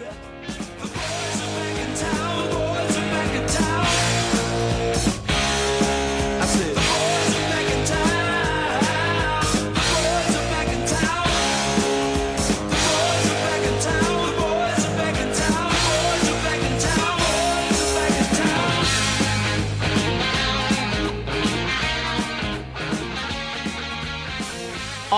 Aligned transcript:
Said, 0.00 0.69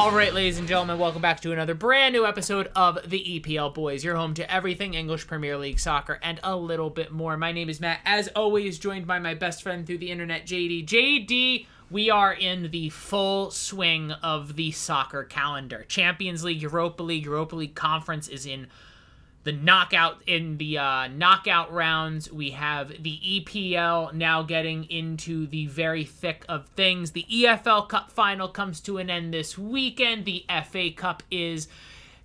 All 0.02 0.10
right, 0.10 0.34
ladies 0.34 0.58
and 0.58 0.66
gentlemen, 0.66 0.98
welcome 0.98 1.22
back 1.22 1.38
to 1.42 1.52
another 1.52 1.74
brand 1.74 2.12
new 2.12 2.26
episode 2.26 2.72
of 2.74 2.98
the 3.08 3.38
EPL 3.38 3.72
Boys, 3.72 4.02
your 4.02 4.16
home 4.16 4.34
to 4.34 4.52
everything 4.52 4.94
English 4.94 5.28
Premier 5.28 5.56
League 5.56 5.78
soccer 5.78 6.18
and 6.24 6.40
a 6.42 6.56
little 6.56 6.90
bit 6.90 7.12
more. 7.12 7.36
My 7.36 7.52
name 7.52 7.68
is 7.68 7.78
Matt, 7.78 8.00
as 8.04 8.26
always, 8.34 8.80
joined 8.80 9.06
by 9.06 9.20
my 9.20 9.34
best 9.34 9.62
friend 9.62 9.86
through 9.86 9.98
the 9.98 10.10
internet, 10.10 10.44
JD. 10.44 10.86
JD, 10.88 11.66
we 11.88 12.10
are 12.10 12.32
in 12.32 12.72
the 12.72 12.88
full 12.88 13.52
swing 13.52 14.10
of 14.10 14.56
the 14.56 14.72
soccer 14.72 15.22
calendar. 15.22 15.84
Champions 15.86 16.42
League, 16.42 16.60
Europa 16.60 17.04
League, 17.04 17.24
Europa 17.24 17.54
League 17.54 17.76
Conference 17.76 18.26
is 18.26 18.44
in 18.44 18.66
the 19.44 19.52
knockout 19.52 20.22
in 20.26 20.58
the 20.58 20.78
uh, 20.78 21.08
knockout 21.08 21.72
rounds. 21.72 22.30
We 22.32 22.50
have 22.50 23.02
the 23.02 23.18
EPL 23.24 24.12
now 24.14 24.42
getting 24.42 24.84
into 24.84 25.46
the 25.46 25.66
very 25.66 26.04
thick 26.04 26.44
of 26.48 26.68
things. 26.68 27.12
The 27.12 27.26
EFL 27.30 27.88
Cup 27.88 28.10
final 28.10 28.48
comes 28.48 28.80
to 28.82 28.98
an 28.98 29.10
end 29.10 29.34
this 29.34 29.58
weekend. 29.58 30.24
The 30.24 30.44
FA 30.70 30.90
Cup 30.90 31.22
is 31.30 31.68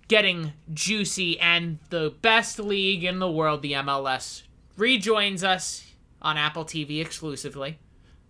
getting 0.06 0.52
juicy, 0.72 1.38
and 1.38 1.78
the 1.90 2.14
best 2.22 2.58
league 2.58 3.04
in 3.04 3.18
the 3.18 3.30
world, 3.30 3.62
the 3.62 3.72
MLS, 3.72 4.42
rejoins 4.76 5.44
us 5.44 5.92
on 6.22 6.36
Apple 6.36 6.64
TV 6.64 7.00
exclusively. 7.00 7.78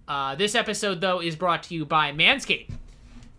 Uh, 0.08 0.34
this 0.34 0.55
episode, 0.55 1.00
though, 1.00 1.20
is 1.20 1.36
brought 1.36 1.62
to 1.64 1.75
you 1.75 1.84
by 1.84 2.11
Manscaped. 2.12 2.70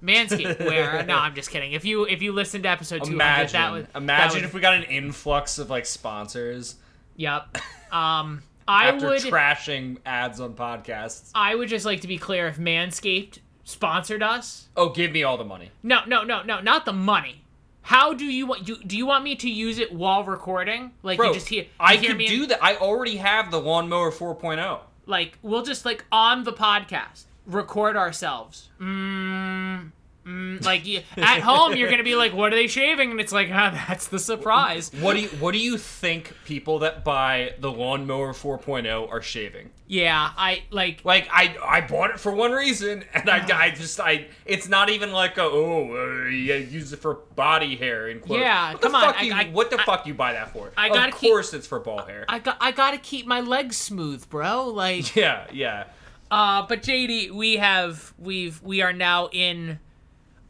Manscaped, 0.04 0.60
where 0.66 1.04
no, 1.06 1.16
I'm 1.16 1.36
just 1.36 1.52
kidding. 1.52 1.74
If 1.74 1.86
you 1.86 2.06
if 2.06 2.22
you 2.22 2.32
listen 2.32 2.64
to 2.64 2.70
episode 2.70 3.04
200, 3.04 3.14
Imagine, 3.14 3.54
that 3.54 3.72
was 3.72 3.86
that 3.86 3.98
imagine 3.98 4.42
was- 4.42 4.50
if 4.50 4.54
we 4.54 4.62
got 4.62 4.74
an 4.74 4.84
influx 4.84 5.58
of 5.58 5.70
like 5.70 5.86
sponsors 5.86 6.76
Yep. 7.20 7.58
Um, 7.92 8.44
I 8.68 8.90
after 8.90 9.08
would 9.08 9.20
trashing 9.20 9.98
ads 10.06 10.40
on 10.40 10.54
podcasts. 10.54 11.32
I 11.34 11.56
would 11.56 11.70
just 11.70 11.88
like 11.88 12.02
to 12.02 12.08
be 12.08 12.20
clear 12.20 12.46
if 12.46 12.60
Manscaped 12.60 13.40
sponsored 13.64 14.22
us. 14.22 14.70
Oh, 14.78 14.90
give 14.90 15.12
me 15.12 15.24
all 15.24 15.38
the 15.40 15.44
money. 15.44 15.72
No, 15.82 16.02
no, 16.06 16.24
no, 16.24 16.44
no, 16.44 16.62
not 16.62 16.86
the 16.86 16.94
money. 16.94 17.46
How 17.82 18.14
do 18.14 18.26
you 18.26 18.46
want? 18.46 18.64
Do, 18.64 18.78
do 18.78 18.96
you 18.96 19.08
want 19.08 19.24
me 19.24 19.36
to 19.38 19.50
use 19.50 19.80
it 19.80 19.92
while 19.92 20.24
recording? 20.24 20.92
Like 21.02 21.18
Bro, 21.18 21.30
you 21.30 21.34
just 21.34 21.48
hear? 21.48 21.64
you 21.64 21.70
I 21.80 21.96
hear 21.96 22.14
me 22.14 22.28
do 22.28 22.46
that. 22.46 22.64
I 22.64 22.76
already 22.76 23.18
have 23.18 23.50
the 23.50 23.60
lawnmower 23.60 24.10
oh. 24.10 24.36
4.0. 24.36 24.82
Like 25.08 25.40
we'll 25.42 25.64
just 25.64 25.84
like 25.84 26.06
on 26.12 26.44
the 26.44 26.54
podcast 26.54 27.24
record 27.50 27.98
ourselves. 27.98 28.70
Mm, 28.80 29.92
mm, 30.26 30.66
like 30.66 30.86
you, 30.86 31.02
at 31.18 31.40
home, 31.42 31.76
you're 31.76 31.90
gonna 31.90 32.04
be 32.04 32.16
like, 32.16 32.34
"What 32.34 32.54
are 32.54 32.56
they 32.56 32.68
shaving?" 32.68 33.12
And 33.12 33.20
it's 33.20 33.32
like, 33.34 33.50
ah, 33.52 33.86
"That's 33.88 34.08
the 34.08 34.20
surprise." 34.20 34.92
What 35.00 35.14
do 35.16 35.22
you 35.22 35.28
What 35.30 35.52
do 35.54 35.60
you 35.60 35.78
think 35.78 36.34
people 36.46 36.80
that 36.80 37.04
buy 37.04 37.54
the 37.60 37.72
lawnmower 37.72 38.34
4.0 38.34 39.10
are 39.12 39.22
shaving? 39.22 39.72
Yeah, 39.92 40.30
I 40.38 40.62
like. 40.70 41.04
Like 41.04 41.28
I 41.32 41.56
I 41.66 41.82
bought 41.82 42.12
it 42.12 42.20
for 42.20 42.32
one 42.32 42.52
reason, 42.52 43.04
and 43.12 43.28
I, 43.28 43.44
I 43.68 43.72
just 43.72 44.00
I 44.00 44.28
it's 44.46 44.68
not 44.70 44.90
even 44.92 45.12
like 45.12 45.38
a 45.40 45.44
oh 45.44 46.26
uh, 46.26 46.30
yeah, 46.30 46.58
use 46.58 46.94
it 46.94 47.00
for 47.00 47.16
body 47.36 47.76
hair 47.76 48.08
and 48.10 48.22
quote. 48.22 48.40
Yeah, 48.42 48.74
what 48.74 48.82
come 48.84 48.92
the 48.92 48.98
on, 49.00 49.16
I- 49.16 49.22
you, 49.24 49.34
I- 49.34 49.46
what 49.46 49.72
the 49.72 49.82
I- 49.82 49.86
fuck 49.86 50.06
you 50.06 50.14
buy 50.14 50.34
that 50.34 50.54
for? 50.54 50.72
I 50.78 50.90
gotta 50.90 51.12
of 51.12 51.18
keep- 51.20 51.32
course 51.32 51.56
it's 51.56 51.66
for 51.66 51.80
ball 51.80 52.04
hair. 52.06 52.26
I 52.30 52.38
got. 52.38 52.58
I 52.62 52.72
gotta 52.72 53.00
keep 53.00 53.26
my 53.26 53.40
legs 53.42 53.78
smooth, 53.78 54.30
bro. 54.30 54.68
Like. 54.68 55.16
yeah 55.24 55.48
yeah. 55.52 55.86
Uh, 56.32 56.66
but 56.68 56.84
JD, 56.84 57.32
we 57.32 57.58
have 57.58 58.14
we've 58.18 58.62
we 58.62 58.82
are 58.82 58.94
now 58.94 59.30
in. 59.32 59.80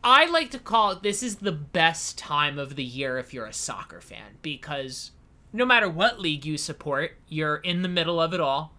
I 0.03 0.25
like 0.25 0.51
to 0.51 0.59
call 0.59 0.91
it 0.91 1.03
this 1.03 1.21
is 1.21 1.37
the 1.37 1.51
best 1.51 2.17
time 2.17 2.57
of 2.57 2.75
the 2.75 2.83
year 2.83 3.17
if 3.17 3.33
you're 3.33 3.45
a 3.45 3.53
soccer 3.53 3.99
fan 3.99 4.37
because 4.41 5.11
no 5.51 5.65
matter 5.65 5.89
what 5.89 6.19
league 6.19 6.45
you 6.45 6.57
support, 6.57 7.17
you're 7.27 7.57
in 7.57 7.81
the 7.81 7.89
middle 7.89 8.21
of 8.21 8.33
it 8.33 8.39
all. 8.39 8.73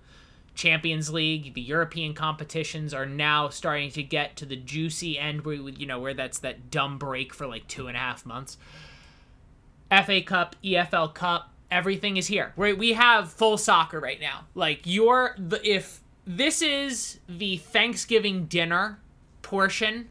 Champions 0.55 1.11
League, 1.12 1.55
the 1.55 1.61
European 1.61 2.12
competitions 2.12 2.93
are 2.93 3.06
now 3.06 3.49
starting 3.49 3.91
to 3.93 4.03
get 4.03 4.37
to 4.37 4.44
the 4.44 4.56
juicy 4.56 5.19
end 5.19 5.44
where 5.44 5.55
you 5.55 5.87
know 5.87 5.99
where 5.99 6.15
that's 6.15 6.38
that 6.41 6.71
dumb 6.71 6.99
break 6.99 7.32
for 7.32 7.47
like 7.47 7.67
two 7.67 7.87
and 7.87 7.97
a 7.97 8.00
half 8.00 8.27
months. 8.27 8.59
FA 9.91 10.21
Cup, 10.21 10.56
EFL 10.62 11.15
Cup, 11.15 11.53
everything 11.71 12.17
is 12.17 12.27
here. 12.27 12.53
We 12.56 12.72
we 12.72 12.93
have 12.93 13.32
full 13.32 13.59
soccer 13.59 14.00
right 14.00 14.21
now. 14.21 14.47
Like 14.55 14.82
you're 14.84 15.34
the 15.38 15.67
if 15.67 16.00
this 16.26 16.62
is 16.62 17.19
the 17.28 17.56
Thanksgiving 17.56 18.47
dinner 18.47 19.00
portion 19.42 20.08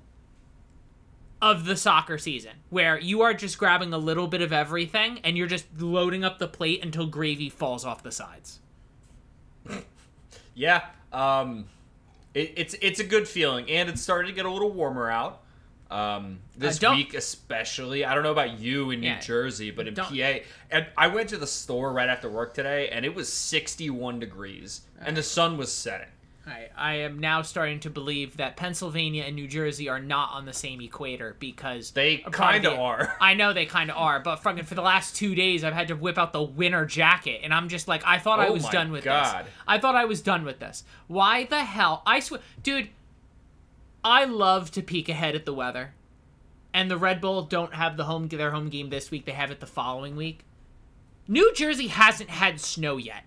of 1.42 1.66
the 1.66 1.78
soccer 1.78 2.18
season 2.18 2.52
where 2.70 3.00
you 3.00 3.22
are 3.22 3.34
just 3.34 3.58
grabbing 3.58 3.94
a 3.94 3.98
little 3.98 4.28
bit 4.28 4.42
of 4.42 4.52
everything 4.52 5.20
and 5.24 5.38
you're 5.38 5.48
just 5.48 5.66
loading 5.78 6.24
up 6.24 6.38
the 6.38 6.48
plate 6.48 6.84
until 6.84 7.06
gravy 7.06 7.50
falls 7.50 7.86
off 7.86 8.04
the 8.04 8.12
sides. 8.12 8.60
Yeah, 10.56 10.88
um, 11.14 11.68
it, 12.34 12.52
it's 12.58 12.76
it's 12.82 13.00
a 13.00 13.06
good 13.06 13.30
feeling, 13.30 13.70
and 13.70 13.88
it's 13.88 14.02
starting 14.02 14.30
to 14.30 14.36
get 14.36 14.46
a 14.46 14.52
little 14.52 14.72
warmer 14.72 15.10
out. 15.10 15.42
Um, 15.92 16.40
this 16.56 16.78
don't- 16.78 16.96
week, 16.98 17.14
especially, 17.16 18.06
I 18.06 18.14
don't 18.14 18.24
know 18.24 18.32
about 18.32 18.60
you 18.60 18.92
in 18.92 19.00
New 19.00 19.16
Jersey, 19.20 19.72
but 19.72 19.88
in 19.88 19.96
PA, 19.96 20.42
and 20.70 20.86
I 20.96 21.08
went 21.08 21.30
to 21.30 21.38
the 21.38 21.48
store 21.48 21.92
right 21.92 22.10
after 22.10 22.30
work 22.30 22.54
today, 22.54 22.90
and 22.90 23.06
it 23.06 23.16
was 23.16 23.32
61 23.32 24.20
degrees, 24.20 24.82
and 25.02 25.18
the 25.18 25.24
sun 25.24 25.58
was 25.58 25.72
setting. 25.72 26.08
I, 26.48 26.70
I 26.76 26.94
am 26.96 27.20
now 27.20 27.44
starting 27.44 27.80
to 27.82 27.92
believe 27.92 28.38
that 28.38 28.56
Pennsylvania 28.56 29.24
and 29.24 29.36
New 29.36 29.48
Jersey 29.48 29.88
are 29.88 30.00
not 30.00 30.32
on 30.32 30.46
the 30.46 30.54
same 30.54 30.82
equator 30.82 31.36
because 31.40 31.92
They 31.92 32.18
part 32.20 32.66
of 32.66 32.80
are. 32.80 33.16
I 33.22 33.36
know 33.36 33.54
they 33.54 33.68
kind 33.68 33.92
of 33.92 33.98
are, 33.98 34.20
but 34.20 34.38
fucking 34.38 34.64
for 34.64 34.74
the 34.74 34.82
last 34.82 35.16
two 35.16 35.36
days, 35.36 35.64
I've 35.64 35.74
had 35.74 35.90
to 35.90 35.96
whip 35.96 36.18
out 36.18 36.34
the 36.34 36.42
winter 36.42 36.86
jacket, 36.86 37.42
and 37.44 37.54
I'm 37.54 37.68
just 37.70 37.88
like, 37.88 38.02
I 38.06 38.18
thought 38.18 38.40
I 38.40 38.48
Oh 38.48 38.54
was 38.54 38.64
my 38.64 38.72
done 38.72 38.92
with 38.92 39.04
God. 39.04 39.46
this. 39.46 39.52
I 39.68 39.78
thought 39.80 39.96
I 39.96 40.06
was 40.06 40.22
done 40.22 40.44
with 40.44 40.60
this. 40.60 40.84
Why 41.08 41.44
the 41.46 41.64
hell? 41.64 42.02
I 42.06 42.20
swear, 42.20 42.40
dude. 42.64 42.90
I 44.04 44.26
love 44.26 44.72
to 44.72 44.82
peek 44.82 45.10
ahead 45.10 45.36
at 45.36 45.46
the 45.46 45.54
weather, 45.54 45.94
and 46.74 46.90
the 46.90 46.98
Red 46.98 47.22
Bull 47.22 47.42
don't 47.44 47.74
have 47.74 47.98
the 47.98 48.06
home 48.06 48.28
their 48.28 48.52
home 48.52 48.70
game 48.70 48.90
this 48.90 49.12
week. 49.12 49.26
They 49.26 49.34
have 49.34 49.52
it 49.52 49.60
the 49.60 49.68
following 49.68 50.16
week. 50.16 50.46
New 51.28 51.54
Jersey 51.54 51.88
hasn't 51.88 52.30
had 52.30 52.60
snow 52.60 52.98
yet. 52.98 53.24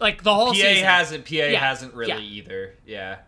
Like 0.00 0.24
the 0.24 0.34
whole 0.34 0.48
PA 0.48 0.54
season. 0.54 0.84
hasn't. 0.84 1.24
PA 1.24 1.56
hasn't 1.58 1.94
really 1.94 2.24
yeah. 2.24 2.36
either. 2.38 2.74
Yeah. 2.84 3.18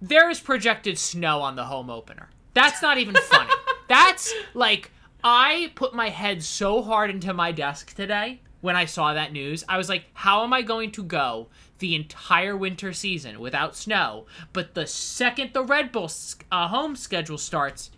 there 0.00 0.30
is 0.30 0.40
projected 0.40 0.98
snow 0.98 1.40
on 1.40 1.56
the 1.56 1.64
home 1.64 1.90
opener. 1.90 2.30
That's 2.54 2.82
not 2.82 2.98
even 2.98 3.14
funny. 3.14 3.52
That's 3.88 4.32
like 4.54 4.90
I 5.22 5.72
put 5.74 5.94
my 5.94 6.08
head 6.08 6.42
so 6.42 6.82
hard 6.82 7.10
into 7.10 7.32
my 7.32 7.52
desk 7.52 7.94
today 7.94 8.40
when 8.60 8.76
I 8.76 8.86
saw 8.86 9.14
that 9.14 9.32
news. 9.32 9.64
I 9.68 9.78
was 9.78 9.88
like, 9.88 10.04
how 10.14 10.42
am 10.42 10.52
I 10.52 10.62
going 10.62 10.90
to 10.92 11.02
go 11.02 11.48
the 11.80 11.94
entire 11.94 12.56
winter 12.56 12.92
season 12.92 13.40
without 13.40 13.76
snow? 13.76 14.26
But 14.52 14.74
the 14.74 14.86
second 14.86 15.52
the 15.52 15.64
Red 15.64 15.90
Bull 15.92 16.10
uh, 16.52 16.68
home 16.68 16.94
schedule 16.96 17.38
starts, 17.38 17.90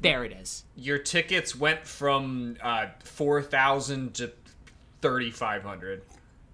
there 0.00 0.24
it 0.24 0.32
is. 0.32 0.64
Your 0.76 0.98
tickets 0.98 1.56
went 1.56 1.86
from 1.86 2.56
uh, 2.62 2.86
4,000 3.04 4.14
to 4.14 4.32
3,500 5.00 6.02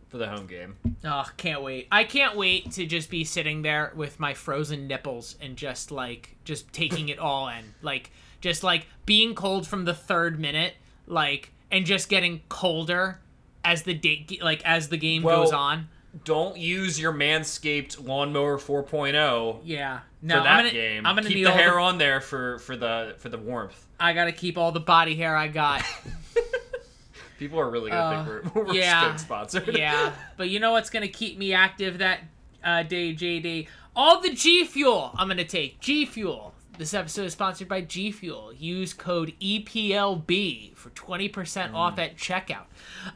for 0.09 0.19
the 0.19 0.29
home 0.29 0.47
game. 0.47 0.77
Oh, 1.05 1.27
can't 1.37 1.63
wait. 1.63 1.87
I 1.93 2.05
can't 2.05 2.37
wait 2.37 2.73
to 2.73 2.87
just 2.87 3.11
be 3.11 3.25
sitting 3.25 3.63
there 3.63 3.93
with 3.95 4.19
my 4.19 4.35
frozen 4.35 4.87
nipples 4.87 5.37
and 5.41 5.57
just 5.57 5.91
like 5.91 6.37
just 6.45 6.73
taking 6.73 7.09
it 7.11 7.19
all 7.19 7.49
in. 7.49 7.75
Like 7.83 8.11
just 8.41 8.63
like 8.63 8.87
being 9.05 9.35
cold 9.35 9.67
from 9.67 9.85
the 9.85 9.95
third 9.95 10.41
minute, 10.41 10.75
like 11.07 11.53
and 11.71 11.85
just 11.85 12.09
getting 12.09 12.41
colder 12.49 13.21
as 13.65 13.83
the 13.83 13.95
date 13.95 14.43
like 14.43 14.65
as 14.65 14.89
the 14.89 14.97
game 14.97 15.23
Well, 15.23 15.45
goes 15.45 15.53
on. 15.53 15.89
Don't 16.25 16.57
use 16.57 16.99
your 16.99 17.13
Manscaped 17.13 18.05
Lawnmower 18.07 18.59
4.0 18.59 19.61
Yeah. 19.65 19.99
for 19.99 20.27
that 20.27 20.47
I'm 20.47 20.59
gonna 20.59 20.71
game. 20.71 21.07
I'm 21.07 21.15
gonna 21.17 21.29
keep 21.29 21.45
the 21.45 21.51
hair 21.51 21.73
the, 21.75 21.81
on 21.81 21.99
there 21.99 22.21
for 22.21 22.59
for 22.61 22.77
the 22.77 23.15
for 23.19 23.29
the 23.29 23.39
warmth. 23.39 23.87
I 24.01 24.13
gotta 24.13 24.33
keep 24.33 24.57
all 24.59 24.73
the 24.73 24.81
body 24.81 25.15
hair 25.15 25.37
I 25.37 25.49
got. 25.49 25.85
People 27.39 27.61
are 27.61 27.71
really 27.71 27.91
gonna 27.91 28.25
think 28.25 28.55
we're, 28.55 28.65
we're 28.65 28.75
yeah. 28.75 29.15
sponsored. 29.17 29.77
yeah, 29.77 30.13
but 30.37 30.49
you 30.49 30.61
know 30.61 30.73
what's 30.73 30.91
gonna 30.91 31.09
keep 31.09 31.39
me 31.39 31.53
active 31.53 31.99
that 31.99 32.21
uh, 32.65 32.83
day, 32.83 33.15
JD? 33.15 33.69
All 33.95 34.21
the 34.21 34.31
G 34.31 34.65
Fuel 34.65 35.13
I'm 35.17 35.29
gonna 35.29 35.45
take. 35.45 35.81
G 35.81 36.05
Fuel. 36.05 36.55
This 36.79 36.95
episode 36.95 37.25
is 37.25 37.33
sponsored 37.33 37.67
by 37.67 37.81
G 37.81 38.13
Fuel. 38.13 38.53
Use 38.55 38.93
code 38.93 39.35
EPLB 39.41 40.77
for 40.77 40.91
20% 40.91 41.75
off 41.75 41.99
at 41.99 42.17
checkout. 42.17 42.67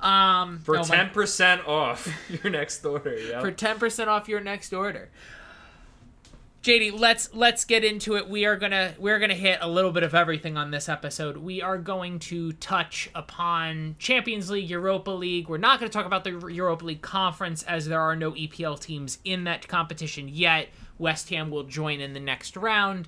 Um, 0.05 0.59
for 0.59 0.77
oh 0.79 0.83
ten 0.83 1.11
percent 1.11 1.65
off 1.69 2.09
your 2.29 2.51
next 2.51 2.85
order. 2.85 3.17
Yeah. 3.17 3.41
for 3.41 3.53
10% 3.53 4.09
off 4.09 4.29
your 4.29 4.41
next 4.41 4.73
order. 4.73 5.11
JD, 6.65 6.99
let's 6.99 7.33
let's 7.35 7.65
get 7.65 7.85
into 7.85 8.17
it. 8.17 8.29
We 8.29 8.47
are 8.47 8.57
gonna 8.57 8.95
we're 8.99 9.21
gonna 9.21 9.35
hit 9.35 9.59
a 9.61 9.69
little 9.69 9.93
bit 9.93 10.03
of 10.03 10.13
everything 10.13 10.57
on 10.57 10.73
this 10.73 10.89
episode. 10.89 11.37
We 11.37 11.63
are 11.63 11.79
going 11.79 12.19
to 12.21 12.53
touch 12.55 13.11
upon 13.15 13.95
Champions 14.01 14.51
League, 14.51 14.69
Europa 14.69 15.13
League. 15.13 15.49
We're 15.49 15.59
not 15.59 15.79
going 15.79 15.89
to 15.89 15.97
talk 15.97 16.07
about 16.07 16.25
the 16.25 16.49
Europa 16.49 16.85
League 16.85 17.03
conference 17.03 17.63
as 17.63 17.87
there 17.87 18.01
are 18.01 18.17
no 18.17 18.33
EPL 18.33 18.81
teams 18.81 19.19
in 19.25 19.45
that 19.45 19.69
competition 19.69 20.29
yet. 20.29 20.69
West 20.99 21.31
Ham 21.31 21.49
will 21.49 21.65
join 21.65 22.01
in 22.01 22.13
the 22.13 22.21
next 22.21 22.57
round. 22.57 23.07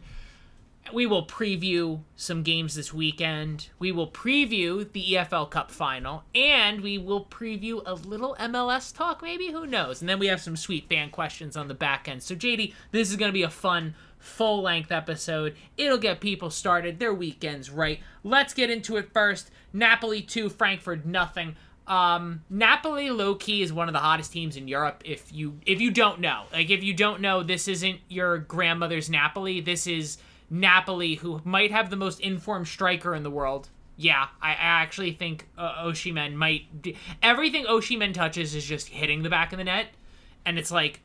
We 0.93 1.07
will 1.07 1.27
preview 1.27 2.01
some 2.15 2.43
games 2.43 2.75
this 2.75 2.93
weekend. 2.93 3.69
We 3.79 3.91
will 3.91 4.11
preview 4.11 4.91
the 4.93 5.15
EFL 5.15 5.51
Cup 5.51 5.71
final, 5.71 6.25
and 6.35 6.83
we 6.83 6.99
will 6.99 7.25
preview 7.25 7.83
a 7.87 7.95
little 7.95 8.37
MLS 8.39 8.95
talk, 8.95 9.23
maybe. 9.23 9.51
Who 9.51 9.67
knows? 9.67 10.01
And 10.01 10.09
then 10.09 10.19
we 10.19 10.27
have 10.27 10.41
some 10.41 10.57
sweet 10.57 10.89
fan 10.89 11.11
questions 11.11 11.57
on 11.57 11.69
the 11.69 11.75
back 11.75 12.07
end. 12.07 12.23
So, 12.23 12.35
JD, 12.35 12.75
this 12.93 13.11
is 13.11 13.17
going 13.17 13.31
to 13.31 13.35
be 13.35 13.43
a 13.43 13.51
fun, 13.51 13.95
full 14.19 14.63
length 14.63 14.93
episode. 14.93 15.57
It'll 15.77 15.99
get 15.99 16.21
people 16.21 16.51
started, 16.51 16.99
their 16.99 17.15
weekends 17.15 17.71
right. 17.71 18.01
Let's 18.23 18.55
get 18.55 18.71
into 18.71 18.97
it 18.97 19.13
first. 19.13 19.51
Napoli 19.73 20.21
2, 20.23 20.49
Frankfurt 20.51 21.07
nothing. 21.07 21.57
Um, 21.87 22.43
Napoli 22.49 23.11
low 23.11 23.35
key 23.35 23.63
is 23.63 23.73
one 23.73 23.89
of 23.89 23.93
the 23.93 24.01
hottest 24.01 24.33
teams 24.33 24.57
in 24.57 24.69
Europe. 24.69 25.03
If 25.05 25.33
you 25.33 25.61
if 25.67 25.81
you 25.83 25.91
don't 25.91 26.21
know, 26.21 26.45
like 26.53 26.71
if 26.71 26.83
you 26.83 26.95
don't 26.95 27.21
know, 27.21 27.43
this 27.43 27.69
isn't 27.69 28.01
your 28.09 28.39
grandmother's 28.39 29.11
Napoli. 29.11 29.61
This 29.61 29.87
is 29.87 30.17
Napoli, 30.51 31.17
who 31.17 31.41
might 31.45 31.71
have 31.71 31.91
the 31.91 31.97
most 31.97 32.21
informed 32.21 32.69
striker 32.69 33.15
in 33.15 33.23
the 33.23 33.31
world. 33.31 33.69
Yeah, 33.97 34.29
I, 34.43 34.51
I 34.51 34.83
actually 34.83 35.13
think 35.13 35.49
uh, 35.57 35.85
Osimhen 35.85 36.35
might. 36.35 36.97
Everything 37.23 37.65
Osimhen 37.65 38.13
touches 38.13 38.55
is 38.55 38.65
just 38.65 38.89
hitting 38.89 39.23
the 39.23 39.31
back 39.31 39.53
of 39.53 39.59
the 39.59 39.65
net, 39.65 39.87
and 40.45 40.59
it's 40.59 40.71
like 40.71 41.01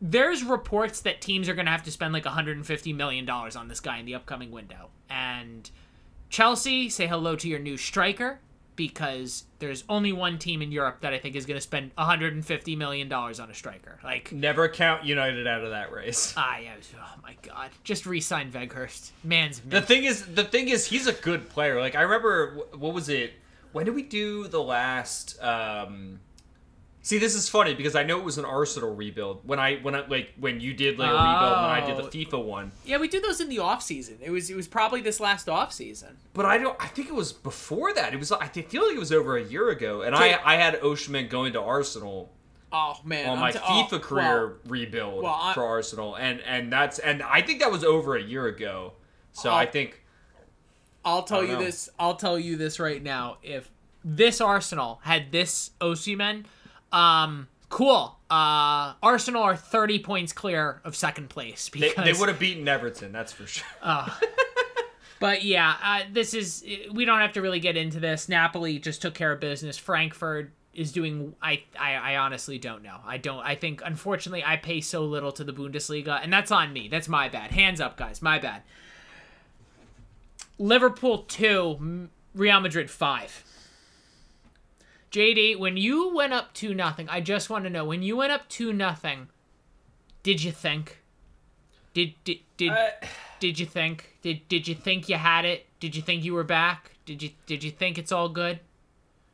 there's 0.00 0.42
reports 0.44 1.00
that 1.00 1.20
teams 1.20 1.48
are 1.48 1.54
going 1.54 1.66
to 1.66 1.72
have 1.72 1.82
to 1.82 1.90
spend 1.90 2.12
like 2.14 2.24
150 2.24 2.92
million 2.92 3.24
dollars 3.24 3.56
on 3.56 3.68
this 3.68 3.80
guy 3.80 3.98
in 3.98 4.06
the 4.06 4.14
upcoming 4.14 4.50
window. 4.50 4.88
And 5.10 5.70
Chelsea, 6.30 6.88
say 6.88 7.06
hello 7.06 7.36
to 7.36 7.48
your 7.48 7.58
new 7.58 7.76
striker 7.76 8.40
because 8.78 9.44
there's 9.58 9.82
only 9.88 10.12
one 10.12 10.38
team 10.38 10.62
in 10.62 10.70
Europe 10.70 11.00
that 11.00 11.12
I 11.12 11.18
think 11.18 11.34
is 11.34 11.44
going 11.44 11.56
to 11.56 11.60
spend 11.60 11.90
150 11.96 12.76
million 12.76 13.08
dollars 13.08 13.40
on 13.40 13.50
a 13.50 13.54
striker. 13.54 13.98
Like 14.02 14.32
Never 14.32 14.68
count 14.68 15.04
United 15.04 15.46
out 15.46 15.64
of 15.64 15.70
that 15.70 15.92
race. 15.92 16.32
I 16.36 16.68
am. 16.72 16.78
Oh 16.96 17.14
my 17.22 17.34
god! 17.42 17.70
Just 17.84 18.06
re-sign 18.06 18.52
Weghorst. 18.52 19.10
Man's 19.24 19.60
The 19.60 19.82
thing 19.82 20.04
is, 20.04 20.24
the 20.26 20.44
thing 20.44 20.68
is, 20.68 20.86
he's 20.86 21.08
a 21.08 21.12
good 21.12 21.50
player. 21.50 21.78
Like 21.80 21.96
I 21.96 22.02
remember, 22.02 22.56
what 22.78 22.94
was 22.94 23.08
it? 23.10 23.32
When 23.72 23.84
did 23.84 23.94
we 23.94 24.02
do 24.02 24.48
the 24.48 24.62
last? 24.62 25.42
um 25.42 26.20
See, 27.08 27.16
this 27.16 27.34
is 27.34 27.48
funny 27.48 27.72
because 27.72 27.96
I 27.96 28.02
know 28.02 28.18
it 28.18 28.24
was 28.24 28.36
an 28.36 28.44
Arsenal 28.44 28.94
rebuild. 28.94 29.40
When 29.48 29.58
I 29.58 29.76
when 29.76 29.94
I 29.94 30.06
like 30.08 30.34
when 30.38 30.60
you 30.60 30.74
did 30.74 30.98
like 30.98 31.08
a 31.08 31.12
rebuild 31.14 31.56
and 31.56 31.66
I 31.66 31.80
did 31.86 31.96
Oh. 31.98 32.06
the 32.06 32.26
FIFA 32.26 32.44
one. 32.44 32.72
yeah, 32.84 32.98
we 32.98 33.08
do 33.08 33.18
those 33.18 33.40
in 33.40 33.48
the 33.48 33.60
off 33.60 33.82
season. 33.82 34.18
It 34.20 34.30
was 34.30 34.50
it 34.50 34.56
was 34.56 34.68
probably 34.68 35.00
this 35.00 35.18
last 35.18 35.48
off 35.48 35.72
season. 35.72 36.18
But 36.34 36.44
I 36.44 36.58
don't. 36.58 36.76
I 36.78 36.86
think 36.88 37.08
it 37.08 37.14
was 37.14 37.32
before 37.32 37.94
that. 37.94 38.12
It 38.12 38.18
was. 38.18 38.30
I 38.30 38.46
feel 38.48 38.86
like 38.86 38.94
it 38.94 38.98
was 38.98 39.10
over 39.10 39.38
a 39.38 39.42
year 39.42 39.70
ago. 39.70 40.02
And 40.02 40.14
I 40.14 40.38
I 40.44 40.56
had 40.56 40.78
Osimhen 40.82 41.30
going 41.30 41.54
to 41.54 41.62
Arsenal 41.62 42.30
Oh 42.70 42.98
man! 43.02 43.30
on 43.30 43.38
my 43.38 43.52
t- 43.52 43.58
oh, 43.66 43.88
FIFA 43.90 43.92
oh, 43.94 43.98
career 44.00 44.46
well, 44.46 44.56
rebuild 44.66 45.22
well, 45.24 45.54
for 45.54 45.64
Arsenal, 45.64 46.14
and 46.14 46.42
and 46.42 46.70
that's 46.70 46.98
and 46.98 47.22
I 47.22 47.40
think 47.40 47.60
that 47.60 47.72
was 47.72 47.84
over 47.84 48.16
a 48.16 48.22
year 48.22 48.48
ago. 48.48 48.92
So 49.32 49.48
Oh. 49.48 49.54
I 49.54 49.64
think 49.64 50.04
I'll 51.06 51.22
tell 51.22 51.42
you 51.42 51.54
know. 51.54 51.64
this. 51.64 51.88
I'll 51.98 52.16
tell 52.16 52.38
you 52.38 52.56
this 52.58 52.78
right 52.78 53.02
now. 53.02 53.38
If 53.42 53.70
this 54.04 54.42
Arsenal 54.42 55.00
had 55.04 55.32
this 55.32 55.70
Osimhen, 55.80 56.44
um, 56.92 57.48
cool. 57.68 58.16
Uh, 58.30 58.94
Arsenal 59.02 59.42
are 59.42 59.56
thirty 59.56 59.98
points 59.98 60.32
clear 60.32 60.80
of 60.84 60.94
second 60.94 61.30
place 61.30 61.68
they, 61.68 61.80
because 61.80 62.04
they 62.04 62.12
would 62.12 62.28
have 62.28 62.38
beaten 62.38 62.68
Everton. 62.68 63.12
That's 63.12 63.32
for 63.32 63.46
sure. 63.46 63.66
But 65.20 65.42
yeah, 65.42 65.74
uh, 65.82 66.00
this 66.12 66.34
is 66.34 66.64
we 66.92 67.04
don't 67.04 67.20
have 67.20 67.32
to 67.32 67.42
really 67.42 67.60
get 67.60 67.76
into 67.76 68.00
this. 68.00 68.28
Napoli 68.28 68.78
just 68.78 69.02
took 69.02 69.14
care 69.14 69.32
of 69.32 69.40
business. 69.40 69.76
Frankfurt 69.76 70.52
is 70.74 70.92
doing. 70.92 71.34
I, 71.42 71.64
I 71.78 71.94
I 71.94 72.16
honestly 72.18 72.58
don't 72.58 72.82
know. 72.82 72.98
I 73.04 73.18
don't. 73.18 73.44
I 73.44 73.54
think 73.56 73.82
unfortunately 73.84 74.44
I 74.44 74.56
pay 74.56 74.80
so 74.80 75.04
little 75.04 75.32
to 75.32 75.44
the 75.44 75.52
Bundesliga, 75.52 76.20
and 76.22 76.32
that's 76.32 76.50
on 76.50 76.72
me. 76.72 76.88
That's 76.88 77.08
my 77.08 77.28
bad. 77.28 77.50
Hands 77.50 77.80
up, 77.80 77.96
guys. 77.96 78.22
My 78.22 78.38
bad. 78.38 78.62
Liverpool 80.58 81.18
two, 81.18 82.08
Real 82.34 82.60
Madrid 82.60 82.90
five. 82.90 83.44
JD, 85.18 85.58
when 85.58 85.76
you 85.76 86.14
went 86.14 86.32
up 86.32 86.54
two 86.54 86.72
nothing, 86.72 87.08
I 87.08 87.20
just 87.20 87.50
want 87.50 87.64
to 87.64 87.70
know 87.70 87.84
when 87.84 88.04
you 88.04 88.16
went 88.16 88.30
up 88.30 88.48
two 88.48 88.72
nothing, 88.72 89.26
did 90.22 90.44
you 90.44 90.52
think? 90.52 91.02
Did 91.92 92.14
did 92.22 92.38
did 92.56 92.72
did 93.40 93.58
you 93.58 93.66
think? 93.66 94.16
Did 94.22 94.46
did 94.46 94.68
you 94.68 94.76
think 94.76 95.08
you 95.08 95.16
had 95.16 95.44
it? 95.44 95.66
Did 95.80 95.96
you 95.96 96.02
think 96.02 96.22
you 96.22 96.34
were 96.34 96.44
back? 96.44 96.92
Did 97.04 97.20
you 97.20 97.30
did 97.46 97.64
you 97.64 97.72
think 97.72 97.98
it's 97.98 98.12
all 98.12 98.28
good? 98.28 98.60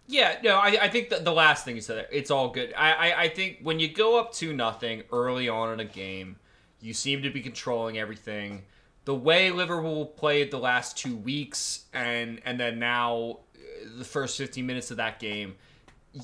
Yeah, 0.06 0.38
no, 0.42 0.56
I, 0.56 0.78
I 0.80 0.88
think 0.88 1.10
that 1.10 1.22
the 1.22 1.34
last 1.34 1.66
thing 1.66 1.76
you 1.76 1.82
said, 1.82 2.06
it's 2.10 2.30
all 2.30 2.48
good. 2.48 2.72
I, 2.74 2.92
I, 2.92 3.20
I 3.24 3.28
think 3.28 3.58
when 3.62 3.78
you 3.78 3.92
go 3.92 4.18
up 4.18 4.32
to 4.34 4.54
nothing 4.54 5.02
early 5.12 5.50
on 5.50 5.70
in 5.70 5.80
a 5.80 5.84
game, 5.84 6.36
you 6.80 6.94
seem 6.94 7.22
to 7.24 7.30
be 7.30 7.42
controlling 7.42 7.98
everything. 7.98 8.62
The 9.04 9.14
way 9.14 9.50
Liverpool 9.50 10.06
played 10.06 10.50
the 10.50 10.58
last 10.58 10.96
two 10.96 11.14
weeks, 11.14 11.84
and 11.92 12.40
and 12.46 12.58
then 12.58 12.78
now 12.78 13.40
uh, 13.54 13.98
the 13.98 14.04
first 14.06 14.38
15 14.38 14.64
minutes 14.64 14.90
of 14.90 14.96
that 14.96 15.20
game, 15.20 15.56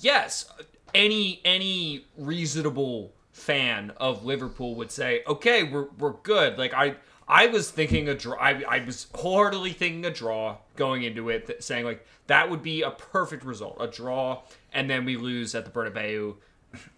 yes, 0.01 0.51
any 0.95 1.41
any 1.45 2.07
reasonable 2.17 3.13
fan 3.33 3.93
of 3.97 4.25
Liverpool 4.25 4.75
would 4.77 4.91
say, 4.91 5.23
okay, 5.27 5.63
we're 5.63 5.89
we're 5.99 6.13
good. 6.13 6.59
Like 6.59 6.73
I 6.75 6.97
I 7.29 7.47
was 7.47 7.71
thinking 7.71 8.09
a 8.09 8.15
draw. 8.15 8.37
I, 8.39 8.63
I 8.69 8.85
was 8.85 9.07
wholeheartedly 9.15 9.73
thinking 9.73 10.05
a 10.05 10.11
draw 10.11 10.59
going 10.77 11.03
into 11.03 11.29
it, 11.29 11.47
th- 11.47 11.63
saying 11.63 11.85
like 11.85 12.07
that 12.27 12.51
would 12.51 12.63
be 12.63 12.83
a 12.83 12.91
perfect 12.91 13.45
result, 13.45 13.77
a 13.81 13.87
draw, 13.87 14.43
and 14.73 14.89
then 14.89 15.05
we 15.05 15.17
lose 15.17 15.55
at 15.55 15.65
the 15.65 15.71
Bernabeu, 15.71 16.37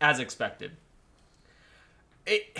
as 0.00 0.18
expected. 0.20 0.72
It. 2.26 2.56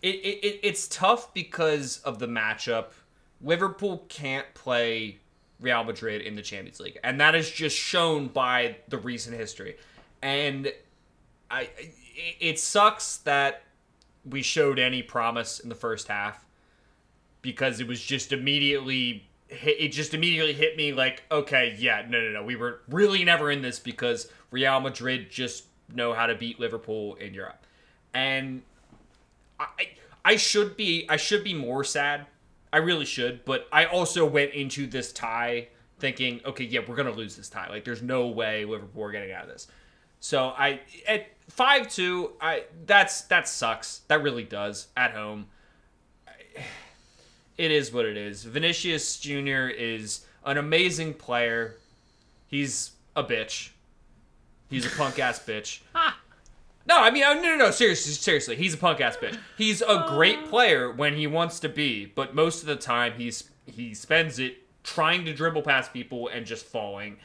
It, 0.00 0.16
it, 0.16 0.44
it, 0.44 0.60
it's 0.64 0.88
tough 0.88 1.32
because 1.32 1.98
of 1.98 2.18
the 2.18 2.26
matchup. 2.26 2.86
Liverpool 3.40 4.04
can't 4.08 4.52
play 4.52 5.20
Real 5.62 5.84
Madrid 5.84 6.20
in 6.20 6.34
the 6.34 6.42
Champions 6.42 6.80
League, 6.80 6.98
and 7.02 7.20
that 7.20 7.34
is 7.34 7.50
just 7.50 7.76
shown 7.76 8.28
by 8.28 8.76
the 8.88 8.98
recent 8.98 9.36
history. 9.36 9.76
And 10.20 10.72
I, 11.50 11.70
it, 12.40 12.58
sucks 12.58 13.18
that 13.18 13.62
we 14.24 14.42
showed 14.42 14.78
any 14.78 15.02
promise 15.02 15.60
in 15.60 15.68
the 15.68 15.74
first 15.74 16.08
half 16.08 16.44
because 17.40 17.80
it 17.80 17.86
was 17.86 18.00
just 18.00 18.32
immediately 18.32 19.28
it 19.48 19.88
just 19.88 20.14
immediately 20.14 20.54
hit 20.54 20.78
me 20.78 20.92
like 20.92 21.24
okay 21.30 21.76
yeah 21.78 22.06
no 22.08 22.20
no 22.20 22.30
no. 22.30 22.42
We 22.42 22.56
were 22.56 22.80
really 22.88 23.22
never 23.24 23.50
in 23.50 23.62
this 23.62 23.78
because 23.78 24.28
Real 24.50 24.80
Madrid 24.80 25.30
just 25.30 25.64
know 25.94 26.12
how 26.14 26.26
to 26.26 26.34
beat 26.34 26.58
Liverpool 26.58 27.16
in 27.16 27.34
Europe. 27.34 27.66
And 28.14 28.62
I 29.60 29.88
I 30.24 30.36
should 30.36 30.76
be 30.76 31.06
I 31.08 31.16
should 31.16 31.44
be 31.44 31.54
more 31.54 31.84
sad 31.84 32.26
I 32.72 32.78
really 32.78 33.04
should 33.04 33.44
but 33.44 33.68
I 33.72 33.86
also 33.86 34.24
went 34.24 34.52
into 34.52 34.86
this 34.86 35.12
tie 35.12 35.68
thinking 35.98 36.40
okay 36.44 36.64
yeah 36.64 36.80
we're 36.86 36.96
gonna 36.96 37.10
lose 37.12 37.36
this 37.36 37.48
tie 37.48 37.68
like 37.68 37.84
there's 37.84 38.02
no 38.02 38.28
way 38.28 38.64
Liverpool 38.64 39.04
are 39.04 39.12
getting 39.12 39.32
out 39.32 39.44
of 39.44 39.48
this 39.48 39.68
so 40.22 40.50
I 40.50 40.80
at 41.08 41.26
five 41.48 41.88
two, 41.88 42.32
I 42.40 42.64
that's 42.86 43.22
that 43.22 43.48
sucks. 43.48 44.02
That 44.06 44.22
really 44.22 44.44
does 44.44 44.86
at 44.96 45.12
home. 45.12 45.46
It 47.58 47.70
is 47.70 47.92
what 47.92 48.06
it 48.06 48.16
is. 48.16 48.44
Vinicius 48.44 49.18
Jr. 49.18 49.68
is 49.68 50.24
an 50.44 50.58
amazing 50.58 51.14
player. 51.14 51.76
He's 52.46 52.92
a 53.16 53.24
bitch. 53.24 53.70
He's 54.70 54.86
a 54.86 54.96
punk 54.96 55.18
ass 55.18 55.44
bitch. 55.44 55.80
No, 56.86 56.98
I 56.98 57.10
mean, 57.10 57.22
uh, 57.22 57.34
no, 57.34 57.42
no, 57.42 57.56
no. 57.56 57.70
Seriously, 57.70 58.12
seriously, 58.12 58.56
he's 58.56 58.74
a 58.74 58.76
punk 58.76 59.00
ass 59.00 59.16
bitch. 59.16 59.38
He's 59.56 59.82
a 59.82 60.04
great 60.08 60.46
player 60.46 60.90
when 60.90 61.14
he 61.14 61.26
wants 61.26 61.60
to 61.60 61.68
be, 61.68 62.06
but 62.06 62.34
most 62.34 62.60
of 62.60 62.66
the 62.66 62.76
time 62.76 63.14
he's 63.16 63.50
he 63.66 63.94
spends 63.94 64.38
it 64.38 64.58
trying 64.82 65.24
to 65.24 65.32
dribble 65.32 65.62
past 65.62 65.92
people 65.92 66.28
and 66.28 66.44
just 66.44 66.64
falling. 66.66 67.18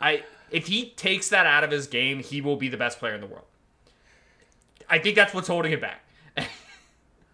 I 0.00 0.24
if 0.50 0.66
he 0.66 0.90
takes 0.90 1.28
that 1.28 1.46
out 1.46 1.64
of 1.64 1.70
his 1.70 1.86
game, 1.86 2.20
he 2.20 2.40
will 2.40 2.56
be 2.56 2.68
the 2.68 2.76
best 2.76 2.98
player 2.98 3.14
in 3.14 3.20
the 3.20 3.26
world. 3.26 3.46
I 4.88 4.98
think 4.98 5.16
that's 5.16 5.32
what's 5.32 5.48
holding 5.48 5.72
him 5.72 5.80
back. 5.80 6.04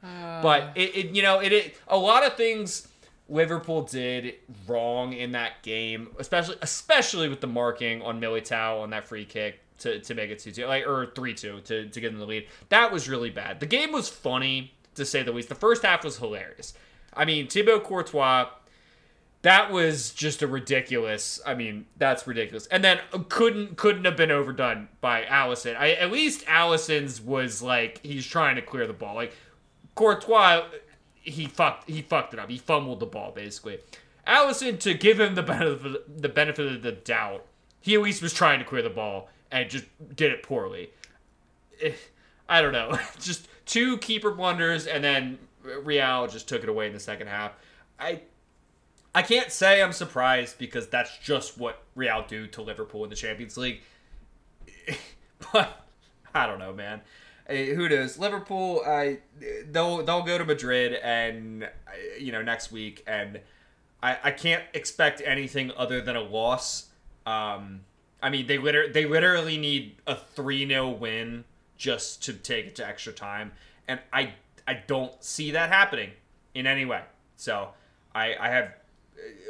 but 0.03 0.73
it, 0.75 0.95
it 0.95 1.07
you 1.15 1.23
know, 1.23 1.41
it, 1.41 1.53
it 1.53 1.77
a 1.89 1.97
lot 1.97 2.27
of 2.27 2.35
things 2.35 2.89
Liverpool 3.29 3.83
did 3.83 4.35
wrong 4.67 5.15
in 5.15 5.33
that 5.33 5.63
game, 5.63 6.09
especially 6.19 6.57
especially 6.61 7.29
with 7.29 7.41
the 7.41 7.47
marking 7.47 8.03
on 8.03 8.21
Militao 8.21 8.83
on 8.83 8.91
that 8.91 9.09
free 9.09 9.25
kick 9.25 9.61
to, 9.81 10.01
to 10.01 10.15
make 10.15 10.31
it 10.31 10.39
2-2 10.39 10.67
like 10.67 10.87
or 10.87 11.07
3-2 11.07 11.65
to 11.65 11.89
to 11.89 12.01
get 12.01 12.13
in 12.13 12.19
the 12.19 12.27
lead. 12.27 12.47
That 12.69 12.93
was 12.93 13.09
really 13.09 13.31
bad. 13.31 13.61
The 13.61 13.67
game 13.67 13.93
was 13.93 14.09
funny 14.09 14.75
to 14.95 15.05
say 15.05 15.23
the 15.23 15.33
least. 15.33 15.49
The 15.49 15.55
first 15.55 15.83
half 15.83 16.05
was 16.05 16.19
hilarious. 16.19 16.75
I 17.15 17.25
mean, 17.25 17.49
Thibaut 17.49 17.85
Courtois 17.85 18.49
that 19.43 19.71
was 19.71 20.11
just 20.11 20.43
a 20.43 20.47
ridiculous. 20.47 21.41
I 21.47 21.55
mean, 21.55 21.87
that's 21.97 22.27
ridiculous. 22.27 22.67
And 22.67 22.85
then 22.85 23.01
couldn't 23.29 23.77
couldn't 23.77 24.05
have 24.05 24.17
been 24.17 24.31
overdone 24.31 24.89
by 25.01 25.23
Alisson. 25.23 25.77
I 25.77 25.93
at 25.93 26.13
least 26.13 26.45
Alisson's 26.47 27.21
was 27.21 27.63
like 27.63 28.01
he's 28.05 28.27
trying 28.27 28.57
to 28.57 28.63
clear 28.63 28.87
the 28.87 28.93
ball. 28.93 29.15
Like 29.15 29.35
Courtois, 29.95 30.67
he 31.15 31.47
fucked 31.47 31.89
he 31.89 32.03
fucked 32.03 32.35
it 32.35 32.41
up. 32.41 32.51
He 32.51 32.59
fumbled 32.59 33.01
the 33.01 33.07
ball 33.07 33.33
basically. 33.33 33.79
Alisson, 34.27 34.79
to 34.81 34.93
give 34.93 35.19
him 35.19 35.35
the 35.35 35.43
benefit 35.43 36.21
the 36.23 36.29
benefit 36.29 36.67
of 36.67 36.83
the 36.83 36.93
doubt, 36.93 37.47
he 37.81 37.95
at 37.95 38.03
least 38.03 38.21
was 38.21 38.35
trying 38.35 38.59
to 38.59 38.65
clear 38.65 38.83
the 38.83 38.91
ball 38.91 39.31
and 39.51 39.69
just 39.69 39.87
did 40.15 40.33
it 40.33 40.43
poorly. 40.43 40.91
Eh, 41.83 41.93
I 42.49 42.63
don't 42.63 42.73
know. 42.73 42.99
just 43.21 43.49
two 43.67 43.99
keeper 43.99 44.31
blunders 44.31 44.87
and 44.87 45.03
then 45.03 45.39
Real 45.63 46.27
just 46.27 46.49
took 46.49 46.63
it 46.63 46.69
away 46.69 46.87
in 46.87 46.93
the 46.93 47.01
second 47.01 47.29
half. 47.29 47.53
I 47.99 48.23
I 49.15 49.23
can't 49.23 49.51
say 49.51 49.83
I'm 49.83 49.93
surprised 49.93 50.59
because 50.59 50.89
that's 50.89 51.19
just 51.19 51.59
what 51.59 51.83
Real 51.95 52.25
do 52.27 52.47
to 52.49 52.63
Liverpool 52.63 53.05
in 53.05 53.11
the 53.11 53.17
Champions 53.17 53.57
League. 53.57 53.81
but 55.53 55.85
I 56.35 56.47
don't 56.47 56.59
know, 56.59 56.73
man. 56.73 57.01
Hey, 57.47 57.75
who 57.75 57.89
knows? 57.89 58.19
Liverpool, 58.19 58.83
I 58.87 59.19
they'll 59.71 60.05
they'll 60.05 60.23
go 60.23 60.39
to 60.39 60.45
Madrid 60.45 60.95
and 60.95 61.65
uh, 61.65 61.69
you 62.19 62.31
know 62.31 62.43
next 62.43 62.71
week, 62.71 63.03
and 63.07 63.41
I 64.03 64.19
I 64.23 64.31
can't 64.31 64.63
expect 64.73 65.21
anything 65.25 65.73
other 65.77 66.01
than 66.01 66.15
a 66.15 66.21
loss. 66.23 66.87
Um, 67.27 67.81
I 68.23 68.31
mean 68.31 68.47
they 68.47 68.59
liter- 68.59 68.93
they 68.93 69.07
literally 69.07 69.57
need 69.57 69.97
a 70.07 70.17
three 70.17 70.67
0 70.67 70.91
win 70.91 71.45
just 71.77 72.23
to 72.25 72.33
take 72.33 72.67
it 72.67 72.77
to 72.77 72.87
extra 72.87 73.13
time, 73.13 73.53
and 73.89 74.01
I 74.13 74.35
I 74.67 74.75
don't 74.75 75.23
see 75.23 75.53
that 75.53 75.71
happening 75.71 76.11
in 76.55 76.67
any 76.67 76.85
way. 76.85 77.03
So 77.37 77.71
I 78.15 78.37
I 78.39 78.49
have 78.51 78.75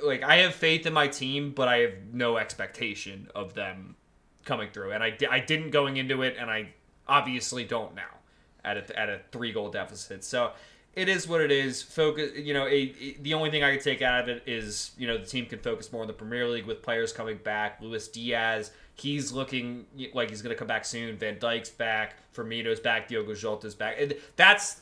like 0.02 0.22
I 0.22 0.36
have 0.38 0.54
faith 0.54 0.86
in 0.86 0.92
my 0.92 1.08
team, 1.08 1.52
but 1.52 1.68
I 1.68 1.78
have 1.78 1.94
no 2.12 2.36
expectation 2.36 3.28
of 3.34 3.54
them 3.54 3.96
coming 4.44 4.70
through. 4.70 4.92
And 4.92 5.02
I, 5.02 5.16
I 5.30 5.40
didn't 5.40 5.70
going 5.70 5.96
into 5.96 6.22
it, 6.22 6.36
and 6.38 6.50
I 6.50 6.70
obviously 7.06 7.64
don't 7.64 7.94
now 7.94 8.18
at 8.64 8.76
a, 8.76 8.98
at 8.98 9.08
a 9.08 9.20
three 9.32 9.52
goal 9.52 9.70
deficit. 9.70 10.24
So 10.24 10.52
it 10.94 11.08
is 11.08 11.26
what 11.28 11.40
it 11.40 11.50
is. 11.52 11.82
Focus, 11.82 12.32
you 12.36 12.52
know, 12.54 12.66
a, 12.66 12.94
a- 13.00 13.16
the 13.22 13.34
only 13.34 13.50
thing 13.50 13.62
I 13.62 13.72
could 13.74 13.84
take 13.84 14.02
out 14.02 14.22
of 14.22 14.28
it 14.28 14.42
is 14.46 14.92
you 14.98 15.06
know 15.06 15.18
the 15.18 15.26
team 15.26 15.46
can 15.46 15.58
focus 15.60 15.92
more 15.92 16.02
on 16.02 16.08
the 16.08 16.12
Premier 16.14 16.48
League 16.48 16.66
with 16.66 16.82
players 16.82 17.12
coming 17.12 17.38
back. 17.38 17.80
Luis 17.80 18.08
Diaz, 18.08 18.70
he's 18.94 19.32
looking 19.32 19.86
like 20.14 20.30
he's 20.30 20.42
going 20.42 20.54
to 20.54 20.58
come 20.58 20.68
back 20.68 20.84
soon. 20.84 21.16
Van 21.16 21.36
Dijk's 21.36 21.70
back. 21.70 22.16
Firmino's 22.34 22.80
back. 22.80 23.08
Diogo 23.08 23.34
Jota's 23.34 23.74
back. 23.74 23.96
And 24.00 24.14
that's 24.36 24.80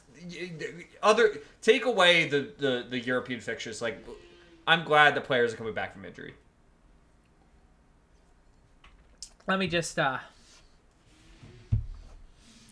other 1.02 1.38
take 1.62 1.84
away 1.84 2.28
the, 2.28 2.48
the 2.58 2.86
the 2.88 2.98
European 2.98 3.40
fixtures. 3.40 3.80
Like 3.82 4.04
I'm 4.66 4.84
glad 4.84 5.14
the 5.14 5.20
players 5.20 5.54
are 5.54 5.56
coming 5.56 5.74
back 5.74 5.92
from 5.94 6.04
injury. 6.04 6.34
Let 9.46 9.58
me 9.58 9.66
just 9.68 9.98
uh 9.98 10.18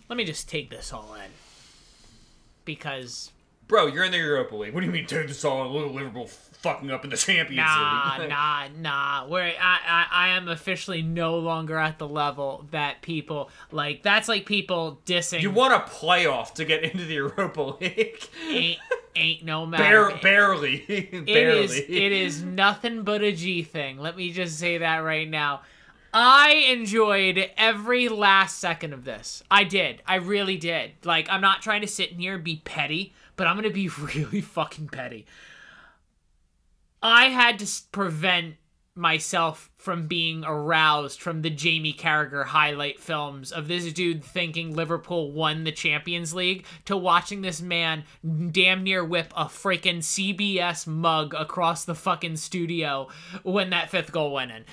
let 0.08 0.16
me 0.16 0.24
just 0.24 0.48
take 0.48 0.70
this 0.70 0.92
all 0.92 1.14
in. 1.14 1.30
Because 2.66 3.32
Bro, 3.68 3.86
you're 3.86 4.04
in 4.04 4.12
the 4.12 4.18
Europa 4.18 4.54
League. 4.54 4.74
What 4.74 4.80
do 4.80 4.86
you 4.86 4.92
mean 4.92 5.06
take 5.06 5.26
this 5.26 5.44
all 5.44 5.68
Liverpool 5.68 6.26
fucking 6.26 6.90
up 6.90 7.02
in 7.02 7.10
the 7.10 7.16
Champions 7.16 7.66
nah, 7.66 8.16
League? 8.18 8.28
nah, 8.28 8.68
nah. 8.78 9.26
Where 9.26 9.52
I, 9.60 9.78
I, 9.86 10.06
I 10.10 10.28
am 10.36 10.46
officially 10.46 11.02
no 11.02 11.38
longer 11.38 11.76
at 11.76 11.98
the 11.98 12.06
level 12.06 12.66
that 12.70 13.02
people 13.02 13.50
like. 13.72 14.04
That's 14.04 14.28
like 14.28 14.46
people 14.46 15.00
dissing. 15.04 15.42
You 15.42 15.50
want 15.50 15.74
a 15.74 15.78
playoff 15.78 16.54
to 16.54 16.64
get 16.64 16.84
into 16.84 17.04
the 17.04 17.14
Europa 17.14 17.76
League. 17.80 18.28
ain't, 18.48 18.78
ain't 19.16 19.44
no 19.44 19.66
matter. 19.66 20.10
Bare, 20.10 20.18
barely. 20.22 20.78
Barely. 21.26 21.64
is 21.64 21.76
it 21.76 22.12
is 22.12 22.42
nothing 22.42 23.02
but 23.02 23.22
a 23.22 23.32
G 23.32 23.64
thing. 23.64 23.98
Let 23.98 24.16
me 24.16 24.30
just 24.30 24.60
say 24.60 24.78
that 24.78 24.98
right 24.98 25.28
now. 25.28 25.62
I 26.18 26.64
enjoyed 26.70 27.50
every 27.58 28.08
last 28.08 28.58
second 28.58 28.94
of 28.94 29.04
this. 29.04 29.42
I 29.50 29.64
did. 29.64 30.00
I 30.06 30.14
really 30.14 30.56
did. 30.56 30.92
Like 31.04 31.28
I'm 31.28 31.42
not 31.42 31.60
trying 31.60 31.82
to 31.82 31.86
sit 31.86 32.10
in 32.10 32.18
here 32.18 32.36
and 32.36 32.42
be 32.42 32.62
petty, 32.64 33.12
but 33.36 33.46
I'm 33.46 33.54
going 33.54 33.68
to 33.68 33.74
be 33.74 33.88
really 34.16 34.40
fucking 34.40 34.88
petty. 34.88 35.26
I 37.02 37.26
had 37.26 37.58
to 37.58 37.70
prevent 37.92 38.54
myself 38.94 39.70
from 39.76 40.06
being 40.06 40.42
aroused 40.42 41.20
from 41.20 41.42
the 41.42 41.50
Jamie 41.50 41.92
Carragher 41.92 42.46
highlight 42.46 42.98
films 42.98 43.52
of 43.52 43.68
this 43.68 43.92
dude 43.92 44.24
thinking 44.24 44.74
Liverpool 44.74 45.32
won 45.32 45.64
the 45.64 45.70
Champions 45.70 46.32
League 46.32 46.64
to 46.86 46.96
watching 46.96 47.42
this 47.42 47.60
man 47.60 48.04
damn 48.52 48.82
near 48.82 49.04
whip 49.04 49.34
a 49.36 49.44
freaking 49.44 49.98
CBS 49.98 50.86
mug 50.86 51.34
across 51.34 51.84
the 51.84 51.94
fucking 51.94 52.38
studio 52.38 53.08
when 53.42 53.68
that 53.68 53.90
fifth 53.90 54.12
goal 54.12 54.32
went 54.32 54.50
in. 54.50 54.64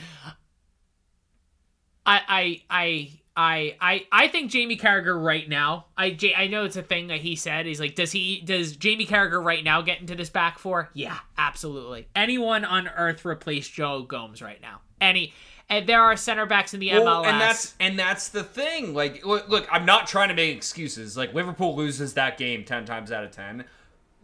I 2.06 2.22
I 2.28 2.62
I 2.70 3.10
I 3.36 3.76
I 3.82 4.06
I 4.12 4.28
think 4.28 4.52
Jamie 4.52 4.78
Carragher 4.78 5.22
right 5.22 5.48
now. 5.48 5.86
I 5.98 6.12
J- 6.12 6.36
I 6.36 6.48
know 6.48 6.66
it's 6.66 6.76
a 6.76 6.84
thing 6.84 7.08
that 7.08 7.20
he 7.22 7.36
said. 7.36 7.66
He's 7.66 7.80
like, 7.80 7.96
does 7.96 8.12
he 8.12 8.42
does 8.42 8.76
Jamie 8.76 9.06
Carragher 9.06 9.44
right 9.44 9.64
now 9.64 9.82
get 9.82 10.00
into 10.02 10.16
this 10.16 10.30
back 10.30 10.60
four? 10.60 10.90
Yeah, 10.94 11.18
absolutely. 11.38 12.08
Anyone 12.16 12.66
on 12.66 12.88
earth 12.90 13.26
replace 13.26 13.68
Joe 13.68 14.04
Gomez 14.04 14.42
right 14.42 14.62
now? 14.62 14.82
Any? 15.02 15.34
And 15.70 15.88
there 15.88 16.02
are 16.02 16.16
center 16.18 16.46
backs 16.46 16.74
in 16.74 16.82
the 16.82 16.92
Well, 16.92 17.24
MLS. 17.24 17.28
and 17.28 17.42
that's 17.42 17.74
and 17.80 17.98
that's 17.98 18.28
the 18.28 18.44
thing. 18.44 18.94
Like, 18.94 19.26
look, 19.26 19.48
look, 19.50 19.68
I'm 19.72 19.86
not 19.86 20.08
trying 20.08 20.28
to 20.30 20.36
make 20.36 20.56
excuses. 20.56 21.16
Like, 21.18 21.34
Liverpool 21.34 21.76
loses 21.76 22.14
that 22.16 22.38
game 22.38 22.64
ten 22.66 22.86
times 22.86 23.12
out 23.12 23.24
of 23.24 23.32
ten. 23.32 23.64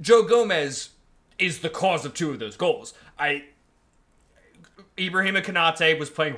Joe 0.01 0.23
Gomez 0.23 0.89
is 1.39 1.59
the 1.59 1.69
cause 1.69 2.05
of 2.05 2.13
two 2.13 2.29
of 2.31 2.39
those 2.39 2.57
goals. 2.57 2.93
I 3.17 3.45
Ibrahima 4.97 5.41
Konate 5.43 5.97
was 5.97 6.09
playing 6.09 6.35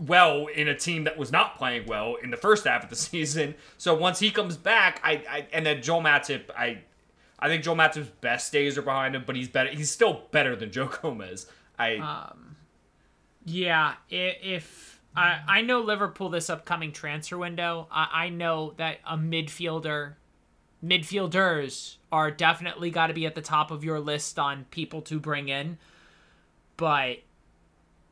well 0.00 0.46
in 0.46 0.68
a 0.68 0.74
team 0.76 1.04
that 1.04 1.16
was 1.18 1.32
not 1.32 1.56
playing 1.58 1.86
well 1.86 2.16
in 2.16 2.30
the 2.30 2.36
first 2.36 2.64
half 2.66 2.84
of 2.84 2.90
the 2.90 2.96
season. 3.10 3.54
So 3.76 3.94
once 3.94 4.18
he 4.20 4.30
comes 4.30 4.56
back, 4.56 5.00
I, 5.04 5.22
I 5.28 5.46
and 5.52 5.64
then 5.66 5.82
Joel 5.82 6.02
Matip, 6.02 6.50
I 6.56 6.82
I 7.38 7.48
think 7.48 7.62
Joel 7.62 7.76
Matip's 7.76 8.08
best 8.20 8.52
days 8.52 8.76
are 8.78 8.82
behind 8.82 9.14
him, 9.14 9.24
but 9.26 9.36
he's 9.36 9.48
better. 9.48 9.70
He's 9.70 9.90
still 9.90 10.22
better 10.30 10.56
than 10.56 10.70
Joe 10.72 10.86
Gomez. 11.02 11.46
I 11.78 11.96
um, 11.96 12.56
Yeah, 13.44 13.94
i- 14.10 14.14
if 14.42 15.00
I 15.16 15.40
I 15.48 15.60
know 15.62 15.80
Liverpool 15.80 16.28
this 16.28 16.50
upcoming 16.50 16.92
transfer 16.92 17.38
window, 17.38 17.86
I, 17.90 18.08
I 18.12 18.28
know 18.28 18.74
that 18.76 18.98
a 19.06 19.16
midfielder, 19.16 20.14
midfielders 20.84 21.96
are 22.10 22.30
definitely 22.30 22.90
got 22.90 23.08
to 23.08 23.14
be 23.14 23.26
at 23.26 23.34
the 23.34 23.42
top 23.42 23.70
of 23.70 23.84
your 23.84 24.00
list 24.00 24.38
on 24.38 24.64
people 24.70 25.02
to 25.02 25.18
bring 25.20 25.48
in, 25.48 25.78
but 26.76 27.18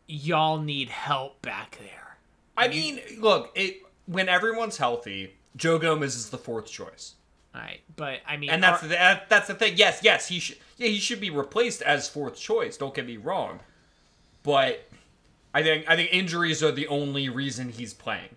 y'all 0.06 0.58
need 0.58 0.88
help 0.88 1.40
back 1.42 1.78
there. 1.80 2.16
I 2.56 2.68
mean, 2.68 3.00
look, 3.18 3.50
it 3.54 3.82
when 4.06 4.28
everyone's 4.28 4.76
healthy, 4.78 5.34
Joe 5.56 5.78
Gomez 5.78 6.14
is 6.16 6.30
the 6.30 6.38
fourth 6.38 6.66
choice. 6.66 7.14
All 7.54 7.60
right, 7.62 7.80
but 7.96 8.20
I 8.26 8.36
mean, 8.36 8.50
And 8.50 8.62
that's 8.62 8.82
are- 8.82 8.86
the 8.88 8.94
that, 8.94 9.28
that's 9.28 9.48
the 9.48 9.54
thing. 9.54 9.74
Yes, 9.76 10.00
yes, 10.02 10.28
he 10.28 10.38
should 10.38 10.58
yeah, 10.76 10.88
he 10.88 10.98
should 10.98 11.20
be 11.20 11.30
replaced 11.30 11.82
as 11.82 12.08
fourth 12.08 12.36
choice. 12.38 12.76
Don't 12.76 12.94
get 12.94 13.06
me 13.06 13.16
wrong. 13.16 13.60
But 14.42 14.88
I 15.54 15.62
think 15.62 15.88
I 15.88 15.96
think 15.96 16.12
injuries 16.12 16.62
are 16.62 16.70
the 16.72 16.86
only 16.88 17.28
reason 17.28 17.70
he's 17.70 17.94
playing. 17.94 18.36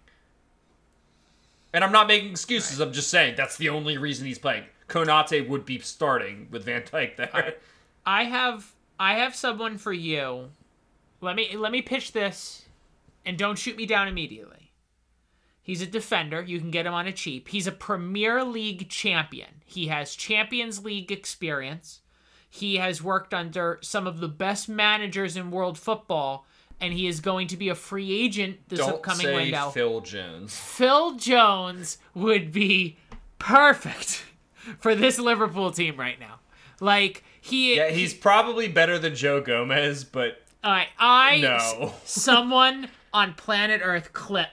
And 1.73 1.83
I'm 1.83 1.91
not 1.91 2.07
making 2.07 2.31
excuses. 2.31 2.79
I'm 2.79 2.93
just 2.93 3.09
saying 3.09 3.35
that's 3.37 3.57
the 3.57 3.69
only 3.69 3.97
reason 3.97 4.25
he's 4.25 4.39
playing. 4.39 4.63
Konate 4.87 5.47
would 5.47 5.65
be 5.65 5.79
starting 5.79 6.47
with 6.49 6.65
Van 6.65 6.81
Dijk 6.81 7.15
there. 7.15 7.55
I 8.05 8.23
have 8.23 8.71
I 8.99 9.15
have 9.15 9.35
someone 9.35 9.77
for 9.77 9.93
you. 9.93 10.49
Let 11.21 11.35
me 11.35 11.55
let 11.55 11.71
me 11.71 11.81
pitch 11.81 12.11
this 12.11 12.65
and 13.25 13.37
don't 13.37 13.57
shoot 13.57 13.77
me 13.77 13.85
down 13.85 14.07
immediately. 14.07 14.71
He's 15.61 15.81
a 15.81 15.87
defender. 15.87 16.41
You 16.41 16.59
can 16.59 16.71
get 16.71 16.85
him 16.85 16.93
on 16.93 17.05
a 17.05 17.11
cheap. 17.11 17.49
He's 17.49 17.67
a 17.67 17.71
Premier 17.71 18.43
League 18.43 18.89
champion. 18.89 19.61
He 19.65 19.87
has 19.87 20.15
Champions 20.15 20.83
League 20.83 21.11
experience. 21.11 22.01
He 22.49 22.77
has 22.77 23.03
worked 23.03 23.33
under 23.35 23.77
some 23.81 24.07
of 24.07 24.19
the 24.19 24.27
best 24.27 24.67
managers 24.67 25.37
in 25.37 25.51
world 25.51 25.77
football 25.77 26.47
and 26.81 26.93
he 26.93 27.07
is 27.07 27.19
going 27.19 27.47
to 27.47 27.57
be 27.57 27.69
a 27.69 27.75
free 27.75 28.11
agent 28.11 28.57
this 28.69 28.79
Don't 28.79 28.95
upcoming 28.95 29.25
say 29.25 29.35
window. 29.35 29.69
Phil 29.69 30.01
Jones. 30.01 30.55
Phil 30.55 31.15
Jones 31.15 31.97
would 32.15 32.51
be 32.51 32.97
perfect 33.37 34.23
for 34.79 34.95
this 34.95 35.19
Liverpool 35.19 35.71
team 35.71 35.97
right 35.97 36.19
now. 36.19 36.39
Like 36.79 37.23
he 37.41 37.75
Yeah, 37.75 37.89
he's 37.89 38.13
probably 38.13 38.67
better 38.67 38.97
than 38.97 39.15
Joe 39.15 39.41
Gomez, 39.41 40.03
but 40.03 40.41
All 40.63 40.71
right, 40.71 40.87
I 40.97 41.37
No. 41.39 41.93
someone 42.03 42.89
on 43.13 43.33
planet 43.33 43.81
Earth 43.83 44.11
clip 44.13 44.49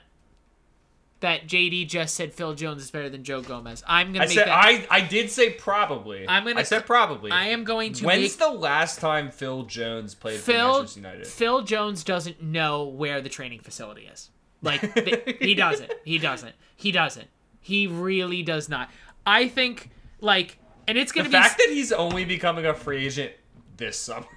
that 1.19 1.47
JD 1.47 1.87
just 1.87 2.13
said 2.15 2.31
Phil 2.31 2.53
Jones 2.53 2.83
is 2.83 2.91
better 2.91 3.09
than 3.09 3.23
Joe 3.23 3.41
Gomez. 3.41 3.83
I'm 3.87 4.13
gonna 4.13 4.25
I 4.25 4.27
make 4.27 4.37
said 4.37 4.47
that. 4.47 4.53
I 4.65 4.87
I 4.89 5.01
did 5.01 5.31
say 5.31 5.49
probably. 5.51 6.27
I'm 6.29 6.43
gonna 6.45 6.59
I 6.59 6.63
said 6.63 6.85
probably. 6.85 7.31
I 7.31 7.47
am 7.47 7.63
going 7.63 7.93
to 7.93 8.05
When's 8.05 8.21
make 8.21 8.37
the 8.37 8.51
last 8.51 8.99
time 8.99 9.31
Phil 9.31 9.63
Jones 9.63 10.13
played 10.15 10.39
for 10.39 10.51
Phil. 10.51 10.73
Manchester 10.77 10.99
United? 10.99 11.27
Phil 11.27 11.61
Jones 11.63 12.03
doesn't 12.03 12.41
know 12.41 12.85
where 12.85 13.19
the 13.19 13.29
training 13.29 13.61
facility 13.61 14.03
is. 14.11 14.29
Like 14.61 14.93
th- 14.93 15.37
he 15.39 15.55
doesn't. 15.55 15.91
He 16.05 16.19
doesn't. 16.19 16.55
He 16.75 16.91
doesn't. 16.91 17.27
He 17.59 17.87
really 17.87 18.43
does 18.43 18.69
not. 18.69 18.89
I 19.25 19.47
think 19.47 19.89
like, 20.21 20.59
and 20.87 20.97
it's 20.99 21.11
gonna 21.11 21.27
be 21.29 21.31
the 21.35 21.41
fact 21.41 21.57
that 21.57 21.69
he's 21.69 21.91
only 21.91 22.25
becoming 22.25 22.65
a 22.65 22.73
free 22.75 23.07
agent 23.07 23.33
this 23.75 23.97
summer. 23.99 24.27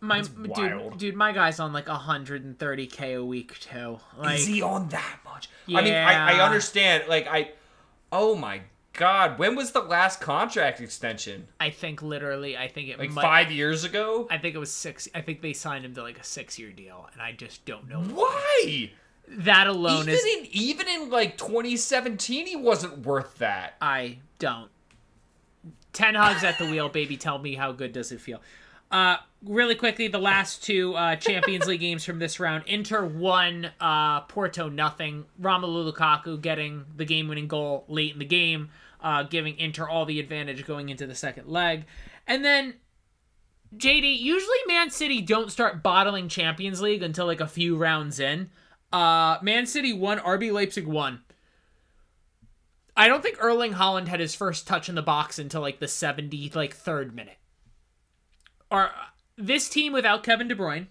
My 0.00 0.20
dude. 0.22 0.98
Dude, 0.98 1.16
my 1.16 1.32
guy's 1.32 1.58
on 1.58 1.72
like 1.72 1.86
130k 1.86 3.16
a 3.16 3.24
week 3.24 3.58
too. 3.58 3.98
Like 4.16 4.38
Is 4.38 4.46
he 4.46 4.62
on 4.62 4.88
that 4.90 5.18
much? 5.24 5.48
Yeah. 5.66 5.78
I 5.78 5.82
mean, 5.82 5.94
I, 5.94 6.38
I 6.38 6.44
understand. 6.44 7.04
Like, 7.08 7.26
I. 7.26 7.52
Oh 8.10 8.34
my 8.34 8.62
God, 8.98 9.38
when 9.38 9.54
was 9.54 9.70
the 9.70 9.80
last 9.80 10.20
contract 10.20 10.80
extension? 10.80 11.46
I 11.60 11.70
think 11.70 12.02
literally, 12.02 12.56
I 12.56 12.66
think 12.66 12.88
it 12.88 12.98
Like 12.98 13.10
might, 13.10 13.22
five 13.22 13.52
years 13.52 13.84
ago? 13.84 14.26
I 14.28 14.38
think 14.38 14.54
it 14.56 14.58
was 14.58 14.72
six. 14.72 15.08
I 15.14 15.20
think 15.20 15.40
they 15.40 15.52
signed 15.52 15.84
him 15.84 15.94
to 15.94 16.02
like 16.02 16.18
a 16.18 16.24
six-year 16.24 16.72
deal, 16.72 17.08
and 17.12 17.22
I 17.22 17.32
just 17.32 17.64
don't 17.64 17.88
know. 17.88 18.02
Why? 18.02 18.90
That 19.28 19.66
alone 19.68 20.02
Even 20.02 20.14
is. 20.14 20.24
in 20.24 20.48
even 20.50 20.88
in 20.88 21.10
like 21.10 21.36
2017, 21.38 22.46
he 22.46 22.56
wasn't 22.56 23.06
worth 23.06 23.38
that. 23.38 23.74
I 23.80 24.18
don't. 24.38 24.70
Ten 25.92 26.14
Hag's 26.14 26.42
at 26.42 26.58
the 26.58 26.66
wheel, 26.66 26.88
baby. 26.88 27.16
Tell 27.16 27.38
me 27.38 27.54
how 27.54 27.72
good 27.72 27.92
does 27.92 28.10
it 28.10 28.20
feel? 28.20 28.40
Uh, 28.90 29.16
really 29.44 29.74
quickly, 29.74 30.08
the 30.08 30.18
last 30.18 30.62
two 30.62 30.94
uh, 30.94 31.16
Champions 31.16 31.66
League 31.66 31.80
games 31.80 32.04
from 32.04 32.18
this 32.18 32.40
round: 32.40 32.64
Inter 32.66 33.04
won, 33.04 33.70
uh, 33.80 34.22
Porto 34.22 34.68
nothing. 34.68 35.26
Romelu 35.40 35.92
Lukaku 35.92 36.40
getting 36.40 36.84
the 36.96 37.04
game-winning 37.04 37.48
goal 37.48 37.84
late 37.88 38.12
in 38.12 38.18
the 38.18 38.24
game, 38.24 38.70
uh, 39.02 39.24
giving 39.24 39.58
Inter 39.58 39.88
all 39.88 40.04
the 40.04 40.20
advantage 40.20 40.66
going 40.66 40.88
into 40.88 41.06
the 41.06 41.14
second 41.14 41.48
leg, 41.48 41.84
and 42.26 42.44
then. 42.44 42.74
JD, 43.76 44.18
usually 44.20 44.56
Man 44.66 44.88
City 44.88 45.20
don't 45.20 45.52
start 45.52 45.82
bottling 45.82 46.30
Champions 46.30 46.80
League 46.80 47.02
until 47.02 47.26
like 47.26 47.42
a 47.42 47.46
few 47.46 47.76
rounds 47.76 48.18
in. 48.18 48.48
Uh, 48.90 49.36
Man 49.42 49.66
City 49.66 49.92
won, 49.92 50.18
RB 50.20 50.50
Leipzig 50.50 50.86
won. 50.86 51.20
I 52.96 53.06
don't 53.06 53.22
think 53.22 53.36
Erling 53.40 53.74
Haaland 53.74 54.08
had 54.08 54.20
his 54.20 54.34
first 54.34 54.66
touch 54.66 54.88
in 54.88 54.94
the 54.94 55.02
box 55.02 55.38
until 55.38 55.60
like 55.60 55.78
the 55.78 55.86
70 55.86 56.50
like 56.54 56.74
third 56.74 57.14
minute. 57.14 57.37
Or 58.70 58.86
uh, 58.86 58.92
this 59.36 59.68
team 59.68 59.92
without 59.92 60.22
Kevin 60.22 60.48
De 60.48 60.54
Bruyne, 60.54 60.86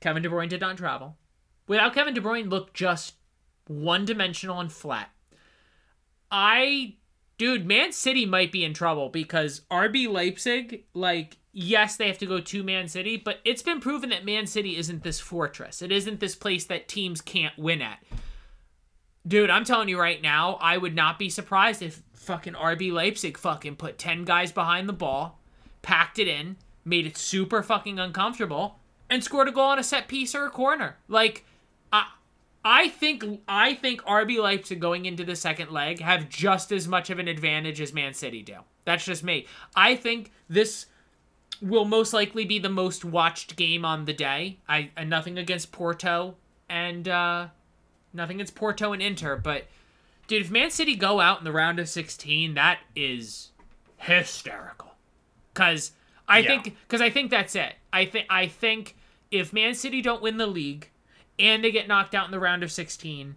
Kevin 0.00 0.22
De 0.22 0.28
Bruyne 0.28 0.48
did 0.48 0.60
not 0.60 0.76
travel. 0.76 1.16
Without 1.66 1.94
Kevin 1.94 2.14
De 2.14 2.20
Bruyne 2.20 2.50
looked 2.50 2.74
just 2.74 3.14
one-dimensional 3.66 4.58
and 4.58 4.72
flat. 4.72 5.10
I 6.30 6.96
dude, 7.38 7.66
Man 7.66 7.92
City 7.92 8.26
might 8.26 8.52
be 8.52 8.64
in 8.64 8.74
trouble 8.74 9.08
because 9.08 9.62
RB 9.70 10.08
Leipzig 10.08 10.84
like 10.94 11.38
yes, 11.52 11.96
they 11.96 12.06
have 12.06 12.18
to 12.18 12.26
go 12.26 12.40
to 12.40 12.62
Man 12.62 12.88
City, 12.88 13.16
but 13.16 13.40
it's 13.44 13.62
been 13.62 13.80
proven 13.80 14.10
that 14.10 14.24
Man 14.24 14.46
City 14.46 14.76
isn't 14.76 15.02
this 15.02 15.20
fortress. 15.20 15.82
It 15.82 15.90
isn't 15.90 16.20
this 16.20 16.36
place 16.36 16.64
that 16.66 16.88
teams 16.88 17.20
can't 17.20 17.56
win 17.58 17.82
at. 17.82 17.98
Dude, 19.26 19.50
I'm 19.50 19.64
telling 19.64 19.88
you 19.88 20.00
right 20.00 20.22
now, 20.22 20.58
I 20.60 20.78
would 20.78 20.94
not 20.94 21.18
be 21.18 21.28
surprised 21.28 21.82
if 21.82 22.02
fucking 22.14 22.54
RB 22.54 22.92
Leipzig 22.92 23.36
fucking 23.36 23.76
put 23.76 23.98
10 23.98 24.24
guys 24.24 24.52
behind 24.52 24.88
the 24.88 24.94
ball, 24.94 25.40
packed 25.82 26.18
it 26.18 26.28
in, 26.28 26.56
made 26.84 27.06
it 27.06 27.16
super 27.16 27.62
fucking 27.62 27.98
uncomfortable, 27.98 28.78
and 29.08 29.22
scored 29.22 29.48
a 29.48 29.52
goal 29.52 29.66
on 29.66 29.78
a 29.78 29.82
set 29.82 30.08
piece 30.08 30.34
or 30.34 30.46
a 30.46 30.50
corner. 30.50 30.96
Like, 31.08 31.44
I 31.92 32.06
I 32.64 32.88
think 32.88 33.24
I 33.48 33.74
think 33.74 34.02
RB 34.02 34.38
Leipzig 34.38 34.80
going 34.80 35.06
into 35.06 35.24
the 35.24 35.36
second 35.36 35.70
leg 35.70 36.00
have 36.00 36.28
just 36.28 36.72
as 36.72 36.86
much 36.88 37.10
of 37.10 37.18
an 37.18 37.28
advantage 37.28 37.80
as 37.80 37.92
Man 37.92 38.14
City 38.14 38.42
do. 38.42 38.56
That's 38.84 39.04
just 39.04 39.24
me. 39.24 39.46
I 39.74 39.96
think 39.96 40.32
this 40.48 40.86
will 41.60 41.84
most 41.84 42.12
likely 42.12 42.44
be 42.44 42.58
the 42.58 42.70
most 42.70 43.04
watched 43.04 43.56
game 43.56 43.84
on 43.84 44.06
the 44.06 44.14
day. 44.14 44.58
I, 44.68 44.90
nothing 45.04 45.38
against 45.38 45.72
Porto 45.72 46.36
and 46.68 47.06
uh 47.06 47.48
Nothing 48.12 48.38
against 48.38 48.54
Porto 48.54 48.92
and 48.92 49.00
Inter, 49.00 49.36
but 49.36 49.66
dude, 50.26 50.42
if 50.42 50.50
Man 50.50 50.70
City 50.70 50.96
go 50.96 51.20
out 51.20 51.38
in 51.38 51.44
the 51.44 51.52
round 51.52 51.78
of 51.78 51.88
16, 51.88 52.54
that 52.54 52.80
is 52.96 53.50
hysterical. 53.98 54.94
Cuz 55.54 55.92
I 56.30 56.38
Yeah. 56.38 56.62
think 56.62 56.76
cuz 56.88 57.00
I 57.00 57.10
think 57.10 57.30
that's 57.30 57.54
it. 57.54 57.74
I 57.92 58.04
think 58.06 58.26
I 58.30 58.46
think 58.46 58.96
if 59.30 59.52
Man 59.52 59.74
City 59.74 60.00
don't 60.00 60.22
win 60.22 60.38
the 60.38 60.46
league 60.46 60.88
and 61.38 61.62
they 61.62 61.70
get 61.70 61.88
knocked 61.88 62.14
out 62.14 62.24
in 62.26 62.30
the 62.30 62.40
round 62.40 62.62
of 62.62 62.72
16, 62.72 63.36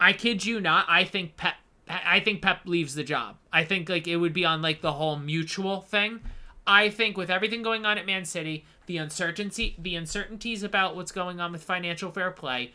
I 0.00 0.12
kid 0.12 0.44
you 0.44 0.60
not, 0.60 0.86
I 0.88 1.04
think 1.04 1.36
Pep 1.36 1.54
I 1.88 2.20
think 2.20 2.40
Pep 2.42 2.60
leaves 2.64 2.94
the 2.94 3.04
job. 3.04 3.36
I 3.52 3.64
think 3.64 3.88
like 3.88 4.08
it 4.08 4.16
would 4.16 4.32
be 4.32 4.44
on 4.44 4.62
like 4.62 4.80
the 4.80 4.92
whole 4.92 5.16
mutual 5.16 5.80
thing. 5.82 6.20
I 6.66 6.88
think 6.90 7.16
with 7.16 7.28
everything 7.28 7.62
going 7.62 7.84
on 7.84 7.98
at 7.98 8.06
Man 8.06 8.24
City, 8.24 8.64
the 8.86 8.96
uncertainty 8.96 9.74
the 9.78 9.94
uncertainties 9.94 10.62
about 10.62 10.96
what's 10.96 11.12
going 11.12 11.40
on 11.40 11.52
with 11.52 11.62
financial 11.62 12.10
fair 12.10 12.30
play, 12.30 12.72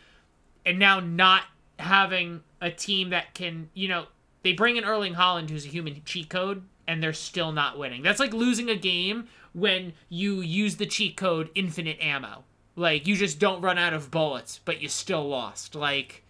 and 0.65 0.77
now 0.77 0.99
not 0.99 1.43
having 1.79 2.41
a 2.59 2.71
team 2.71 3.09
that 3.11 3.33
can, 3.33 3.69
you 3.73 3.87
know, 3.87 4.07
they 4.43 4.51
bring 4.51 4.77
in 4.77 4.83
Erling 4.83 5.15
Haaland, 5.15 5.49
who's 5.49 5.65
a 5.65 5.69
human 5.69 6.01
cheat 6.05 6.29
code, 6.29 6.63
and 6.87 7.01
they're 7.03 7.13
still 7.13 7.51
not 7.51 7.77
winning. 7.77 8.01
That's 8.01 8.19
like 8.19 8.33
losing 8.33 8.69
a 8.69 8.75
game 8.75 9.27
when 9.57 9.93
you 10.07 10.41
use 10.41 10.75
the 10.75 10.85
cheat 10.85 11.17
code 11.17 11.49
infinite 11.55 11.97
ammo. 11.99 12.43
Like, 12.75 13.07
you 13.07 13.15
just 13.15 13.39
don't 13.39 13.59
run 13.61 13.79
out 13.79 13.93
of 13.93 14.11
bullets, 14.11 14.59
but 14.63 14.81
you 14.81 14.87
still 14.87 15.27
lost. 15.27 15.73
Like, 15.73 16.23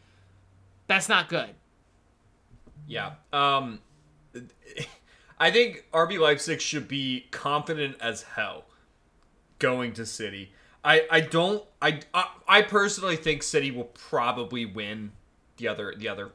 that's 0.87 1.09
not 1.09 1.27
good. 1.27 1.49
Yeah. 2.87 3.15
Um, 3.33 3.79
I 5.39 5.51
think 5.51 5.85
RB 5.91 6.19
Leipzig 6.19 6.61
should 6.61 6.87
be 6.87 7.27
confident 7.31 7.97
as 7.99 8.23
hell 8.23 8.63
going 9.59 9.91
to 9.93 10.05
City. 10.05 10.53
I, 10.85 11.05
I 11.11 11.19
don't 11.19 11.63
I, 11.81 11.99
I 12.47 12.61
personally 12.61 13.17
think 13.17 13.43
City 13.43 13.71
will 13.71 13.85
probably 13.85 14.65
win 14.65 15.11
the 15.57 15.67
other 15.67 15.93
the 15.97 16.07
other 16.07 16.31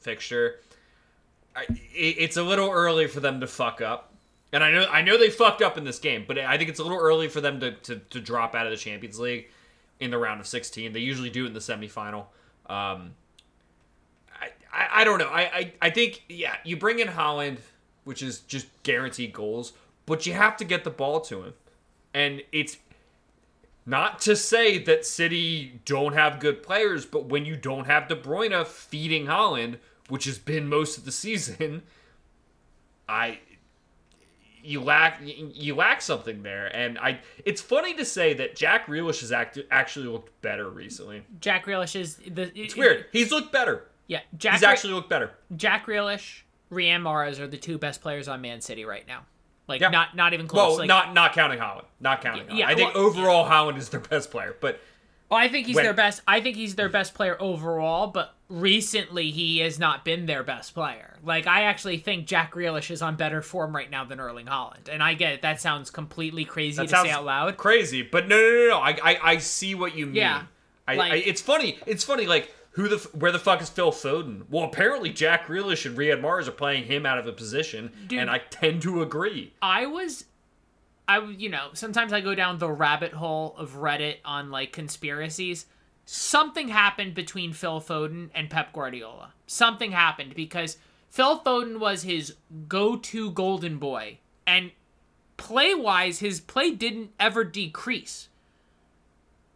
fixture. 0.00 0.56
I, 1.54 1.64
it, 1.94 2.16
it's 2.18 2.36
a 2.36 2.42
little 2.42 2.70
early 2.70 3.06
for 3.06 3.20
them 3.20 3.40
to 3.40 3.46
fuck 3.46 3.80
up, 3.80 4.12
and 4.52 4.62
I 4.62 4.70
know 4.70 4.86
I 4.86 5.02
know 5.02 5.18
they 5.18 5.30
fucked 5.30 5.62
up 5.62 5.76
in 5.76 5.84
this 5.84 5.98
game, 5.98 6.24
but 6.26 6.38
I 6.38 6.56
think 6.56 6.70
it's 6.70 6.78
a 6.78 6.82
little 6.82 6.98
early 6.98 7.28
for 7.28 7.40
them 7.40 7.60
to, 7.60 7.72
to, 7.72 7.96
to 7.96 8.20
drop 8.20 8.54
out 8.54 8.66
of 8.66 8.70
the 8.70 8.76
Champions 8.76 9.18
League 9.18 9.48
in 10.00 10.10
the 10.10 10.18
round 10.18 10.40
of 10.40 10.46
16. 10.46 10.92
They 10.92 11.00
usually 11.00 11.30
do 11.30 11.46
in 11.46 11.52
the 11.52 11.60
semifinal. 11.60 12.26
Um, 12.66 13.14
I, 14.40 14.50
I, 14.72 14.88
I 14.92 15.04
don't 15.04 15.18
know. 15.18 15.28
I, 15.28 15.40
I, 15.42 15.72
I 15.82 15.90
think, 15.90 16.24
yeah, 16.28 16.56
you 16.64 16.76
bring 16.76 16.98
in 16.98 17.08
Haaland, 17.08 17.58
which 18.04 18.22
is 18.22 18.40
just 18.40 18.66
guaranteed 18.82 19.32
goals, 19.32 19.72
but 20.04 20.26
you 20.26 20.34
have 20.34 20.56
to 20.58 20.64
get 20.64 20.84
the 20.84 20.90
ball 20.90 21.20
to 21.22 21.42
him. 21.42 21.54
And 22.12 22.42
it's 22.52 22.76
not 23.84 24.20
to 24.20 24.36
say 24.36 24.78
that 24.78 25.06
City 25.06 25.80
don't 25.84 26.14
have 26.14 26.40
good 26.40 26.62
players, 26.62 27.06
but 27.06 27.26
when 27.26 27.44
you 27.44 27.56
don't 27.56 27.86
have 27.86 28.08
De 28.08 28.16
Bruyne 28.16 28.66
feeding 28.66 29.26
Haaland, 29.26 29.78
which 30.08 30.24
has 30.24 30.38
been 30.38 30.68
most 30.68 30.98
of 30.98 31.04
the 31.04 31.12
season, 31.12 31.82
I 33.08 33.40
you 34.66 34.80
lack 34.82 35.20
you 35.22 35.74
lack 35.74 36.02
something 36.02 36.42
there. 36.42 36.66
And 36.76 36.98
I 36.98 37.20
it's 37.44 37.60
funny 37.60 37.94
to 37.94 38.04
say 38.04 38.34
that 38.34 38.56
Jack 38.56 38.86
Grealish 38.86 39.20
has 39.20 39.32
act, 39.32 39.58
actually 39.70 40.06
looked 40.08 40.40
better 40.42 40.68
recently. 40.68 41.22
Jack 41.40 41.66
Grealish 41.66 41.98
is 41.98 42.16
the. 42.16 42.50
It's 42.58 42.76
weird. 42.76 43.06
He's 43.12 43.30
looked 43.30 43.52
better. 43.52 43.86
Yeah, 44.08 44.20
Jack. 44.36 44.54
He's 44.54 44.62
actually 44.62 44.94
looked 44.94 45.08
better. 45.08 45.32
Jack 45.56 45.86
Grealish, 45.86 46.42
Riyad 46.70 47.02
Mahrez 47.02 47.40
are 47.40 47.46
the 47.48 47.56
two 47.56 47.78
best 47.78 48.00
players 48.00 48.28
on 48.28 48.40
Man 48.40 48.60
City 48.60 48.84
right 48.84 49.06
now. 49.06 49.24
Like 49.68 49.80
Yeah. 49.80 49.88
not 49.88 50.14
not 50.14 50.32
even 50.32 50.46
close. 50.46 50.70
Well, 50.70 50.78
like, 50.78 50.88
not 50.88 51.12
not 51.14 51.32
counting 51.32 51.58
Haaland. 51.58 51.86
Not 52.00 52.20
counting 52.22 52.46
Haaland. 52.46 52.58
yeah, 52.58 52.68
I 52.68 52.74
think 52.76 52.94
well, 52.94 53.04
overall 53.04 53.48
Haaland 53.48 53.78
is 53.78 53.88
their 53.88 54.00
best 54.00 54.30
player, 54.30 54.54
but 54.60 54.78
Well, 55.28 55.40
I 55.40 55.48
think 55.48 55.66
he's 55.66 55.74
When- 55.74 55.84
their 55.84 55.92
best. 55.94 56.22
I 56.28 56.40
think 56.40 56.54
he's 56.56 56.76
their 56.76 56.88
best 56.88 57.14
player 57.14 57.36
overall, 57.40 58.06
but 58.06 58.35
recently 58.48 59.30
he 59.30 59.58
has 59.58 59.78
not 59.78 60.04
been 60.04 60.26
their 60.26 60.42
best 60.42 60.74
player. 60.74 61.16
Like 61.24 61.46
I 61.46 61.62
actually 61.64 61.98
think 61.98 62.26
Jack 62.26 62.52
Grealish 62.54 62.90
is 62.90 63.02
on 63.02 63.16
better 63.16 63.42
form 63.42 63.74
right 63.74 63.90
now 63.90 64.04
than 64.04 64.20
Erling 64.20 64.46
Haaland, 64.46 64.88
and 64.90 65.02
I 65.02 65.14
get 65.14 65.32
it. 65.34 65.42
That 65.42 65.60
sounds 65.60 65.90
completely 65.90 66.44
crazy 66.44 66.76
that 66.76 66.88
to 66.88 67.02
say 67.02 67.10
out 67.10 67.24
loud. 67.24 67.56
crazy. 67.56 68.02
But 68.02 68.28
no, 68.28 68.36
no, 68.36 68.50
no, 68.50 68.68
no. 68.70 68.78
I, 68.78 68.98
I, 69.02 69.18
I 69.32 69.38
see 69.38 69.74
what 69.74 69.96
you 69.96 70.06
mean. 70.06 70.16
Yeah, 70.16 70.42
I, 70.86 70.94
like- 70.94 71.12
I, 71.12 71.16
it's 71.16 71.40
funny. 71.40 71.78
It's 71.86 72.04
funny. 72.04 72.26
Like 72.26 72.52
who 72.72 72.88
the 72.88 72.96
f- 72.96 73.14
where 73.14 73.32
the 73.32 73.38
fuck 73.38 73.60
is 73.62 73.68
Phil 73.70 73.90
Foden? 73.90 74.42
Well, 74.50 74.64
apparently 74.64 75.10
Jack 75.10 75.46
Grealish 75.46 75.86
and 75.86 75.96
Riyad 75.98 76.20
Mahrez 76.20 76.46
are 76.46 76.52
playing 76.52 76.84
him 76.84 77.06
out 77.06 77.18
of 77.18 77.26
a 77.26 77.32
position, 77.32 77.90
Dude. 78.06 78.20
and 78.20 78.30
I 78.30 78.38
tend 78.38 78.82
to 78.82 79.02
agree. 79.02 79.54
I 79.62 79.86
was, 79.86 80.26
I, 81.08 81.24
you 81.24 81.48
know 81.48 81.70
sometimes 81.72 82.12
I 82.12 82.20
go 82.20 82.34
down 82.34 82.58
the 82.58 82.70
rabbit 82.70 83.12
hole 83.14 83.54
of 83.58 83.76
Reddit 83.76 84.16
on 84.24 84.50
like 84.50 84.72
conspiracies. 84.72 85.66
Something 86.08 86.68
happened 86.68 87.14
between 87.14 87.52
Phil 87.52 87.80
Foden 87.80 88.30
and 88.32 88.48
Pep 88.48 88.72
Guardiola. 88.72 89.34
Something 89.46 89.90
happened 89.90 90.36
because 90.36 90.78
Phil 91.10 91.40
Foden 91.40 91.80
was 91.80 92.04
his 92.04 92.34
go-to 92.68 93.32
golden 93.32 93.78
boy, 93.78 94.18
and 94.46 94.70
play-wise, 95.36 96.20
his 96.20 96.40
play 96.40 96.70
didn't 96.70 97.10
ever 97.18 97.42
decrease. 97.42 98.28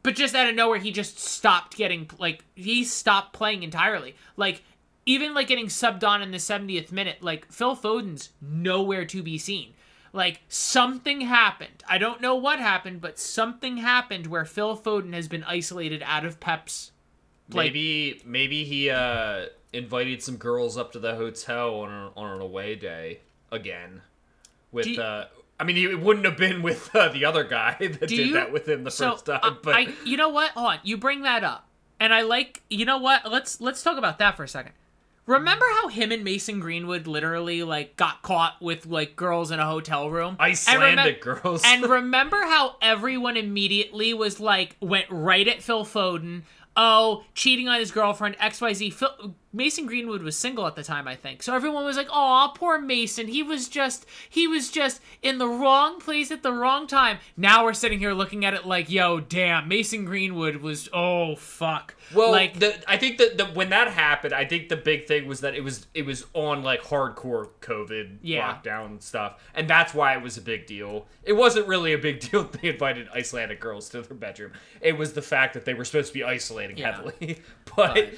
But 0.03 0.17
just 0.17 0.35
out 0.35 0.49
of 0.49 0.57
nowhere, 0.57 0.79
he 0.79 0.91
just 0.91 1.21
stopped 1.21 1.77
getting 1.77 2.11
like 2.19 2.45
he 2.55 2.83
stopped 2.83 3.33
playing 3.33 3.63
entirely. 3.63 4.17
Like 4.37 4.65
even 5.07 5.35
like 5.35 5.47
getting 5.47 5.67
subbed 5.67 6.03
on 6.03 6.21
in 6.21 6.31
the 6.31 6.39
70th 6.39 6.91
minute, 6.91 7.23
like 7.23 7.51
Phil 7.53 7.77
Foden's 7.77 8.31
nowhere 8.41 9.05
to 9.05 9.23
be 9.23 9.39
seen. 9.39 9.75
Like 10.13 10.41
something 10.49 11.21
happened. 11.23 11.85
I 11.89 11.99
don't 11.99 12.21
know 12.21 12.35
what 12.35 12.59
happened, 12.59 13.01
but 13.01 13.19
something 13.19 13.77
happened 13.77 14.27
where 14.27 14.45
Phil 14.45 14.77
Foden 14.77 15.13
has 15.15 15.29
been 15.29 15.45
isolated 15.45 16.03
out 16.05 16.25
of 16.25 16.41
Pep's. 16.41 16.93
Maybe 17.53 18.21
maybe 18.25 18.65
he 18.65 18.91
uh, 18.91 19.47
invited 19.73 20.23
some 20.23 20.37
girls 20.37 20.77
up 20.77 20.93
to 20.93 20.99
the 20.99 21.15
hotel 21.17 21.81
on, 21.81 21.91
a, 21.91 22.11
on 22.19 22.33
an 22.37 22.41
away 22.41 22.75
day 22.77 23.21
again. 23.51 24.03
With 24.73 24.87
you- 24.87 25.01
uh, 25.03 25.27
I 25.59 25.65
mean, 25.65 25.77
it 25.77 26.01
wouldn't 26.01 26.25
have 26.25 26.37
been 26.39 26.63
with 26.63 26.95
uh, 26.97 27.09
the 27.11 27.25
other 27.25 27.45
guy 27.45 27.77
that 27.81 28.01
did 28.01 28.13
you- 28.13 28.33
that 28.35 28.53
with 28.53 28.69
him 28.69 28.85
the 28.85 28.91
so 28.91 29.13
first 29.13 29.27
time. 29.27 29.59
But 29.63 29.75
I, 29.75 29.89
you 30.05 30.17
know 30.17 30.29
what? 30.31 30.53
Hold 30.53 30.67
on. 30.71 30.79
You 30.85 30.97
bring 30.97 31.23
that 31.23 31.45
up, 31.45 31.67
and 31.99 32.15
I 32.15 32.23
like. 32.23 32.63
You 32.71 32.85
know 32.85 32.99
what? 32.99 33.31
Let's 33.31 33.61
let's 33.61 33.83
talk 33.83 33.99
about 33.99 34.19
that 34.21 34.37
for 34.37 34.45
a 34.45 34.49
second. 34.49 34.73
Remember 35.27 35.65
how 35.81 35.89
him 35.89 36.11
and 36.13 36.25
Mason 36.25 36.59
Greenwood 36.61 37.07
literally 37.07 37.63
like 37.63 37.97
got 37.97 38.23
caught 38.23 38.61
with 38.61 38.87
like 38.87 39.15
girls 39.17 39.51
in 39.51 39.61
a 39.61 39.67
hotel 39.67 40.11
room? 40.11 40.37
And 40.41 40.53
Icelandic 40.53 41.23
remem- 41.23 41.43
girls. 41.43 41.63
and 41.65 41.85
remember 41.87 42.39
how 42.39 42.77
everyone 42.83 43.37
immediately 43.37 44.13
was 44.15 44.41
like 44.41 44.77
went 44.81 45.07
right 45.11 45.47
at 45.47 45.63
Phil 45.63 45.85
Foden. 45.85 46.43
Oh, 46.77 47.25
cheating 47.35 47.69
on 47.69 47.79
his 47.81 47.91
girlfriend, 47.91 48.37
XYZ. 48.39 48.93
Phil, 48.93 49.35
Mason 49.53 49.87
Greenwood 49.87 50.23
was 50.23 50.37
single 50.37 50.67
at 50.67 50.77
the 50.77 50.83
time, 50.85 51.09
I 51.09 51.17
think. 51.17 51.43
So 51.43 51.55
everyone 51.55 51.85
was 51.85 51.97
like, 51.97 52.09
"Oh, 52.11 52.53
poor 52.55 52.81
Mason. 52.81 53.27
He 53.27 53.43
was 53.43 53.69
just 53.69 54.07
he 54.29 54.47
was 54.47 54.71
just 54.71 55.01
in 55.23 55.39
the 55.39 55.49
wrong 55.49 55.99
place 56.01 56.31
at 56.31 56.43
the 56.43 56.53
wrong 56.53 56.87
time." 56.87 57.19
Now 57.37 57.65
we're 57.65 57.73
sitting 57.75 57.99
here 57.99 58.13
looking 58.13 58.45
at 58.45 58.55
it 58.55 58.65
like, 58.67 58.89
"Yo, 58.91 59.19
damn, 59.21 59.67
Mason 59.69 60.05
Greenwood 60.05 60.57
was 60.57 60.89
oh 60.93 61.35
fuck." 61.37 61.97
Well, 62.15 62.31
like 62.33 62.59
the, 62.59 62.75
I 62.91 62.97
think 62.97 63.19
that 63.19 63.39
the, 63.39 63.47
when 63.47 63.71
that 63.71 63.89
happened, 63.89 64.35
I 64.35 64.45
think 64.45 64.69
the 64.69 64.77
big 64.77 65.07
thing 65.07 65.27
was 65.27 65.41
that 65.41 65.55
it 65.55 65.63
was 65.63 65.87
it 65.95 66.07
was 66.07 66.27
on 66.35 66.63
like 66.63 66.83
hardcore 66.83 67.49
COVID 67.61 68.19
Yeah. 68.23 68.55
lockdown 68.65 69.03
stuff, 69.03 69.43
and 69.55 69.69
that's 69.69 69.95
why 69.95 70.15
it 70.17 70.23
was 70.23 70.37
a 70.37 70.43
big 70.43 70.67
deal. 70.67 71.07
It 71.25 71.33
wasn't 71.35 71.67
really 71.67 71.93
a 71.93 71.99
big 71.99 72.21
deal 72.31 72.45
they 72.45 72.69
invited 72.69 73.09
Icelandic 73.15 73.61
girls 73.61 73.89
to 73.91 74.03
their 74.03 74.17
bedroom. 74.17 74.53
It 74.81 74.97
was 74.97 75.13
the 75.13 75.23
fact 75.23 75.55
that 75.55 75.65
they 75.65 75.75
were 75.75 75.85
supposed 75.85 76.09
to 76.09 76.15
be 76.15 76.25
isolating 76.25 76.77
Yeah. 76.79 76.93
heavily. 76.97 77.39
but 77.77 78.11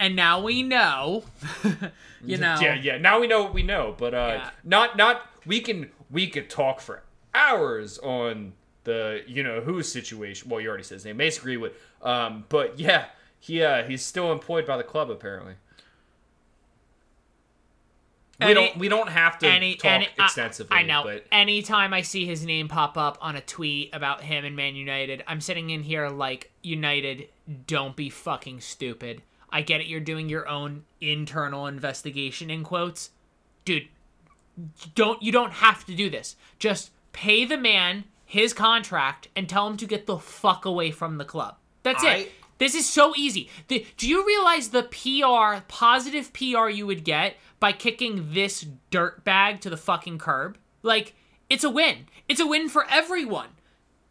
and 0.00 0.16
now 0.16 0.40
we 0.42 0.64
know, 0.64 1.22
you 2.24 2.36
know. 2.38 2.56
yeah, 2.60 2.74
yeah. 2.74 2.98
Now 2.98 3.20
we 3.20 3.28
know 3.28 3.44
what 3.44 3.54
we 3.54 3.62
know, 3.62 3.94
but 3.96 4.14
uh, 4.14 4.32
Yeah. 4.38 4.50
not 4.64 4.96
not 4.96 5.22
we 5.46 5.60
can 5.60 5.90
we 6.10 6.26
could 6.26 6.50
talk 6.50 6.80
for 6.80 7.02
hours 7.34 7.98
on 8.00 8.54
the 8.84 9.22
you 9.28 9.42
know 9.44 9.60
who 9.60 9.82
situation. 9.84 10.48
Well, 10.50 10.60
you 10.60 10.68
already 10.68 10.82
said 10.84 10.94
his 10.96 11.04
name, 11.04 11.18
Mason 11.18 11.44
Greenwood. 11.44 11.72
Um, 12.02 12.44
but 12.48 12.78
yeah, 12.80 13.04
he 13.38 13.62
uh, 13.62 13.84
he's 13.84 14.02
still 14.04 14.32
employed 14.32 14.66
by 14.66 14.76
the 14.76 14.82
club 14.84 15.10
apparently. 15.10 15.54
we 18.40 18.46
Any- 18.46 18.54
don't 18.54 18.78
we 18.78 18.88
don't 18.88 19.08
have 19.10 19.38
to 19.40 19.46
any, 19.48 19.74
talk 19.74 19.90
any- 19.92 20.08
I- 20.18 20.24
extensively. 20.24 20.74
I, 20.76 20.82
know. 20.82 21.02
but 21.04 21.26
Anytime 21.30 21.92
I 21.92 22.00
see 22.00 22.24
his 22.24 22.44
name 22.46 22.68
pop 22.68 22.96
up 22.96 23.18
on 23.20 23.36
a 23.36 23.40
tweet 23.42 23.90
about 23.94 24.22
him 24.22 24.44
and 24.46 24.56
Man 24.56 24.76
United, 24.76 25.22
I'm 25.26 25.42
sitting 25.42 25.68
in 25.70 25.82
here 25.82 26.08
like, 26.08 26.50
United, 26.62 27.28
don't 27.66 27.94
be 27.94 28.08
fucking 28.08 28.62
stupid. 28.62 29.20
I 29.52 29.62
get 29.62 29.80
it, 29.80 29.86
you're 29.86 30.00
doing 30.00 30.28
your 30.28 30.48
own 30.48 30.84
internal 31.00 31.66
investigation 31.66 32.50
in 32.50 32.62
quotes. 32.64 33.10
Dude, 33.64 33.88
don't 34.94 35.22
you 35.22 35.32
don't 35.32 35.52
have 35.52 35.84
to 35.86 35.94
do 35.94 36.10
this. 36.10 36.36
Just 36.58 36.90
pay 37.12 37.44
the 37.44 37.56
man 37.56 38.04
his 38.24 38.52
contract 38.52 39.28
and 39.34 39.48
tell 39.48 39.66
him 39.66 39.76
to 39.76 39.86
get 39.86 40.06
the 40.06 40.18
fuck 40.18 40.64
away 40.64 40.90
from 40.90 41.18
the 41.18 41.24
club. 41.24 41.56
That's 41.82 42.04
I- 42.04 42.14
it. 42.14 42.32
This 42.58 42.74
is 42.74 42.86
so 42.86 43.14
easy. 43.16 43.48
The, 43.68 43.86
do 43.96 44.06
you 44.06 44.26
realize 44.26 44.68
the 44.68 44.82
PR, 44.82 45.62
positive 45.66 46.30
PR 46.34 46.68
you 46.68 46.86
would 46.86 47.04
get 47.04 47.36
by 47.58 47.72
kicking 47.72 48.34
this 48.34 48.66
dirt 48.90 49.24
bag 49.24 49.62
to 49.62 49.70
the 49.70 49.78
fucking 49.78 50.18
curb? 50.18 50.58
Like, 50.82 51.14
it's 51.48 51.64
a 51.64 51.70
win. 51.70 52.06
It's 52.28 52.38
a 52.38 52.46
win 52.46 52.68
for 52.68 52.84
everyone. 52.90 53.48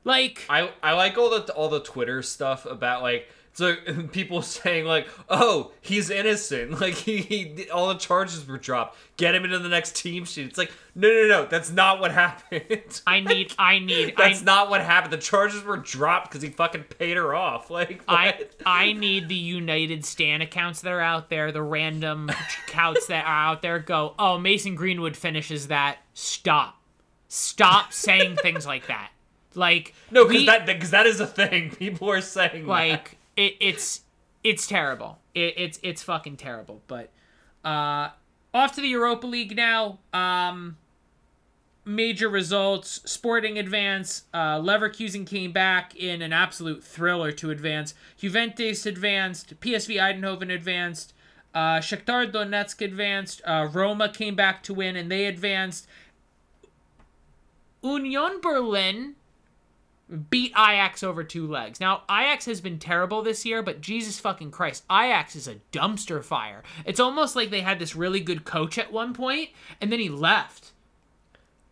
Like, 0.04 0.45
I 0.49 0.71
I 0.82 0.93
like 0.93 1.15
all 1.15 1.30
the 1.30 1.54
all 1.54 1.69
the 1.69 1.80
Twitter 1.80 2.23
stuff 2.23 2.65
about 2.65 3.04
like 3.04 3.30
so 3.59 3.75
people 4.11 4.41
saying 4.41 4.85
like 4.85 5.07
oh 5.29 5.71
he's 5.81 6.09
innocent 6.09 6.71
like 6.81 6.95
he, 6.95 7.17
he 7.17 7.69
all 7.69 7.89
the 7.89 7.95
charges 7.95 8.47
were 8.47 8.57
dropped 8.57 8.97
get 9.17 9.35
him 9.35 9.43
into 9.43 9.59
the 9.59 9.69
next 9.69 9.95
team 9.95 10.25
sheet 10.25 10.47
it's 10.47 10.57
like 10.57 10.71
no 10.95 11.07
no 11.07 11.27
no 11.27 11.45
that's 11.45 11.69
not 11.69 11.99
what 11.99 12.11
happened 12.19 13.01
I 13.05 13.19
need, 13.19 13.53
I 13.59 13.79
need, 13.79 14.15
that's 14.17 14.41
I, 14.41 14.45
not 14.45 14.69
what 14.69 14.81
happened 14.81 15.13
the 15.13 15.17
charges 15.17 15.63
were 15.63 15.77
dropped 15.77 16.29
because 16.29 16.41
he 16.41 16.49
fucking 16.49 16.83
paid 16.83 17.17
her 17.17 17.35
off 17.35 17.69
like 17.69 18.01
I, 18.07 18.27
what? 18.37 18.55
I 18.65 18.93
need 18.93 19.27
the 19.27 19.35
United 19.35 20.05
Stan 20.05 20.41
accounts 20.41 20.81
that 20.81 20.91
are 20.91 21.01
out 21.01 21.29
there, 21.29 21.51
the 21.51 21.61
random 21.61 22.29
accounts 22.67 23.07
that 23.07 23.25
are 23.25 23.51
out 23.51 23.61
there. 23.61 23.79
Go, 23.79 24.15
oh, 24.17 24.37
Mason 24.37 24.75
Greenwood 24.75 25.15
finishes 25.15 25.67
that. 25.67 25.97
Stop, 26.13 26.75
stop 27.27 27.93
saying 27.93 28.37
things 28.37 28.65
like 28.65 28.87
that. 28.87 29.11
Like, 29.55 29.93
no 30.11 30.25
because 30.27 30.45
that 30.45 30.65
because 30.65 30.91
that 30.91 31.05
is 31.05 31.19
a 31.19 31.27
thing 31.27 31.71
people 31.71 32.09
are 32.09 32.21
saying 32.21 32.63
that. 32.63 32.67
like 32.67 33.18
it, 33.39 33.56
it's 33.62 34.02
it's 34.43 34.67
terrible. 34.67 35.19
It, 35.34 35.54
it's 35.58 35.80
it's 35.82 36.04
fucking 36.04 36.38
terrible. 36.38 36.82
But 36.88 37.10
uh, 37.63 38.10
off 38.54 38.75
to 38.75 38.82
the 38.82 38.89
Europa 38.89 39.25
League 39.25 39.56
now. 39.56 39.99
Um, 40.13 40.78
major 41.86 42.28
results: 42.28 43.02
Sporting 43.06 43.58
advance. 43.58 44.23
Uh, 44.34 44.60
Leverkusen 44.60 45.25
came 45.25 45.54
back 45.54 45.95
in 45.95 46.21
an 46.21 46.34
absolute 46.34 46.84
thriller 46.84 47.32
to 47.32 47.49
advance. 47.49 47.93
Juventus 48.17 48.86
advanced. 48.86 49.60
PSV 49.62 49.95
Eindhoven 49.95 50.54
advanced. 50.54 51.13
Uh, 51.54 51.80
Shakhtar 51.80 52.32
Donetsk 52.32 52.84
advanced. 52.84 53.41
Uh, 53.45 53.69
Roma 53.71 54.10
came 54.10 54.36
back 54.36 54.62
to 54.63 54.73
win, 54.73 54.97
and 54.97 55.10
they 55.10 55.25
advanced. 55.25 55.88
Union 57.82 58.41
Berlin 58.41 59.15
beat 60.29 60.51
Ajax 60.51 61.03
over 61.03 61.23
two 61.23 61.47
legs. 61.47 61.79
Now, 61.79 62.03
Ajax 62.09 62.45
has 62.45 62.61
been 62.61 62.79
terrible 62.79 63.21
this 63.21 63.45
year, 63.45 63.61
but 63.61 63.81
Jesus 63.81 64.19
fucking 64.19 64.51
Christ, 64.51 64.83
Ajax 64.91 65.35
is 65.35 65.47
a 65.47 65.55
dumpster 65.71 66.23
fire. 66.23 66.63
It's 66.85 66.99
almost 66.99 67.35
like 67.35 67.49
they 67.51 67.61
had 67.61 67.79
this 67.79 67.95
really 67.95 68.19
good 68.19 68.43
coach 68.45 68.77
at 68.77 68.91
one 68.91 69.13
point, 69.13 69.49
and 69.79 69.91
then 69.91 69.99
he 69.99 70.09
left. 70.09 70.71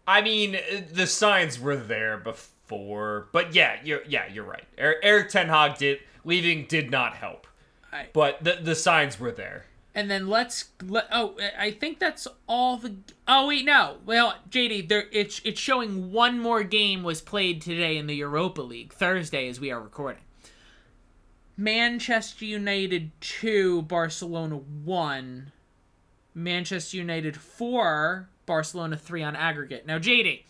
I 0.08 0.22
mean, 0.22 0.58
the 0.92 1.08
signs 1.08 1.60
were 1.60 1.76
there 1.78 2.18
before, 2.18 3.28
but 3.32 3.54
yeah, 3.54 3.78
you're 3.84 4.04
yeah, 4.08 4.26
you're 4.32 4.46
right. 4.46 4.64
Er- 4.80 4.96
Eric 5.04 5.30
Ten 5.30 5.48
Hag 5.50 5.78
did 5.78 6.00
leaving 6.24 6.66
did 6.66 6.90
not 6.92 7.16
help, 7.16 7.46
I- 7.92 8.08
but 8.14 8.44
the 8.44 8.58
the 8.62 8.76
signs 8.76 9.20
were 9.20 9.32
there. 9.32 9.66
And 9.98 10.12
then 10.12 10.28
let's 10.28 10.66
let. 10.84 11.08
Oh, 11.12 11.36
I 11.58 11.72
think 11.72 11.98
that's 11.98 12.28
all 12.48 12.78
the. 12.78 12.98
Oh 13.28 13.48
wait, 13.48 13.66
no. 13.66 13.98
Well, 14.06 14.36
JD, 14.48 14.90
there. 14.90 15.06
It's 15.12 15.42
it's 15.44 15.60
showing 15.60 16.12
one 16.12 16.40
more 16.40 16.62
game 16.62 17.02
was 17.02 17.20
played 17.20 17.64
today 17.64 17.98
in 17.98 18.06
the 18.06 18.14
Europa 18.14 18.62
League 18.62 18.94
Thursday 18.94 19.50
as 19.50 19.60
we 19.60 19.72
are 19.72 19.82
recording. 19.82 20.22
Manchester 21.58 22.46
United 22.46 23.10
two, 23.20 23.82
Barcelona 23.82 24.58
one. 24.58 25.52
Manchester 26.36 26.98
United 26.98 27.36
four, 27.36 28.30
Barcelona 28.46 28.98
three 28.98 29.24
on 29.24 29.36
aggregate. 29.36 29.88
Now, 29.88 29.98
JD, 29.98 30.44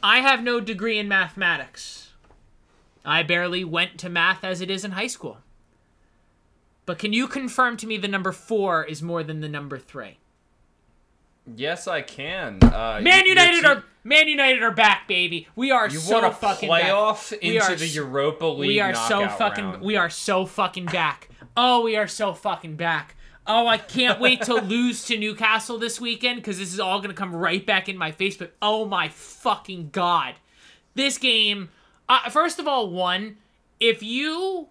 I 0.00 0.20
have 0.20 0.44
no 0.44 0.60
degree 0.60 1.00
in 1.00 1.08
mathematics. 1.08 2.12
I 3.04 3.24
barely 3.24 3.64
went 3.64 3.98
to 3.98 4.08
math 4.08 4.44
as 4.44 4.60
it 4.60 4.70
is 4.70 4.84
in 4.84 4.92
high 4.92 5.08
school. 5.08 5.38
But 6.86 6.98
can 6.98 7.12
you 7.12 7.26
confirm 7.26 7.76
to 7.78 7.86
me 7.86 7.96
the 7.96 8.08
number 8.08 8.32
four 8.32 8.84
is 8.84 9.02
more 9.02 9.22
than 9.22 9.40
the 9.40 9.48
number 9.48 9.78
three? 9.78 10.18
Yes, 11.56 11.86
I 11.86 12.02
can. 12.02 12.58
Uh, 12.62 13.00
Man 13.02 13.26
United 13.26 13.64
are 13.64 13.84
Man 14.02 14.28
United 14.28 14.62
are 14.62 14.70
back, 14.70 15.06
baby. 15.08 15.46
We 15.56 15.70
are 15.70 15.88
You 15.88 15.98
so 15.98 16.14
want 16.20 16.26
a 16.26 16.30
fucking 16.32 16.68
playoff 16.70 17.30
back. 17.30 17.42
Into 17.42 17.62
are 17.62 17.74
the 17.74 17.86
Europa 17.86 18.46
League 18.46 18.68
We 18.68 18.80
are 18.80 18.94
so 18.94 19.28
fucking. 19.28 19.64
round. 19.64 19.82
We 19.82 19.96
are 19.96 20.10
so 20.10 20.46
fucking 20.46 20.86
back. 20.86 21.28
Oh, 21.56 21.82
we 21.82 21.96
are 21.96 22.08
so 22.08 22.32
fucking 22.32 22.76
back. 22.76 23.16
Oh, 23.46 23.66
I 23.66 23.76
can't 23.76 24.20
wait 24.20 24.42
to 24.42 24.54
lose 24.62 25.04
to 25.06 25.18
Newcastle 25.18 25.78
this 25.78 26.00
weekend 26.00 26.36
because 26.36 26.58
this 26.58 26.72
is 26.72 26.80
all 26.80 27.00
gonna 27.00 27.12
come 27.14 27.34
right 27.34 27.64
back 27.64 27.88
in 27.88 27.98
my 27.98 28.10
face. 28.10 28.36
But 28.38 28.54
oh 28.62 28.86
my 28.86 29.08
fucking 29.08 29.90
god, 29.90 30.34
this 30.94 31.18
game. 31.18 31.68
Uh, 32.08 32.28
first 32.30 32.58
of 32.58 32.66
all, 32.66 32.90
one, 32.90 33.36
if 33.80 34.02
you 34.02 34.68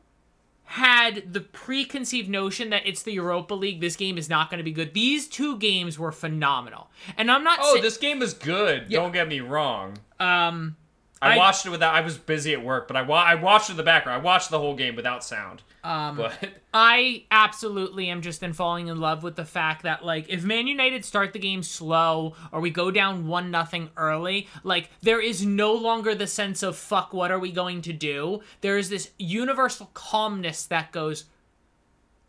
had 0.73 1.31
the 1.31 1.39
preconceived 1.39 2.27
notion 2.27 2.71
that 2.71 2.81
it's 2.87 3.03
the 3.03 3.11
Europa 3.11 3.53
League, 3.53 3.79
this 3.79 3.95
game 3.95 4.17
is 4.17 4.27
not 4.27 4.49
going 4.49 4.57
to 4.57 4.63
be 4.63 4.71
good. 4.71 4.95
These 4.95 5.27
two 5.27 5.59
games 5.59 5.99
were 5.99 6.11
phenomenal, 6.11 6.89
and 7.15 7.29
I'm 7.29 7.43
not. 7.43 7.59
Oh, 7.61 7.75
sa- 7.75 7.81
this 7.83 7.97
game 7.97 8.23
is 8.23 8.33
good. 8.33 8.89
Don't 8.89 9.11
get 9.11 9.27
me 9.27 9.39
wrong. 9.39 9.97
um. 10.19 10.75
I, 11.23 11.33
I- 11.33 11.37
watched 11.37 11.65
it 11.65 11.69
without. 11.69 11.93
I 11.95 12.01
was 12.01 12.17
busy 12.17 12.53
at 12.53 12.63
work, 12.63 12.87
but 12.87 12.97
I 12.97 13.01
wa- 13.01 13.23
I 13.23 13.35
watched 13.35 13.69
it 13.69 13.73
in 13.73 13.77
the 13.77 13.83
background. 13.83 14.21
I 14.21 14.23
watched 14.23 14.49
the 14.49 14.59
whole 14.59 14.75
game 14.75 14.95
without 14.95 15.23
sound. 15.23 15.61
Um, 15.83 16.15
but 16.15 16.33
I 16.73 17.25
absolutely 17.29 18.09
am 18.09 18.21
just 18.21 18.41
in 18.41 18.53
falling 18.53 18.87
in 18.87 18.99
love 19.01 19.21
with 19.21 19.35
the 19.35 19.43
fact 19.45 19.83
that 19.83 20.05
like 20.05 20.25
if 20.29 20.43
Man 20.43 20.65
United 20.67 21.03
start 21.03 21.33
the 21.33 21.39
game 21.39 21.61
slow 21.61 22.35
or 22.51 22.61
we 22.61 22.69
go 22.69 22.89
down 22.89 23.27
one 23.27 23.51
nothing 23.51 23.89
early, 23.97 24.47
like 24.63 24.89
there 25.01 25.19
is 25.21 25.45
no 25.45 25.73
longer 25.73 26.15
the 26.15 26.27
sense 26.27 26.63
of 26.63 26.77
fuck 26.77 27.13
what 27.13 27.31
are 27.31 27.39
we 27.39 27.51
going 27.51 27.81
to 27.81 27.93
do? 27.93 28.41
There 28.61 28.77
is 28.77 28.89
this 28.89 29.11
universal 29.17 29.89
calmness 29.93 30.65
that 30.67 30.91
goes 30.91 31.25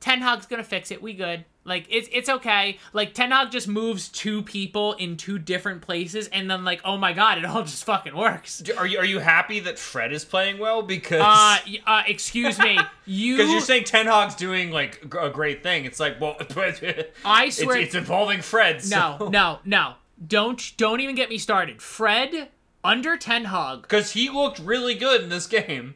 Ten 0.04 0.20
Hag's 0.20 0.44
gonna 0.44 0.62
fix 0.62 0.90
it. 0.90 1.00
We 1.00 1.14
good. 1.14 1.46
Like 1.64 1.86
it's 1.88 2.10
it's 2.12 2.28
okay. 2.28 2.76
Like 2.92 3.14
Ten 3.14 3.30
Hag 3.30 3.50
just 3.50 3.66
moves 3.66 4.10
two 4.10 4.42
people 4.42 4.92
in 4.92 5.16
two 5.16 5.38
different 5.38 5.80
places, 5.80 6.28
and 6.28 6.50
then 6.50 6.62
like 6.62 6.82
oh 6.84 6.98
my 6.98 7.14
god, 7.14 7.38
it 7.38 7.46
all 7.46 7.62
just 7.64 7.84
fucking 7.84 8.14
works. 8.14 8.62
are 8.76 8.86
you 8.86 8.98
are 8.98 9.04
you 9.06 9.18
happy 9.18 9.60
that 9.60 9.78
Fred 9.78 10.12
is 10.12 10.22
playing 10.22 10.58
well? 10.58 10.82
Because 10.82 11.22
Uh, 11.22 11.56
uh 11.86 12.02
excuse 12.06 12.58
me, 12.58 12.78
you. 13.06 13.38
because 13.38 13.50
you're 13.50 13.62
saying 13.62 13.84
Ten 13.84 14.04
Hag's 14.04 14.34
doing 14.34 14.72
like 14.72 15.02
a 15.18 15.30
great 15.30 15.62
thing. 15.62 15.86
It's 15.86 15.98
like 15.98 16.20
well, 16.20 16.36
I 17.24 17.48
swear. 17.48 17.78
it's 17.78 17.94
involving 17.94 18.42
Fred. 18.42 18.82
No, 18.90 19.16
so. 19.18 19.28
no, 19.30 19.60
no. 19.64 19.94
Don't 20.26 20.76
don't 20.76 21.00
even 21.00 21.14
get 21.14 21.30
me 21.30 21.38
started. 21.38 21.80
Fred 21.80 22.48
under 22.84 23.16
Ten 23.16 23.46
Hag. 23.46 23.80
because 23.80 24.10
he 24.10 24.28
looked 24.28 24.58
really 24.58 24.94
good 24.96 25.22
in 25.22 25.30
this 25.30 25.46
game. 25.46 25.94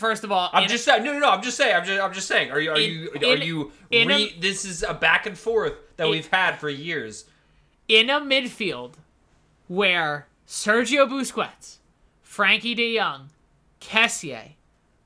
First 0.00 0.24
of 0.24 0.32
all, 0.32 0.48
I'm 0.54 0.66
just 0.66 0.84
saying. 0.86 1.04
No, 1.04 1.12
no, 1.12 1.18
no. 1.18 1.28
I'm 1.30 1.42
just 1.42 1.58
saying. 1.58 1.76
I'm 1.76 1.84
just. 1.84 2.00
I'm 2.02 2.12
just 2.14 2.26
saying. 2.26 2.50
Are 2.50 2.58
you? 2.58 2.70
Are 2.70 2.76
In- 2.78 2.90
you? 2.90 3.10
in- 3.10 3.24
are 3.40 3.44
you? 3.44 3.72
in 3.90 4.10
a- 4.10 4.32
this 4.40 4.64
is 4.64 4.82
a 4.82 4.94
back 4.94 5.26
and 5.26 5.36
forth 5.38 5.74
that 5.98 6.04
In- 6.06 6.10
we've 6.10 6.26
had 6.28 6.58
for 6.58 6.70
years. 6.70 7.26
in 7.86 8.08
a 8.08 8.18
midfield 8.20 8.94
where 9.68 10.26
Sergio 10.48 11.06
Busquets, 11.06 11.76
Frenkie 12.26 12.74
De 12.74 12.96
Jong, 12.96 13.28
Kessié, 13.80 14.52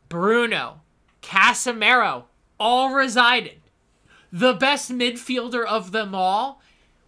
Bruno, 0.09 0.81
Casemiro 1.23 2.25
all 2.61 2.95
resided. 2.95 3.61
The 4.33 4.53
best 4.53 4.93
midfielder 4.93 5.65
of 5.67 5.91
them 5.93 6.15
all 6.15 6.63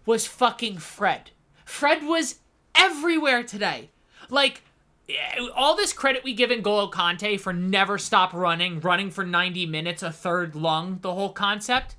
was 0.05 0.27
fucking 0.27 0.79
Fred. 0.79 1.31
Fred 1.64 2.05
was 2.05 2.40
everywhere 2.75 3.42
today. 3.42 3.90
Like 4.29 4.62
all 5.55 5.77
this 5.77 5.92
credit 5.92 6.25
we 6.25 6.35
give 6.35 6.51
N'Golo 6.51 6.90
Kanté 6.90 7.38
for 7.38 7.53
never 7.53 7.99
stop 7.99 8.33
running, 8.33 8.81
running 8.81 9.11
for 9.11 9.25
90 9.25 9.66
minutes, 9.66 10.03
a 10.03 10.11
third 10.11 10.55
lung, 10.55 10.99
the 11.03 11.14
whole 11.14 11.33
concept. 11.33 11.95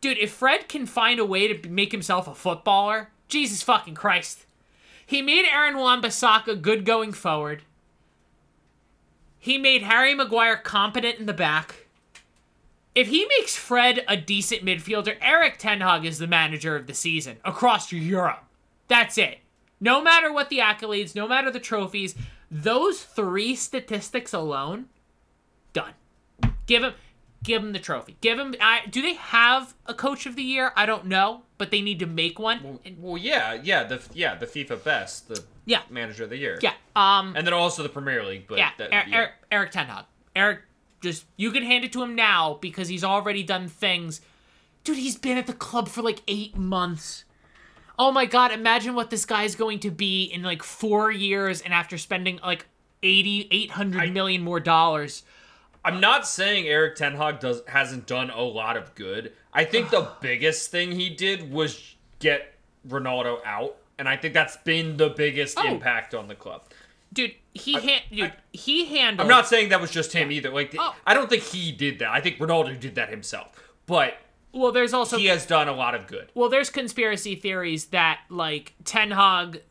Dude, 0.00 0.18
if 0.18 0.32
Fred 0.32 0.68
can 0.68 0.86
find 0.86 1.20
a 1.20 1.24
way 1.24 1.52
to 1.52 1.68
make 1.68 1.92
himself 1.92 2.26
a 2.28 2.34
footballer, 2.34 3.10
Jesus 3.28 3.62
fucking 3.62 3.94
Christ. 3.94 4.46
He 5.06 5.22
made 5.22 5.46
Aaron 5.46 5.76
Wan-Bissaka 5.76 6.60
good 6.60 6.84
going 6.84 7.12
forward. 7.12 7.62
He 9.38 9.58
made 9.58 9.82
Harry 9.82 10.14
Maguire 10.14 10.56
competent 10.56 11.18
in 11.18 11.26
the 11.26 11.32
back. 11.32 11.86
If 12.94 13.08
he 13.08 13.26
makes 13.38 13.56
Fred 13.56 14.04
a 14.06 14.16
decent 14.16 14.64
midfielder, 14.64 15.16
Eric 15.20 15.58
Ten 15.58 15.80
Hag 15.80 16.04
is 16.04 16.18
the 16.18 16.26
manager 16.26 16.76
of 16.76 16.86
the 16.86 16.94
season 16.94 17.38
across 17.44 17.90
Europe. 17.90 18.44
That's 18.88 19.16
it. 19.16 19.38
No 19.82 20.00
matter 20.00 20.32
what 20.32 20.48
the 20.48 20.58
accolades, 20.58 21.14
no 21.16 21.26
matter 21.26 21.50
the 21.50 21.58
trophies, 21.60 22.14
those 22.50 23.02
three 23.02 23.56
statistics 23.56 24.32
alone, 24.32 24.86
done. 25.72 25.94
Give 26.66 26.84
him, 26.84 26.94
give 27.42 27.62
him 27.64 27.72
the 27.72 27.80
trophy. 27.80 28.16
Give 28.20 28.38
him. 28.38 28.54
I, 28.60 28.86
do 28.88 29.02
they 29.02 29.14
have 29.14 29.74
a 29.86 29.92
coach 29.94 30.24
of 30.26 30.36
the 30.36 30.42
year? 30.44 30.70
I 30.76 30.86
don't 30.86 31.06
know, 31.06 31.42
but 31.58 31.72
they 31.72 31.80
need 31.80 31.98
to 31.98 32.06
make 32.06 32.38
one. 32.38 32.78
And- 32.84 32.96
Well, 33.02 33.18
yeah, 33.18 33.54
yeah, 33.54 33.82
the 33.82 34.00
yeah 34.14 34.36
the 34.36 34.46
FIFA 34.46 34.84
best, 34.84 35.28
the 35.28 35.42
yeah, 35.64 35.82
manager 35.90 36.24
of 36.24 36.30
the 36.30 36.36
year. 36.38 36.58
yeah. 36.62 36.74
Um, 36.94 37.34
and 37.36 37.44
then 37.46 37.52
also 37.54 37.82
the 37.82 37.88
Premier 37.88 38.24
League. 38.24 38.44
But 38.46 38.58
yeah. 38.58 38.70
that, 38.78 38.88
Er- 38.92 39.08
yeah. 39.08 39.16
Eric, 39.16 39.30
Eric 39.50 39.70
Ten 39.72 39.86
Hag. 39.86 40.04
Eric, 40.36 40.60
just 41.00 41.24
you 41.36 41.50
can 41.50 41.64
hand 41.64 41.84
it 41.84 41.92
to 41.94 42.02
him 42.02 42.14
now 42.14 42.58
because 42.60 42.86
he's 42.88 43.02
already 43.04 43.42
done 43.42 43.66
things. 43.66 44.20
Dude, 44.84 44.96
he's 44.98 45.16
been 45.18 45.38
at 45.38 45.46
the 45.48 45.52
club 45.52 45.88
for 45.88 46.02
like 46.02 46.22
eight 46.28 46.56
months. 46.56 47.24
Oh 47.98 48.10
my 48.10 48.26
god, 48.26 48.52
imagine 48.52 48.94
what 48.94 49.10
this 49.10 49.24
guy's 49.24 49.54
going 49.54 49.78
to 49.80 49.90
be 49.90 50.24
in 50.24 50.42
like 50.42 50.62
four 50.62 51.10
years 51.10 51.60
and 51.60 51.72
after 51.74 51.98
spending 51.98 52.40
like 52.42 52.66
80, 53.02 53.48
800 53.50 54.12
million 54.12 54.42
more 54.42 54.60
dollars. 54.60 55.22
I'm 55.84 56.00
not 56.00 56.26
saying 56.26 56.66
Eric 56.68 56.94
Ten 56.96 57.16
Hag 57.16 57.40
does 57.40 57.62
hasn't 57.66 58.06
done 58.06 58.30
a 58.30 58.40
lot 58.42 58.76
of 58.76 58.94
good. 58.94 59.32
I 59.52 59.64
think 59.64 59.90
the 59.90 60.08
biggest 60.20 60.70
thing 60.70 60.92
he 60.92 61.10
did 61.10 61.52
was 61.52 61.96
get 62.20 62.54
Ronaldo 62.88 63.38
out, 63.44 63.76
and 63.98 64.08
I 64.08 64.16
think 64.16 64.32
that's 64.34 64.56
been 64.58 64.96
the 64.96 65.08
biggest 65.10 65.58
Oh. 65.58 65.66
impact 65.66 66.14
on 66.14 66.28
the 66.28 66.34
club. 66.36 66.62
Dude, 67.12 67.34
he 67.52 67.74
hand. 67.74 68.02
dude, 68.10 68.32
he 68.52 68.86
handled 68.86 69.26
I'm 69.26 69.28
not 69.28 69.46
saying 69.46 69.68
that 69.68 69.80
was 69.80 69.90
just 69.90 70.12
him 70.14 70.30
either. 70.32 70.50
Like 70.50 70.74
Oh. 70.78 70.94
I 71.06 71.12
don't 71.14 71.28
think 71.28 71.42
he 71.42 71.70
did 71.72 71.98
that. 71.98 72.08
I 72.10 72.20
think 72.20 72.38
Ronaldo 72.38 72.78
did 72.80 72.94
that 72.94 73.10
himself. 73.10 73.48
But 73.86 74.14
Well, 74.52 74.72
there's 74.72 74.92
also 74.92 75.16
he 75.16 75.26
has 75.26 75.46
done 75.46 75.68
a 75.68 75.72
lot 75.72 75.94
of 75.94 76.06
good. 76.06 76.28
well, 76.34 76.48
there's 76.48 76.70
conspiracy 76.70 77.34
theories 77.34 77.86
that 77.86 78.20
like 78.28 78.74
Ten 78.84 79.10
Hag, 79.12 79.62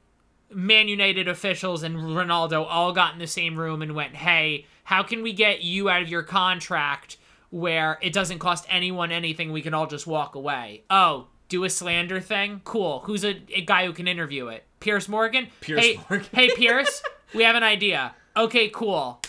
Man 0.53 0.87
United 0.87 1.27
officials, 1.27 1.83
and 1.83 1.97
Ronaldo 1.97 2.65
all 2.67 2.91
got 2.91 3.13
in 3.13 3.19
the 3.19 3.27
same 3.27 3.57
room 3.57 3.81
and 3.81 3.93
went, 3.95 4.15
"Hey, 4.15 4.65
how 4.85 5.03
can 5.03 5.21
we 5.23 5.33
get 5.33 5.61
you 5.63 5.89
out 5.89 6.01
of 6.01 6.09
your 6.09 6.23
contract 6.23 7.17
where 7.51 7.99
it 8.01 8.11
doesn't 8.13 8.39
cost 8.39 8.65
anyone 8.69 9.11
anything? 9.11 9.51
We 9.51 9.61
can 9.61 9.73
all 9.73 9.87
just 9.87 10.07
walk 10.07 10.35
away." 10.35 10.83
Oh, 10.89 11.27
do 11.47 11.63
a 11.63 11.69
slander 11.69 12.19
thing? 12.19 12.61
Cool. 12.63 13.01
Who's 13.05 13.23
a, 13.25 13.41
a 13.53 13.61
guy 13.61 13.85
who 13.85 13.93
can 13.93 14.07
interview 14.07 14.47
it? 14.47 14.63
Piers 14.79 15.07
Morgan. 15.09 15.47
Piers 15.61 15.79
hey, 15.81 15.99
Morgan. 16.09 16.27
hey, 16.33 16.49
Piers. 16.55 17.01
We 17.33 17.43
have 17.43 17.55
an 17.55 17.63
idea. 17.63 18.13
Okay, 18.35 18.67
cool. 18.67 19.21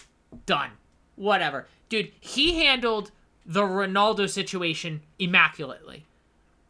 Done. 0.44 0.70
Whatever, 1.14 1.68
dude. 1.88 2.10
He 2.18 2.64
handled 2.64 3.12
the 3.44 3.62
Ronaldo 3.62 4.28
situation 4.28 5.02
immaculately. 5.18 6.06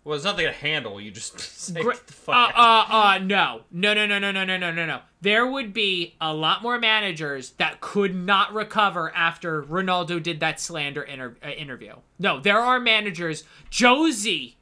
Well, 0.04 0.14
there's 0.18 0.24
nothing 0.24 0.46
to 0.46 0.52
handle. 0.52 1.00
You 1.00 1.10
just 1.12 1.38
say 1.60 1.80
Gr- 1.80 1.92
"Get 1.92 2.06
the 2.06 2.12
fuck 2.12 2.34
uh, 2.56 2.60
out." 2.60 2.90
uh, 2.90 2.94
uh, 2.94 3.18
no. 3.18 3.60
No, 3.70 3.94
no, 3.94 4.06
no, 4.06 4.18
no, 4.18 4.32
no, 4.32 4.44
no, 4.44 4.56
no, 4.56 4.72
no, 4.72 4.86
no. 4.86 5.00
There 5.20 5.46
would 5.46 5.72
be 5.72 6.16
a 6.20 6.34
lot 6.34 6.62
more 6.62 6.78
managers 6.78 7.50
that 7.52 7.80
could 7.80 8.14
not 8.14 8.52
recover 8.52 9.14
after 9.14 9.62
Ronaldo 9.62 10.20
did 10.20 10.40
that 10.40 10.58
slander 10.58 11.02
inter- 11.02 11.36
uh, 11.44 11.50
interview. 11.50 11.94
No, 12.18 12.40
there 12.40 12.58
are 12.58 12.80
managers. 12.80 13.44
Josie 13.70 14.56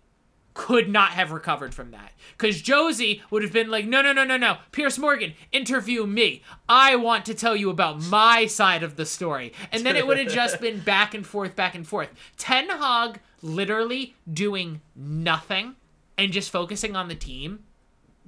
could 0.61 0.91
not 0.91 1.13
have 1.13 1.33
recovered 1.33 1.75
from 1.75 1.91
that. 1.91 2.13
Because 2.37 2.61
Josie 2.61 3.23
would 3.31 3.43
have 3.43 3.51
been 3.53 3.71
like, 3.71 3.87
no, 3.87 4.03
no, 4.03 4.13
no, 4.13 4.25
no, 4.25 4.37
no. 4.37 4.59
Piers 4.73 4.99
Morgan, 4.99 5.33
interview 5.53 6.05
me. 6.05 6.43
I 6.69 6.97
want 6.97 7.25
to 7.25 7.35
tell 7.35 7.57
you 7.57 7.71
about 7.71 8.03
my 8.03 8.45
side 8.45 8.83
of 8.83 8.97
the 8.97 9.07
story. 9.07 9.55
And 9.73 9.87
then 9.87 9.97
it 9.97 10.07
would 10.07 10.19
have 10.19 10.29
just 10.29 10.61
been 10.61 10.81
back 10.81 11.15
and 11.15 11.27
forth, 11.27 11.57
back 11.57 11.75
and 11.75 11.87
forth. 11.87 12.11
Ten 12.37 12.69
Hag 12.69 13.21
literally 13.41 14.15
doing 14.31 14.83
nothing 14.95 15.77
and 16.19 16.31
just 16.31 16.51
focusing 16.51 16.95
on 16.95 17.09
the 17.09 17.15
team 17.15 17.61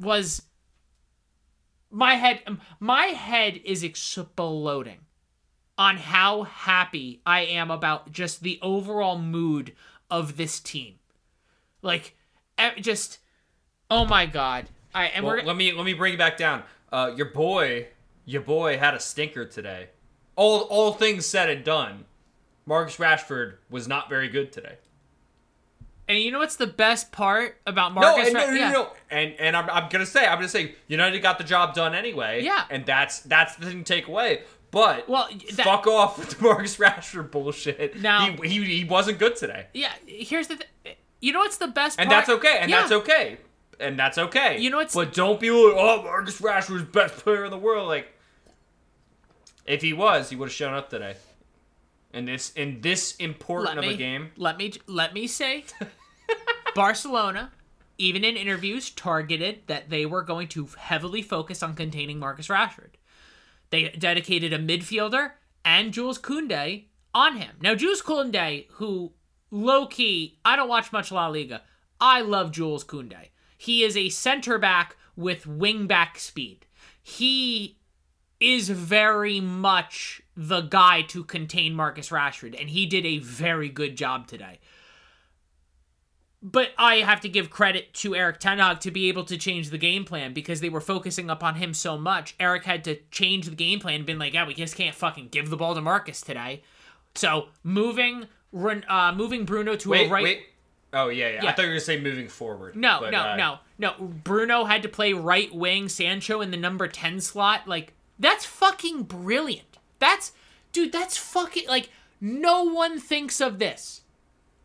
was 0.00 0.40
my 1.90 2.14
head 2.14 2.40
my 2.80 3.06
head 3.08 3.60
is 3.62 3.84
exploding 3.84 5.00
on 5.76 5.98
how 5.98 6.44
happy 6.44 7.20
I 7.26 7.40
am 7.42 7.70
about 7.70 8.10
just 8.10 8.42
the 8.42 8.58
overall 8.62 9.18
mood 9.18 9.74
of 10.10 10.38
this 10.38 10.60
team. 10.60 10.94
Like 11.82 12.16
just 12.80 13.18
oh 13.90 14.04
my 14.04 14.26
god. 14.26 14.66
I 14.94 15.06
and 15.06 15.24
Well, 15.24 15.36
we're 15.36 15.42
let 15.42 15.56
me 15.56 15.72
let 15.72 15.84
me 15.84 15.94
bring 15.94 16.14
it 16.14 16.18
back 16.18 16.36
down. 16.36 16.62
Uh, 16.90 17.12
your 17.16 17.26
boy, 17.26 17.88
your 18.26 18.42
boy 18.42 18.78
had 18.78 18.94
a 18.94 19.00
stinker 19.00 19.44
today. 19.44 19.88
All 20.36 20.60
all 20.62 20.92
things 20.92 21.26
said 21.26 21.48
and 21.50 21.64
done, 21.64 22.04
Marcus 22.66 22.96
Rashford 22.96 23.54
was 23.70 23.88
not 23.88 24.08
very 24.08 24.28
good 24.28 24.52
today. 24.52 24.76
and 26.08 26.18
you 26.18 26.30
know 26.30 26.38
what's 26.38 26.56
the 26.56 26.66
best 26.66 27.12
part 27.12 27.58
about 27.66 27.94
No, 27.94 28.00
Marcus 28.02 28.26
and, 28.26 28.34
no, 28.34 28.40
Ra- 28.40 28.46
no, 28.46 28.52
no, 28.52 28.58
yeah. 28.58 28.70
no, 28.70 28.92
and 29.10 29.34
and 29.38 29.56
I'm, 29.56 29.68
I'm 29.70 29.88
gonna 29.88 30.06
say 30.06 30.26
I'm 30.26 30.36
gonna 30.38 30.48
say 30.48 30.74
United 30.88 31.20
got 31.20 31.38
the 31.38 31.44
job 31.44 31.74
done 31.74 31.94
anyway. 31.94 32.42
Yeah. 32.42 32.64
and 32.70 32.84
that's 32.84 33.20
that's 33.20 33.56
the 33.56 33.66
thing 33.66 33.84
to 33.84 33.94
take 33.94 34.08
away. 34.08 34.42
But 34.70 35.06
Well, 35.08 35.28
that- 35.54 35.64
fuck 35.64 35.86
off 35.86 36.18
with 36.18 36.30
the 36.30 36.42
Marcus 36.44 36.76
Rashford 36.76 37.30
bullshit. 37.30 38.00
Now- 38.00 38.30
he, 38.42 38.48
he 38.48 38.64
he 38.78 38.84
wasn't 38.84 39.18
good 39.18 39.36
today, 39.36 39.66
Yeah, 39.74 39.92
here's 40.06 40.48
the 40.48 40.56
th- 40.56 40.96
you 41.22 41.32
know 41.32 41.38
what's 41.38 41.56
the 41.56 41.68
best 41.68 41.98
and 41.98 42.10
that's 42.10 42.28
okay, 42.28 42.58
and 42.60 42.70
Yeah. 42.70 42.80
that's 42.80 42.92
okay, 42.92 43.38
and 43.80 43.98
that's 43.98 44.18
okay. 44.18 44.58
You 44.60 44.68
know 44.68 44.76
what's- 44.76 44.94
But 44.94 45.14
don't 45.14 45.40
be 45.40 45.50
like, 45.50 45.74
oh, 45.74 46.02
Marcus 46.02 46.38
Rashford's 46.42 46.82
best 46.82 47.16
player 47.16 47.44
in 47.46 47.50
the 47.50 47.56
world. 47.58 47.88
Like, 47.88 48.08
if 49.64 49.80
he 49.80 49.92
was, 49.94 50.28
he 50.28 50.36
would 50.36 50.48
have 50.50 50.54
shown 50.54 50.74
up 50.74 50.90
today. 50.90 51.16
In 52.12 52.26
this 52.26 52.52
in 52.52 52.82
this 52.82 53.16
important 53.16 53.76
let 53.76 53.78
of 53.78 53.84
me, 53.88 53.94
a 53.94 53.96
game. 53.96 54.32
Let 54.36 54.58
me 54.58 54.74
let 54.86 55.14
me 55.14 55.26
say, 55.26 55.64
Barcelona, 56.74 57.52
even 57.98 58.24
in 58.24 58.36
interviews, 58.36 58.90
targeted 58.90 59.62
that 59.66 59.88
they 59.90 60.04
were 60.06 60.22
going 60.22 60.48
to 60.48 60.68
heavily 60.78 61.22
focus 61.22 61.62
on 61.62 61.74
containing 61.74 62.18
Marcus 62.18 62.48
Rashford. 62.48 62.94
They 63.70 63.88
dedicated 63.90 64.52
a 64.52 64.58
midfielder 64.58 65.32
and 65.64 65.92
Jules 65.92 66.18
Koundé 66.18 66.84
on 67.14 67.36
him. 67.36 67.56
Now, 67.60 67.74
Jules 67.74 68.02
Koundé, 68.02 68.66
who 68.72 69.12
low 69.52 69.86
key, 69.86 70.38
I 70.44 70.56
don't 70.56 70.68
watch 70.68 70.90
much 70.90 71.12
La 71.12 71.28
Liga. 71.28 71.62
I 72.00 72.22
love 72.22 72.50
Jules 72.50 72.84
Koundé. 72.84 73.28
He 73.56 73.84
is 73.84 73.96
a 73.96 74.08
center 74.08 74.58
back 74.58 74.96
with 75.14 75.46
wing 75.46 75.86
back 75.86 76.18
speed. 76.18 76.66
He 77.00 77.76
is 78.40 78.68
very 78.70 79.38
much 79.38 80.20
the 80.36 80.62
guy 80.62 81.02
to 81.02 81.22
contain 81.22 81.74
Marcus 81.74 82.08
Rashford, 82.08 82.58
and 82.58 82.70
he 82.70 82.86
did 82.86 83.06
a 83.06 83.18
very 83.18 83.68
good 83.68 83.96
job 83.96 84.26
today. 84.26 84.58
But 86.42 86.70
I 86.76 86.96
have 86.96 87.20
to 87.20 87.28
give 87.28 87.50
credit 87.50 87.94
to 87.94 88.16
Eric 88.16 88.40
Ten 88.40 88.58
to 88.78 88.90
be 88.90 89.08
able 89.08 89.24
to 89.26 89.36
change 89.36 89.70
the 89.70 89.78
game 89.78 90.04
plan 90.04 90.32
because 90.32 90.60
they 90.60 90.68
were 90.68 90.80
focusing 90.80 91.30
upon 91.30 91.54
him 91.54 91.72
so 91.72 91.96
much. 91.96 92.34
Eric 92.40 92.64
had 92.64 92.82
to 92.84 92.98
change 93.12 93.46
the 93.46 93.54
game 93.54 93.78
plan 93.78 93.96
and 93.96 94.06
been 94.06 94.18
like, 94.18 94.34
yeah, 94.34 94.44
we 94.44 94.54
just 94.54 94.74
can't 94.74 94.96
fucking 94.96 95.28
give 95.28 95.50
the 95.50 95.56
ball 95.56 95.76
to 95.76 95.80
Marcus 95.80 96.20
today. 96.20 96.64
So 97.14 97.48
moving 97.62 98.26
Ren- 98.52 98.84
uh, 98.88 99.12
moving 99.16 99.44
Bruno 99.44 99.76
to 99.76 99.88
Wait, 99.90 100.06
a 100.06 100.10
right 100.10 100.24
wait. 100.24 100.42
Oh 100.92 101.08
yeah, 101.08 101.28
yeah, 101.28 101.42
Yeah. 101.44 101.50
I 101.50 101.52
thought 101.52 101.62
you 101.62 101.68
were 101.68 101.74
gonna 101.74 101.80
say 101.80 102.00
moving 102.00 102.28
forward. 102.28 102.76
no, 102.76 102.98
but, 103.00 103.10
no, 103.10 103.20
uh, 103.20 103.36
no, 103.36 103.58
no. 103.78 103.94
Bruno 103.98 104.64
had 104.64 104.82
to 104.82 104.88
play 104.88 105.12
right 105.14 105.52
wing, 105.54 105.88
Sancho 105.88 106.40
in 106.40 106.50
the 106.50 106.56
number 106.56 106.86
10 106.86 107.20
slot. 107.20 107.66
Like, 107.66 107.94
that's 108.18 108.44
fucking 108.44 109.04
brilliant. 109.04 109.78
That's, 109.98 110.32
dude, 110.72 110.92
that's 110.92 111.16
fucking, 111.16 111.66
like, 111.66 111.88
no 112.20 112.62
one 112.64 113.00
thinks 113.00 113.40
of 113.40 113.58
this. 113.58 114.02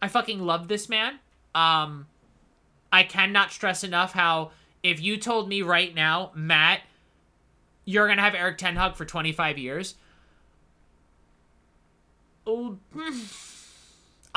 I 0.01 0.09
fucking 0.09 0.41
love 0.41 0.67
this 0.67 0.89
man. 0.89 1.19
Um, 1.55 2.07
I 2.91 3.03
cannot 3.03 3.51
stress 3.51 3.83
enough 3.83 4.11
how 4.13 4.51
if 4.83 5.01
you 5.01 5.17
told 5.17 5.47
me 5.49 5.61
right 5.61 5.93
now, 5.95 6.31
Matt, 6.35 6.81
you're 7.85 8.05
going 8.05 8.17
to 8.17 8.23
have 8.23 8.35
Eric 8.35 8.57
Ten 8.57 8.75
Hag 8.75 8.95
for 8.95 9.05
25 9.05 9.57
years, 9.57 9.95
oh, 12.45 12.77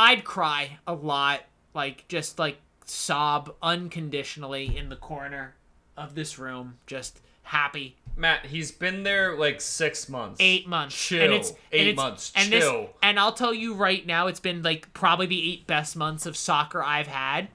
I'd 0.01 0.25
cry 0.25 0.79
a 0.87 0.95
lot, 0.95 1.43
like 1.75 2.09
just 2.09 2.39
like 2.39 2.59
sob 2.87 3.55
unconditionally 3.63 4.75
in 4.75 4.89
the 4.89 4.97
corner 4.97 5.55
of 5.95 6.15
this 6.15 6.39
room, 6.39 6.79
just 6.87 7.21
happy. 7.43 7.97
Matt, 8.17 8.47
he's 8.47 8.73
been 8.73 9.03
there 9.03 9.37
like 9.37 9.61
six 9.61 10.09
months. 10.09 10.39
Eight 10.41 10.67
months. 10.67 10.97
Chill. 10.97 11.23
And 11.23 11.35
it's, 11.35 11.53
Eight 11.71 11.81
and 11.81 11.89
it's, 11.91 11.97
months. 11.97 12.33
And 12.35 12.51
this- 12.51 12.65
Chill. 12.65 12.89
and 13.03 13.21
I'll 13.21 13.35
tell 13.35 13.53
you 13.53 13.75
right 13.75 14.07
now, 14.07 14.27
it's 14.27 14.41
been 14.41 14.63
like 14.63 14.91
probably 14.95 15.27
the 15.27 15.53
eight 15.53 15.67
best 15.67 15.97
months 15.97 16.25
of 16.25 16.35
soccer 16.35 16.83
I've 16.83 17.07
had 17.07 17.49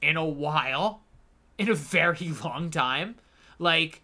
in 0.00 0.16
a 0.16 0.24
while, 0.24 1.02
in 1.58 1.68
a 1.68 1.74
very 1.74 2.30
long 2.44 2.70
time. 2.70 3.16
Like, 3.58 4.00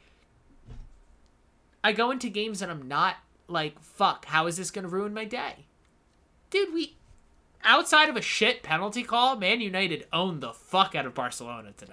I 1.82 1.92
go 1.92 2.10
into 2.10 2.28
games 2.28 2.60
and 2.60 2.70
I'm 2.70 2.86
not 2.88 3.16
like, 3.48 3.80
fuck, 3.80 4.26
how 4.26 4.46
is 4.48 4.58
this 4.58 4.70
going 4.70 4.82
to 4.82 4.88
ruin 4.88 5.14
my 5.14 5.24
day? 5.24 5.64
Dude, 6.50 6.74
we, 6.74 6.96
outside 7.64 8.08
of 8.08 8.16
a 8.16 8.22
shit 8.22 8.62
penalty 8.62 9.02
call, 9.02 9.36
Man 9.36 9.60
United 9.60 10.06
owned 10.12 10.42
the 10.42 10.52
fuck 10.52 10.94
out 10.94 11.06
of 11.06 11.14
Barcelona 11.14 11.72
today. 11.76 11.92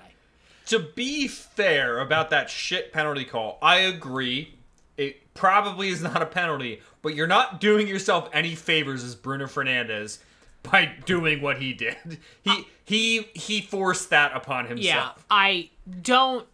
To 0.67 0.79
be 0.79 1.27
fair 1.27 1.99
about 1.99 2.29
that 2.29 2.49
shit 2.49 2.93
penalty 2.93 3.25
call, 3.25 3.57
I 3.61 3.77
agree. 3.77 4.55
It 4.97 5.33
probably 5.33 5.89
is 5.89 6.01
not 6.01 6.21
a 6.21 6.25
penalty, 6.25 6.81
but 7.01 7.15
you're 7.15 7.27
not 7.27 7.59
doing 7.59 7.87
yourself 7.87 8.29
any 8.31 8.55
favors 8.55 9.03
as 9.03 9.15
Bruno 9.15 9.45
Fernandes 9.45 10.19
by 10.63 10.91
doing 11.05 11.41
what 11.41 11.57
he 11.57 11.73
did. 11.73 12.19
He 12.43 12.67
he 12.85 13.27
he 13.33 13.61
forced 13.61 14.09
that 14.11 14.35
upon 14.35 14.67
himself. 14.67 15.15
Yeah, 15.17 15.23
I 15.29 15.69
don't. 16.01 16.47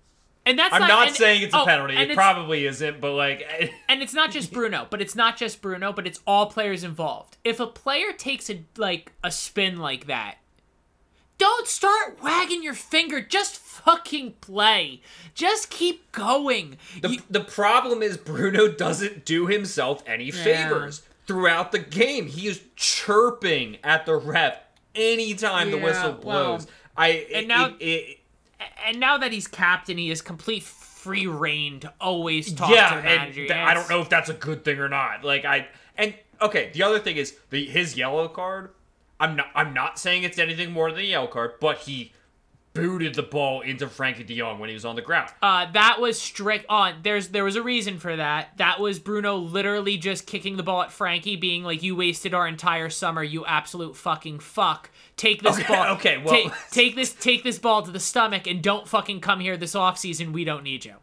And 0.48 0.58
that's 0.58 0.74
I'm 0.74 0.80
not, 0.80 0.88
not 0.88 1.08
and- 1.10 1.16
saying 1.16 1.42
it's 1.42 1.54
a 1.54 1.60
oh, 1.60 1.66
penalty. 1.66 1.98
It 1.98 2.14
probably 2.14 2.66
isn't, 2.66 3.02
but 3.02 3.12
like 3.12 3.46
and 3.90 4.02
it's 4.02 4.14
not 4.14 4.32
just 4.32 4.52
Bruno, 4.54 4.88
but 4.90 5.02
it's 5.02 5.14
not 5.16 5.36
just 5.36 5.62
Bruno, 5.62 5.92
but 5.92 6.08
it's 6.08 6.22
all 6.26 6.46
players 6.46 6.86
involved. 6.86 7.36
If 7.44 7.60
a 7.60 7.68
player 7.68 8.14
takes 8.14 8.50
a 8.50 8.64
like 8.78 9.12
a 9.24 9.30
spin 9.30 9.78
like 9.78 10.08
that, 10.08 10.36
don't 11.38 11.68
start 11.68 12.24
wagging 12.24 12.64
your 12.64 12.74
finger. 12.74 13.20
Just 13.20 13.58
fucking 13.58 14.36
play. 14.40 15.02
Just 15.36 15.70
keep 15.70 16.12
going. 16.14 16.78
The, 17.02 17.10
You- 17.10 17.22
the 17.30 17.42
problem 17.42 18.02
is 18.02 18.16
Bruno 18.16 18.70
doesn't 18.70 19.26
do 19.26 19.48
himself 19.48 20.02
any 20.08 20.32
favors 20.32 21.02
throughout 21.28 21.74
the 21.74 21.80
game. 21.80 22.28
He 22.28 22.48
is 22.48 22.62
chirping 22.78 23.78
at 23.84 24.06
the 24.06 24.16
ref 24.16 24.58
anytime 24.96 25.72
the 25.72 25.78
Yeah, 25.78 25.84
whistle 25.84 26.12
well, 26.24 26.58
blows. 26.58 26.68
I 26.96 27.28
and 27.36 27.48
now- 27.50 27.76
it, 27.80 27.84
it, 27.86 28.18
and 28.86 29.00
now 29.00 29.18
that 29.18 29.32
he's 29.32 29.48
captain, 29.48 29.98
he 29.98 30.10
has 30.10 30.22
complete 30.22 30.64
free 30.64 31.28
reign 31.28 31.80
to 31.82 31.94
always 32.02 32.52
talk 32.54 32.70
yeah, 32.70 32.90
to 32.90 32.96
the 32.96 33.08
and 33.08 33.22
manager. 33.22 33.34
th- 33.42 33.50
Yeah, 33.50 33.66
I 33.66 33.74
don't 33.74 33.90
know 33.90 34.02
if 34.02 34.10
that's 34.10 34.30
a 34.30 34.34
good 34.34 34.66
thing 34.66 34.80
or 34.80 34.90
not. 34.90 35.24
Like 35.24 35.46
I 35.46 35.68
and 35.98 36.14
okay, 36.42 36.72
the 36.74 36.84
other 36.84 37.00
thing 37.00 37.18
is 37.18 37.36
the 37.50 37.66
his 37.66 37.98
yellow 37.98 38.28
card. 38.28 38.72
I'm 39.20 39.36
not 39.36 39.48
I'm 39.56 39.74
not 39.74 40.00
saying 40.00 40.24
it's 40.24 40.38
anything 40.40 40.72
more 40.72 40.92
than 40.92 41.02
a 41.02 41.04
yellow 41.04 41.28
card, 41.28 41.54
but 41.60 41.80
he 41.80 42.14
booted 42.74 43.16
the 43.16 43.24
ball 43.24 43.62
into 43.62 43.88
Frenkie 43.88 44.26
De 44.26 44.38
Jong 44.38 44.60
when 44.60 44.70
he 44.70 44.74
was 44.74 44.86
on 44.86 44.96
the 44.96 45.02
ground. 45.02 45.32
Uh, 45.42 45.66
that 45.72 46.00
was 46.00 46.22
strict 46.22 46.66
on. 46.70 46.96
There's 47.02 47.30
there 47.30 47.44
was 47.44 47.56
a 47.56 47.64
reason 47.64 47.98
for 47.98 48.16
that. 48.16 48.50
That 48.58 48.80
was 48.80 49.00
Bruno 49.00 49.36
literally 49.38 49.98
just 49.98 50.28
kicking 50.28 50.58
the 50.58 50.64
ball 50.64 50.84
at 50.84 50.90
Frenkie, 50.90 51.40
being 51.40 51.64
like, 51.64 51.82
"You 51.82 51.96
wasted 51.96 52.34
our 52.36 52.48
entire 52.48 52.90
summer, 52.90 53.24
you 53.24 53.46
absolute 53.46 53.96
fucking 53.96 54.40
fuck. 54.40 54.92
Take 55.18 55.42
this 55.42 55.60
Okay, 55.60 55.68
ball. 55.68 55.88
okay, 55.96 56.18
well- 56.18 56.34
take, 56.34 56.52
take 56.72 56.96
this 56.96 57.14
take 57.14 57.44
this 57.44 57.60
ball 57.60 57.82
to 57.84 57.92
the 57.92 58.00
stomach 58.00 58.48
and 58.48 58.62
don't 58.64 58.88
fucking 58.88 59.20
come 59.20 59.40
here 59.40 59.58
this 59.58 59.74
offseason. 59.74 60.32
We 60.32 60.44
don't 60.46 60.64
need 60.64 60.86
you." 60.86 60.96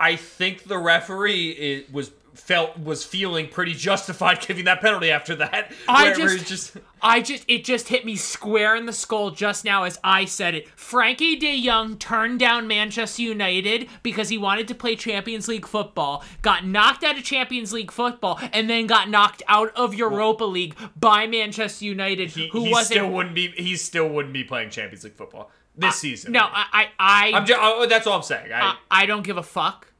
I 0.00 0.16
think 0.16 0.64
the 0.64 0.78
referee 0.78 1.50
it 1.50 1.92
was 1.92 2.10
felt 2.34 2.78
was 2.78 3.04
feeling 3.04 3.48
pretty 3.48 3.74
justified 3.74 4.40
giving 4.46 4.64
that 4.64 4.80
penalty 4.80 5.10
after 5.10 5.34
that. 5.36 5.72
I 5.88 6.12
just, 6.12 6.50
it's 6.50 6.72
I 7.02 7.20
just, 7.20 7.44
it 7.48 7.64
just 7.64 7.88
hit 7.88 8.04
me 8.04 8.16
square 8.16 8.76
in 8.76 8.86
the 8.86 8.92
skull 8.92 9.30
just 9.30 9.64
now 9.64 9.84
as 9.84 9.98
I 10.04 10.24
said 10.24 10.54
it. 10.54 10.68
Frenkie 10.76 11.38
De 11.38 11.62
Jong 11.62 11.96
turned 11.98 12.38
down 12.40 12.68
Manchester 12.68 13.22
United 13.22 13.88
because 14.02 14.28
he 14.28 14.38
wanted 14.38 14.68
to 14.68 14.74
play 14.74 14.96
Champions 14.96 15.48
League 15.48 15.66
football, 15.66 16.24
got 16.42 16.66
knocked 16.66 17.04
out 17.04 17.16
of 17.16 17.24
Champions 17.24 17.72
League 17.72 17.90
football, 17.90 18.38
and 18.52 18.68
then 18.68 18.86
got 18.86 19.08
knocked 19.08 19.42
out 19.48 19.74
of 19.76 19.94
Europa 19.94 20.44
League 20.44 20.76
by 20.98 21.26
Manchester 21.26 21.84
United, 21.84 22.30
he, 22.30 22.48
who 22.48 22.64
he 22.64 22.70
wasn't. 22.70 22.98
still 22.98 23.10
wouldn't 23.10 23.34
be 23.34 23.48
he 23.48 23.76
still 23.76 24.08
wouldn't 24.08 24.34
be 24.34 24.44
playing 24.44 24.70
Champions 24.70 25.04
League 25.04 25.14
football 25.14 25.50
this 25.76 25.96
season. 25.96 26.32
no, 26.32 26.40
I, 26.40 26.66
I, 26.72 26.88
I, 26.98 27.32
I'm 27.34 27.46
just, 27.46 27.60
oh, 27.62 27.86
that's 27.86 28.06
all 28.06 28.16
I'm 28.16 28.22
saying. 28.22 28.52
I, 28.52 28.60
I, 28.60 28.76
I 28.90 29.06
don't 29.06 29.22
give 29.22 29.36
a 29.36 29.42
fuck. 29.42 29.92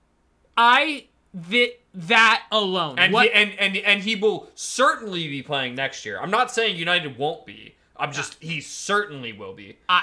I 0.57 1.07
that 1.33 1.80
that 1.95 2.45
alone. 2.53 2.99
and, 2.99 3.13
what, 3.13 3.27
he, 3.27 3.33
and 3.33 3.53
and 3.59 3.77
and 3.77 4.03
he 4.03 4.17
will 4.17 4.51
certainly 4.55 5.29
be 5.29 5.43
playing 5.43 5.75
next 5.75 6.05
year. 6.05 6.21
I'm 6.21 6.31
not 6.31 6.51
saying 6.51 6.77
United 6.77 7.19
won't 7.19 7.47
be. 7.47 7.77
I'm 7.97 8.13
just 8.13 8.37
he 8.41 8.61
certainly 8.61 9.33
will 9.33 9.53
be. 9.53 9.79
I 9.89 10.03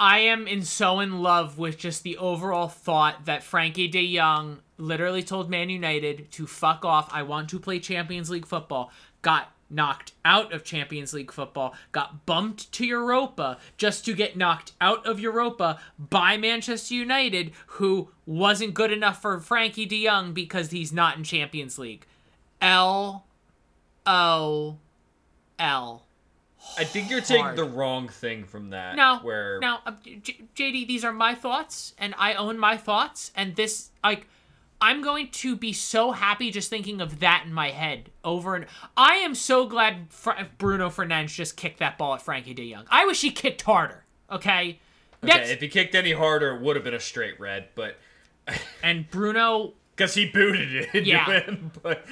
I 0.00 0.18
am 0.18 0.48
in 0.48 0.62
so 0.62 0.98
in 0.98 1.22
love 1.22 1.58
with 1.58 1.78
just 1.78 2.02
the 2.02 2.16
overall 2.16 2.68
thought 2.68 3.26
that 3.26 3.42
Frenkie 3.42 3.90
De 3.90 4.16
Jong 4.16 4.58
literally 4.76 5.22
told 5.22 5.48
Man 5.48 5.70
United 5.70 6.32
to 6.32 6.46
fuck 6.46 6.84
off. 6.84 7.08
I 7.12 7.22
want 7.22 7.48
to 7.50 7.60
play 7.60 7.78
Champions 7.78 8.28
League 8.28 8.46
football. 8.46 8.90
Got 9.22 9.51
knocked 9.72 10.12
out 10.24 10.52
of 10.52 10.64
Champions 10.64 11.12
League 11.12 11.32
football. 11.32 11.74
Got 11.92 12.26
bumped 12.26 12.70
to 12.72 12.84
Europa 12.86 13.58
just 13.76 14.04
to 14.04 14.14
get 14.14 14.36
knocked 14.36 14.72
out 14.80 15.04
of 15.06 15.18
Europa 15.18 15.80
by 15.98 16.36
Manchester 16.36 16.94
United, 16.94 17.52
who 17.66 18.08
wasn't 18.26 18.74
good 18.74 18.92
enough 18.92 19.20
for 19.22 19.38
Frenkie 19.38 19.88
De 19.88 20.04
Jong 20.06 20.32
because 20.32 20.70
he's 20.70 20.92
not 20.92 21.16
in 21.16 21.24
Champions 21.24 21.78
League. 21.78 22.06
L 22.60 23.24
O 24.06 24.76
L. 25.58 26.02
I 26.78 26.84
think 26.84 27.10
you're 27.10 27.20
taking 27.20 27.42
Hard. 27.42 27.56
the 27.56 27.64
wrong 27.64 28.08
thing 28.08 28.44
from 28.44 28.70
that. 28.70 28.94
No, 28.94 29.18
where 29.22 29.58
now, 29.60 29.80
uh, 29.84 29.92
J- 30.04 30.42
JD, 30.54 30.86
these 30.86 31.04
are 31.04 31.12
my 31.12 31.34
thoughts, 31.34 31.92
and 31.98 32.14
I 32.16 32.34
own 32.34 32.56
my 32.56 32.76
thoughts, 32.76 33.32
and 33.34 33.56
this, 33.56 33.90
like, 34.04 34.28
I'm 34.82 35.00
going 35.00 35.28
to 35.28 35.54
be 35.54 35.72
so 35.72 36.10
happy 36.10 36.50
just 36.50 36.68
thinking 36.68 37.00
of 37.00 37.20
that 37.20 37.44
in 37.46 37.54
my 37.54 37.70
head 37.70 38.10
over 38.24 38.56
and 38.56 38.66
I 38.96 39.14
am 39.18 39.36
so 39.36 39.66
glad 39.66 40.06
Fr- 40.10 40.32
Bruno 40.58 40.90
Fernandes 40.90 41.32
just 41.34 41.56
kicked 41.56 41.78
that 41.78 41.96
ball 41.98 42.14
at 42.14 42.24
Frenkie 42.24 42.54
De 42.54 42.72
Jong. 42.72 42.84
I 42.90 43.06
wish 43.06 43.20
he 43.20 43.30
kicked 43.30 43.62
harder. 43.62 44.04
Okay, 44.30 44.80
okay, 45.22 45.52
if 45.52 45.60
he 45.60 45.68
kicked 45.68 45.94
any 45.94 46.12
harder, 46.12 46.56
it 46.56 46.62
would 46.62 46.74
have 46.74 46.84
been 46.84 46.94
a 46.94 47.00
straight 47.00 47.38
red, 47.38 47.68
but 47.76 47.96
and 48.82 49.08
Bruno, 49.08 49.74
because 49.94 50.14
he 50.14 50.28
booted 50.28 50.74
it. 50.74 51.06
Yeah. 51.06 51.42
him, 51.42 51.70
but 51.82 52.04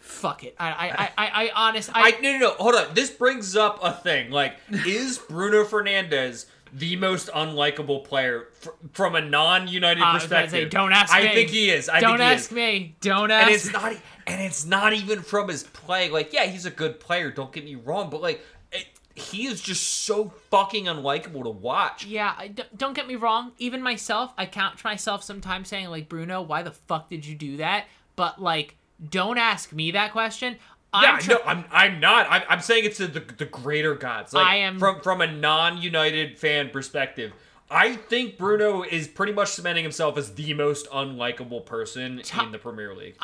fuck 0.00 0.44
it. 0.44 0.56
I, 0.58 0.68
I, 0.68 0.88
I, 0.88 1.10
I, 1.16 1.44
I 1.44 1.50
honest, 1.54 1.90
I 1.94 2.12
I, 2.18 2.20
no 2.20 2.32
no 2.32 2.38
no 2.38 2.50
hold 2.54 2.74
on. 2.74 2.92
This 2.94 3.08
brings 3.10 3.56
up 3.56 3.78
a 3.82 3.92
thing. 3.92 4.30
Like, 4.30 4.56
is 4.70 5.16
Bruno 5.16 5.64
Fernandes 5.64 6.46
the 6.72 6.96
most 6.96 7.28
unlikable 7.28 8.04
player 8.04 8.48
fr- 8.60 8.70
from 8.92 9.14
a 9.14 9.20
non-United 9.20 10.02
I 10.02 10.12
to 10.14 10.18
perspective? 10.18 10.50
say, 10.50 10.64
don't 10.68 10.92
ask 10.92 11.14
I 11.14 11.22
me. 11.24 11.34
think 11.34 11.50
he 11.50 11.70
is. 11.70 11.88
I 11.88 12.00
don't 12.00 12.20
ask 12.20 12.50
is. 12.50 12.56
me. 12.56 12.96
Don't 13.00 13.30
ask. 13.30 13.46
And 13.46 13.54
it's 13.54 13.72
not. 13.72 13.92
And 14.26 14.42
it's 14.42 14.64
not 14.66 14.92
even 14.92 15.22
from 15.22 15.48
his 15.48 15.62
play. 15.64 16.10
Like, 16.10 16.32
yeah, 16.32 16.44
he's 16.44 16.66
a 16.66 16.70
good 16.70 17.00
player. 17.00 17.30
Don't 17.30 17.52
get 17.52 17.64
me 17.64 17.76
wrong, 17.76 18.10
but 18.10 18.20
like, 18.20 18.44
it, 18.72 18.86
he 19.14 19.46
is 19.46 19.60
just 19.60 20.04
so 20.04 20.32
fucking 20.50 20.84
unlikable 20.84 21.42
to 21.44 21.50
watch. 21.50 22.04
Yeah, 22.04 22.34
I 22.36 22.48
don't 22.76 22.94
get 22.94 23.06
me 23.08 23.16
wrong. 23.16 23.52
Even 23.58 23.82
myself, 23.82 24.32
I 24.36 24.46
count 24.46 24.82
myself 24.84 25.22
sometimes 25.22 25.68
saying 25.68 25.88
like, 25.88 26.08
"Bruno, 26.08 26.42
why 26.42 26.62
the 26.62 26.72
fuck 26.72 27.08
did 27.10 27.24
you 27.26 27.34
do 27.34 27.56
that?" 27.56 27.86
But 28.16 28.40
like, 28.40 28.76
don't 29.10 29.38
ask 29.38 29.72
me 29.72 29.92
that 29.92 30.12
question. 30.12 30.56
Yeah, 30.94 31.12
I'm 31.12 31.18
tr- 31.20 31.30
no, 31.32 31.38
I'm 31.44 31.64
I'm 31.70 32.00
not. 32.00 32.26
I'm, 32.30 32.42
I'm 32.48 32.60
saying 32.60 32.84
it's 32.86 32.96
to 32.96 33.06
the 33.08 33.20
the 33.20 33.44
greater 33.44 33.94
gods. 33.94 34.32
Like, 34.32 34.46
I 34.46 34.56
am- 34.56 34.78
from 34.78 35.00
from 35.00 35.20
a 35.20 35.26
non-United 35.30 36.38
fan 36.38 36.70
perspective. 36.70 37.32
I 37.70 37.96
think 37.96 38.38
Bruno 38.38 38.82
is 38.82 39.06
pretty 39.06 39.32
much 39.34 39.48
cementing 39.50 39.82
himself 39.84 40.16
as 40.16 40.34
the 40.34 40.54
most 40.54 40.88
unlikable 40.90 41.66
person 41.66 42.20
Top- 42.24 42.46
in 42.46 42.52
the 42.52 42.58
Premier 42.58 42.94
League. 42.94 43.16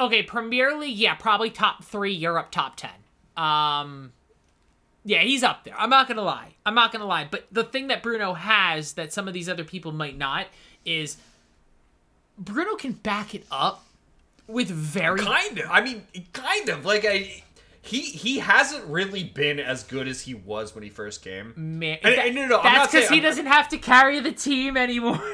okay. 0.00 0.22
Premier 0.22 0.74
League, 0.78 0.96
yeah, 0.96 1.14
probably 1.14 1.50
top 1.50 1.84
three. 1.84 2.12
Europe, 2.14 2.50
top 2.50 2.76
ten. 2.76 2.90
Um, 3.36 4.12
yeah, 5.04 5.20
he's 5.20 5.42
up 5.42 5.64
there. 5.64 5.74
I'm 5.78 5.90
not 5.90 6.08
gonna 6.08 6.22
lie. 6.22 6.54
I'm 6.64 6.74
not 6.74 6.90
gonna 6.92 7.04
lie. 7.06 7.28
But 7.30 7.46
the 7.52 7.64
thing 7.64 7.88
that 7.88 8.02
Bruno 8.02 8.32
has 8.32 8.94
that 8.94 9.12
some 9.12 9.28
of 9.28 9.34
these 9.34 9.48
other 9.50 9.64
people 9.64 9.92
might 9.92 10.16
not 10.16 10.46
is 10.86 11.18
Bruno 12.38 12.74
can 12.76 12.92
back 12.92 13.34
it 13.34 13.44
up 13.50 13.84
with 14.48 14.68
very 14.68 15.20
kind 15.20 15.58
of. 15.58 15.66
I 15.70 15.80
mean, 15.82 16.04
kind 16.32 16.68
of. 16.68 16.84
Like 16.84 17.04
I, 17.04 17.42
he 17.82 18.00
he 18.00 18.38
hasn't 18.40 18.84
really 18.86 19.22
been 19.24 19.60
as 19.60 19.84
good 19.84 20.08
as 20.08 20.22
he 20.22 20.34
was 20.34 20.74
when 20.74 20.82
he 20.82 20.90
first 20.90 21.22
came. 21.22 21.52
man. 21.56 21.98
And- 22.02 22.14
that- 22.16 22.26
and 22.26 22.34
no, 22.34 22.46
no, 22.46 22.58
I'm 22.58 22.64
that's 22.64 22.76
not 22.76 22.90
saying- 22.90 22.92
that's 22.92 22.92
because 22.92 23.08
he 23.10 23.14
I'm- 23.16 23.22
doesn't 23.22 23.46
have 23.46 23.68
to 23.68 23.78
carry 23.78 24.20
the 24.20 24.32
team 24.32 24.76
anymore. 24.76 25.22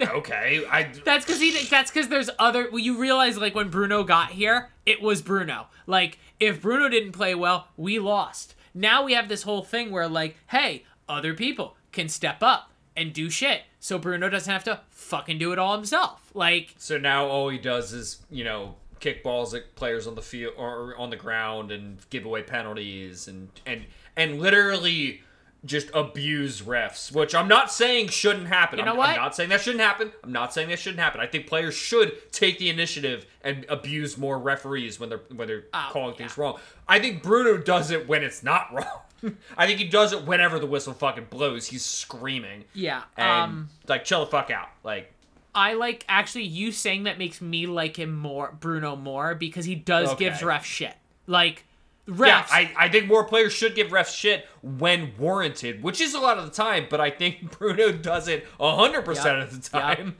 okay, 0.00 0.64
I 0.70 0.92
That's 1.04 1.24
because 1.24 1.40
he. 1.40 1.64
That's 1.66 1.90
because 1.90 2.08
there's 2.08 2.30
other. 2.38 2.68
Well, 2.70 2.78
you 2.80 2.98
realize 3.00 3.38
like 3.38 3.54
when 3.54 3.68
Bruno 3.70 4.04
got 4.04 4.30
here, 4.30 4.70
it 4.84 5.00
was 5.00 5.22
Bruno. 5.22 5.68
Like 5.86 6.18
if 6.40 6.60
Bruno 6.60 6.88
didn't 6.88 7.12
play 7.12 7.34
well, 7.34 7.68
we 7.76 7.98
lost. 7.98 8.54
Now 8.74 9.04
we 9.04 9.12
have 9.14 9.28
this 9.28 9.42
whole 9.42 9.62
thing 9.62 9.90
where 9.90 10.08
like, 10.08 10.36
hey, 10.48 10.84
other 11.08 11.34
people 11.34 11.76
can 11.92 12.08
step 12.08 12.42
up 12.42 12.70
and 12.96 13.12
do 13.12 13.30
shit, 13.30 13.62
so 13.82 13.98
Bruno 13.98 14.28
doesn't 14.28 14.52
have 14.52 14.62
to 14.64 14.80
fucking 14.90 15.38
do 15.38 15.52
it 15.52 15.58
all 15.58 15.74
himself. 15.74 16.30
Like, 16.34 16.74
So 16.78 16.98
now 16.98 17.26
all 17.26 17.48
he 17.48 17.58
does 17.58 17.92
is, 17.92 18.20
you 18.30 18.44
know, 18.44 18.76
kick 19.00 19.24
balls 19.24 19.52
at 19.54 19.74
players 19.74 20.06
on 20.06 20.14
the 20.14 20.22
field 20.22 20.54
or 20.56 20.96
on 20.96 21.10
the 21.10 21.16
ground 21.16 21.72
and 21.72 21.98
give 22.08 22.24
away 22.24 22.42
penalties 22.44 23.26
and 23.26 23.48
and 23.66 23.84
and 24.16 24.38
literally 24.40 25.22
just 25.64 25.88
abuse 25.94 26.60
refs, 26.62 27.12
which 27.12 27.34
I'm 27.34 27.48
not 27.48 27.70
saying 27.72 28.08
shouldn't 28.08 28.46
happen. 28.48 28.78
You 28.78 28.84
know 28.84 28.92
I'm, 28.92 28.96
what? 28.98 29.08
I'm 29.10 29.16
not 29.16 29.34
saying 29.34 29.48
that 29.50 29.60
shouldn't 29.60 29.82
happen. 29.82 30.12
I'm 30.22 30.32
not 30.32 30.52
saying 30.52 30.68
that 30.68 30.78
shouldn't 30.78 31.00
happen. 31.00 31.20
I 31.20 31.26
think 31.26 31.46
players 31.48 31.74
should 31.74 32.30
take 32.32 32.58
the 32.58 32.68
initiative 32.68 33.26
and 33.42 33.66
abuse 33.68 34.16
more 34.16 34.38
referees 34.38 35.00
when 35.00 35.08
they're 35.08 35.20
when 35.34 35.48
they're 35.48 35.64
Oh, 35.74 35.88
calling 35.90 36.12
yeah. 36.14 36.18
things 36.18 36.38
wrong. 36.38 36.58
I 36.88 37.00
think 37.00 37.22
Bruno 37.24 37.58
does 37.58 37.90
it 37.90 38.06
when 38.08 38.22
it's 38.22 38.44
not 38.44 38.68
wrong. 38.72 39.00
I 39.56 39.66
think 39.66 39.78
he 39.78 39.86
does 39.86 40.12
it 40.12 40.24
whenever 40.24 40.58
the 40.58 40.66
whistle 40.66 40.92
fucking 40.94 41.26
blows. 41.30 41.66
He's 41.66 41.84
screaming. 41.84 42.64
Yeah. 42.74 43.02
And 43.16 43.28
Um 43.52 43.68
like 43.88 44.04
chill 44.04 44.20
the 44.24 44.30
fuck 44.30 44.50
out. 44.50 44.68
Like 44.84 45.12
I 45.54 45.74
like 45.74 46.04
actually 46.08 46.44
you 46.44 46.72
saying 46.72 47.04
that 47.04 47.18
makes 47.18 47.40
me 47.40 47.66
like 47.66 47.98
him 47.98 48.16
more 48.16 48.56
Bruno 48.58 48.96
more 48.96 49.34
because 49.34 49.64
he 49.64 49.74
does 49.74 50.08
Okay. 50.10 50.24
gives 50.26 50.40
refs 50.40 50.64
shit. 50.64 50.94
Like 51.26 51.64
refs 52.08 52.26
Yeah, 52.26 52.46
I, 52.50 52.72
I 52.76 52.88
think 52.88 53.06
more 53.06 53.22
players 53.24 53.52
should 53.52 53.74
give 53.74 53.88
refs 53.88 54.16
shit 54.16 54.46
when 54.62 55.12
warranted, 55.18 55.82
which 55.82 56.00
is 56.00 56.14
a 56.14 56.18
lot 56.20 56.38
of 56.38 56.44
the 56.44 56.50
time, 56.50 56.86
but 56.90 57.00
I 57.00 57.10
think 57.10 57.50
Bruno 57.58 57.92
does 57.92 58.28
it 58.28 58.46
100% 58.58 59.24
Yep. 59.24 59.26
of 59.42 59.62
the 59.62 59.68
time. 59.70 60.16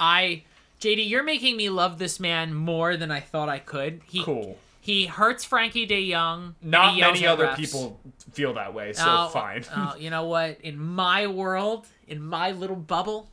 I 0.00 0.42
JD, 0.80 1.08
you're 1.08 1.22
making 1.22 1.56
me 1.56 1.68
love 1.70 1.98
this 1.98 2.18
man 2.18 2.52
more 2.52 2.96
than 2.96 3.12
I 3.12 3.20
thought 3.20 3.48
I 3.48 3.60
could. 3.60 4.00
He 4.08 4.24
Cool. 4.24 4.58
He 4.84 5.06
hurts 5.06 5.46
Frenkie 5.46 5.86
De 5.86 6.10
Jong. 6.10 6.56
Not 6.60 6.98
many 6.98 7.24
other 7.24 7.46
refs. 7.46 7.56
people 7.56 8.00
feel 8.32 8.54
that 8.54 8.74
way, 8.74 8.92
so 8.92 9.04
Oh, 9.06 9.28
fine. 9.28 9.64
oh, 9.72 9.94
you 9.96 10.10
know 10.10 10.24
what? 10.26 10.60
In 10.60 10.76
my 10.76 11.28
world, 11.28 11.86
in 12.08 12.20
my 12.20 12.50
little 12.50 12.74
bubble, 12.74 13.30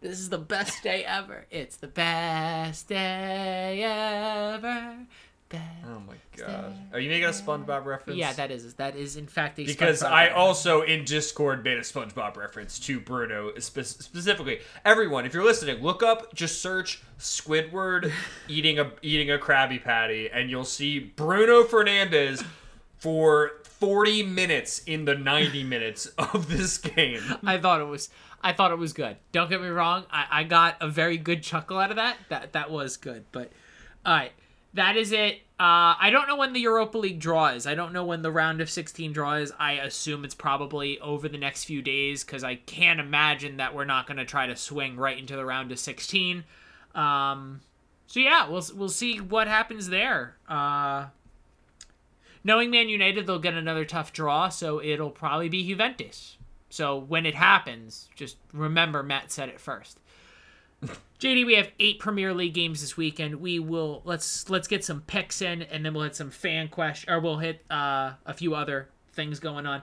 this 0.00 0.18
is 0.18 0.28
the 0.28 0.38
best 0.38 0.82
day 0.82 1.04
ever. 1.04 1.46
It's 1.52 1.76
the 1.76 1.86
best 1.86 2.88
day 2.88 3.80
ever. 3.84 4.96
Best. 5.50 5.64
oh 5.86 6.00
my 6.00 6.14
god. 6.46 6.64
Are 6.92 6.96
oh, 6.96 6.98
you 6.98 7.08
making 7.08 7.24
a 7.24 7.28
SpongeBob 7.30 7.84
reference? 7.84 8.18
Yeah, 8.18 8.32
that 8.32 8.50
is 8.50 8.74
that 8.74 8.96
is 8.96 9.16
in 9.16 9.26
fact 9.26 9.58
a 9.58 9.64
because 9.64 10.02
SpongeBob 10.02 10.10
I 10.10 10.22
reference. 10.24 10.38
also 10.38 10.82
in 10.82 11.04
Discord 11.04 11.64
made 11.64 11.78
a 11.78 11.82
SpongeBob 11.82 12.36
reference 12.36 12.78
to 12.80 13.00
Bruno 13.00 13.52
spe- 13.58 13.84
specifically. 13.84 14.60
Everyone, 14.84 15.26
if 15.26 15.34
you're 15.34 15.44
listening, 15.44 15.82
look 15.82 16.02
up, 16.02 16.34
just 16.34 16.60
search 16.60 17.02
Squidward 17.18 18.12
eating 18.48 18.78
a 18.78 18.92
eating 19.02 19.30
a 19.30 19.38
Krabby 19.38 19.82
Patty, 19.82 20.30
and 20.30 20.50
you'll 20.50 20.64
see 20.64 20.98
Bruno 20.98 21.64
Fernandes 21.64 22.44
for 22.98 23.52
40 23.64 24.24
minutes 24.24 24.80
in 24.80 25.06
the 25.06 25.14
90 25.14 25.64
minutes 25.64 26.06
of 26.18 26.48
this 26.48 26.76
game. 26.78 27.22
I 27.44 27.58
thought 27.58 27.80
it 27.80 27.84
was 27.84 28.10
I 28.42 28.52
thought 28.52 28.70
it 28.70 28.78
was 28.78 28.92
good. 28.92 29.16
Don't 29.32 29.50
get 29.50 29.60
me 29.60 29.68
wrong. 29.68 30.04
I, 30.10 30.26
I 30.30 30.44
got 30.44 30.76
a 30.80 30.88
very 30.88 31.18
good 31.18 31.42
chuckle 31.42 31.78
out 31.78 31.90
of 31.90 31.96
that. 31.96 32.16
That 32.28 32.52
that 32.52 32.70
was 32.70 32.96
good. 32.96 33.24
But 33.32 33.50
all 34.04 34.14
right, 34.14 34.32
that 34.74 34.96
is 34.96 35.12
it. 35.12 35.40
Uh, 35.60 35.94
I 36.00 36.08
don't 36.08 36.26
know 36.26 36.36
when 36.36 36.54
the 36.54 36.60
Europa 36.60 36.96
League 36.96 37.20
draw 37.20 37.48
is. 37.48 37.66
I 37.66 37.74
don't 37.74 37.92
know 37.92 38.06
when 38.06 38.22
the 38.22 38.32
round 38.32 38.62
of 38.62 38.70
16 38.70 39.12
draw 39.12 39.34
is. 39.34 39.52
I 39.58 39.72
assume 39.72 40.24
it's 40.24 40.34
probably 40.34 40.98
over 41.00 41.28
the 41.28 41.36
next 41.36 41.64
few 41.64 41.82
days 41.82 42.24
because 42.24 42.42
I 42.42 42.54
can't 42.54 42.98
imagine 42.98 43.58
that 43.58 43.74
we're 43.74 43.84
not 43.84 44.06
going 44.06 44.16
to 44.16 44.24
try 44.24 44.46
to 44.46 44.56
swing 44.56 44.96
right 44.96 45.18
into 45.18 45.36
the 45.36 45.44
round 45.44 45.70
of 45.70 45.78
16. 45.78 46.44
Um, 46.94 47.60
so 48.06 48.20
yeah, 48.20 48.48
we'll 48.48 48.64
we'll 48.74 48.88
see 48.88 49.18
what 49.18 49.48
happens 49.48 49.90
there. 49.90 50.38
Uh, 50.48 51.08
knowing 52.42 52.70
Man 52.70 52.88
United, 52.88 53.26
they'll 53.26 53.38
get 53.38 53.52
another 53.52 53.84
tough 53.84 54.14
draw, 54.14 54.48
so 54.48 54.82
it'll 54.82 55.10
probably 55.10 55.50
be 55.50 55.68
Juventus. 55.68 56.38
So 56.70 56.96
when 56.96 57.26
it 57.26 57.34
happens, 57.34 58.08
just 58.14 58.38
remember 58.54 59.02
Matt 59.02 59.30
said 59.30 59.50
it 59.50 59.60
first. 59.60 60.00
JD, 61.20 61.44
we 61.44 61.54
have 61.54 61.70
eight 61.78 61.98
Premier 61.98 62.32
League 62.32 62.54
games 62.54 62.80
this 62.80 62.96
weekend. 62.96 63.36
We 63.36 63.58
will 63.58 64.00
let's 64.04 64.48
let's 64.48 64.66
get 64.66 64.84
some 64.84 65.02
picks 65.02 65.42
in, 65.42 65.62
and 65.62 65.84
then 65.84 65.92
we'll 65.92 66.04
hit 66.04 66.16
some 66.16 66.30
fan 66.30 66.68
question, 66.68 67.12
or 67.12 67.20
we'll 67.20 67.38
hit 67.38 67.62
uh, 67.70 68.12
a 68.24 68.32
few 68.32 68.54
other 68.54 68.88
things 69.12 69.38
going 69.38 69.66
on. 69.66 69.82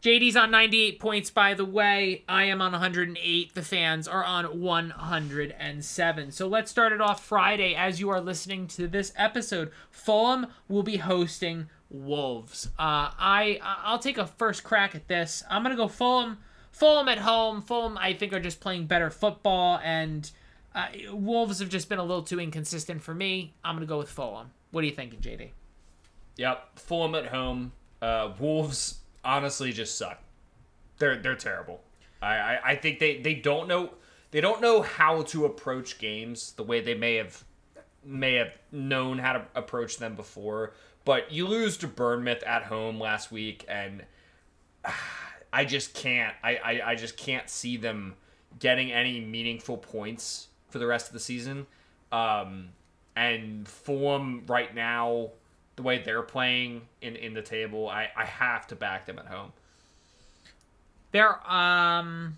JD's 0.00 0.36
on 0.36 0.50
98 0.50 1.00
points, 1.00 1.30
by 1.30 1.54
the 1.54 1.64
way. 1.64 2.24
I 2.28 2.44
am 2.44 2.60
on 2.60 2.72
108. 2.72 3.54
The 3.54 3.62
fans 3.62 4.06
are 4.06 4.22
on 4.22 4.60
107. 4.60 6.30
So 6.30 6.46
let's 6.46 6.70
start 6.70 6.92
it 6.92 7.00
off 7.00 7.24
Friday. 7.24 7.74
As 7.74 8.00
you 8.00 8.10
are 8.10 8.20
listening 8.20 8.66
to 8.68 8.86
this 8.86 9.14
episode, 9.16 9.72
Fulham 9.90 10.48
will 10.68 10.82
be 10.82 10.98
hosting 10.98 11.70
Wolves. 11.88 12.66
Uh, 12.78 13.12
I 13.18 13.60
I'll 13.62 13.98
take 13.98 14.18
a 14.18 14.26
first 14.26 14.64
crack 14.64 14.94
at 14.94 15.08
this. 15.08 15.42
I'm 15.48 15.62
gonna 15.62 15.76
go 15.76 15.88
Fulham. 15.88 16.38
Fulham 16.74 17.08
at 17.08 17.18
home. 17.18 17.62
Fulham, 17.62 17.96
I 17.96 18.14
think, 18.14 18.32
are 18.32 18.40
just 18.40 18.58
playing 18.58 18.86
better 18.86 19.08
football, 19.08 19.78
and 19.84 20.28
uh, 20.74 20.88
Wolves 21.12 21.60
have 21.60 21.68
just 21.68 21.88
been 21.88 22.00
a 22.00 22.02
little 22.02 22.24
too 22.24 22.40
inconsistent 22.40 23.00
for 23.00 23.14
me. 23.14 23.54
I'm 23.64 23.76
gonna 23.76 23.86
go 23.86 23.98
with 23.98 24.10
Fulham. 24.10 24.50
What 24.72 24.82
are 24.82 24.86
you 24.88 24.92
thinking, 24.92 25.20
JD? 25.20 25.50
Yep, 26.36 26.80
Fulham 26.80 27.14
at 27.14 27.26
home. 27.26 27.70
Uh, 28.02 28.32
Wolves 28.40 28.98
honestly 29.24 29.72
just 29.72 29.96
suck. 29.96 30.20
They're 30.98 31.16
they're 31.16 31.36
terrible. 31.36 31.80
I, 32.20 32.34
I, 32.34 32.60
I 32.64 32.76
think 32.76 32.98
they, 32.98 33.20
they 33.20 33.34
don't 33.34 33.68
know 33.68 33.90
they 34.32 34.40
don't 34.40 34.60
know 34.60 34.82
how 34.82 35.22
to 35.22 35.44
approach 35.44 35.98
games 35.98 36.54
the 36.56 36.64
way 36.64 36.80
they 36.80 36.94
may 36.94 37.14
have 37.14 37.44
may 38.04 38.34
have 38.34 38.52
known 38.72 39.18
how 39.18 39.34
to 39.34 39.46
approach 39.54 39.98
them 39.98 40.16
before. 40.16 40.72
But 41.04 41.30
you 41.30 41.46
lose 41.46 41.76
to 41.78 41.86
Bournemouth 41.86 42.42
at 42.42 42.64
home 42.64 42.98
last 42.98 43.30
week, 43.30 43.64
and 43.68 44.04
I 45.54 45.64
just 45.64 45.94
can't. 45.94 46.34
I, 46.42 46.56
I, 46.56 46.80
I 46.90 46.94
just 46.96 47.16
can't 47.16 47.48
see 47.48 47.76
them 47.76 48.16
getting 48.58 48.90
any 48.90 49.20
meaningful 49.20 49.76
points 49.76 50.48
for 50.68 50.80
the 50.80 50.86
rest 50.86 51.06
of 51.06 51.12
the 51.12 51.20
season. 51.20 51.68
Um, 52.10 52.70
and 53.14 53.68
Fulham 53.68 54.42
right 54.48 54.74
now, 54.74 55.30
the 55.76 55.82
way 55.82 56.02
they're 56.02 56.22
playing 56.22 56.82
in, 57.02 57.14
in 57.14 57.34
the 57.34 57.42
table, 57.42 57.88
I, 57.88 58.08
I 58.16 58.24
have 58.24 58.66
to 58.66 58.74
back 58.74 59.06
them 59.06 59.16
at 59.16 59.26
home. 59.26 59.52
There, 61.12 61.34
um, 61.48 62.36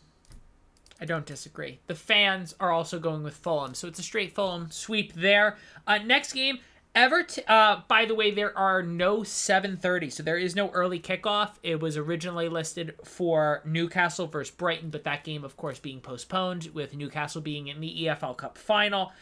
I 1.00 1.06
don't 1.06 1.24
disagree. 1.24 1.78
The 1.86 1.94
fans 1.94 2.54
are 2.60 2.70
also 2.70 2.98
going 2.98 3.22
with 3.22 3.34
Fulham, 3.34 3.72
so 3.72 3.88
it's 3.88 3.98
a 3.98 4.02
straight 4.02 4.34
Fulham 4.34 4.70
sweep 4.70 5.14
there. 5.14 5.56
Uh, 5.86 5.98
next 6.04 6.34
game, 6.34 6.58
Everton. 6.96 7.44
Uh, 7.46 7.82
by 7.86 8.06
the 8.06 8.14
way, 8.14 8.30
there 8.30 8.56
are 8.58 8.82
no 8.82 9.18
7:30, 9.18 10.10
so 10.10 10.22
there 10.22 10.38
is 10.38 10.56
no 10.56 10.70
early 10.70 10.98
kickoff. 10.98 11.50
It 11.62 11.78
was 11.78 11.98
originally 11.98 12.48
listed 12.48 12.94
for 13.04 13.60
Newcastle 13.66 14.26
versus 14.26 14.54
Brighton, 14.54 14.88
but 14.88 15.04
that 15.04 15.22
game, 15.22 15.44
of 15.44 15.58
course, 15.58 15.78
being 15.78 16.00
postponed 16.00 16.70
with 16.72 16.96
Newcastle 16.96 17.42
being 17.42 17.68
in 17.68 17.80
the 17.80 18.06
EFL 18.06 18.34
Cup 18.34 18.56
final. 18.56 19.12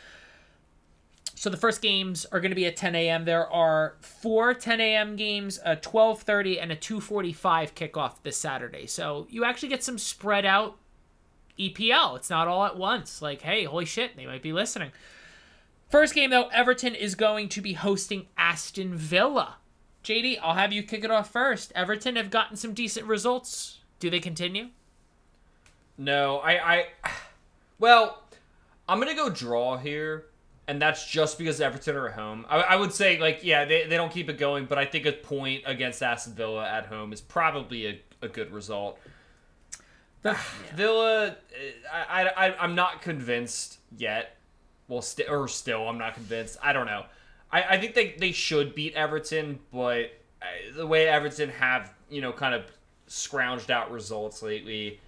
So 1.34 1.50
the 1.50 1.56
first 1.56 1.82
games 1.82 2.24
are 2.26 2.38
going 2.38 2.52
to 2.52 2.56
be 2.56 2.66
at 2.66 2.76
10 2.76 2.94
a.m. 2.94 3.24
There 3.24 3.50
are 3.50 3.96
four 4.00 4.54
10 4.54 4.80
a.m. 4.80 5.16
games, 5.16 5.58
a 5.64 5.74
12:30 5.74 6.62
and 6.62 6.70
a 6.70 6.76
2:45 6.76 7.74
kickoff 7.74 8.22
this 8.22 8.36
Saturday. 8.36 8.86
So 8.86 9.26
you 9.28 9.44
actually 9.44 9.70
get 9.70 9.82
some 9.82 9.98
spread 9.98 10.46
out 10.46 10.78
EPL. 11.58 12.16
It's 12.16 12.30
not 12.30 12.46
all 12.46 12.64
at 12.64 12.76
once. 12.76 13.20
Like, 13.20 13.42
hey, 13.42 13.64
holy 13.64 13.84
shit, 13.84 14.16
they 14.16 14.26
might 14.26 14.42
be 14.42 14.52
listening. 14.52 14.92
First 15.90 16.14
game 16.14 16.30
though, 16.30 16.48
Everton 16.48 16.94
is 16.94 17.14
going 17.14 17.48
to 17.50 17.60
be 17.60 17.74
hosting 17.74 18.26
Aston 18.36 18.96
Villa. 18.96 19.56
JD, 20.02 20.38
I'll 20.42 20.54
have 20.54 20.72
you 20.72 20.82
kick 20.82 21.04
it 21.04 21.10
off 21.10 21.30
first. 21.30 21.72
Everton 21.74 22.16
have 22.16 22.30
gotten 22.30 22.56
some 22.56 22.74
decent 22.74 23.06
results. 23.06 23.78
Do 24.00 24.10
they 24.10 24.20
continue? 24.20 24.68
No, 25.96 26.38
I, 26.38 26.74
I, 26.74 26.86
well, 27.78 28.22
I'm 28.88 28.98
gonna 28.98 29.14
go 29.14 29.30
draw 29.30 29.76
here, 29.78 30.26
and 30.66 30.82
that's 30.82 31.08
just 31.08 31.38
because 31.38 31.60
Everton 31.60 31.96
are 31.96 32.08
at 32.08 32.14
home. 32.14 32.44
I, 32.48 32.60
I 32.60 32.76
would 32.76 32.92
say 32.92 33.18
like 33.20 33.44
yeah, 33.44 33.64
they, 33.64 33.86
they 33.86 33.96
don't 33.96 34.12
keep 34.12 34.28
it 34.28 34.36
going, 34.36 34.66
but 34.66 34.76
I 34.76 34.84
think 34.84 35.06
a 35.06 35.12
point 35.12 35.62
against 35.66 36.02
Aston 36.02 36.34
Villa 36.34 36.68
at 36.68 36.86
home 36.86 37.12
is 37.12 37.20
probably 37.20 37.86
a, 37.86 38.00
a 38.22 38.28
good 38.28 38.52
result. 38.52 38.98
The- 40.22 40.36
Villa, 40.74 41.36
eh, 41.54 41.70
I, 41.92 42.24
I, 42.24 42.46
I 42.48 42.56
I'm 42.58 42.74
not 42.74 43.00
convinced 43.00 43.78
yet. 43.96 44.33
Well, 44.88 45.02
st- 45.02 45.28
or 45.30 45.48
still, 45.48 45.88
I'm 45.88 45.98
not 45.98 46.14
convinced. 46.14 46.58
I 46.62 46.72
don't 46.72 46.86
know. 46.86 47.04
I, 47.50 47.62
I 47.62 47.78
think 47.80 47.94
they, 47.94 48.14
they 48.18 48.32
should 48.32 48.74
beat 48.74 48.94
Everton, 48.94 49.58
but 49.72 50.12
uh, 50.42 50.46
the 50.76 50.86
way 50.86 51.06
Everton 51.08 51.48
have 51.50 51.92
you 52.10 52.20
know 52.20 52.32
kind 52.32 52.54
of 52.54 52.64
scrounged 53.08 53.70
out 53.70 53.90
results 53.90 54.42
lately, 54.42 55.00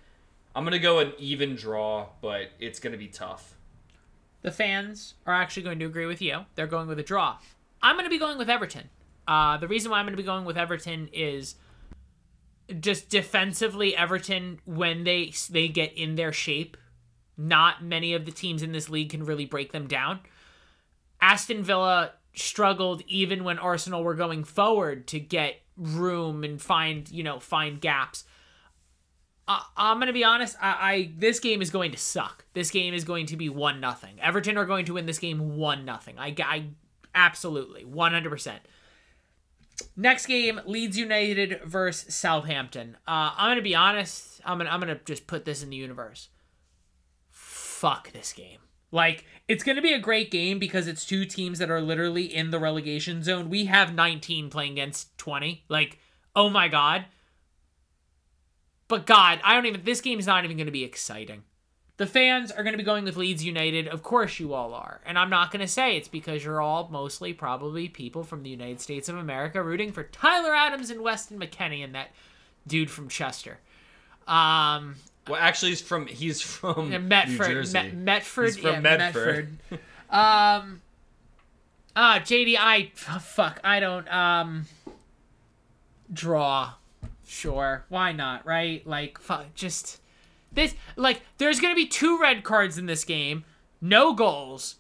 I'm 0.55 0.65
gonna 0.65 0.79
go 0.79 0.99
an 1.01 1.13
even 1.19 1.57
draw, 1.57 2.07
but 2.23 2.51
it's 2.59 2.79
gonna 2.79 2.97
be 2.97 3.09
tough. 3.09 3.55
the 4.43 4.51
fans 4.51 5.15
are 5.27 5.35
actually 5.35 5.63
going 5.65 5.79
to 5.81 5.87
agree 5.87 6.07
with 6.07 6.23
you. 6.23 6.45
They're 6.55 6.67
going 6.69 6.89
with 6.89 6.99
a 6.99 7.03
draw. 7.03 7.39
I'm 7.83 7.97
going 7.97 8.05
to 8.07 8.11
be 8.11 8.19
going 8.19 8.39
with 8.39 8.49
Everton. 8.49 8.89
Uh, 9.29 9.57
the 9.59 9.67
reason 9.69 9.91
why 9.91 9.99
I'm 9.99 10.05
going 10.07 10.13
to 10.17 10.23
be 10.23 10.27
going 10.27 10.45
with 10.45 10.57
Everton 10.57 11.09
is 11.13 11.57
just 12.81 13.09
defensively, 13.11 13.97
Everton 13.97 14.61
when 14.65 15.05
they 15.05 15.33
they 15.51 15.69
get 15.69 15.93
in 15.95 16.15
their 16.17 16.33
shape, 16.33 16.77
not 17.37 17.85
many 17.85 18.15
of 18.15 18.25
the 18.25 18.33
teams 18.33 18.63
in 18.63 18.73
this 18.73 18.89
league 18.89 19.11
can 19.11 19.25
really 19.25 19.47
break 19.47 19.73
them 19.73 19.87
down. 19.87 20.21
Aston 21.21 21.63
Villa 21.63 22.13
struggled 22.35 23.03
even 23.07 23.45
when 23.45 23.59
Arsenal 23.59 24.05
were 24.05 24.15
going 24.15 24.45
forward 24.45 25.07
to 25.09 25.19
get 25.19 25.57
room 25.77 26.45
and 26.45 26.61
find 26.61 27.11
you 27.11 27.23
know 27.23 27.41
find 27.41 27.81
gaps. 27.81 28.25
I, 29.49 29.65
I'm 29.77 29.99
gonna 29.99 30.13
be 30.13 30.25
honest. 30.25 30.57
I, 30.61 30.71
I 30.71 31.13
this 31.17 31.41
game 31.41 31.63
is 31.63 31.71
going 31.71 31.93
to 31.93 31.99
suck. 31.99 32.45
This 32.55 32.71
game 32.71 32.95
is 32.95 33.05
going 33.05 33.27
to 33.27 33.37
be 33.37 33.49
one 33.49 33.81
nothing. 33.81 34.21
Everton 34.21 34.59
are 34.59 34.67
going 34.67 34.87
to 34.87 34.95
win 34.95 35.07
this 35.07 35.19
game 35.19 35.57
one 35.57 35.85
nothing. 35.85 36.19
I, 36.19 36.35
I 36.39 36.67
absolutely 37.15 37.85
100. 37.85 38.31
percent 38.31 38.61
Next 39.95 40.27
game, 40.27 40.61
Leeds 40.65 40.99
United 40.99 41.61
versus 41.65 42.15
Southampton. 42.15 42.97
Uh, 43.07 43.33
I'm 43.37 43.51
gonna 43.51 43.63
be 43.63 43.75
honest. 43.75 44.41
I'm 44.45 44.59
gonna 44.59 44.71
I'm 44.71 44.81
gonna 44.81 45.01
just 45.05 45.27
put 45.27 45.45
this 45.45 45.63
in 45.63 45.71
the 45.71 45.77
universe. 45.77 46.29
Fuck 47.77 48.13
this 48.13 48.33
game. 48.33 48.61
Like 48.91 49.27
it's 49.49 49.63
gonna 49.63 49.83
be 49.83 49.93
a 49.93 49.99
great 49.99 50.31
game 50.31 50.59
because 50.59 50.87
it's 50.87 51.05
two 51.05 51.27
teams 51.27 51.59
that 51.59 51.71
are 51.71 51.83
literally 51.83 52.25
in 52.25 52.51
the 52.51 52.59
relegation 52.59 53.23
zone. 53.23 53.51
We 53.51 53.67
have 53.67 53.95
19 53.95 54.49
playing 54.49 54.73
against 54.73 55.17
20. 55.19 55.65
Like, 55.69 55.99
oh 56.35 56.49
my 56.49 56.69
god. 56.69 57.05
But 58.89 59.05
God, 59.05 59.41
I 59.45 59.53
don't 59.53 59.67
even. 59.67 59.85
This 59.85 60.01
game 60.01 60.19
is 60.19 60.27
not 60.27 60.45
even 60.45 60.57
going 60.57 60.69
to 60.69 60.73
be 60.73 60.85
exciting. 60.85 61.43
The 61.99 62.07
fans 62.07 62.51
are 62.51 62.63
going 62.63 62.73
to 62.73 62.79
be 62.79 62.83
going 62.83 63.05
with 63.05 63.19
Leeds 63.19 63.45
United. 63.45 63.89
Of 63.89 64.03
course, 64.03 64.41
you 64.41 64.55
all 64.55 64.73
are. 64.73 65.03
And 65.05 65.19
I'm 65.19 65.31
not 65.31 65.51
going 65.51 65.61
to 65.61 65.69
say 65.69 65.99
it's 65.99 66.09
because 66.09 66.45
you're 66.45 66.63
all 66.63 66.89
mostly 66.91 67.35
probably 67.35 67.89
people 67.89 68.25
from 68.25 68.43
the 68.43 68.51
United 68.51 68.81
States 68.81 69.11
of 69.11 69.17
America 69.17 69.63
rooting 69.63 69.93
for 69.93 70.05
Tyler 70.05 70.55
Adams 70.55 70.89
and 70.89 71.03
Weston 71.03 71.39
McKennie 71.39 71.85
and 71.85 71.95
that 71.95 72.09
dude 72.67 72.91
from 72.91 73.09
Chester. 73.09 73.59
Um, 74.27 74.97
Well, 75.29 75.41
actually, 75.41 75.71
he's 75.71 75.81
from 75.81 76.07
he's 76.07 76.41
from 76.41 76.91
New 76.91 76.99
Medford, 77.01 77.47
Jersey. 77.49 77.73
Met, 77.73 77.95
Medford, 77.95 78.47
He's 78.47 78.57
from 78.59 78.71
yeah, 78.75 78.81
Medford. 78.81 79.59
Medford. 79.71 79.87
um, 80.11 80.83
ah, 81.97 82.21
JD, 82.23 82.57
I 82.59 82.93
f- 82.95 83.25
fuck, 83.25 83.61
I 83.65 83.81
don't 83.81 84.09
um 84.13 84.67
draw. 86.13 86.75
Sure, 87.27 87.85
why 87.89 88.13
not? 88.13 88.47
Right? 88.47 88.87
Like, 88.87 89.19
fuck, 89.19 89.53
just 89.55 90.01
this. 90.53 90.75
Like, 90.95 91.23
there's 91.39 91.59
gonna 91.61 91.75
be 91.75 91.87
two 91.87 92.19
red 92.21 92.45
cards 92.45 92.79
in 92.79 92.87
this 92.87 93.03
game, 93.03 93.45
no 93.81 94.15
goals. 94.15 94.77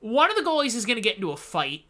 One 0.00 0.30
of 0.30 0.36
the 0.36 0.42
goalies 0.42 0.74
is 0.74 0.84
gonna 0.86 1.00
get 1.00 1.16
into 1.16 1.30
a 1.30 1.36
fight. 1.36 1.84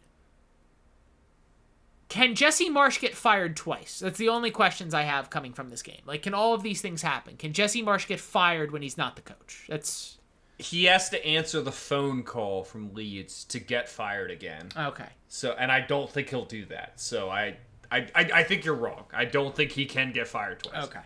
Can 2.11 2.35
Jesse 2.35 2.69
Marsch 2.69 2.99
get 2.99 3.15
fired 3.15 3.55
twice? 3.55 3.99
That's 3.99 4.17
the 4.17 4.27
only 4.27 4.51
questions 4.51 4.93
I 4.93 5.03
have 5.03 5.29
coming 5.29 5.53
from 5.53 5.69
this 5.69 5.81
game. 5.81 6.01
Like, 6.05 6.23
can 6.23 6.33
all 6.33 6.53
of 6.53 6.61
these 6.61 6.81
things 6.81 7.01
happen? 7.01 7.37
Can 7.37 7.53
Jesse 7.53 7.81
Marsch 7.81 8.05
get 8.05 8.19
fired 8.19 8.71
when 8.71 8.81
he's 8.81 8.97
not 8.97 9.15
the 9.15 9.21
coach? 9.21 9.65
That's 9.69 10.17
he 10.57 10.83
has 10.85 11.09
to 11.11 11.25
answer 11.25 11.61
the 11.61 11.71
phone 11.71 12.23
call 12.23 12.65
from 12.65 12.93
Leeds 12.93 13.45
to 13.45 13.61
get 13.61 13.87
fired 13.87 14.29
again. 14.29 14.67
okay. 14.77 15.07
So, 15.29 15.55
and 15.57 15.71
I 15.71 15.79
don't 15.79 16.09
think 16.09 16.27
he'll 16.29 16.43
do 16.43 16.65
that. 16.65 16.99
So, 16.99 17.29
I, 17.29 17.55
I, 17.89 18.05
I, 18.13 18.29
I 18.33 18.43
think 18.43 18.65
you're 18.65 18.75
wrong. 18.75 19.05
I 19.13 19.23
don't 19.23 19.55
think 19.55 19.71
he 19.71 19.85
can 19.85 20.11
get 20.11 20.27
fired 20.27 20.61
twice. 20.63 20.83
Okay. 20.87 20.99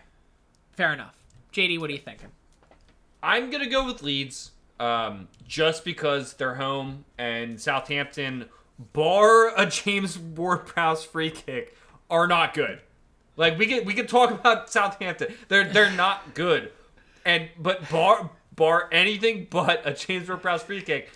Fair 0.72 0.92
enough. 0.92 1.14
JD, 1.52 1.78
what 1.78 1.88
are 1.88 1.92
you 1.92 2.00
thinking? 2.00 2.32
I'm 3.22 3.48
gonna 3.50 3.70
go 3.70 3.86
with 3.86 4.02
Leeds, 4.02 4.50
um, 4.80 5.28
just 5.46 5.84
because 5.84 6.32
they're 6.32 6.56
home 6.56 7.04
and 7.16 7.60
Southampton, 7.60 8.46
bar 8.78 9.52
a 9.56 9.66
James 9.66 10.18
Ward-Prowse 10.18 11.04
free 11.04 11.30
kick, 11.30 11.76
are 12.10 12.26
not 12.26 12.54
good. 12.54 12.80
Like 13.36 13.58
we 13.58 13.66
could 13.66 13.86
we 13.86 13.94
could 13.94 14.08
talk 14.08 14.30
about 14.30 14.70
Southampton. 14.70 15.34
They're 15.48 15.64
they're 15.64 15.90
not 15.90 16.34
good, 16.34 16.72
and 17.24 17.48
but 17.58 17.88
bar 17.90 18.30
bar 18.54 18.88
anything 18.90 19.46
but 19.50 19.82
a 19.86 19.92
James 19.92 20.28
Ward-Prowse 20.28 20.62
free 20.62 20.82
kick. 20.82 21.10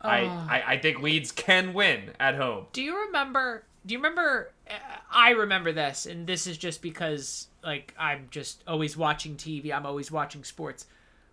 I, 0.00 0.20
I 0.20 0.62
I 0.66 0.78
think 0.78 1.00
Leeds 1.00 1.32
can 1.32 1.74
win 1.74 2.12
at 2.20 2.36
home. 2.36 2.66
Do 2.72 2.82
you 2.82 3.06
remember? 3.06 3.64
Do 3.84 3.92
you 3.92 3.98
remember? 3.98 4.52
uh, 4.70 4.74
I 5.10 5.30
remember 5.30 5.72
this, 5.72 6.06
and 6.06 6.26
this 6.26 6.46
is 6.46 6.58
just 6.58 6.82
because 6.82 7.48
like 7.62 7.94
I'm 7.98 8.28
just 8.30 8.62
always 8.66 8.96
watching 8.96 9.36
TV. 9.36 9.72
I'm 9.72 9.86
always 9.86 10.10
watching 10.10 10.44
sports. 10.44 10.86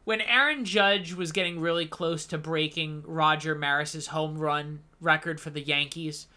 When 0.03 0.21
Aaron 0.21 0.65
Judge 0.65 1.13
was 1.13 1.31
getting 1.31 1.59
really 1.59 1.87
close 1.87 2.25
to 2.27 2.37
breaking 2.37 3.03
Roger 3.07 3.55
Maris's 3.55 4.07
home 4.07 4.37
run 4.37 4.81
record 5.05 5.39
for 5.39 5.49
the 5.49 5.61
Yankees, 5.61 6.27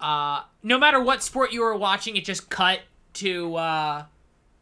uh, 0.00 0.42
no 0.62 0.78
matter 0.78 1.00
what 1.00 1.22
sport 1.22 1.52
you 1.52 1.62
were 1.62 1.76
watching, 1.76 2.16
it 2.16 2.24
just 2.24 2.48
cut 2.48 2.80
to 3.14 3.56
uh, 3.56 4.04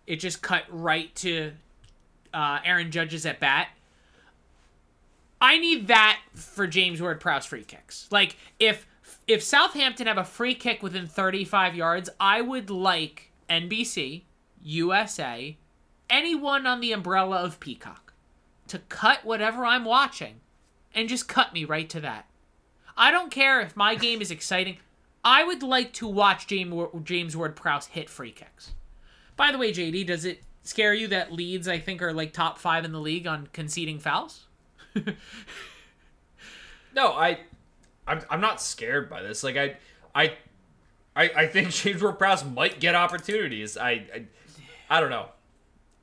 it 0.07 0.17
just 0.17 0.43
cut 0.43 0.65
right 0.71 1.15
to 1.17 1.53
uh, 2.33 2.61
Aaron 2.65 2.91
Judge's 2.91 3.27
at 3.27 3.41
bat. 3.41 3.69
I 5.41 5.59
need 5.59 5.87
that 5.89 6.21
for 6.35 6.67
James 6.67 7.01
Ward-Prowse 7.01 7.47
free 7.47 7.63
kicks. 7.63 8.09
Like 8.11 8.37
if 8.59 8.87
if 9.27 9.43
Southampton 9.43 10.07
have 10.07 10.19
a 10.19 10.25
free 10.25 10.55
kick 10.55 10.83
within 10.83 11.07
35 11.07 11.75
yards, 11.75 12.11
I 12.19 12.41
would 12.41 12.71
like 12.71 13.31
NBC, 13.49 14.23
USA, 14.63 15.57
anyone 16.11 16.67
on 16.67 16.81
the 16.81 16.93
umbrella 16.93 17.37
of 17.37 17.61
Peacock 17.61 18.13
to 18.69 18.79
cut 18.79 19.25
whatever 19.25 19.65
I'm 19.65 19.85
watching 19.85 20.41
and 20.95 21.09
just 21.09 21.29
cut 21.29 21.53
me 21.53 21.65
right 21.65 21.89
to 21.91 22.01
that. 22.01 22.27
I 22.99 23.11
don't 23.11 23.31
care 23.31 23.61
if 23.61 23.77
my 23.77 23.95
game 23.95 24.21
is 24.21 24.31
exciting. 24.31 24.79
I 25.25 25.45
would 25.45 25.63
like 25.63 25.93
to 25.95 26.07
watch 26.07 26.47
James 26.47 26.75
James 27.05 27.37
Ward-Prowse 27.37 27.87
hit 27.87 28.11
free 28.11 28.33
kicks. 28.33 28.73
By 29.37 29.53
the 29.53 29.59
way, 29.59 29.73
JD, 29.73 30.07
does 30.07 30.25
it 30.25 30.43
scare 30.65 30.93
you 30.93 31.07
that 31.09 31.33
Leeds 31.33 31.69
I 31.69 31.79
think 31.79 32.03
are 32.03 32.13
like 32.13 32.33
top 32.33 32.59
5 32.59 32.85
in 32.85 32.93
the 32.93 33.01
league 33.01 33.27
on 33.27 33.49
conceding 33.53 33.99
fouls? 34.01 34.47
No, 36.95 37.13
I, 37.13 37.39
I'm, 38.07 38.23
I'm 38.31 38.41
not 38.41 38.61
scared 38.61 39.09
by 39.11 39.23
this. 39.23 39.45
Like 39.45 39.57
I, 39.57 39.77
I, 40.15 40.33
I, 41.15 41.31
I 41.37 41.47
think 41.47 41.71
James 41.71 42.03
Ward-Prowse 42.03 42.45
might 42.45 42.81
get 42.81 42.95
opportunities. 42.95 43.77
I, 43.77 43.91
I, 43.91 44.25
I 44.91 45.01
don't 45.01 45.11
know. 45.11 45.27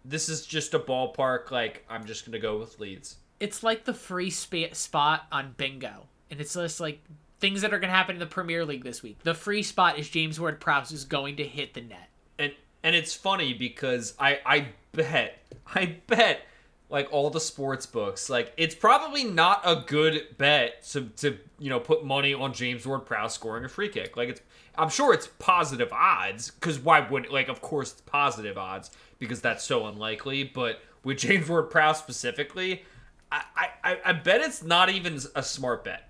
This 0.06 0.30
is 0.30 0.46
just 0.46 0.74
a 0.74 0.80
ballpark. 0.80 1.52
Like 1.52 1.84
I'm 1.90 2.06
just 2.06 2.26
gonna 2.26 2.40
go 2.40 2.60
with 2.60 2.80
Leeds. 2.80 3.18
it's 3.40 3.64
like 3.64 3.86
the 3.86 3.94
free 3.94 4.30
spa- 4.30 4.74
spot 4.74 5.26
on 5.32 5.56
bingo 5.58 6.08
and 6.32 6.40
it's 6.42 6.54
just 6.54 6.80
like 6.80 7.00
things 7.40 7.62
that 7.62 7.74
are 7.74 7.80
going 7.80 7.90
to 7.92 7.96
happen 7.96 8.16
in 8.16 8.20
the 8.20 8.26
premier 8.26 8.66
league 8.66 8.84
this 8.84 9.04
week 9.04 9.18
the 9.24 9.34
free 9.34 9.62
spot 9.64 9.98
is 10.00 10.10
james 10.10 10.40
ward 10.40 10.60
prowse 10.60 10.92
is 10.92 11.04
going 11.06 11.36
to 11.36 11.44
hit 11.44 11.74
the 11.74 11.82
net 11.82 12.10
And 12.40 12.54
and 12.84 12.96
it's 12.96 13.14
funny 13.16 13.54
because 13.54 14.14
I, 14.20 14.40
I 14.46 14.68
bet, 14.92 15.40
I 15.74 15.98
bet, 16.06 16.42
like 16.88 17.12
all 17.12 17.32
the 17.32 17.40
sports 17.40 17.88
books, 17.88 18.30
like 18.30 18.54
it's 18.58 18.76
probably 18.76 19.24
not 19.24 19.62
a 19.66 19.84
good 19.88 20.38
bet 20.38 20.84
to 20.92 21.06
to 21.18 21.38
you 21.58 21.70
know 21.72 21.80
put 21.80 22.06
money 22.06 22.34
on 22.36 22.54
James 22.54 22.86
Ward-Prowse 22.86 23.34
scoring 23.34 23.66
a 23.66 23.70
free 23.70 23.90
kick. 23.90 24.16
Like 24.16 24.30
it's, 24.30 24.42
I'm 24.78 24.90
sure 24.90 25.14
it's 25.16 25.28
positive 25.40 25.92
odds 25.92 26.52
because 26.52 26.78
why 26.78 27.00
wouldn't 27.00 27.34
like 27.34 27.48
of 27.48 27.60
course 27.60 27.92
it's 27.94 28.02
positive 28.02 28.56
odds 28.58 28.92
because 29.18 29.42
that's 29.42 29.64
so 29.64 29.88
unlikely. 29.88 30.44
But 30.44 30.80
with 31.04 31.18
James 31.26 31.50
Ward-Prowse 31.50 31.98
specifically, 31.98 32.84
I 33.32 33.42
I- 33.84 34.00
I 34.06 34.14
bet 34.14 34.42
it's 34.42 34.62
not 34.64 34.90
even 34.90 35.20
a 35.34 35.42
smart 35.42 35.84
bet. 35.86 36.08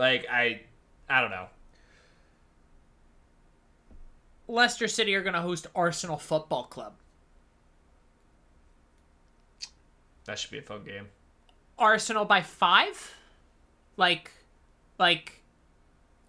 Like 0.00 0.26
I 0.32 0.62
I 1.10 1.20
don't 1.20 1.30
know. 1.30 1.46
leicester 4.48 4.88
city 4.88 5.14
are 5.14 5.22
going 5.22 5.34
to 5.34 5.42
host 5.42 5.66
arsenal 5.76 6.16
football 6.16 6.64
club 6.64 6.94
That 10.24 10.38
should 10.38 10.50
be 10.50 10.58
a 10.58 10.62
fun 10.62 10.84
game. 10.84 11.08
arsenal 11.78 12.24
by 12.24 12.40
five 12.40 13.14
like 13.98 14.32
like 14.98 15.42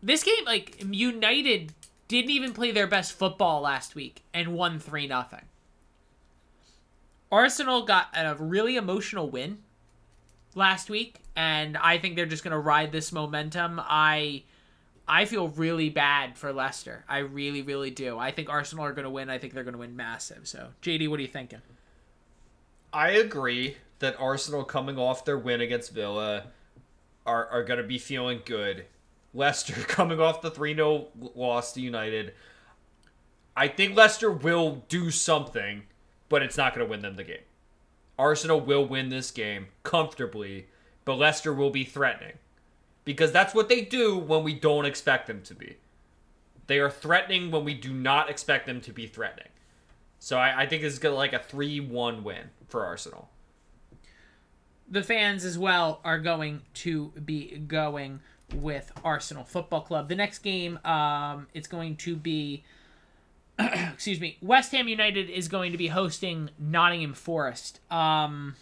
this 0.03 0.21
game 0.23 0.45
like 0.45 0.83
united 0.91 1.73
didn't 2.09 2.31
even 2.31 2.53
play 2.53 2.71
their 2.71 2.87
best 2.87 3.13
football 3.13 3.61
last 3.61 3.95
week 3.95 4.21
and 4.33 4.53
won 4.53 4.79
3 4.79 5.07
nothing 5.07 5.45
arsenal 7.31 7.83
got 7.85 8.07
a 8.13 8.35
really 8.37 8.75
emotional 8.75 9.29
win 9.29 9.59
last 10.55 10.89
week 10.89 11.17
and 11.35 11.77
i 11.77 11.97
think 11.97 12.15
they're 12.15 12.25
just 12.25 12.43
going 12.43 12.51
to 12.51 12.59
ride 12.59 12.91
this 12.91 13.11
momentum 13.11 13.79
i 13.83 14.43
i 15.07 15.25
feel 15.25 15.47
really 15.49 15.89
bad 15.89 16.37
for 16.37 16.51
leicester 16.51 17.05
i 17.07 17.19
really 17.19 17.61
really 17.61 17.89
do 17.89 18.17
i 18.17 18.31
think 18.31 18.49
arsenal 18.49 18.83
are 18.85 18.93
going 18.93 19.05
to 19.05 19.09
win 19.09 19.29
i 19.29 19.37
think 19.37 19.53
they're 19.53 19.63
going 19.63 19.73
to 19.73 19.79
win 19.79 19.95
massive 19.95 20.47
so 20.47 20.69
jd 20.81 21.09
what 21.09 21.19
are 21.19 21.23
you 21.23 21.27
thinking 21.27 21.61
I 22.93 23.11
agree 23.11 23.77
that 23.99 24.19
Arsenal 24.19 24.63
coming 24.63 24.97
off 24.97 25.23
their 25.23 25.37
win 25.37 25.61
against 25.61 25.93
Villa 25.93 26.47
are, 27.25 27.47
are 27.47 27.63
going 27.63 27.81
to 27.81 27.87
be 27.87 27.97
feeling 27.97 28.41
good. 28.45 28.85
Leicester 29.33 29.73
coming 29.87 30.19
off 30.19 30.41
the 30.41 30.51
3 30.51 30.75
0 30.75 31.07
loss 31.35 31.73
to 31.73 31.81
United. 31.81 32.33
I 33.55 33.67
think 33.67 33.95
Leicester 33.95 34.31
will 34.31 34.83
do 34.89 35.11
something, 35.11 35.83
but 36.29 36.41
it's 36.41 36.57
not 36.57 36.73
going 36.73 36.85
to 36.85 36.89
win 36.89 37.01
them 37.01 37.15
the 37.15 37.23
game. 37.23 37.37
Arsenal 38.21 38.61
will 38.61 38.85
win 38.85 39.09
this 39.09 39.31
game 39.31 39.67
comfortably, 39.83 40.67
but 41.05 41.15
Leicester 41.17 41.51
will 41.53 41.71
be 41.71 41.83
threatening. 41.83 42.37
Because 43.03 43.31
that's 43.31 43.55
what 43.55 43.67
they 43.67 43.81
do 43.81 44.15
when 44.15 44.43
we 44.43 44.53
don't 44.53 44.85
expect 44.85 45.25
them 45.25 45.41
to 45.41 45.55
be. 45.55 45.77
They 46.67 46.77
are 46.79 46.91
threatening 46.91 47.49
when 47.51 47.65
we 47.65 47.73
do 47.73 47.91
not 47.91 48.29
expect 48.29 48.67
them 48.67 48.79
to 48.81 48.93
be 48.93 49.07
threatening. 49.07 49.49
So 50.19 50.37
I, 50.37 50.61
I 50.61 50.65
think 50.67 50.83
is 50.83 50.99
gonna 50.99 51.15
like 51.15 51.33
a 51.33 51.39
three-one 51.39 52.23
win 52.23 52.51
for 52.67 52.85
Arsenal. 52.85 53.29
the 54.87 55.01
fans 55.01 55.45
as 55.45 55.57
well 55.57 56.01
are 56.03 56.19
going 56.19 56.61
to 56.73 57.11
be 57.25 57.57
going 57.67 58.19
with 58.53 58.91
Arsenal 59.03 59.43
Football 59.45 59.81
Club. 59.81 60.09
The 60.09 60.15
next 60.15 60.39
game, 60.39 60.77
um, 60.83 61.47
it's 61.53 61.67
going 61.67 61.95
to 61.97 62.15
be 62.15 62.63
excuse 63.93 64.19
me, 64.19 64.37
West 64.41 64.71
Ham 64.71 64.87
United 64.87 65.29
is 65.29 65.47
going 65.47 65.71
to 65.71 65.77
be 65.77 65.87
hosting 65.87 66.49
Nottingham 66.59 67.13
Forest. 67.13 67.79
Um, 67.91 68.55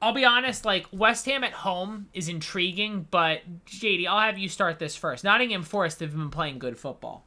I'll 0.00 0.12
be 0.12 0.24
honest, 0.24 0.64
like 0.64 0.86
West 0.92 1.24
Ham 1.26 1.44
at 1.44 1.52
home 1.52 2.08
is 2.12 2.28
intriguing, 2.28 3.06
but 3.10 3.40
JD, 3.66 4.06
I'll 4.06 4.20
have 4.20 4.38
you 4.38 4.48
start 4.48 4.78
this 4.78 4.96
first. 4.96 5.24
Nottingham 5.24 5.62
Forest 5.62 6.00
have 6.00 6.12
been 6.12 6.30
playing 6.30 6.58
good 6.58 6.78
football. 6.78 7.24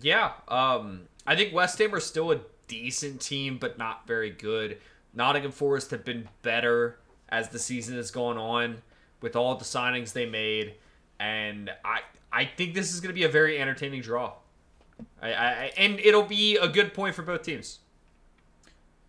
Yeah, 0.00 0.32
um, 0.48 1.02
I 1.26 1.36
think 1.36 1.52
West 1.52 1.78
Ham 1.78 1.94
are 1.94 2.00
still 2.00 2.32
a 2.32 2.40
decent 2.66 3.20
team, 3.20 3.58
but 3.58 3.76
not 3.76 4.06
very 4.06 4.30
good. 4.30 4.78
Nottingham 5.12 5.52
Forest 5.52 5.90
have 5.90 6.04
been 6.04 6.28
better 6.42 6.98
as 7.28 7.50
the 7.50 7.58
season 7.58 7.96
has 7.96 8.10
gone 8.10 8.38
on 8.38 8.82
with 9.20 9.36
all 9.36 9.54
the 9.56 9.64
signings 9.64 10.12
they 10.12 10.26
made, 10.26 10.74
and 11.18 11.70
I 11.84 12.00
I 12.32 12.44
think 12.44 12.74
this 12.74 12.94
is 12.94 13.00
going 13.00 13.10
to 13.10 13.18
be 13.18 13.24
a 13.24 13.28
very 13.28 13.60
entertaining 13.60 14.00
draw. 14.00 14.32
I, 15.20 15.32
I 15.32 15.72
and 15.76 15.98
it'll 16.00 16.24
be 16.24 16.56
a 16.56 16.68
good 16.68 16.94
point 16.94 17.14
for 17.14 17.22
both 17.22 17.42
teams. 17.42 17.80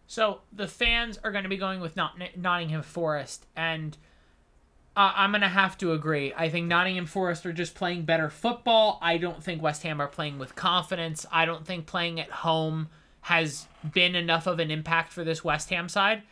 So 0.07 0.41
the 0.51 0.67
fans 0.67 1.17
are 1.23 1.31
going 1.31 1.43
to 1.43 1.49
be 1.49 1.57
going 1.57 1.79
with 1.79 1.95
Not- 1.95 2.19
Nottingham 2.35 2.83
Forest, 2.83 3.45
and 3.55 3.97
uh, 4.95 5.13
I'm 5.15 5.31
going 5.31 5.41
to 5.41 5.47
have 5.47 5.77
to 5.77 5.93
agree. 5.93 6.33
I 6.35 6.49
think 6.49 6.67
Nottingham 6.67 7.05
Forest 7.05 7.45
are 7.45 7.53
just 7.53 7.75
playing 7.75 8.03
better 8.03 8.29
football. 8.29 8.99
I 9.01 9.17
don't 9.17 9.41
think 9.41 9.61
West 9.61 9.83
Ham 9.83 10.01
are 10.01 10.09
playing 10.09 10.37
with 10.37 10.53
confidence. 10.53 11.25
I 11.31 11.45
don't 11.45 11.65
think 11.65 11.85
playing 11.85 12.19
at 12.19 12.29
home 12.29 12.89
has 13.21 13.67
been 13.93 14.15
enough 14.15 14.47
of 14.47 14.59
an 14.59 14.69
impact 14.69 15.13
for 15.13 15.23
this 15.23 15.45
West 15.45 15.69
Ham 15.69 15.87
side. 15.87 16.23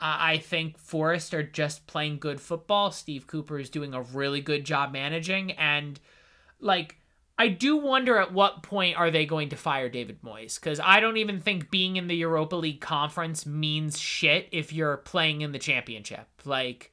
Uh, 0.00 0.16
I 0.18 0.38
think 0.38 0.76
Forest 0.76 1.34
are 1.34 1.42
just 1.42 1.86
playing 1.86 2.18
good 2.18 2.40
football. 2.40 2.90
Steve 2.90 3.26
Cooper 3.26 3.58
is 3.60 3.70
doing 3.70 3.94
a 3.94 4.02
really 4.02 4.40
good 4.40 4.64
job 4.64 4.92
managing, 4.92 5.52
and 5.52 6.00
like 6.58 6.96
I 7.40 7.48
do 7.48 7.78
wonder 7.78 8.18
at 8.18 8.34
what 8.34 8.62
point 8.62 8.98
are 8.98 9.10
they 9.10 9.24
going 9.24 9.48
to 9.48 9.56
fire 9.56 9.88
David 9.88 10.20
Moyes? 10.20 10.60
Because 10.60 10.78
I 10.78 11.00
don't 11.00 11.16
even 11.16 11.40
think 11.40 11.70
being 11.70 11.96
in 11.96 12.06
the 12.06 12.14
Europa 12.14 12.54
League 12.54 12.82
conference 12.82 13.46
means 13.46 13.98
shit 13.98 14.46
if 14.52 14.74
you're 14.74 14.98
playing 14.98 15.40
in 15.40 15.52
the 15.52 15.58
championship. 15.58 16.28
Like, 16.44 16.92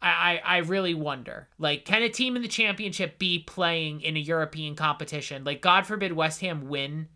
I, 0.00 0.40
I, 0.46 0.54
I 0.54 0.58
really 0.60 0.94
wonder. 0.94 1.50
Like, 1.58 1.84
can 1.84 2.00
a 2.00 2.08
team 2.08 2.36
in 2.36 2.42
the 2.42 2.48
championship 2.48 3.18
be 3.18 3.40
playing 3.40 4.00
in 4.00 4.16
a 4.16 4.20
European 4.20 4.76
competition? 4.76 5.44
Like, 5.44 5.60
God 5.60 5.84
forbid 5.84 6.14
West 6.14 6.40
Ham 6.40 6.70
win 6.70 7.08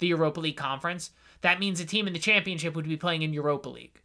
the 0.00 0.08
Europa 0.08 0.40
League 0.40 0.56
conference. 0.56 1.12
That 1.42 1.60
means 1.60 1.78
a 1.78 1.84
team 1.84 2.08
in 2.08 2.14
the 2.14 2.18
championship 2.18 2.74
would 2.74 2.88
be 2.88 2.96
playing 2.96 3.22
in 3.22 3.32
Europa 3.32 3.68
League. 3.68 4.00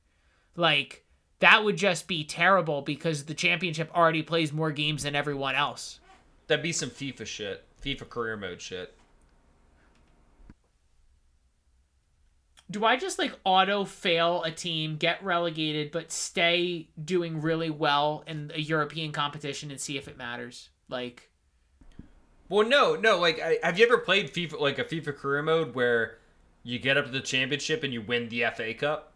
Like, 0.55 1.03
that 1.39 1.63
would 1.63 1.77
just 1.77 2.07
be 2.07 2.23
terrible 2.25 2.83
because 2.83 3.25
the 3.25 3.33
championship 3.33 3.89
already 3.97 4.21
plays 4.21 4.53
more 4.53 4.71
games 4.71 5.01
than 5.01 5.15
everyone 5.15 5.55
else. 5.55 5.99
That'd 6.45 6.61
be 6.61 6.73
some 6.73 6.91
FIFA 6.91 7.25
shit. 7.25 7.65
FIFA 7.83 8.09
career 8.09 8.37
mode 8.37 8.61
shit. 8.61 8.95
Do 12.71 12.85
I 12.85 12.97
just 12.97 13.17
like 13.17 13.33
auto 13.43 13.83
fail 13.83 14.43
a 14.43 14.51
team, 14.51 14.97
get 14.97 15.23
relegated, 15.23 15.91
but 15.91 16.11
stay 16.11 16.89
doing 17.03 17.41
really 17.41 17.71
well 17.71 18.23
in 18.27 18.51
a 18.53 18.59
European 18.59 19.11
competition 19.11 19.71
and 19.71 19.79
see 19.81 19.97
if 19.97 20.07
it 20.07 20.17
matters? 20.17 20.69
Like, 20.87 21.31
Well, 22.47 22.67
no, 22.67 22.95
no. 22.95 23.17
Like, 23.19 23.39
I, 23.41 23.57
have 23.63 23.79
you 23.79 23.85
ever 23.85 23.97
played 23.97 24.31
FIFA, 24.33 24.59
like 24.59 24.77
a 24.77 24.83
FIFA 24.83 25.15
career 25.17 25.41
mode 25.41 25.73
where 25.73 26.17
you 26.63 26.77
get 26.77 26.97
up 26.97 27.05
to 27.05 27.11
the 27.11 27.21
championship 27.21 27.83
and 27.83 27.91
you 27.91 28.01
win 28.01 28.29
the 28.29 28.45
FA 28.55 28.73
Cup? 28.75 29.13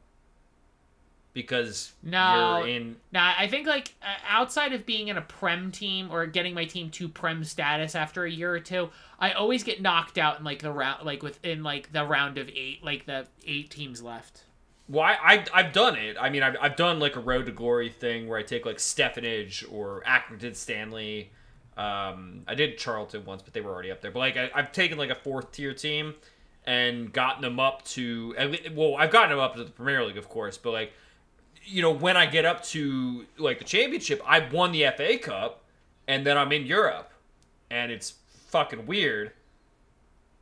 Because 1.34 1.93
No. 2.03 2.59
you're 2.59 2.67
in. 2.67 2.95
now 3.11 3.34
I 3.38 3.47
think 3.47 3.65
like 3.65 3.95
uh, 4.03 4.05
outside 4.29 4.71
of 4.73 4.86
being 4.86 5.07
in 5.07 5.17
a 5.17 5.21
prem 5.21 5.71
team 5.71 6.09
or 6.11 6.27
getting 6.27 6.53
my 6.53 6.65
team 6.65 6.91
to 6.91 7.09
prem 7.09 7.43
status 7.43 7.95
after 7.95 8.23
a 8.23 8.29
year 8.29 8.53
or 8.53 8.59
two, 8.59 8.89
I 9.19 9.31
always 9.31 9.63
get 9.63 9.81
knocked 9.81 10.17
out 10.19 10.38
in 10.38 10.45
like 10.45 10.61
the 10.61 10.71
round, 10.71 11.05
like 11.05 11.23
within 11.23 11.63
like 11.63 11.91
the 11.91 12.05
round 12.05 12.38
of 12.38 12.49
eight, 12.49 12.84
like 12.84 13.05
the 13.07 13.25
eight 13.47 13.71
teams 13.71 14.03
left. 14.03 14.43
Well, 14.88 15.01
I, 15.03 15.13
I, 15.23 15.45
I've 15.53 15.73
done 15.73 15.95
it. 15.95 16.17
I 16.19 16.29
mean, 16.29 16.43
I've, 16.43 16.55
I've 16.61 16.75
done 16.75 16.99
like 16.99 17.15
a 17.15 17.19
Road 17.21 17.45
to 17.47 17.51
Glory 17.51 17.89
thing 17.89 18.27
where 18.27 18.38
I 18.38 18.43
take 18.43 18.65
like 18.65 18.79
Stevenage 18.79 19.65
or 19.71 20.03
Accrington 20.05 20.55
Stanley. 20.55 21.31
Um, 21.77 22.43
I 22.47 22.53
did 22.53 22.77
Charlton 22.77 23.25
once, 23.25 23.41
but 23.41 23.53
they 23.53 23.61
were 23.61 23.71
already 23.71 23.91
up 23.91 24.01
there. 24.01 24.11
But 24.11 24.19
like, 24.19 24.38
I, 24.38 24.51
I've 24.53 24.71
taken 24.71 24.97
like 24.99 25.09
a 25.09 25.15
fourth 25.15 25.51
tier 25.53 25.73
team 25.73 26.13
and 26.65 27.11
gotten 27.11 27.41
them 27.41 27.59
up 27.59 27.84
to. 27.86 28.36
Well, 28.75 28.95
I've 28.97 29.09
gotten 29.09 29.31
them 29.31 29.39
up 29.39 29.55
to 29.55 29.63
the 29.63 29.71
Premier 29.71 30.05
League, 30.05 30.17
of 30.17 30.29
course, 30.29 30.57
but 30.57 30.71
like, 30.73 30.93
you 31.66 31.82
know, 31.82 31.91
when 31.91 32.18
I 32.18 32.26
get 32.26 32.45
up 32.45 32.64
to 32.66 33.26
like 33.38 33.59
the 33.59 33.66
championship, 33.66 34.22
I've 34.26 34.53
won 34.53 34.72
the 34.72 34.86
FA 34.95 35.18
Cup, 35.18 35.64
and 36.07 36.26
then 36.26 36.38
I'm 36.38 36.51
in 36.51 36.66
Europe, 36.66 37.11
and 37.70 37.91
it's 37.91 38.16
fucking 38.47 38.86
weird 38.86 39.32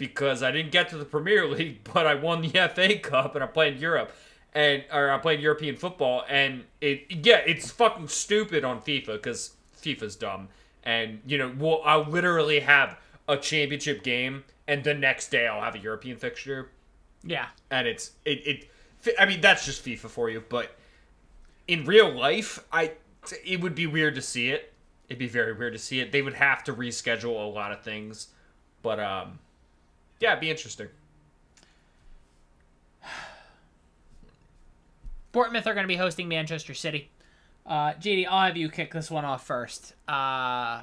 because 0.02 0.42
I 0.42 0.52
didn't 0.52 0.72
get 0.72 0.90
to 0.90 0.98
the 0.98 1.06
Premier 1.06 1.46
League, 1.56 1.82
but 1.94 2.08
I 2.08 2.16
won 2.16 2.42
the 2.42 2.50
FA 2.50 2.98
Cup 2.98 3.36
and 3.36 3.44
I 3.44 3.48
played 3.48 3.80
Europe 3.80 4.12
and 4.54 4.84
or 4.92 5.12
I 5.12 5.18
played 5.20 5.40
European 5.40 5.76
football. 5.76 6.26
And 6.28 6.66
it 6.82 7.06
yeah, 7.10 7.38
it's 7.46 7.70
fucking 7.72 8.08
stupid 8.08 8.66
on 8.66 8.82
FIFA 8.82 9.14
because 9.14 9.52
FIFA's 9.80 10.16
dumb. 10.16 10.50
And 10.84 11.22
you 11.28 11.38
know 11.38 11.54
we'll, 11.58 11.82
I'll 11.86 12.04
literally 12.04 12.62
have 12.62 12.98
a 13.28 13.38
championship 13.38 14.04
game 14.04 14.44
and 14.68 14.84
the 14.84 14.96
next 14.96 15.30
day 15.30 15.48
I'll 15.48 15.62
have 15.62 15.76
a 15.76 15.80
European 15.80 16.18
fixture. 16.18 16.70
Yeah, 17.24 17.48
and 17.70 17.88
it's 17.88 18.12
it 18.26 18.68
it 19.06 19.16
I 19.20 19.28
mean 19.28 19.40
that's 19.40 19.66
just 19.66 19.86
FIFA 19.86 20.10
for 20.10 20.30
you, 20.30 20.44
but 20.50 20.76
in 21.72 21.86
real 21.86 22.12
life, 22.12 22.60
I 22.72 22.92
it 23.46 23.62
would 23.62 23.76
be 23.76 23.88
weird 23.88 24.16
to 24.16 24.22
see 24.22 24.50
it. 24.50 24.74
It'd 25.08 25.18
be 25.20 25.28
very 25.28 25.54
weird 25.54 25.72
to 25.74 25.80
see 25.80 26.00
it. 26.02 26.12
They 26.12 26.22
would 26.22 26.34
have 26.34 26.64
to 26.66 26.74
reschedule 26.74 27.46
a 27.46 27.50
lot 27.50 27.72
of 27.72 27.82
things, 27.82 28.28
but 28.82 29.00
um, 29.00 29.40
yeah, 30.20 30.32
it'd 30.32 30.42
be 30.42 30.50
interesting. 30.50 30.88
Bournemouth 35.32 35.66
are 35.68 35.74
going 35.74 35.84
to 35.86 35.88
be 35.88 35.96
hosting 35.96 36.28
Manchester 36.28 36.74
City. 36.74 37.10
Uh, 37.66 37.94
JD, 37.94 38.28
I'll 38.30 38.48
have 38.48 38.58
you 38.58 38.70
kick 38.70 38.92
this 38.94 39.10
one 39.10 39.24
off 39.24 39.46
first. 39.48 39.94
Uh, 40.08 40.82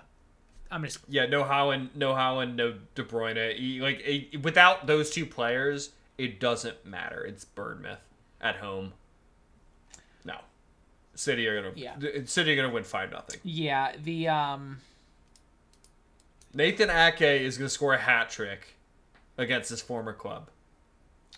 I'm 0.71 0.83
just 0.85 1.01
Yeah, 1.09 1.27
no 1.27 1.45
Haaland, 1.45 1.89
no 1.95 2.13
Haaland, 2.15 2.55
no 2.55 2.75
De 2.95 3.03
Bruyne. 3.03 3.57
He- 3.57 3.81
Like 3.81 4.01
it, 4.05 4.43
without 4.43 4.87
those 4.87 5.11
two 5.11 5.27
players, 5.27 5.91
it 6.17 6.41
doesn't 6.41 6.87
matter. 6.87 7.23
It's 7.25 7.45
Bournemouth 7.45 8.01
at 8.41 8.57
home. 8.57 8.95
City 11.19 11.47
are 11.49 11.61
gonna 11.61 11.75
Yeah. 11.77 11.97
City 12.27 12.53
are 12.53 12.57
gonna 12.57 12.73
win 12.73 12.85
five 12.85 13.11
nothing. 13.11 13.41
yeah 13.43 13.93
the 14.03 14.29
um 14.29 14.81
Nathan 16.55 16.89
Ake 16.91 17.21
is 17.43 17.59
going 17.59 17.69
to 17.69 17.75
score 17.75 17.93
a 17.95 17.99
hat 17.99 18.31
trick 18.31 18.75
against 19.37 19.69
his 19.69 19.83
former 19.83 20.15
club. 20.15 20.49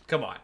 Come 0.06 0.22
on. 0.22 0.38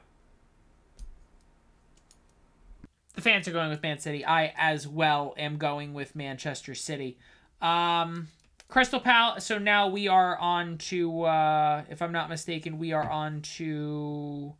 the 3.14 3.22
fans 3.22 3.48
are 3.48 3.52
going 3.52 3.70
with 3.70 3.82
Man 3.82 3.98
City. 3.98 4.24
I 4.24 4.52
as 4.56 4.86
well 4.86 5.34
am 5.38 5.56
going 5.56 5.94
with 5.94 6.14
Manchester 6.14 6.74
City. 6.74 7.16
Um, 7.62 8.28
Crystal 8.68 9.00
Palace. 9.00 9.44
So 9.46 9.56
now 9.58 9.88
we 9.88 10.06
are 10.08 10.36
on 10.36 10.76
to, 10.78 11.22
uh, 11.22 11.84
if 11.88 12.02
I'm 12.02 12.12
not 12.12 12.28
mistaken, 12.28 12.78
we 12.78 12.92
are 12.92 13.08
on 13.08 13.40
to. 13.56 14.52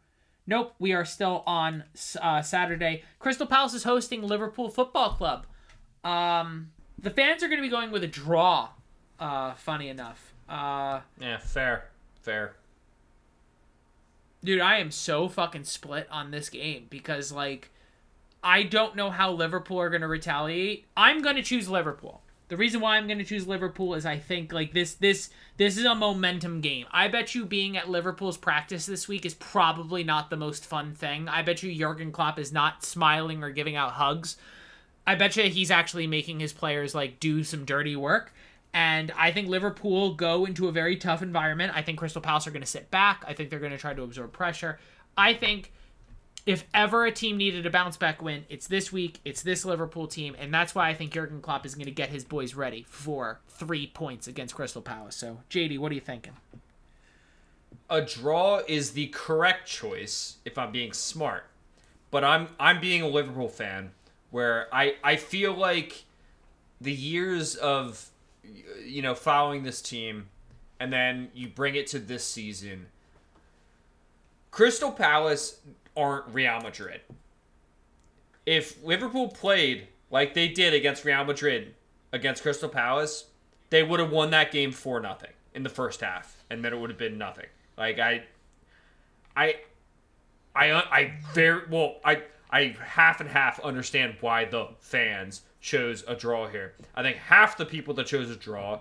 Nope, 0.47 0.75
we 0.79 0.93
are 0.93 1.05
still 1.05 1.43
on 1.47 1.85
uh, 2.21 2.43
Saturday. 2.43 3.03
Crystal 3.19 3.47
Palace 3.47 3.75
is 3.75 3.85
hosting 3.85 4.23
Liverpool 4.23 4.69
Football 4.69 5.15
Club. 5.15 5.47
Um, 6.05 6.71
the 6.99 7.11
fans 7.11 7.43
are 7.43 7.49
going 7.49 7.59
to 7.59 7.63
be 7.67 7.69
going 7.69 7.91
with 7.91 8.05
a 8.05 8.09
draw. 8.09 8.69
Uh, 9.19 9.55
funny 9.55 9.89
enough. 9.89 10.35
Uh, 10.49 11.01
Yeah, 11.21 11.39
fair. 11.39 11.89
Fair. 12.21 12.55
Dude, 14.45 14.61
I 14.61 14.79
am 14.79 14.91
so 14.93 15.29
fucking 15.29 15.65
split 15.65 16.07
on 16.11 16.31
this 16.31 16.49
game 16.49 16.87
because 16.91 17.33
like 17.33 17.71
I 18.45 18.63
don't 18.63 18.95
know 18.95 19.11
how 19.11 19.33
Liverpool 19.33 19.81
are 19.81 19.91
going 19.91 20.03
to 20.03 20.09
retaliate. 20.09 20.87
I'm 20.97 21.23
going 21.23 21.35
to 21.37 21.43
choose 21.43 21.69
Liverpool. 21.69 22.23
The 22.49 22.57
reason 22.57 22.81
why 22.81 22.97
I'm 22.97 23.07
going 23.07 23.19
to 23.19 23.25
choose 23.25 23.49
Liverpool 23.49 23.95
is 23.95 24.07
I 24.07 24.19
think 24.19 24.53
like 24.53 24.73
this 24.73 24.95
this 24.95 25.31
this 25.57 25.77
is 25.77 25.85
a 25.85 25.95
momentum 25.95 26.61
game. 26.61 26.87
I 26.93 27.09
bet 27.09 27.35
you 27.35 27.45
being 27.45 27.77
at 27.77 27.91
Liverpool's 27.91 28.37
practice 28.37 28.87
this 28.87 29.09
week 29.09 29.27
is 29.27 29.35
probably 29.35 30.05
not 30.05 30.31
the 30.31 30.37
most 30.37 30.65
fun 30.65 30.95
thing. 30.95 31.29
I 31.29 31.43
bet 31.43 31.63
you 31.63 31.75
Jurgen 31.75 32.13
Klopp 32.13 32.39
is 32.39 32.53
not 32.53 32.85
smiling 32.85 33.43
or 33.43 33.51
giving 33.51 33.75
out 33.75 33.93
hugs. 33.93 34.37
I 35.07 35.15
bet 35.15 35.37
you 35.37 35.45
he's 35.45 35.71
actually 35.71 36.07
making 36.07 36.41
his 36.41 36.53
players 36.53 36.95
like 36.95 37.21
do 37.21 37.43
some 37.43 37.65
dirty 37.65 37.97
work. 37.97 38.33
And 38.73 39.11
I 39.17 39.33
think 39.33 39.49
Liverpool 39.49 40.15
go 40.15 40.45
into 40.45 40.69
a 40.69 40.73
very 40.73 40.97
tough 40.97 41.23
environment. 41.23 41.73
I 41.75 41.83
think 41.83 41.99
Crystal 41.99 42.21
Palace 42.21 42.47
are 42.47 42.51
going 42.51 42.63
to 42.63 42.67
sit 42.67 42.91
back. 42.91 43.25
I 43.27 43.33
think 43.33 43.49
they're 43.49 43.59
going 43.59 43.73
to 43.73 43.79
try 43.79 43.95
to 43.95 44.03
absorb 44.03 44.33
pressure. 44.33 44.79
I 45.17 45.33
think 45.33 45.73
if 46.47 46.65
ever 46.73 47.05
a 47.05 47.11
team 47.11 47.37
needed 47.37 47.67
a 47.67 47.71
bounce 47.71 47.97
back 47.97 48.23
win, 48.23 48.45
it's 48.49 48.69
this 48.69 48.93
week. 48.93 49.19
It's 49.25 49.43
this 49.43 49.65
Liverpool 49.65 50.07
team, 50.07 50.37
and 50.39 50.55
that's 50.55 50.75
why 50.75 50.89
I 50.89 50.95
think 50.95 51.13
Jurgen 51.13 51.41
Klopp 51.41 51.67
is 51.67 51.75
going 51.75 51.87
to 51.87 51.91
get 51.91 52.09
his 52.09 52.25
boys 52.25 52.55
ready 52.55 52.87
for 52.89 53.41
three 53.49 53.89
points 53.89 54.29
against 54.29 54.55
Crystal 54.55 54.81
Palace. 54.81 55.17
So, 55.17 55.41
JD, 55.51 55.79
what 55.81 55.91
are 55.91 55.97
you 55.97 56.01
thinking? 56.01 56.35
A 57.91 58.01
draw 58.01 58.63
is 58.69 58.93
the 58.93 59.09
correct 59.09 59.67
choice 59.67 60.37
if 60.45 60.57
I'm 60.57 60.71
being 60.71 60.93
smart. 60.93 61.45
But 62.13 62.23
I'm 62.23 62.49
I'm 62.59 62.81
being 62.81 63.03
a 63.03 63.09
Liverpool 63.09 63.49
fan 63.49 63.91
where 64.31 64.69
I 64.73 64.95
I 65.03 65.17
feel 65.17 65.53
like 65.53 66.05
the 66.81 66.93
years 66.93 67.57
of 67.57 68.11
you 68.85 69.03
know 69.03 69.15
following 69.15 69.65
this 69.65 69.83
team 69.83 70.29
and 70.79 70.93
then 70.93 71.31
you 71.35 71.49
bring 71.49 71.75
it 71.75 71.89
to 71.89 71.99
this 71.99 72.25
season 72.25 72.87
Crystal 74.51 74.93
Palace 74.93 75.61
aren't 75.97 76.33
Real 76.35 76.61
Madrid. 76.61 77.01
If 78.45 78.83
Liverpool 78.85 79.29
played 79.29 79.89
like 80.11 80.35
they 80.35 80.49
did 80.49 80.75
against 80.75 81.05
Real 81.05 81.25
Madrid 81.25 81.75
against 82.13 82.43
Crystal 82.43 82.69
Palace, 82.69 83.27
they 83.71 83.83
would 83.83 84.01
have 84.01 84.11
won 84.11 84.31
that 84.31 84.53
game 84.53 84.73
for 84.73 85.01
nothing 85.01 85.33
in 85.55 85.63
the 85.63 85.69
first 85.69 86.01
half, 86.01 86.45
and 86.51 86.65
then 86.65 86.73
it 86.73 86.79
would 86.79 86.91
have 86.91 86.99
been 86.99 87.19
nothing. 87.19 87.47
Like 87.77 87.99
I, 87.99 88.25
I, 89.37 89.57
I, 90.55 90.73
I 90.73 91.13
very 91.33 91.63
well. 91.69 91.97
I 92.05 92.23
I 92.51 92.77
half 92.85 93.21
and 93.21 93.29
half 93.29 93.59
understand 93.61 94.17
why 94.21 94.45
the 94.45 94.69
fans 94.81 95.43
chose 95.61 96.05
a 96.07 96.15
draw 96.15 96.47
here. 96.47 96.75
I 96.95 97.03
think 97.03 97.17
half 97.17 97.57
the 97.57 97.67
people 97.67 97.93
that 97.95 98.07
chose 98.07 98.31
a 98.31 98.37
draw 98.37 98.81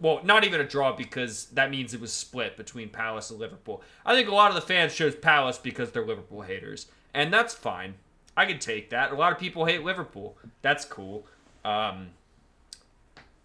well, 0.00 0.20
not 0.24 0.44
even 0.44 0.60
a 0.60 0.66
draw 0.66 0.96
because 0.96 1.46
that 1.46 1.70
means 1.70 1.92
it 1.92 2.00
was 2.00 2.12
split 2.12 2.56
between 2.56 2.88
Palace 2.88 3.30
and 3.30 3.38
Liverpool. 3.38 3.82
I 4.04 4.14
think 4.14 4.28
a 4.28 4.34
lot 4.34 4.50
of 4.50 4.54
the 4.54 4.60
fans 4.60 4.94
chose 4.94 5.14
Palace 5.14 5.58
because 5.58 5.92
they're 5.92 6.06
Liverpool 6.06 6.42
haters, 6.42 6.86
and 7.12 7.32
that's 7.32 7.52
fine. 7.52 7.94
I 8.36 8.46
can 8.46 8.58
take 8.58 8.90
that. 8.90 9.12
A 9.12 9.14
lot 9.14 9.32
of 9.32 9.38
people 9.38 9.66
hate 9.66 9.84
Liverpool. 9.84 10.36
That's 10.62 10.84
cool. 10.84 11.26
Um, 11.64 12.10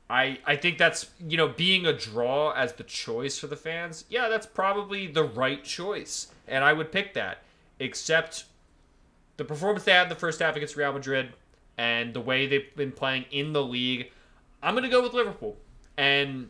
I 0.10 0.39
I 0.45 0.55
think 0.55 0.78
that's 0.78 1.08
you 1.20 1.38
know 1.38 1.49
being 1.49 1.86
a 1.86 1.93
draw 1.93 2.51
as 2.51 2.74
the 2.74 2.84
choice 2.84 3.38
for 3.38 3.47
the 3.47 3.58
fans. 3.58 4.05
Yeah, 4.10 4.30
that's 4.30 4.45
probably 4.45 5.08
the 5.08 5.24
right 5.24 5.64
choice, 5.64 6.28
and 6.47 6.64
I 6.64 6.74
would 6.74 6.91
pick 6.91 7.14
that. 7.16 7.43
Except 7.80 8.45
the 9.36 9.43
performance 9.43 9.84
they 9.84 9.91
had 9.91 10.03
in 10.03 10.10
the 10.10 10.16
first 10.16 10.39
half 10.39 10.55
against 10.55 10.76
Real 10.76 10.93
Madrid 10.93 11.34
and 11.78 12.14
the 12.14 12.22
way 12.22 12.47
they've 12.47 12.76
been 12.76 12.91
playing 12.91 13.26
in 13.30 13.53
the 13.53 13.62
league, 13.62 14.10
I'm 14.64 14.74
gonna 14.74 14.89
go 14.89 15.03
with 15.03 15.14
Liverpool, 15.14 15.58
and 15.98 16.50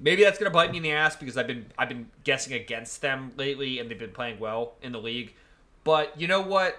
maybe 0.00 0.22
that's 0.22 0.38
gonna 0.38 0.50
bite 0.50 0.70
me 0.70 0.78
in 0.78 0.82
the 0.82 0.92
ass 0.92 1.16
because 1.16 1.36
I've 1.36 1.46
been 1.46 1.66
I've 1.78 1.88
been 1.88 2.08
guessing 2.24 2.52
against 2.54 3.00
them 3.02 3.32
lately, 3.36 3.78
and 3.78 3.90
they've 3.90 3.98
been 3.98 4.12
playing 4.12 4.38
well 4.38 4.74
in 4.82 4.92
the 4.92 5.00
league. 5.00 5.34
But 5.84 6.20
you 6.20 6.28
know 6.28 6.40
what? 6.40 6.78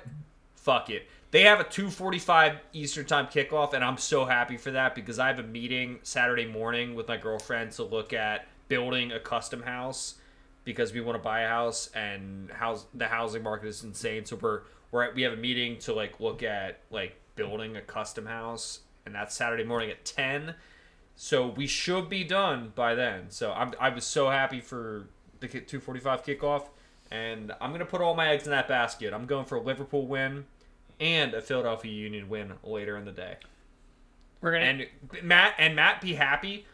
Fuck 0.56 0.90
it. 0.90 1.08
They 1.32 1.42
have 1.44 1.60
a 1.60 1.64
2:45 1.64 2.58
Eastern 2.74 3.06
Time 3.06 3.28
kickoff, 3.28 3.74
and 3.74 3.84
I'm 3.84 3.98
so 3.98 4.26
happy 4.26 4.58
for 4.58 4.72
that 4.72 4.94
because 4.96 5.18
I 5.18 5.28
have 5.28 5.40
a 5.40 5.44
meeting 5.44 6.00
Saturday 6.04 6.46
morning 6.46 6.96
with 6.96 7.08
my 7.08 7.18
girlfriend 7.18 7.72
to 7.74 7.84
look 7.84 8.14
at 8.14 8.48
building 8.68 9.12
a 9.12 9.20
custom 9.20 9.64
house 9.64 10.16
because 10.64 10.94
we 10.94 11.02
want 11.02 11.18
to 11.18 11.24
buy 11.24 11.42
a 11.42 11.48
house 11.48 11.90
and 11.96 12.50
house 12.52 12.86
the 12.94 13.08
housing 13.08 13.44
market 13.44 13.68
is 13.68 13.84
insane. 13.84 14.26
So 14.26 14.36
we're 14.36 14.62
we're 14.92 15.04
at, 15.04 15.16
we 15.16 15.24
have 15.24 15.34
a 15.34 15.38
meeting 15.38 15.80
to 15.80 15.94
like 15.94 16.20
look 16.20 16.44
at 16.44 16.80
like 16.92 17.20
building 17.36 17.78
a 17.78 17.82
custom 17.82 18.26
house, 18.26 18.82
and 19.06 19.16
that's 19.16 19.36
Saturday 19.36 19.64
morning 19.64 19.90
at 19.90 20.06
10. 20.06 20.54
So 21.16 21.48
we 21.48 21.68
should 21.68 22.10
be 22.10 22.24
done 22.24 22.74
by 22.76 22.96
then. 22.96 23.30
So 23.30 23.52
I'm 23.54 23.74
I 23.80 23.90
was 23.90 24.06
so 24.06 24.30
happy 24.30 24.60
for 24.60 25.08
the 25.40 25.48
2:45 25.48 26.24
kickoff, 26.24 26.68
and 27.12 27.54
I'm 27.62 27.72
gonna 27.72 27.86
put 27.86 28.02
all 28.02 28.16
my 28.16 28.30
eggs 28.30 28.46
in 28.46 28.52
that 28.52 28.68
basket. 28.68 29.14
I'm 29.14 29.26
going 29.26 29.46
for 29.46 29.56
a 29.56 29.62
Liverpool 29.62 30.08
win 30.08 30.46
and 31.00 31.34
a 31.34 31.42
Philadelphia 31.42 31.92
Union 31.92 32.30
win 32.30 32.54
later 32.64 32.98
in 32.98 33.06
the 33.06 33.12
day. 33.12 33.38
We're 34.42 34.52
gonna 34.54 34.66
And 34.66 34.88
Matt 35.24 35.56
and 35.58 35.76
Matt 35.76 36.02
be 36.02 36.16
happy. 36.16 36.66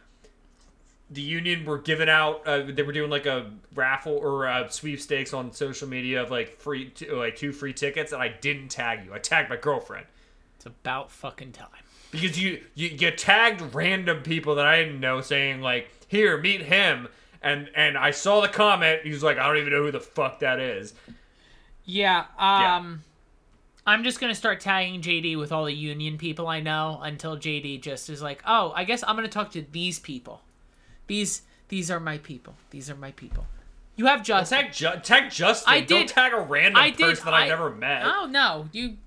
The 1.12 1.22
Union 1.22 1.66
were 1.66 1.80
giving 1.80 2.08
out. 2.08 2.48
Uh, 2.48 2.64
they 2.70 2.84
were 2.84 2.94
doing 2.94 3.10
like 3.10 3.26
a 3.26 3.52
raffle 3.74 4.14
or 4.14 4.46
a 4.46 4.72
sweepstakes 4.72 5.34
on 5.34 5.52
social 5.52 5.88
media 5.88 6.22
of 6.22 6.30
like 6.30 6.58
free, 6.58 6.90
t- 6.92 7.10
like 7.10 7.36
two 7.36 7.52
free 7.52 7.74
tickets, 7.74 8.12
and 8.12 8.22
I 8.22 8.28
didn't 8.28 8.70
tag 8.70 9.06
you. 9.06 9.14
I 9.14 9.18
tagged 9.18 9.50
my 9.50 9.58
girlfriend 9.58 10.06
it's 10.60 10.66
about 10.66 11.10
fucking 11.10 11.54
time. 11.54 11.70
Because 12.12 12.40
you 12.42 12.62
you, 12.76 12.90
you 12.90 13.12
tagged 13.12 13.74
random 13.74 14.22
people 14.24 14.56
that 14.56 14.66
I 14.66 14.84
didn't 14.84 15.00
know, 15.00 15.22
saying 15.22 15.62
like, 15.62 15.90
"Here, 16.08 16.38
meet 16.38 16.62
him," 16.64 17.08
and 17.42 17.70
and 17.76 17.98
I 17.98 18.12
saw 18.12 18.42
the 18.42 18.48
comment. 18.48 19.02
He 19.04 19.10
was 19.12 19.24
like, 19.24 19.38
"I 19.38 19.48
don't 19.48 19.58
even 19.58 19.72
know 19.72 19.84
who 19.84 19.92
the 19.92 20.00
fuck 20.00 20.40
that 20.40 20.60
is." 20.60 20.94
Yeah, 21.86 22.26
um 22.38 23.04
I'm 23.88 24.04
just 24.04 24.20
gonna 24.20 24.36
start 24.36 24.60
tagging 24.60 25.02
JD 25.02 25.38
with 25.38 25.52
all 25.52 25.66
the 25.66 25.74
union 25.74 26.18
people 26.18 26.48
I 26.48 26.60
know 26.60 27.00
until 27.02 27.36
JD 27.38 27.82
just 27.82 28.10
is 28.10 28.22
like, 28.22 28.44
oh, 28.46 28.72
I 28.76 28.84
guess 28.84 29.04
I'm 29.08 29.16
gonna 29.16 29.28
talk 29.28 29.52
to 29.54 29.64
these 29.72 29.98
people. 30.00 30.42
These 31.08 31.42
these 31.70 31.90
are 31.90 32.00
my 32.00 32.18
people. 32.20 32.54
These 32.70 32.90
are 32.90 32.96
my 32.96 33.12
people. 33.12 33.46
You 33.96 34.06
have 34.06 34.24
Justin. 34.24 34.60
Tag 34.66 34.74
Ju- 34.74 35.00
tag 35.04 35.32
Justin. 35.32 35.74
I 35.74 35.80
Don't 35.82 36.02
did- 36.02 36.08
tag 36.10 36.34
a 36.34 36.40
random 36.40 36.82
I 36.82 36.90
did- 36.92 37.00
person 37.00 37.26
that 37.26 37.34
I, 37.34 37.46
I- 37.46 37.48
never 37.48 37.72
met. 37.72 38.04
Oh 38.06 38.28
no, 38.30 38.70
you 38.72 38.98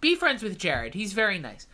be 0.00 0.14
friends 0.14 0.42
with 0.42 0.56
Jared. 0.58 0.94
He's 0.94 1.12
very 1.12 1.38
nice. 1.38 1.66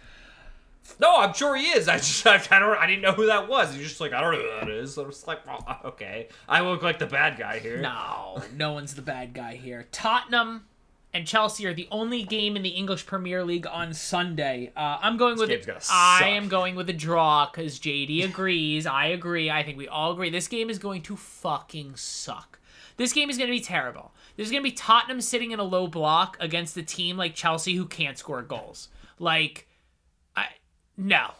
No, 1.00 1.16
I'm 1.16 1.32
sure 1.32 1.56
he 1.56 1.64
is. 1.64 1.88
I 1.88 1.96
just 1.96 2.26
I, 2.26 2.38
don't 2.38 2.76
I 2.78 2.86
didn't 2.86 3.02
know 3.02 3.12
who 3.12 3.26
that 3.26 3.48
was. 3.48 3.74
He's 3.74 3.88
just 3.88 4.00
like 4.00 4.12
I 4.12 4.20
don't 4.20 4.32
know 4.32 4.40
who 4.40 4.60
that 4.60 4.68
is. 4.68 4.98
I 4.98 5.02
was 5.02 5.26
like, 5.26 5.40
oh, 5.48 5.76
okay, 5.88 6.28
I 6.48 6.60
look 6.60 6.82
like 6.82 6.98
the 6.98 7.06
bad 7.06 7.38
guy 7.38 7.58
here. 7.58 7.80
No, 7.80 8.42
no 8.54 8.72
one's 8.72 8.94
the 8.94 9.02
bad 9.02 9.34
guy 9.34 9.56
here. 9.56 9.86
Tottenham 9.92 10.66
and 11.14 11.26
Chelsea 11.26 11.64
are 11.64 11.72
the 11.72 11.86
only 11.92 12.24
game 12.24 12.56
in 12.56 12.62
the 12.62 12.70
English 12.70 13.06
Premier 13.06 13.44
League 13.44 13.68
on 13.68 13.94
Sunday. 13.94 14.72
Uh, 14.76 14.98
I'm 15.00 15.16
going 15.16 15.38
with 15.38 15.48
game's 15.48 15.88
I 15.90 16.30
am 16.30 16.48
going 16.48 16.74
with 16.74 16.90
a 16.90 16.92
draw 16.92 17.48
because 17.50 17.78
JD 17.78 18.24
agrees. 18.30 18.84
I 18.84 19.06
agree. 19.06 19.48
I 19.48 19.62
think 19.62 19.78
we 19.78 19.86
all 19.86 20.12
agree. 20.12 20.28
This 20.28 20.48
game 20.48 20.68
is 20.68 20.80
going 20.80 21.02
to 21.02 21.16
fucking 21.16 21.94
suck. 21.94 22.58
This 22.96 23.12
game 23.12 23.30
is 23.30 23.38
going 23.38 23.48
to 23.48 23.56
be 23.56 23.60
terrible. 23.60 24.12
There's 24.36 24.50
going 24.50 24.62
to 24.62 24.68
be 24.68 24.74
Tottenham 24.74 25.20
sitting 25.20 25.52
in 25.52 25.60
a 25.60 25.64
low 25.64 25.86
block 25.86 26.36
against 26.40 26.76
a 26.76 26.82
team 26.82 27.16
like 27.16 27.34
Chelsea 27.34 27.74
who 27.74 27.86
can't 27.86 28.18
score 28.18 28.42
goals. 28.42 28.88
Like, 29.20 29.68
I 29.68 29.73
no, 30.96 31.30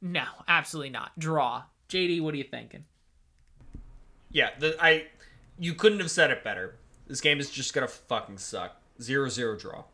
no, 0.00 0.24
absolutely 0.48 0.90
not. 0.90 1.18
Draw. 1.18 1.62
JD, 1.88 2.22
what 2.22 2.34
are 2.34 2.38
you 2.38 2.44
thinking? 2.44 2.84
Yeah, 4.30 4.50
the, 4.58 4.76
I 4.80 5.06
you 5.58 5.74
couldn't 5.74 6.00
have 6.00 6.10
said 6.10 6.30
it 6.30 6.42
better. 6.42 6.76
This 7.06 7.20
game 7.20 7.38
is 7.40 7.50
just 7.50 7.74
gonna 7.74 7.88
fucking 7.88 8.38
suck. 8.38 8.76
Zero 9.00 9.28
zero 9.28 9.56
draw. 9.56 9.84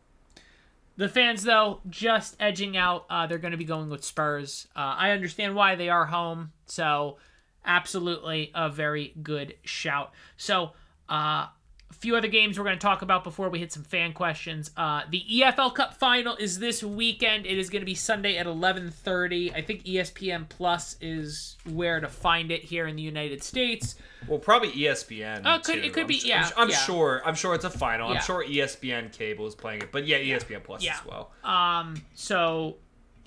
The 0.99 1.09
fans, 1.09 1.45
though, 1.45 1.81
just 1.89 2.37
edging 2.41 2.77
out. 2.77 3.07
Uh, 3.09 3.29
they're 3.29 3.39
going 3.39 3.53
to 3.53 3.57
be 3.57 3.65
going 3.65 3.89
with 3.89 4.05
Spurs. 4.05 4.67
Uh, 4.75 4.97
I 4.99 5.13
understand 5.13 5.55
why 5.55 5.77
they 5.77 5.89
are 5.89 6.07
home, 6.07 6.51
so 6.67 7.19
absolutely 7.65 8.51
a 8.53 8.69
very 8.69 9.15
good 9.23 9.55
shout. 9.63 10.13
So, 10.37 10.73
uh, 11.09 11.47
a 11.91 11.95
few 11.95 12.15
other 12.17 12.29
games 12.29 12.59
we're 12.59 12.65
going 12.65 12.77
to 12.77 12.83
talk 12.83 13.03
about 13.03 13.25
before 13.25 13.49
we 13.49 13.59
hit 13.59 13.73
some 13.73 13.83
fan 13.83 14.13
questions. 14.13 14.71
Uh, 14.77 15.03
the 15.11 15.25
EFL 15.31 15.75
Cup 15.75 15.95
final 15.95 16.37
is 16.37 16.59
this 16.59 16.83
weekend. 16.83 17.47
It 17.47 17.57
is 17.59 17.71
going 17.71 17.81
to 17.81 17.87
be 17.87 17.95
Sunday 17.95 18.37
at 18.37 18.47
11:30. 18.47 19.55
I 19.55 19.63
think 19.63 19.85
ESPN 19.85 20.49
Plus 20.49 20.97
is 21.01 21.57
where 21.65 22.01
to 22.01 22.09
find 22.09 22.51
it 22.51 22.63
here 22.63 22.87
in 22.87 22.97
the 22.97 23.03
United 23.03 23.43
States. 23.43 23.95
Well, 24.27 24.39
probably 24.39 24.71
ESPN. 24.73 25.43
Oh, 25.45 25.55
it 25.57 25.65
could- 25.65 25.79
it 25.85 25.93
could 25.93 26.03
I'm 26.03 26.07
be- 26.09 26.19
su- 26.21 26.29
yeah, 26.29 26.51
I'm, 26.57 26.69
yeah. 26.71 26.77
sure. 26.77 27.23
I'm 27.25 27.35
sure 27.35 27.55
it's 27.55 27.65
a 27.65 27.71
final. 27.71 28.11
Yeah. 28.11 28.17
I'm 28.17 28.23
sure 28.23 28.45
ESPN 28.45 29.13
cable 29.13 29.47
is 29.47 29.55
playing 29.55 29.83
it, 29.83 29.93
but 29.93 30.07
yeah, 30.07 30.19
ESPN 30.19 30.63
Plus 30.63 30.83
Yeah. 30.85 30.95
as 30.99 31.05
well. 31.07 31.33
Um, 31.45 32.03
so 32.15 32.77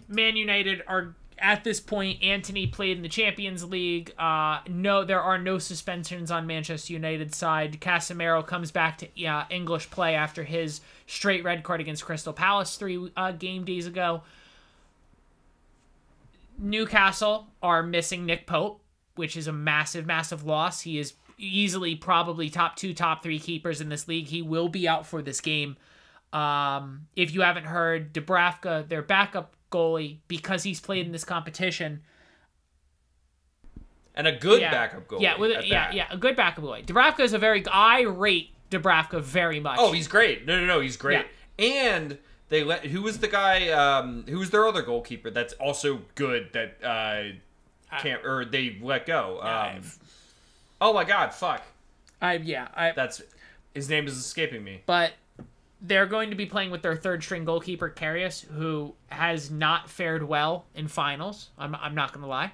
Man 0.07 0.35
United 0.35 0.83
are 0.87 1.15
at 1.41 1.63
this 1.63 1.79
point. 1.79 2.23
Anthony 2.23 2.67
played 2.67 2.97
in 2.97 3.03
the 3.03 3.09
Champions 3.09 3.65
League. 3.65 4.13
Uh, 4.17 4.59
no, 4.69 5.03
there 5.03 5.21
are 5.21 5.37
no 5.37 5.57
suspensions 5.57 6.31
on 6.31 6.47
Manchester 6.47 6.93
United 6.93 7.33
side. 7.33 7.81
Casemiro 7.81 8.45
comes 8.45 8.71
back 8.71 8.99
to 8.99 9.25
uh, 9.25 9.45
English 9.49 9.89
play 9.89 10.15
after 10.15 10.43
his 10.43 10.81
straight 11.07 11.43
red 11.43 11.63
card 11.63 11.81
against 11.81 12.05
Crystal 12.05 12.31
Palace 12.31 12.77
three 12.77 13.11
uh, 13.17 13.31
game 13.31 13.65
days 13.65 13.87
ago. 13.87 14.21
Newcastle 16.57 17.47
are 17.61 17.81
missing 17.81 18.25
Nick 18.25 18.45
Pope, 18.45 18.81
which 19.15 19.35
is 19.35 19.47
a 19.47 19.51
massive, 19.51 20.05
massive 20.05 20.45
loss. 20.45 20.81
He 20.81 20.99
is 20.99 21.13
easily 21.39 21.95
probably 21.95 22.51
top 22.51 22.75
two, 22.75 22.93
top 22.93 23.23
three 23.23 23.39
keepers 23.39 23.81
in 23.81 23.89
this 23.89 24.07
league. 24.07 24.27
He 24.27 24.43
will 24.43 24.69
be 24.69 24.87
out 24.87 25.07
for 25.07 25.23
this 25.23 25.41
game. 25.41 25.75
Um, 26.31 27.07
if 27.15 27.33
you 27.33 27.41
haven't 27.41 27.65
heard, 27.65 28.13
Dubravka, 28.13 28.87
their 28.87 29.01
backup 29.01 29.55
goalie, 29.71 30.17
because 30.27 30.61
he's 30.63 30.79
played 30.79 31.05
in 31.07 31.11
this 31.11 31.23
competition, 31.23 32.01
And 34.13 34.27
a 34.27 34.31
good 34.35 34.61
yeah, 34.61 34.71
backup 34.71 35.07
goalie. 35.07 35.21
yeah, 35.21 35.37
with, 35.37 35.65
yeah, 35.65 35.91
yeah, 35.91 36.07
a 36.11 36.17
good 36.17 36.35
backup 36.35 36.63
goalie. 36.63 36.85
Dubravka 36.85 37.21
is 37.21 37.33
a 37.33 37.39
very. 37.39 37.65
I 37.67 38.01
rate 38.01 38.51
Dubravka 38.69 39.21
very 39.21 39.59
much. 39.59 39.77
Oh, 39.79 39.91
he's 39.91 40.07
great. 40.07 40.45
No, 40.45 40.59
no, 40.59 40.65
no, 40.65 40.79
he's 40.79 40.97
great. 40.97 41.25
And 41.57 42.17
they 42.49 42.63
let 42.63 42.85
who 42.85 43.01
was 43.01 43.19
the 43.19 43.27
guy? 43.27 43.69
Um, 43.69 44.25
who 44.27 44.39
was 44.39 44.49
their 44.49 44.67
other 44.67 44.81
goalkeeper? 44.81 45.29
That's 45.29 45.53
also 45.53 46.01
good. 46.15 46.49
That 46.53 46.83
uh, 46.83 47.97
can't 47.99 48.25
or 48.25 48.45
they 48.45 48.77
let 48.81 49.05
go. 49.05 49.39
Um, 49.41 49.81
oh 50.81 50.93
my 50.93 51.03
god, 51.05 51.33
fuck. 51.33 51.63
I 52.21 52.33
yeah, 52.35 52.67
I 52.75 52.91
That's 52.91 53.21
his 53.73 53.89
name 53.89 54.07
is 54.07 54.17
escaping 54.17 54.63
me. 54.63 54.81
but 54.85 55.13
they're 55.81 56.05
going 56.05 56.29
to 56.29 56.35
be 56.35 56.45
playing 56.45 56.69
with 56.71 56.81
their 56.83 56.95
third 56.95 57.23
string 57.23 57.43
goalkeeper 57.45 57.89
Karius, 57.89 58.45
who 58.45 58.93
has 59.07 59.49
not 59.51 59.89
fared 59.89 60.23
well 60.23 60.65
in 60.75 60.87
finals. 60.87 61.49
I'm 61.57 61.75
I'm 61.75 61.95
not 61.95 62.13
gonna 62.13 62.27
lie. 62.27 62.51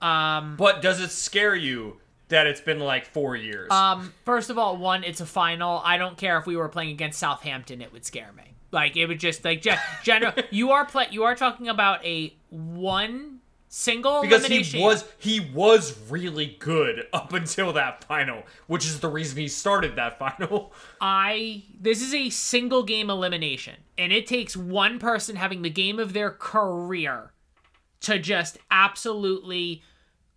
Um, 0.00 0.56
But 0.56 0.82
does 0.82 1.00
it 1.00 1.10
scare 1.10 1.54
you 1.54 1.98
that 2.28 2.46
it's 2.46 2.60
been 2.60 2.80
like 2.80 3.06
four 3.06 3.36
years? 3.36 3.70
um, 3.70 4.12
first 4.24 4.50
of 4.50 4.58
all, 4.58 4.76
one, 4.76 5.04
it's 5.04 5.20
a 5.20 5.26
final. 5.26 5.80
I 5.84 5.96
don't 5.96 6.16
care 6.16 6.38
if 6.38 6.46
we 6.46 6.56
were 6.56 6.68
playing 6.68 6.90
against 6.90 7.18
Southampton; 7.18 7.80
it 7.80 7.92
would 7.92 8.04
scare 8.04 8.32
me. 8.36 8.44
Like 8.70 8.96
it 8.96 9.06
would 9.06 9.20
just 9.20 9.44
like 9.44 9.62
ge- 9.62 9.78
general. 10.02 10.32
you 10.50 10.72
are 10.72 10.84
play. 10.84 11.06
You 11.10 11.24
are 11.24 11.34
talking 11.34 11.68
about 11.68 12.04
a 12.04 12.34
one 12.50 13.31
Single 13.74 14.20
because 14.20 14.40
elimination. 14.40 14.80
he 14.80 14.84
was 14.84 15.04
he 15.16 15.40
was 15.40 15.98
really 16.10 16.56
good 16.58 17.06
up 17.10 17.32
until 17.32 17.72
that 17.72 18.04
final, 18.04 18.42
which 18.66 18.84
is 18.84 19.00
the 19.00 19.08
reason 19.08 19.38
he 19.38 19.48
started 19.48 19.96
that 19.96 20.18
final. 20.18 20.74
I 21.00 21.62
this 21.80 22.02
is 22.02 22.12
a 22.12 22.28
single 22.28 22.82
game 22.82 23.08
elimination, 23.08 23.76
and 23.96 24.12
it 24.12 24.26
takes 24.26 24.54
one 24.54 24.98
person 24.98 25.36
having 25.36 25.62
the 25.62 25.70
game 25.70 25.98
of 25.98 26.12
their 26.12 26.30
career 26.30 27.32
to 28.00 28.18
just 28.18 28.58
absolutely 28.70 29.82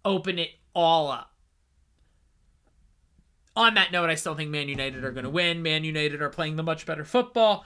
open 0.05 0.39
it 0.39 0.51
all 0.73 1.11
up. 1.11 1.33
On 3.57 3.73
that 3.73 3.91
note, 3.91 4.09
I 4.09 4.15
still 4.15 4.35
think 4.35 4.49
Man 4.49 4.69
United 4.69 5.03
are 5.03 5.11
going 5.11 5.25
to 5.25 5.29
win. 5.29 5.61
Man 5.61 5.83
United 5.83 6.21
are 6.21 6.29
playing 6.29 6.55
the 6.55 6.63
much 6.63 6.85
better 6.85 7.03
football. 7.03 7.65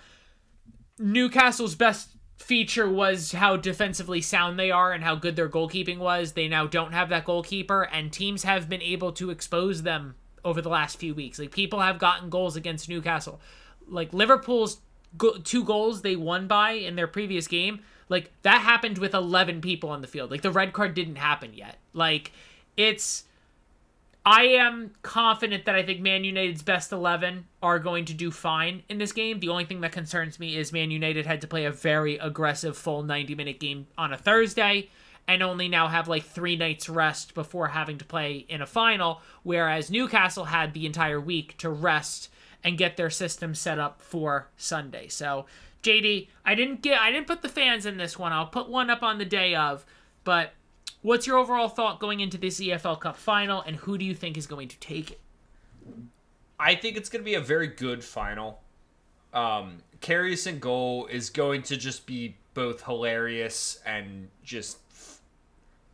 Newcastle's 0.97 1.75
best 1.75 2.09
feature 2.39 2.89
was 2.89 3.33
how 3.33 3.57
defensively 3.57 4.21
sound 4.21 4.57
they 4.57 4.71
are 4.71 4.91
and 4.91 5.03
how 5.03 5.15
good 5.15 5.35
their 5.35 5.49
goalkeeping 5.49 5.99
was. 5.99 6.31
They 6.31 6.47
now 6.47 6.65
don't 6.65 6.93
have 6.93 7.09
that 7.09 7.25
goalkeeper, 7.25 7.83
and 7.83 8.11
teams 8.11 8.43
have 8.43 8.67
been 8.67 8.81
able 8.81 9.11
to 9.13 9.29
expose 9.29 9.83
them 9.83 10.15
over 10.43 10.61
the 10.61 10.69
last 10.69 10.97
few 10.97 11.13
weeks. 11.13 11.37
Like 11.37 11.51
people 11.51 11.81
have 11.81 11.99
gotten 11.99 12.29
goals 12.29 12.55
against 12.55 12.89
Newcastle. 12.89 13.39
Like 13.87 14.13
Liverpool's 14.13 14.79
go- 15.17 15.37
two 15.37 15.63
goals 15.63 16.01
they 16.01 16.15
won 16.15 16.47
by 16.47 16.71
in 16.71 16.95
their 16.95 17.07
previous 17.07 17.47
game, 17.47 17.81
like 18.07 18.31
that 18.41 18.61
happened 18.61 18.97
with 18.97 19.13
11 19.13 19.61
people 19.61 19.89
on 19.89 20.01
the 20.01 20.07
field. 20.07 20.31
Like 20.31 20.41
the 20.41 20.51
red 20.51 20.73
card 20.73 20.93
didn't 20.93 21.17
happen 21.17 21.53
yet. 21.53 21.77
Like 21.93 22.31
it's 22.77 23.25
I 24.25 24.43
am 24.43 24.91
confident 25.01 25.65
that 25.65 25.75
I 25.75 25.83
think 25.83 26.01
Man 26.01 26.23
United's 26.23 26.61
best 26.61 26.91
11 26.91 27.45
are 27.63 27.79
going 27.79 28.05
to 28.05 28.13
do 28.13 28.31
fine 28.31 28.83
in 28.89 28.97
this 28.97 29.11
game. 29.11 29.39
The 29.39 29.49
only 29.49 29.65
thing 29.65 29.81
that 29.81 29.91
concerns 29.91 30.39
me 30.39 30.57
is 30.57 30.73
Man 30.73 30.91
United 30.91 31.25
had 31.25 31.41
to 31.41 31.47
play 31.47 31.65
a 31.65 31.71
very 31.71 32.17
aggressive 32.17 32.77
full 32.77 33.01
90 33.01 33.35
minute 33.35 33.59
game 33.59 33.87
on 33.97 34.13
a 34.13 34.17
Thursday 34.17 34.89
and 35.27 35.43
only 35.43 35.67
now 35.67 35.87
have 35.87 36.07
like 36.07 36.25
three 36.25 36.55
nights 36.55 36.89
rest 36.89 37.33
before 37.35 37.67
having 37.67 37.99
to 37.99 38.05
play 38.05 38.45
in 38.49 38.61
a 38.61 38.65
final, 38.65 39.21
whereas 39.43 39.91
Newcastle 39.91 40.45
had 40.45 40.73
the 40.73 40.87
entire 40.87 41.21
week 41.21 41.55
to 41.59 41.69
rest 41.69 42.29
and 42.63 42.79
get 42.79 42.97
their 42.97 43.11
system 43.11 43.53
set 43.53 43.79
up 43.79 44.01
for 44.01 44.49
Sunday. 44.57 45.07
So, 45.07 45.45
JD, 45.83 46.27
I 46.43 46.55
didn't 46.55 46.81
get 46.81 46.99
I 46.99 47.11
didn't 47.11 47.27
put 47.27 47.41
the 47.41 47.47
fans 47.47 47.85
in 47.85 47.97
this 47.97 48.17
one. 48.17 48.33
I'll 48.33 48.47
put 48.47 48.69
one 48.69 48.89
up 48.89 49.03
on 49.03 49.17
the 49.17 49.25
day 49.25 49.55
of, 49.55 49.85
but 50.23 50.53
What's 51.01 51.25
your 51.25 51.37
overall 51.37 51.69
thought 51.69 51.99
going 51.99 52.19
into 52.19 52.37
this 52.37 52.59
EFL 52.59 52.99
Cup 52.99 53.15
final, 53.15 53.61
and 53.61 53.77
who 53.77 53.97
do 53.97 54.03
you 54.03 54.13
think 54.13 54.37
is 54.37 54.47
going 54.47 54.67
to 54.67 54.77
take 54.79 55.11
it? 55.11 55.19
I 56.59 56.75
think 56.75 56.97
it's 56.97 57.09
going 57.09 57.21
to 57.21 57.25
be 57.25 57.35
a 57.35 57.41
very 57.41 57.67
good 57.67 58.03
final. 58.03 58.61
Um, 59.33 59.77
Karius 60.01 60.45
in 60.45 60.59
goal 60.59 61.07
is 61.07 61.29
going 61.29 61.63
to 61.63 61.77
just 61.77 62.05
be 62.05 62.35
both 62.53 62.83
hilarious 62.83 63.79
and 63.85 64.27
just 64.43 64.79
f- 64.91 65.21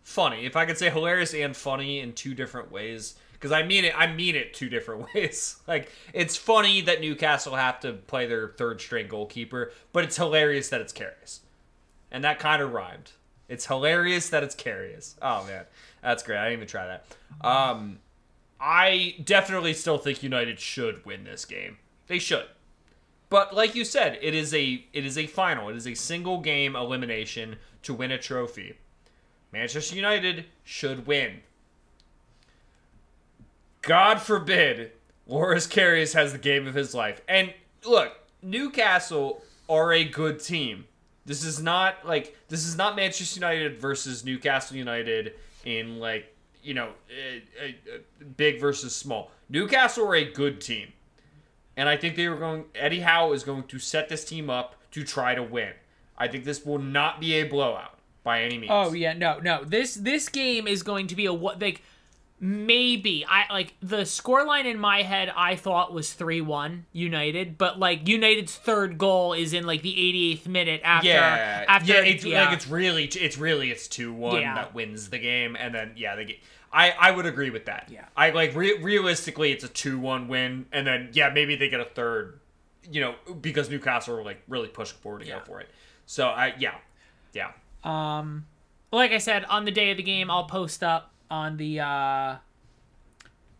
funny. 0.03 0.45
If 0.45 0.55
I 0.55 0.65
could 0.65 0.77
say 0.77 0.89
hilarious 0.89 1.35
and 1.35 1.55
funny 1.55 1.99
in 1.99 2.13
two 2.13 2.33
different 2.33 2.71
ways, 2.71 3.15
because 3.33 3.51
I 3.51 3.61
mean 3.61 3.85
it, 3.85 3.93
I 3.95 4.11
mean 4.11 4.35
it 4.35 4.55
two 4.55 4.69
different 4.69 5.07
ways. 5.13 5.57
like 5.67 5.91
it's 6.13 6.35
funny 6.35 6.81
that 6.81 7.01
Newcastle 7.01 7.55
have 7.55 7.79
to 7.81 7.93
play 7.93 8.25
their 8.25 8.47
third 8.49 8.81
string 8.81 9.07
goalkeeper, 9.07 9.71
but 9.93 10.03
it's 10.03 10.17
hilarious 10.17 10.69
that 10.69 10.81
it's 10.81 10.93
Karius, 10.93 11.41
and 12.11 12.23
that 12.23 12.39
kind 12.39 12.61
of 12.63 12.73
rhymed. 12.73 13.11
It's 13.47 13.67
hilarious 13.67 14.29
that 14.29 14.43
it's 14.43 14.55
Karius. 14.55 15.15
Oh 15.21 15.45
man, 15.45 15.65
that's 16.01 16.23
great. 16.23 16.37
I 16.37 16.45
didn't 16.45 16.59
even 16.59 16.67
try 16.67 16.87
that. 16.87 17.05
Um, 17.47 17.99
I 18.59 19.15
definitely 19.23 19.73
still 19.73 19.97
think 19.97 20.23
United 20.23 20.59
should 20.59 21.05
win 21.05 21.23
this 21.23 21.45
game. 21.45 21.77
They 22.07 22.19
should. 22.19 22.45
But 23.29 23.55
like 23.55 23.75
you 23.75 23.85
said, 23.85 24.17
it 24.21 24.33
is 24.33 24.53
a 24.53 24.85
it 24.93 25.05
is 25.05 25.17
a 25.17 25.27
final. 25.27 25.69
It 25.69 25.75
is 25.75 25.87
a 25.87 25.93
single 25.93 26.39
game 26.39 26.75
elimination 26.75 27.57
to 27.83 27.93
win 27.93 28.11
a 28.11 28.17
trophy. 28.17 28.77
Manchester 29.51 29.95
United 29.95 30.45
should 30.63 31.07
win. 31.07 31.41
God 33.81 34.21
forbid 34.21 34.91
Loris 35.27 35.67
Karius 35.67 36.13
has 36.13 36.31
the 36.31 36.37
game 36.37 36.67
of 36.67 36.73
his 36.73 36.93
life. 36.93 37.21
And 37.27 37.53
look, 37.85 38.13
Newcastle 38.41 39.43
are 39.69 39.93
a 39.93 40.03
good 40.03 40.39
team. 40.39 40.85
This 41.25 41.43
is 41.43 41.61
not 41.61 42.05
like 42.05 42.37
this 42.49 42.65
is 42.65 42.77
not 42.77 42.95
Manchester 42.95 43.39
United 43.39 43.79
versus 43.79 44.23
Newcastle 44.23 44.77
United 44.77 45.33
in 45.63 45.99
like 45.99 46.33
you 46.61 46.73
know 46.73 46.89
big 48.37 48.59
versus 48.59 48.95
small. 48.95 49.31
Newcastle 49.49 50.07
are 50.07 50.15
a 50.15 50.31
good 50.31 50.61
team, 50.61 50.93
and 51.75 51.89
I 51.89 51.97
think 51.97 52.15
they 52.15 52.27
were 52.27 52.35
going. 52.35 52.65
Eddie 52.75 52.99
Howe 52.99 53.31
is 53.33 53.43
going 53.43 53.63
to 53.63 53.79
set 53.79 54.07
this 54.07 54.23
team 54.23 54.49
up 54.49 54.75
to 54.91 55.03
try 55.03 55.35
to 55.35 55.43
win. 55.43 55.73
I 56.17 56.27
think 56.27 56.45
this 56.45 56.65
will 56.65 56.79
not 56.79 57.19
be 57.19 57.33
a 57.33 57.43
blowout 57.43 57.97
by 58.23 58.41
any 58.41 58.57
means. 58.57 58.71
Oh 58.73 58.93
yeah, 58.93 59.13
no, 59.13 59.39
no. 59.39 59.63
This 59.63 59.95
this 59.95 60.29
game 60.29 60.67
is 60.67 60.83
going 60.83 61.07
to 61.07 61.15
be 61.15 61.25
a 61.25 61.33
what 61.33 61.59
like 61.59 61.81
maybe 62.39 63.25
I 63.27 63.51
like 63.51 63.73
the 63.81 64.01
scoreline 64.01 64.65
in 64.65 64.77
my 64.79 65.03
head 65.03 65.31
I 65.35 65.55
thought 65.55 65.93
was 65.93 66.09
3-1 66.09 66.81
United, 66.91 67.57
but 67.57 67.79
like 67.79 68.07
United's 68.07 68.55
third 68.55 68.97
goal 68.97 69.33
is 69.33 69.53
in 69.53 69.65
like 69.65 69.81
the 69.81 69.93
88th 69.93 70.47
minute 70.47 70.81
after 70.83 71.07
yeah, 71.07 71.65
after 71.67 71.93
yeah, 71.93 71.99
it's 72.01 72.25
yeah. 72.25 72.45
like 72.45 72.53
it's 72.57 72.67
really 72.67 73.05
it's 73.05 73.37
really 73.37 73.71
it's 73.71 73.87
two 73.87 74.11
one 74.13 74.41
Yeah. 74.41 74.55
that 74.55 74.73
wins 74.75 75.09
the 75.09 75.19
game, 75.19 75.55
and 75.55 75.73
then 75.73 75.93
yeah, 75.95 76.15
they 76.15 76.25
get. 76.25 76.37
I 76.73 76.91
I 76.91 77.11
would 77.11 77.25
agree 77.25 77.51
with 77.51 77.65
that. 77.65 77.87
Yeah. 77.91 78.05
I 78.17 78.31
like 78.31 78.53
re- 78.53 78.77
realistically, 78.81 79.51
it's 79.53 79.63
a 79.63 79.69
two 79.69 79.97
one 79.97 80.27
win, 80.27 80.65
and 80.73 80.85
then 80.85 81.09
yeah, 81.13 81.29
maybe 81.29 81.55
they 81.55 81.69
get 81.69 81.79
a 81.79 81.85
third, 81.85 82.39
you 82.91 82.99
know, 82.99 83.15
because 83.41 83.69
Newcastle 83.69 84.15
were 84.17 84.23
like 84.23 84.41
really 84.49 84.67
pushing 84.67 84.97
forward 84.99 85.21
to 85.21 85.27
Yeah. 85.27 85.39
go 85.39 85.45
for 85.45 85.61
it. 85.61 85.69
So 86.05 86.27
I 86.27 86.53
yeah, 86.59 86.75
yeah. 87.33 87.51
Um, 87.85 88.45
like 88.91 89.11
I 89.11 89.19
said, 89.19 89.45
on 89.45 89.63
the 89.65 89.71
day 89.71 89.91
of 89.91 89.97
the 89.97 90.03
game, 90.03 90.29
I'll 90.29 90.45
post 90.47 90.83
up 90.83 91.13
on 91.29 91.57
the. 91.57 91.79
Uh, 91.79 92.35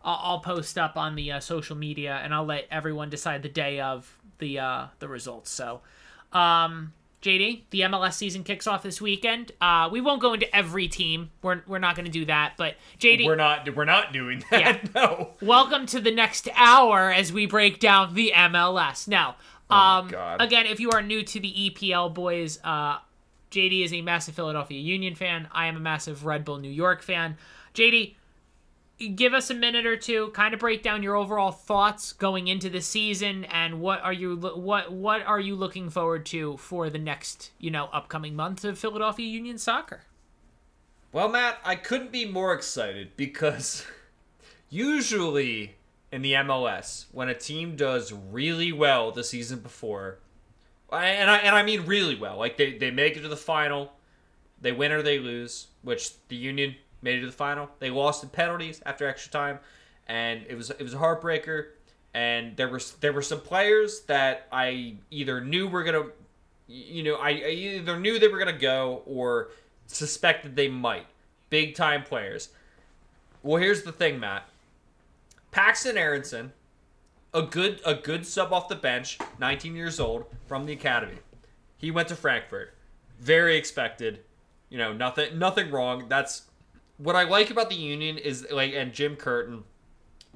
I'll, 0.02 0.20
I'll 0.22 0.40
post 0.40 0.78
up 0.78 0.96
on 0.96 1.16
the 1.16 1.32
uh, 1.32 1.40
social 1.40 1.76
media, 1.76 2.20
and 2.22 2.32
I'll 2.32 2.44
let 2.44 2.66
everyone 2.70 3.10
decide 3.10 3.42
the 3.42 3.48
day 3.48 3.80
of 3.80 4.16
the 4.38 4.58
uh, 4.58 4.86
the 4.98 5.08
results. 5.08 5.50
So, 5.50 5.80
um, 6.32 6.92
JD, 7.22 7.62
the 7.70 7.80
MLS 7.80 8.14
season 8.14 8.44
kicks 8.44 8.66
off 8.66 8.82
this 8.82 9.00
weekend. 9.00 9.52
Uh, 9.60 9.88
we 9.90 10.00
won't 10.00 10.20
go 10.20 10.32
into 10.34 10.54
every 10.54 10.86
team. 10.86 11.30
We're 11.42 11.62
we're 11.66 11.78
not 11.80 11.96
going 11.96 12.06
to 12.06 12.10
do 12.10 12.24
that. 12.26 12.54
But 12.56 12.76
JD, 13.00 13.26
We're 13.26 13.36
not 13.36 13.74
we're 13.74 13.84
not 13.84 14.12
doing 14.12 14.44
that. 14.50 14.60
Yeah. 14.60 14.78
No. 14.94 15.30
welcome 15.42 15.86
to 15.86 16.00
the 16.00 16.12
next 16.12 16.48
hour 16.54 17.12
as 17.12 17.32
we 17.32 17.46
break 17.46 17.80
down 17.80 18.14
the 18.14 18.32
MLS. 18.34 19.08
Now, 19.08 19.36
um, 19.68 20.08
God. 20.08 20.40
again, 20.40 20.66
if 20.66 20.78
you 20.78 20.90
are 20.92 21.02
new 21.02 21.22
to 21.24 21.40
the 21.40 21.52
EPL 21.52 22.14
boys, 22.14 22.60
uh, 22.62 22.98
JD 23.50 23.84
is 23.84 23.92
a 23.92 24.02
massive 24.02 24.34
Philadelphia 24.34 24.78
Union 24.78 25.14
fan. 25.14 25.48
I 25.52 25.66
am 25.66 25.76
a 25.76 25.80
massive 25.80 26.24
Red 26.24 26.44
Bull 26.44 26.58
New 26.58 26.70
York 26.70 27.02
fan. 27.02 27.36
JD, 27.76 28.14
give 29.14 29.34
us 29.34 29.50
a 29.50 29.54
minute 29.54 29.84
or 29.84 29.96
two, 29.96 30.28
kind 30.28 30.54
of 30.54 30.60
break 30.60 30.82
down 30.82 31.02
your 31.02 31.14
overall 31.14 31.52
thoughts 31.52 32.14
going 32.14 32.48
into 32.48 32.70
the 32.70 32.80
season, 32.80 33.44
and 33.44 33.80
what 33.80 34.00
are 34.00 34.12
you 34.12 34.36
what 34.36 34.90
what 34.90 35.22
are 35.22 35.38
you 35.38 35.54
looking 35.54 35.90
forward 35.90 36.24
to 36.26 36.56
for 36.56 36.88
the 36.88 36.98
next 36.98 37.50
you 37.58 37.70
know 37.70 37.90
upcoming 37.92 38.34
month 38.34 38.64
of 38.64 38.78
Philadelphia 38.78 39.26
Union 39.26 39.58
soccer? 39.58 40.00
Well, 41.12 41.28
Matt, 41.28 41.58
I 41.64 41.76
couldn't 41.76 42.12
be 42.12 42.26
more 42.26 42.54
excited 42.54 43.16
because 43.16 43.86
usually 44.70 45.76
in 46.10 46.22
the 46.22 46.32
MLS, 46.32 47.06
when 47.12 47.28
a 47.28 47.34
team 47.34 47.76
does 47.76 48.12
really 48.12 48.72
well 48.72 49.12
the 49.12 49.24
season 49.24 49.58
before, 49.58 50.18
and 50.90 51.30
I 51.30 51.38
and 51.38 51.54
I 51.54 51.62
mean 51.62 51.84
really 51.84 52.16
well, 52.16 52.38
like 52.38 52.56
they, 52.56 52.78
they 52.78 52.90
make 52.90 53.18
it 53.18 53.20
to 53.20 53.28
the 53.28 53.36
final, 53.36 53.92
they 54.60 54.72
win 54.72 54.92
or 54.92 55.02
they 55.02 55.18
lose, 55.18 55.66
which 55.82 56.12
the 56.28 56.36
Union 56.36 56.76
made 57.06 57.18
it 57.18 57.20
to 57.20 57.26
the 57.26 57.32
final. 57.32 57.70
They 57.78 57.88
lost 57.88 58.22
in 58.24 58.28
penalties 58.28 58.82
after 58.84 59.06
extra 59.06 59.32
time, 59.32 59.60
and 60.08 60.44
it 60.48 60.56
was 60.56 60.70
it 60.70 60.82
was 60.82 60.92
a 60.92 60.98
heartbreaker. 60.98 61.68
And 62.12 62.56
there 62.56 62.68
were 62.68 62.80
there 63.00 63.12
were 63.12 63.22
some 63.22 63.40
players 63.40 64.00
that 64.02 64.48
I 64.50 64.96
either 65.10 65.40
knew 65.40 65.68
were 65.68 65.84
gonna, 65.84 66.06
you 66.66 67.02
know, 67.02 67.14
I, 67.16 67.30
I 67.30 67.50
either 67.50 67.98
knew 67.98 68.18
they 68.18 68.28
were 68.28 68.38
gonna 68.38 68.52
go 68.52 69.02
or 69.06 69.48
suspected 69.86 70.56
they 70.56 70.68
might. 70.68 71.06
Big 71.48 71.74
time 71.74 72.02
players. 72.02 72.48
Well, 73.42 73.62
here's 73.62 73.84
the 73.84 73.92
thing, 73.92 74.18
Matt. 74.18 74.48
Paxten 75.52 75.94
Aaronson, 75.94 76.52
a 77.32 77.42
good 77.42 77.80
a 77.84 77.94
good 77.94 78.26
sub 78.26 78.52
off 78.52 78.68
the 78.68 78.74
bench, 78.74 79.18
19 79.38 79.76
years 79.76 80.00
old 80.00 80.24
from 80.46 80.66
the 80.66 80.72
academy. 80.72 81.18
He 81.78 81.90
went 81.90 82.08
to 82.08 82.16
Frankfurt. 82.16 82.74
Very 83.20 83.56
expected. 83.56 84.20
You 84.70 84.78
know, 84.78 84.92
nothing 84.92 85.38
nothing 85.38 85.70
wrong. 85.70 86.08
That's 86.08 86.42
what 86.98 87.16
I 87.16 87.24
like 87.24 87.50
about 87.50 87.70
the 87.70 87.76
Union 87.76 88.18
is 88.18 88.46
like 88.50 88.72
and 88.74 88.92
Jim 88.92 89.16
Curtin, 89.16 89.64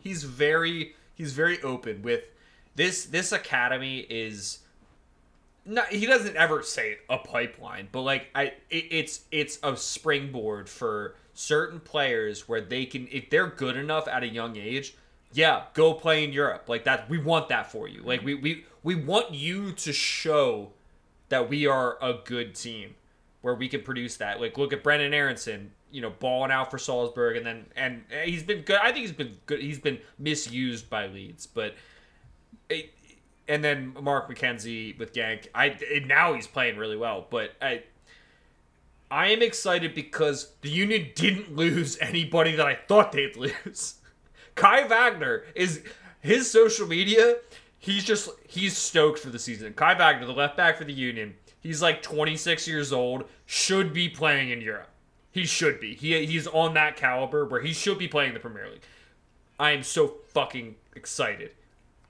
he's 0.00 0.24
very 0.24 0.94
he's 1.14 1.32
very 1.32 1.60
open 1.62 2.02
with 2.02 2.24
this 2.76 3.04
this 3.06 3.32
academy 3.32 4.00
is 4.08 4.60
not 5.64 5.88
he 5.88 6.06
doesn't 6.06 6.36
ever 6.36 6.62
say 6.62 6.98
a 7.08 7.18
pipeline, 7.18 7.88
but 7.92 8.02
like 8.02 8.28
I 8.34 8.54
it, 8.70 8.86
it's 8.90 9.20
it's 9.30 9.58
a 9.62 9.76
springboard 9.76 10.68
for 10.68 11.14
certain 11.34 11.80
players 11.80 12.48
where 12.48 12.60
they 12.60 12.86
can 12.86 13.08
if 13.10 13.30
they're 13.30 13.48
good 13.48 13.76
enough 13.76 14.08
at 14.08 14.22
a 14.22 14.28
young 14.28 14.56
age, 14.56 14.94
yeah, 15.32 15.64
go 15.74 15.94
play 15.94 16.24
in 16.24 16.32
Europe. 16.32 16.68
Like 16.68 16.84
that 16.84 17.08
we 17.08 17.18
want 17.18 17.48
that 17.48 17.70
for 17.70 17.88
you. 17.88 18.02
Like 18.02 18.22
we 18.22 18.34
we 18.34 18.64
we 18.82 18.94
want 18.94 19.34
you 19.34 19.72
to 19.72 19.92
show 19.92 20.72
that 21.28 21.48
we 21.48 21.66
are 21.66 21.96
a 22.02 22.14
good 22.24 22.54
team. 22.54 22.94
Where 23.42 23.54
we 23.54 23.68
can 23.68 23.82
produce 23.82 24.16
that. 24.18 24.40
Like 24.40 24.58
look 24.58 24.72
at 24.72 24.84
Brenden 24.84 25.14
Aaronson, 25.14 25.72
you 25.90 26.00
know, 26.00 26.10
balling 26.10 26.50
out 26.50 26.70
for 26.70 26.78
Salzburg, 26.78 27.36
and 27.36 27.46
then 27.46 27.66
and 27.76 28.04
he's 28.24 28.42
been 28.42 28.62
good. 28.62 28.78
I 28.82 28.92
think 28.92 28.98
he's 28.98 29.12
been 29.12 29.36
good. 29.46 29.60
He's 29.60 29.78
been 29.78 29.98
misused 30.18 30.90
by 30.90 31.06
Leeds, 31.06 31.46
but. 31.46 31.74
It, 32.68 32.92
and 33.48 33.64
then 33.64 33.96
Mark 34.00 34.30
McKenzie 34.30 34.96
with 34.96 35.12
Genk. 35.12 35.48
I 35.52 35.76
now 36.06 36.34
he's 36.34 36.46
playing 36.46 36.76
really 36.76 36.96
well, 36.96 37.26
but 37.28 37.50
I 37.60 37.82
I 39.10 39.28
am 39.28 39.42
excited 39.42 39.92
because 39.92 40.52
the 40.60 40.70
Union 40.70 41.08
didn't 41.16 41.56
lose 41.56 41.98
anybody 42.00 42.54
that 42.54 42.66
I 42.66 42.76
thought 42.76 43.10
they'd 43.10 43.36
lose. 43.36 43.96
Kai 44.54 44.86
Wagner 44.86 45.44
is 45.54 45.82
his 46.20 46.48
social 46.50 46.86
media. 46.86 47.36
He's 47.78 48.04
just 48.04 48.30
he's 48.46 48.76
stoked 48.76 49.18
for 49.18 49.30
the 49.30 49.38
season. 49.38 49.72
Kai 49.74 49.94
Wagner, 49.94 50.26
the 50.26 50.32
left 50.32 50.56
back 50.56 50.78
for 50.78 50.84
the 50.84 50.92
Union, 50.92 51.34
he's 51.60 51.82
like 51.82 52.02
26 52.02 52.66
years 52.66 52.92
old, 52.92 53.24
should 53.46 53.92
be 53.92 54.08
playing 54.08 54.50
in 54.50 54.60
Europe. 54.60 54.88
He 55.30 55.44
should 55.44 55.78
be. 55.80 55.94
He 55.94 56.26
he's 56.26 56.46
on 56.48 56.74
that 56.74 56.96
caliber 56.96 57.44
where 57.46 57.60
he 57.60 57.72
should 57.72 57.98
be 57.98 58.08
playing 58.08 58.34
the 58.34 58.40
Premier 58.40 58.68
League. 58.68 58.82
I 59.58 59.70
am 59.72 59.82
so 59.82 60.16
fucking 60.28 60.74
excited. 60.96 61.52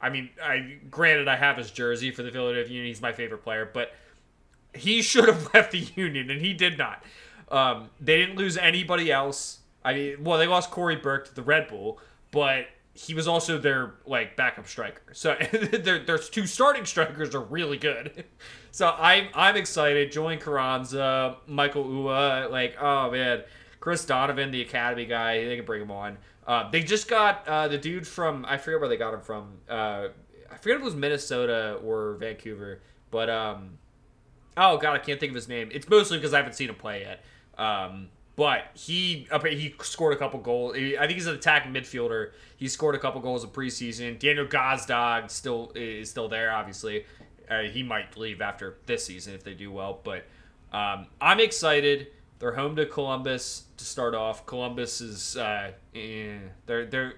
I 0.01 0.09
mean, 0.09 0.31
I 0.43 0.79
granted 0.91 1.29
I 1.29 1.37
have 1.37 1.59
his 1.59 1.71
jersey 1.71 2.11
for 2.11 2.23
the 2.23 2.31
Philadelphia 2.31 2.73
Union. 2.73 2.87
He's 2.87 3.03
my 3.03 3.13
favorite 3.13 3.43
player, 3.43 3.69
but 3.71 3.93
he 4.75 5.03
should 5.03 5.27
have 5.29 5.51
left 5.55 5.73
the 5.73 5.87
Union, 5.97 6.31
and 6.31 6.41
he 6.41 6.55
did 6.55 6.79
not. 6.79 7.05
Um, 7.51 7.91
they 8.01 8.19
didn't 8.19 8.37
lose 8.37 8.57
anybody 8.57 9.13
else. 9.13 9.59
I 9.85 9.93
mean, 9.93 10.25
well, 10.25 10.39
they 10.39 10.47
lost 10.47 10.71
Cory 10.71 10.97
Burke 10.97 11.29
to 11.29 11.35
the 11.35 11.43
Red 11.43 11.69
Bull, 11.69 11.99
but 12.31 12.67
he 12.95 13.15
was 13.15 13.27
also 13.29 13.59
their 13.59 13.95
like 14.07 14.37
backup 14.37 14.67
striker. 14.67 15.13
So 15.13 15.37
their 15.53 15.99
their 15.99 16.19
two 16.19 16.47
starting 16.47 16.87
strikers 16.87 17.35
are 17.35 17.41
really 17.41 17.77
good. 17.79 18.25
So 18.73 18.89
I'm 18.89 19.29
I'm 19.35 19.57
excited. 19.57 20.13
Join 20.13 20.39
Carranza, 20.39 21.37
Michael 21.47 21.85
Uhre, 21.85 22.51
like 22.51 22.77
oh 22.81 23.11
man, 23.11 23.43
Chris 23.81 24.05
Donovan, 24.05 24.51
the 24.51 24.63
academy 24.63 25.07
guy, 25.07 25.45
they 25.45 25.57
can 25.57 25.65
bring 25.65 25.83
him 25.83 25.91
on. 25.91 26.19
Uh, 26.47 26.71
they 26.71 26.83
just 26.83 27.09
got 27.09 27.47
uh, 27.47 27.69
the 27.69 27.79
dude 27.79 28.07
from 28.07 28.45
I 28.49 28.59
forget 28.59 28.81
where 28.81 28.89
they 28.89 28.97
got 28.97 29.15
him 29.15 29.21
from. 29.21 29.53
Uh, 29.69 30.09
I 30.51 30.57
forget 30.57 30.77
if 30.77 30.83
it 30.83 30.85
was 30.85 30.95
Minnesota 30.95 31.79
or 31.85 32.15
Vancouver, 32.15 32.81
but 33.11 33.29
um, 33.31 33.79
oh 34.57 34.79
god, 34.79 34.95
I 34.95 34.99
can't 34.99 35.19
think 35.19 35.31
of 35.31 35.37
his 35.37 35.49
name. 35.49 35.71
It's 35.73 35.89
mostly 35.89 36.19
because 36.19 36.35
I 36.35 36.39
haven't 36.39 36.55
seen 36.55 36.69
him 36.69 36.77
play 36.77 37.03
yet. 37.03 37.25
Um, 37.59 38.09
but 38.37 38.69
he 38.75 39.29
he 39.51 39.75
scored 39.83 40.15
a 40.15 40.17
couple 40.17 40.41
goals. 40.41 40.75
I 40.75 40.99
think 41.01 41.13
he's 41.13 41.27
an 41.27 41.35
attacking 41.35 41.75
midfielder. 41.75 42.31
He 42.57 42.69
scored 42.69 42.95
a 42.95 42.99
couple 42.99 43.21
goals 43.21 43.45
in 43.45 43.51
preseason. 43.51 44.19
Daniel 44.19 44.47
Gazdag 44.47 45.31
still 45.31 45.73
is 45.75 46.09
still 46.09 46.29
there. 46.29 46.51
Obviously, 46.51 47.05
uh, 47.51 47.63
he 47.63 47.83
might 47.83 48.17
leave 48.17 48.41
after 48.41 48.77
this 48.87 49.05
season 49.05 49.35
if 49.35 49.45
they 49.45 49.55
do 49.55 49.73
well. 49.73 50.01
But 50.03 50.27
um, 50.73 51.07
I'm 51.21 51.41
excited. 51.41 52.09
They're 52.39 52.55
home 52.55 52.77
to 52.77 52.87
Columbus 52.87 53.65
to 53.77 53.85
start 53.85 54.15
off. 54.15 54.47
Columbus 54.47 55.01
is 55.01 55.37
uh, 55.37 55.73
eh, 55.95 56.39
they're 56.67 56.87
they're 56.87 57.15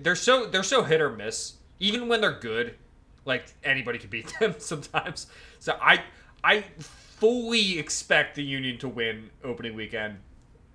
they're 0.00 0.14
so 0.14 0.46
they're 0.46 0.62
so 0.62 0.84
hit 0.84 1.00
or 1.00 1.10
miss. 1.10 1.54
Even 1.80 2.06
when 2.06 2.20
they're 2.20 2.38
good, 2.38 2.76
like 3.24 3.46
anybody 3.64 3.98
can 3.98 4.10
beat 4.10 4.32
them 4.40 4.54
sometimes. 4.58 5.26
So 5.58 5.76
I 5.80 6.02
I 6.44 6.64
fully 6.78 7.78
expect 7.78 8.36
the 8.36 8.42
Union 8.42 8.78
to 8.78 8.88
win 8.88 9.30
opening 9.42 9.74
weekend 9.74 10.18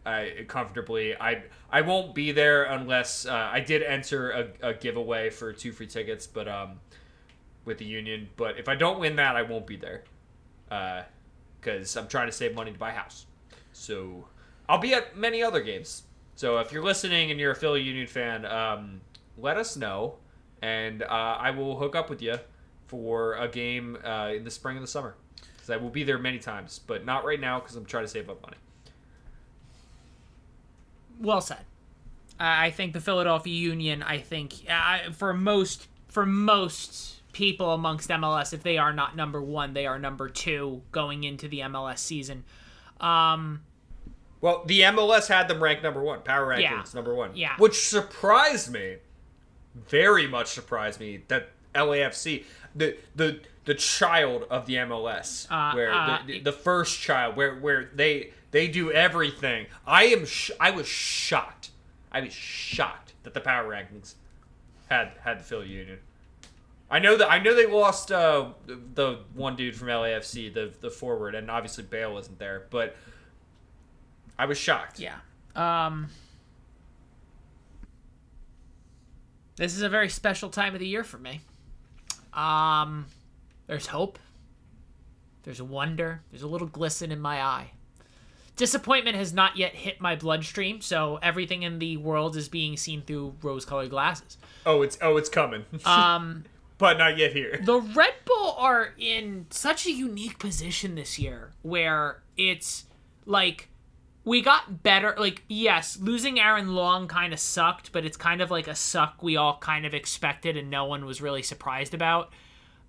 uh, 0.07 0.25
comfortably. 0.47 1.15
I 1.15 1.43
I 1.69 1.81
won't 1.81 2.15
be 2.15 2.31
there 2.31 2.63
unless 2.63 3.25
uh, 3.25 3.49
I 3.51 3.59
did 3.59 3.83
enter 3.83 4.31
a, 4.31 4.69
a, 4.69 4.73
giveaway 4.73 5.29
for 5.29 5.51
two 5.51 5.73
free 5.73 5.87
tickets, 5.87 6.25
but 6.25 6.47
um, 6.47 6.79
with 7.67 7.77
the 7.77 7.85
Union. 7.85 8.29
But 8.35 8.57
if 8.57 8.67
I 8.67 8.75
don't 8.75 8.99
win 8.99 9.17
that, 9.17 9.35
I 9.35 9.43
won't 9.43 9.67
be 9.67 9.75
there, 9.75 10.03
because 11.61 11.95
uh, 11.95 11.99
I'm 11.99 12.07
trying 12.07 12.27
to 12.27 12.31
save 12.31 12.55
money 12.55 12.71
to 12.71 12.79
buy 12.79 12.89
a 12.89 12.93
house. 12.93 13.27
So 13.73 14.25
I'll 14.67 14.79
be 14.79 14.95
at 14.95 15.15
many 15.15 15.43
other 15.43 15.61
games. 15.61 16.03
So 16.35 16.57
if 16.57 16.71
you're 16.71 16.83
listening 16.83 17.29
and 17.29 17.39
you're 17.39 17.51
a 17.51 17.55
Philly 17.55 17.81
Union 17.81 18.07
fan, 18.07 18.45
um, 18.45 19.01
let 19.37 19.57
us 19.57 19.77
know, 19.77 20.15
and 20.63 21.03
uh, 21.03 21.37
I 21.39 21.51
will 21.51 21.77
hook 21.77 21.95
up 21.95 22.09
with 22.09 22.23
you 22.23 22.39
for 22.87 23.35
a 23.35 23.47
game 23.47 23.97
uh, 24.03 24.31
in 24.35 24.43
the 24.43 24.51
spring 24.51 24.77
and 24.77 24.83
the 24.83 24.89
summer. 24.89 25.15
Because 25.55 25.69
I 25.69 25.77
will 25.77 25.89
be 25.89 26.03
there 26.03 26.17
many 26.17 26.39
times, 26.39 26.79
but 26.87 27.05
not 27.05 27.25
right 27.25 27.39
now 27.39 27.59
because 27.59 27.75
I'm 27.75 27.85
trying 27.85 28.05
to 28.05 28.09
save 28.09 28.29
up 28.29 28.41
money 28.41 28.57
well 31.19 31.41
said. 31.41 31.65
I 32.39 32.69
think 32.69 32.93
the 32.93 33.01
Philadelphia 33.01 33.53
Union. 33.53 34.03
I 34.03 34.19
think 34.19 34.53
for 35.13 35.33
most 35.33 35.87
for 36.07 36.25
most 36.25 37.16
people 37.37 37.71
amongst 37.71 38.09
MLS, 38.09 38.51
if 38.51 38.63
they 38.63 38.79
are 38.79 38.91
not 38.91 39.15
number 39.15 39.39
one, 39.39 39.75
they 39.75 39.85
are 39.85 39.99
number 39.99 40.27
two 40.27 40.81
going 40.91 41.23
into 41.23 41.47
the 41.47 41.59
MLS 41.59 41.99
season. 41.99 42.43
Um, 42.99 43.61
well, 44.41 44.63
the 44.65 44.81
MLS 44.81 45.27
had 45.27 45.47
them 45.47 45.61
ranked 45.61 45.83
number 45.83 46.01
one. 46.01 46.21
Power 46.23 46.47
rankings 46.47 46.61
yeah, 46.61 46.83
number 46.95 47.13
one. 47.13 47.35
Yeah, 47.35 47.53
which 47.59 47.87
surprised 47.87 48.73
me. 48.73 48.97
Very 49.75 50.25
much 50.25 50.47
surprised 50.47 50.99
me 50.99 51.21
that 51.27 51.49
LAFC, 51.75 52.43
the 52.75 52.97
the 53.15 53.39
the 53.65 53.75
child 53.75 54.45
of 54.49 54.65
the 54.65 54.73
MLS, 54.75 55.45
uh, 55.51 55.75
where 55.75 55.93
uh, 55.93 56.19
the, 56.25 56.39
the 56.39 56.51
first 56.51 56.99
child, 56.99 57.35
where 57.35 57.53
where 57.55 57.91
they 57.93 58.31
they 58.49 58.67
do 58.67 58.91
everything. 58.91 59.67
I 59.85 60.05
am. 60.05 60.25
Sh- 60.25 60.49
I 60.59 60.71
was 60.71 60.87
shocked. 60.87 61.69
I 62.11 62.21
was 62.21 62.33
shocked 62.33 63.13
that 63.21 63.35
the 63.35 63.41
power 63.41 63.69
rankings 63.69 64.15
had 64.89 65.11
had 65.23 65.39
the 65.41 65.43
Philly 65.43 65.67
Union. 65.67 65.99
I 66.89 66.99
know 66.99 67.17
that 67.17 67.29
I 67.29 67.39
know 67.39 67.53
they 67.53 67.65
lost 67.65 68.11
uh, 68.11 68.49
the 68.65 69.19
one 69.33 69.55
dude 69.55 69.75
from 69.75 69.89
LAFC, 69.89 70.53
the 70.53 70.71
the 70.79 70.89
forward, 70.89 71.35
and 71.35 71.51
obviously 71.51 71.83
Bale 71.83 72.13
wasn't 72.13 72.39
there, 72.39 72.67
but 72.69 72.95
I 74.39 74.45
was 74.45 74.57
shocked. 74.57 74.99
Yeah. 74.99 75.17
Um. 75.55 76.07
This 79.57 79.75
is 79.75 79.81
a 79.81 79.89
very 79.89 80.09
special 80.09 80.49
time 80.49 80.75
of 80.75 80.79
the 80.79 80.87
year 80.87 81.03
for 81.03 81.17
me. 81.17 81.41
Um, 82.31 83.07
there's 83.65 83.87
hope. 83.87 84.19
There's 85.43 85.61
wonder. 85.61 86.21
There's 86.29 86.43
a 86.43 86.47
little 86.47 86.67
glisten 86.67 87.11
in 87.11 87.19
my 87.19 87.41
eye 87.41 87.71
disappointment 88.57 89.15
has 89.15 89.31
not 89.31 89.55
yet 89.55 89.73
hit 89.73 90.01
my 90.01 90.15
bloodstream, 90.15 90.81
so 90.81 91.19
everything 91.21 91.63
in 91.63 91.79
the 91.79 91.95
world 91.95 92.35
is 92.35 92.49
being 92.49 92.75
seen 92.75 93.01
through 93.03 93.35
rose-colored 93.41 93.89
glasses. 93.89 94.37
Oh, 94.65 94.81
it's 94.81 94.97
oh, 95.01 95.15
it's 95.15 95.29
coming. 95.29 95.63
Um, 95.85 96.43
but 96.77 96.97
not 96.97 97.17
yet 97.17 97.33
here. 97.33 97.59
The 97.63 97.79
Red 97.79 98.13
Bull 98.25 98.55
are 98.57 98.93
in 98.97 99.47
such 99.49 99.85
a 99.85 99.91
unique 99.91 100.39
position 100.39 100.95
this 100.95 101.17
year, 101.17 101.53
where 101.61 102.21
it's 102.35 102.85
like 103.25 103.69
we 104.23 104.41
got 104.41 104.83
better. 104.83 105.15
Like, 105.17 105.43
yes, 105.47 105.97
losing 105.99 106.39
Aaron 106.39 106.75
Long 106.75 107.07
kind 107.07 107.33
of 107.33 107.39
sucked, 107.39 107.91
but 107.91 108.05
it's 108.05 108.17
kind 108.17 108.41
of 108.41 108.51
like 108.51 108.67
a 108.67 108.75
suck 108.75 109.23
we 109.23 109.37
all 109.37 109.57
kind 109.57 109.85
of 109.85 109.93
expected 109.93 110.57
and 110.57 110.69
no 110.69 110.85
one 110.85 111.05
was 111.05 111.21
really 111.21 111.43
surprised 111.43 111.93
about. 111.93 112.31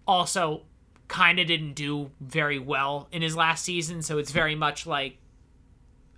Also, 0.06 0.62
kind 1.06 1.38
of 1.38 1.46
didn't 1.46 1.74
do 1.74 2.10
very 2.20 2.58
well 2.58 3.08
in 3.12 3.22
his 3.22 3.36
last 3.36 3.64
season, 3.64 4.02
so 4.02 4.18
it's 4.18 4.30
very 4.30 4.54
much 4.54 4.86
like 4.86 5.18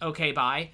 okay, 0.02 0.32
bye. 0.32 0.70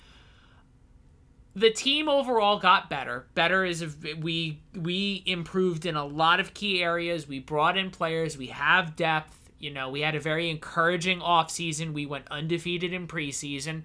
The 1.56 1.70
team 1.70 2.06
overall 2.06 2.58
got 2.58 2.90
better. 2.90 3.26
Better 3.34 3.64
is 3.64 3.96
we 4.20 4.60
we 4.74 5.22
improved 5.24 5.86
in 5.86 5.96
a 5.96 6.04
lot 6.04 6.38
of 6.38 6.52
key 6.52 6.82
areas. 6.82 7.26
We 7.26 7.38
brought 7.38 7.78
in 7.78 7.90
players. 7.90 8.36
We 8.36 8.48
have 8.48 8.94
depth. 8.94 9.50
You 9.58 9.70
know, 9.70 9.88
we 9.88 10.02
had 10.02 10.14
a 10.14 10.20
very 10.20 10.50
encouraging 10.50 11.20
offseason. 11.20 11.94
We 11.94 12.04
went 12.04 12.28
undefeated 12.30 12.92
in 12.92 13.08
preseason. 13.08 13.84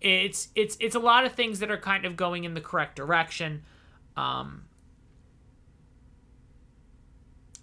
It's 0.00 0.48
it's 0.54 0.78
it's 0.80 0.94
a 0.94 0.98
lot 0.98 1.26
of 1.26 1.34
things 1.34 1.58
that 1.58 1.70
are 1.70 1.76
kind 1.76 2.06
of 2.06 2.16
going 2.16 2.44
in 2.44 2.54
the 2.54 2.62
correct 2.62 2.96
direction. 2.96 3.62
Um, 4.16 4.64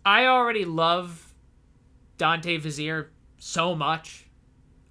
I 0.06 0.28
already 0.28 0.64
love 0.64 1.34
Dante 2.20 2.60
Vanzeir 2.60 3.08
so 3.40 3.74
much. 3.74 4.29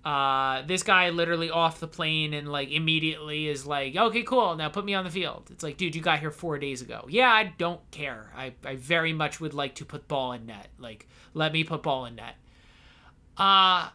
Uh, 0.04 0.62
this 0.62 0.82
guy 0.82 1.10
literally 1.10 1.50
off 1.50 1.80
the 1.80 1.88
plane 1.88 2.32
and 2.32 2.50
like 2.50 2.70
immediately 2.70 3.48
is 3.48 3.66
like, 3.66 3.96
okay, 3.96 4.22
cool, 4.22 4.56
now 4.56 4.68
put 4.68 4.84
me 4.84 4.94
on 4.94 5.04
the 5.04 5.10
field. 5.10 5.48
It's 5.50 5.62
like, 5.62 5.76
dude, 5.76 5.94
you 5.94 6.00
got 6.00 6.20
here 6.20 6.30
four 6.30 6.58
days 6.58 6.80
ago. 6.80 7.04
Yeah, 7.08 7.28
I 7.28 7.52
don't 7.58 7.80
care. 7.90 8.32
I, 8.34 8.54
I 8.64 8.76
very 8.76 9.12
much 9.12 9.40
would 9.40 9.54
like 9.54 9.74
to 9.76 9.84
put 9.84 10.08
ball 10.08 10.32
in 10.32 10.46
net. 10.46 10.68
Like, 10.78 11.08
let 11.34 11.52
me 11.52 11.64
put 11.64 11.82
ball 11.82 12.06
in 12.06 12.14
net. 12.14 12.36
Uh, 13.36 13.90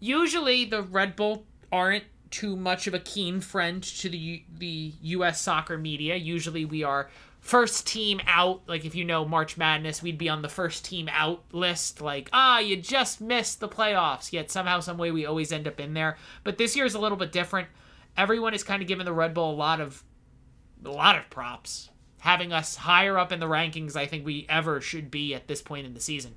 usually 0.00 0.64
the 0.64 0.82
Red 0.82 1.16
Bull 1.16 1.46
aren't 1.72 2.04
too 2.30 2.56
much 2.56 2.86
of 2.86 2.94
a 2.94 2.98
keen 2.98 3.40
friend 3.40 3.82
to 3.82 4.08
the 4.08 4.44
the 4.58 4.92
U.S. 5.02 5.40
soccer 5.40 5.78
media. 5.78 6.16
Usually 6.16 6.64
we 6.64 6.82
are 6.82 7.08
first 7.46 7.86
team 7.86 8.20
out. 8.26 8.62
Like 8.66 8.84
if 8.84 8.94
you 8.94 9.04
know 9.04 9.24
March 9.24 9.56
Madness, 9.56 10.02
we'd 10.02 10.18
be 10.18 10.28
on 10.28 10.42
the 10.42 10.48
first 10.48 10.84
team 10.84 11.08
out 11.12 11.44
list. 11.52 12.00
Like 12.00 12.28
ah, 12.32 12.58
you 12.58 12.76
just 12.76 13.20
missed 13.20 13.60
the 13.60 13.68
playoffs. 13.68 14.32
Yet 14.32 14.50
somehow, 14.50 14.80
some 14.80 14.98
way, 14.98 15.10
we 15.10 15.24
always 15.24 15.52
end 15.52 15.66
up 15.66 15.80
in 15.80 15.94
there. 15.94 16.16
But 16.44 16.58
this 16.58 16.76
year 16.76 16.84
is 16.84 16.94
a 16.94 17.00
little 17.00 17.16
bit 17.16 17.32
different. 17.32 17.68
Everyone 18.16 18.54
is 18.54 18.64
kind 18.64 18.82
of 18.82 18.88
giving 18.88 19.04
the 19.04 19.12
Red 19.12 19.32
Bull 19.34 19.52
a 19.52 19.54
lot 19.54 19.80
of 19.80 20.02
a 20.84 20.90
lot 20.90 21.16
of 21.16 21.30
props, 21.30 21.90
having 22.20 22.52
us 22.52 22.76
higher 22.76 23.18
up 23.18 23.32
in 23.32 23.40
the 23.40 23.46
rankings. 23.46 23.96
I 23.96 24.06
think 24.06 24.26
we 24.26 24.46
ever 24.48 24.80
should 24.80 25.10
be 25.10 25.34
at 25.34 25.48
this 25.48 25.62
point 25.62 25.86
in 25.86 25.94
the 25.94 26.00
season. 26.00 26.34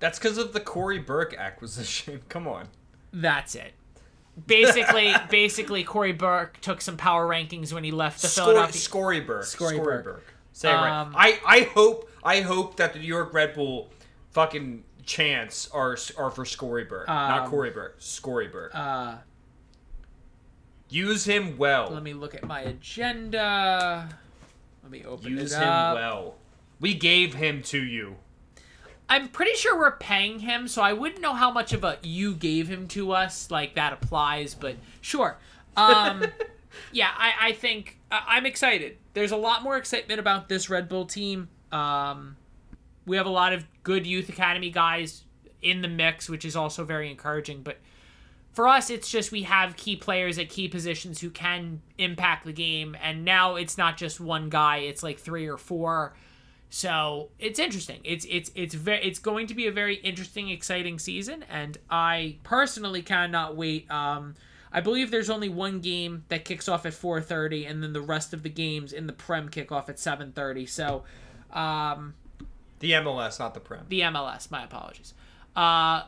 That's 0.00 0.18
because 0.18 0.38
of 0.38 0.52
the 0.52 0.60
Cory 0.60 1.00
Burke 1.00 1.34
acquisition. 1.34 2.22
Come 2.28 2.46
on. 2.46 2.68
That's 3.12 3.54
it. 3.54 3.72
Basically, 4.46 5.12
basically, 5.30 5.84
Cory 5.84 6.12
Burke 6.12 6.60
took 6.60 6.80
some 6.80 6.96
power 6.96 7.26
rankings 7.28 7.72
when 7.72 7.84
he 7.84 7.90
left 7.90 8.22
the 8.22 8.28
Scor- 8.28 8.44
Philadelphia. 8.46 8.80
Scoryberg. 8.80 9.42
Scoryberg. 9.42 10.04
Burke. 10.04 10.34
Say 10.52 10.70
it 10.70 10.74
right. 10.74 11.00
Um, 11.00 11.14
I, 11.16 11.38
I 11.46 11.60
hope 11.74 12.10
I 12.24 12.40
hope 12.40 12.76
that 12.76 12.92
the 12.92 12.98
New 12.98 13.06
York 13.06 13.32
Red 13.32 13.54
Bull 13.54 13.90
fucking 14.30 14.84
chants 15.04 15.70
are 15.70 15.96
are 16.16 16.30
for 16.30 16.44
Scoryberg, 16.44 17.06
not 17.06 17.46
Um, 17.46 17.50
Coreyberg. 17.52 17.98
Scoryberg. 18.00 18.70
Uh, 18.74 19.16
Use 20.90 21.24
him 21.24 21.58
well. 21.58 21.90
let 21.90 22.02
me 22.02 22.14
look 22.14 22.34
at 22.34 22.46
my 22.46 22.60
agenda. 22.62 24.08
Let 24.82 24.90
me 24.90 25.04
open 25.04 25.30
Use 25.32 25.52
it 25.52 25.56
up. 25.56 25.60
Use 25.60 25.98
him 25.98 26.02
well. 26.02 26.34
We 26.80 26.94
gave 26.94 27.34
him 27.34 27.62
to 27.64 27.82
you. 27.82 28.16
I'm 29.08 29.28
pretty 29.28 29.54
sure 29.54 29.78
we're 29.78 29.96
paying 29.96 30.40
him, 30.40 30.68
so 30.68 30.82
I 30.82 30.92
wouldn't 30.92 31.22
know 31.22 31.34
how 31.34 31.50
much 31.50 31.72
of 31.72 31.82
a 31.82 31.98
you 32.02 32.34
gave 32.34 32.68
him 32.68 32.86
to 32.88 33.12
us 33.12 33.50
like 33.50 33.74
that 33.74 33.92
applies, 33.92 34.54
but 34.54 34.76
sure. 35.00 35.38
Um, 35.76 36.24
yeah, 36.92 37.10
I, 37.16 37.32
I 37.40 37.52
think 37.52 37.98
I 38.10 38.22
I'm 38.28 38.46
excited. 38.46 38.98
There's 39.14 39.32
a 39.32 39.36
lot 39.36 39.62
more 39.62 39.76
excitement 39.76 40.20
about 40.20 40.48
this 40.48 40.68
Red 40.68 40.88
Bull 40.88 41.06
team. 41.06 41.48
Um, 41.72 42.36
we 43.06 43.16
have 43.16 43.26
a 43.26 43.30
lot 43.30 43.52
of 43.52 43.66
good 43.82 44.06
youth 44.06 44.28
academy 44.28 44.70
guys 44.70 45.24
in 45.62 45.80
the 45.80 45.88
mix, 45.88 46.28
which 46.28 46.44
is 46.44 46.54
also 46.54 46.84
very 46.84 47.10
encouraging. 47.10 47.62
But 47.62 47.78
for 48.52 48.68
us, 48.68 48.90
it's 48.90 49.10
just 49.10 49.32
we 49.32 49.42
have 49.42 49.76
key 49.76 49.96
players 49.96 50.38
at 50.38 50.50
key 50.50 50.68
positions 50.68 51.20
who 51.20 51.30
can 51.30 51.80
impact 51.96 52.44
the 52.44 52.52
game, 52.52 52.96
and 53.02 53.24
now 53.24 53.56
it's 53.56 53.78
not 53.78 53.96
just 53.96 54.20
one 54.20 54.50
guy; 54.50 54.78
it's 54.78 55.02
like 55.02 55.18
three 55.18 55.46
or 55.46 55.56
four. 55.56 56.14
So 56.70 57.30
it's 57.38 57.58
interesting. 57.58 58.00
It's 58.04 58.26
it's 58.28 58.50
it's 58.54 58.74
very 58.74 59.02
it's 59.02 59.18
going 59.18 59.46
to 59.46 59.54
be 59.54 59.66
a 59.66 59.72
very 59.72 59.96
interesting, 59.96 60.50
exciting 60.50 60.98
season, 60.98 61.44
and 61.50 61.78
I 61.88 62.36
personally 62.42 63.02
cannot 63.02 63.56
wait. 63.56 63.90
Um, 63.90 64.34
I 64.70 64.82
believe 64.82 65.10
there's 65.10 65.30
only 65.30 65.48
one 65.48 65.80
game 65.80 66.24
that 66.28 66.44
kicks 66.44 66.68
off 66.68 66.84
at 66.84 66.92
4:30, 66.92 67.68
and 67.70 67.82
then 67.82 67.94
the 67.94 68.02
rest 68.02 68.34
of 68.34 68.42
the 68.42 68.50
games 68.50 68.92
in 68.92 69.06
the 69.06 69.14
Prem 69.14 69.48
kick 69.48 69.72
off 69.72 69.88
at 69.88 69.96
7:30. 69.98 70.66
So, 70.68 71.04
um, 71.52 72.14
The 72.80 72.92
MLS, 72.92 73.38
not 73.38 73.54
the 73.54 73.60
Prem. 73.60 73.86
the 73.88 74.00
MLS. 74.02 74.50
My 74.50 74.64
apologies. 74.64 75.14
Uh, 75.56 76.02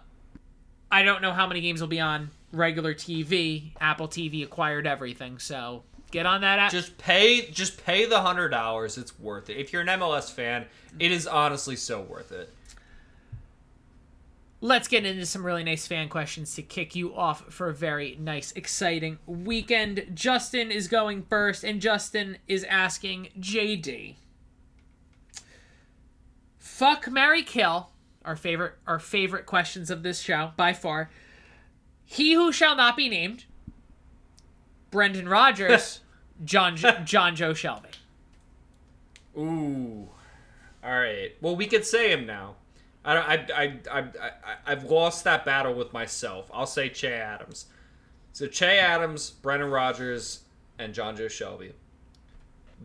I 0.93 1.03
don't 1.03 1.23
know 1.23 1.33
how 1.33 1.47
many 1.47 1.61
games 1.63 1.81
will 1.81 1.89
be 1.89 2.01
on 2.01 2.31
regular 2.53 2.93
TV. 2.95 3.73
Apple 3.81 4.09
TV 4.09 4.43
acquired 4.43 4.87
everything, 4.87 5.39
so 5.39 5.85
get 6.11 6.27
on 6.27 6.41
that 6.43 6.59
app. 6.59 6.71
Just 6.71 6.99
pay 6.99 7.51
just 7.51 7.85
pay 7.85 8.07
the 8.07 8.21
hundred 8.21 8.49
dollars. 8.49 8.99
It's 8.99 9.19
worth 9.19 9.51
it. 9.51 9.57
If 9.57 9.73
you're 9.73 9.83
an 9.83 9.89
MLS 9.89 10.31
fan, 10.31 10.67
it 10.99 11.13
is 11.13 11.27
honestly 11.27 11.77
so 11.77 12.01
worth 12.01 12.33
it. 12.33 12.53
Let's 14.63 14.89
get 14.89 15.07
into 15.07 15.25
some 15.25 15.47
really 15.47 15.65
nice 15.65 15.87
fan 15.87 16.11
questions 16.11 16.55
to 16.55 16.63
kick 16.63 16.95
you 16.95 17.15
off 17.15 17.51
for 17.51 17.71
a 17.71 17.75
very 17.75 18.17
nice, 18.21 18.53
exciting 18.53 19.19
weekend. 19.25 20.11
Justin 20.13 20.71
is 20.71 20.87
going 20.87 21.23
first, 21.23 21.65
and 21.65 21.81
Justin 21.81 22.37
is 22.47 22.65
asking 22.65 23.29
JD. 23.39 24.17
Fuck 26.59 27.11
Mary 27.11 27.43
Kill, 27.43 27.91
our 28.23 28.37
favorite 28.37 28.75
our 28.87 28.99
favorite 28.99 29.47
questions 29.47 29.91
of 29.91 30.03
this 30.03 30.21
show 30.21 30.53
by 30.57 30.75
far. 30.75 31.11
He 32.05 32.35
who 32.35 32.53
shall 32.53 32.77
not 32.77 32.97
be 32.97 33.09
named. 33.09 33.45
Brendan 34.91 35.29
Rodgers, 35.29 36.01
John 36.45 36.77
Jonjo 36.77 37.53
Shelvey. 37.53 37.95
Ooh. 39.39 40.09
All 40.83 40.91
right. 40.99 41.31
Well, 41.41 41.57
we 41.57 41.67
could 41.67 41.85
say 41.85 42.11
him 42.13 42.27
now. 42.27 42.57
I 43.05 43.15
don't. 43.15 43.29
I. 43.29 43.35
I. 43.55 43.79
I. 43.91 44.01
I 44.01 44.31
I've 44.67 44.85
lost 44.85 45.25
that 45.25 45.45
battle 45.45 45.75
with 45.75 45.93
myself. 45.93 46.51
I'll 46.53 46.67
say 46.67 46.89
Che 46.89 47.13
Adams. 47.13 47.67
So 48.33 48.47
Che 48.47 48.79
Adams, 48.79 49.31
Brendan 49.31 49.71
Rodgers, 49.71 50.41
and 50.79 50.95
Jonjo 50.95 51.27
Shelvey. 51.27 51.73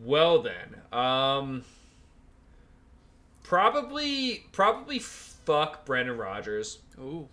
Well 0.03 0.41
then, 0.41 0.81
um, 0.91 1.63
probably 3.43 4.45
probably 4.51 4.99
fuck 4.99 5.85
Brendan 5.85 6.17
Rodgers. 6.17 6.79
Ooh. 6.99 7.27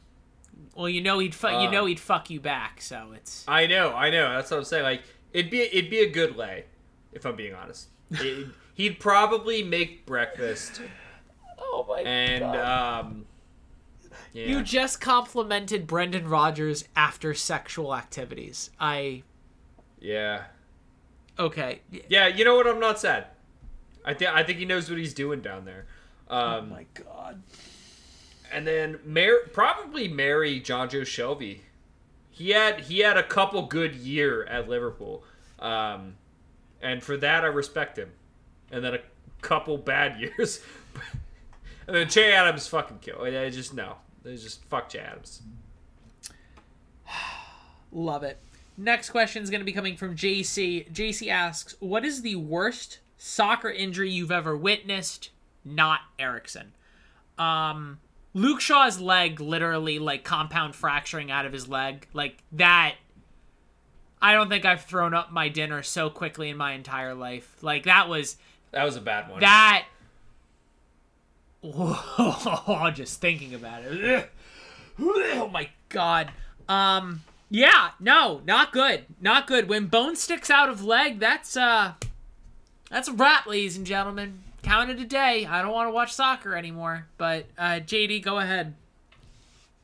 Well, 0.74 0.88
you 0.88 1.00
know 1.00 1.18
he'd 1.18 1.34
fu- 1.34 1.48
you 1.48 1.68
Uh, 1.68 1.70
know 1.70 1.84
he'd 1.86 2.00
fuck 2.00 2.30
you 2.30 2.40
back, 2.40 2.80
so 2.80 3.12
it's 3.14 3.44
I 3.48 3.66
know, 3.66 3.92
I 3.94 4.10
know. 4.10 4.34
That's 4.34 4.50
what 4.50 4.58
I'm 4.58 4.64
saying. 4.64 4.84
Like 4.84 5.02
it'd 5.32 5.50
be 5.50 5.60
it'd 5.62 5.90
be 5.90 6.00
a 6.00 6.10
good 6.10 6.36
lay, 6.36 6.64
if 7.12 7.24
I'm 7.24 7.36
being 7.36 7.54
honest. 7.54 7.88
It- 8.10 8.48
he'd 8.74 8.98
probably 9.00 9.62
make 9.62 10.06
breakfast 10.06 10.80
Oh 11.58 11.84
my 11.88 12.02
god. 12.02 12.06
and 12.06 12.44
um. 12.56 13.26
Yeah. 14.34 14.46
You 14.46 14.62
just 14.62 14.98
complimented 15.00 15.86
Brendan 15.86 16.26
Rodgers 16.26 16.84
after 16.96 17.34
sexual 17.34 17.94
activities. 17.94 18.70
I 18.80 19.22
yeah. 20.00 20.44
okay. 21.38 21.82
Yeah, 22.08 22.28
you 22.28 22.44
know 22.44 22.56
what? 22.56 22.66
I'm 22.66 22.80
not 22.80 22.98
sad. 22.98 23.26
I 24.04 24.14
think 24.14 24.30
I 24.34 24.42
think 24.42 24.58
he 24.58 24.64
knows 24.64 24.88
what 24.88 24.98
he's 24.98 25.12
doing 25.14 25.40
down 25.42 25.64
there. 25.66 25.86
Oh 26.30 26.58
Um, 26.58 26.74
god. 26.94 27.42
And 28.52 28.66
then 28.66 28.98
mar- 29.04 29.46
probably 29.52 30.08
marry 30.08 30.60
Jonjo 30.60 31.02
Shelvey. 31.02 31.60
He 32.30 32.50
had 32.50 32.80
he 32.80 33.00
had 33.00 33.16
a 33.16 33.22
couple 33.22 33.62
good 33.66 33.94
year 33.94 34.44
at 34.44 34.68
Liverpool, 34.68 35.22
um, 35.58 36.14
and 36.80 37.02
for 37.02 37.16
that 37.18 37.44
I 37.44 37.48
respect 37.48 37.98
him. 37.98 38.10
And 38.70 38.82
then 38.84 38.94
a 38.94 39.00
couple 39.42 39.76
bad 39.76 40.18
years, 40.38 40.60
and 41.86 41.94
then 41.96 42.08
Che 42.08 42.32
Adams 42.32 42.66
fucking 42.68 42.98
kill. 43.00 43.22
I 43.22 43.50
just 43.50 43.74
no, 43.74 43.96
they 44.22 44.36
just 44.36 44.64
fuck 44.64 44.88
Che 44.88 44.98
Adams. 44.98 45.42
Love 47.92 48.22
it. 48.22 48.38
Next 48.78 49.10
question 49.10 49.42
is 49.42 49.50
going 49.50 49.60
to 49.60 49.66
be 49.66 49.72
coming 49.72 49.96
from 49.96 50.16
JC. 50.16 50.90
JC 50.90 51.28
asks, 51.28 51.76
"What 51.80 52.04
is 52.04 52.22
the 52.22 52.36
worst 52.36 53.00
soccer 53.18 53.70
injury 53.70 54.10
you've 54.10 54.32
ever 54.32 54.56
witnessed?" 54.56 55.30
Not 55.64 56.00
Eriksen. 56.18 56.72
Um, 57.38 57.98
Luke 58.34 58.60
Shaw's 58.60 58.98
leg 59.00 59.40
literally 59.40 59.98
like 59.98 60.24
compound 60.24 60.74
fracturing 60.74 61.30
out 61.30 61.44
of 61.46 61.52
his 61.52 61.68
leg 61.68 62.06
like 62.12 62.38
that. 62.52 62.94
I 64.20 64.32
don't 64.34 64.48
think 64.48 64.64
I've 64.64 64.84
thrown 64.84 65.14
up 65.14 65.32
my 65.32 65.48
dinner 65.48 65.82
so 65.82 66.08
quickly 66.08 66.48
in 66.48 66.56
my 66.56 66.72
entire 66.72 67.14
life. 67.14 67.56
Like 67.62 67.84
that 67.84 68.08
was 68.08 68.36
That 68.70 68.84
was 68.84 68.96
a 68.96 69.00
bad 69.00 69.28
one. 69.30 69.40
that. 69.40 69.86
Whoa, 71.60 72.90
just 72.94 73.20
thinking 73.20 73.54
about 73.54 73.82
it. 73.84 74.30
Oh 74.98 75.48
my 75.52 75.68
god. 75.88 76.30
Um. 76.68 77.22
Yeah. 77.50 77.90
No. 78.00 78.40
Not 78.46 78.72
good. 78.72 79.04
Not 79.20 79.46
good. 79.46 79.68
When 79.68 79.86
bone 79.86 80.16
sticks 80.16 80.50
out 80.50 80.68
of 80.68 80.82
leg, 80.84 81.18
that's 81.20 81.56
uh, 81.56 81.92
that's 82.90 83.08
a 83.08 83.12
wrap, 83.12 83.46
ladies 83.46 83.76
and 83.76 83.86
gentlemen. 83.86 84.40
Count 84.62 84.90
it 84.90 84.98
a 85.00 85.04
day. 85.04 85.46
I 85.46 85.60
don't 85.62 85.72
want 85.72 85.88
to 85.88 85.92
watch 85.92 86.12
soccer 86.12 86.54
anymore. 86.56 87.06
But 87.18 87.46
uh, 87.58 87.80
JD, 87.84 88.22
go 88.22 88.38
ahead. 88.38 88.74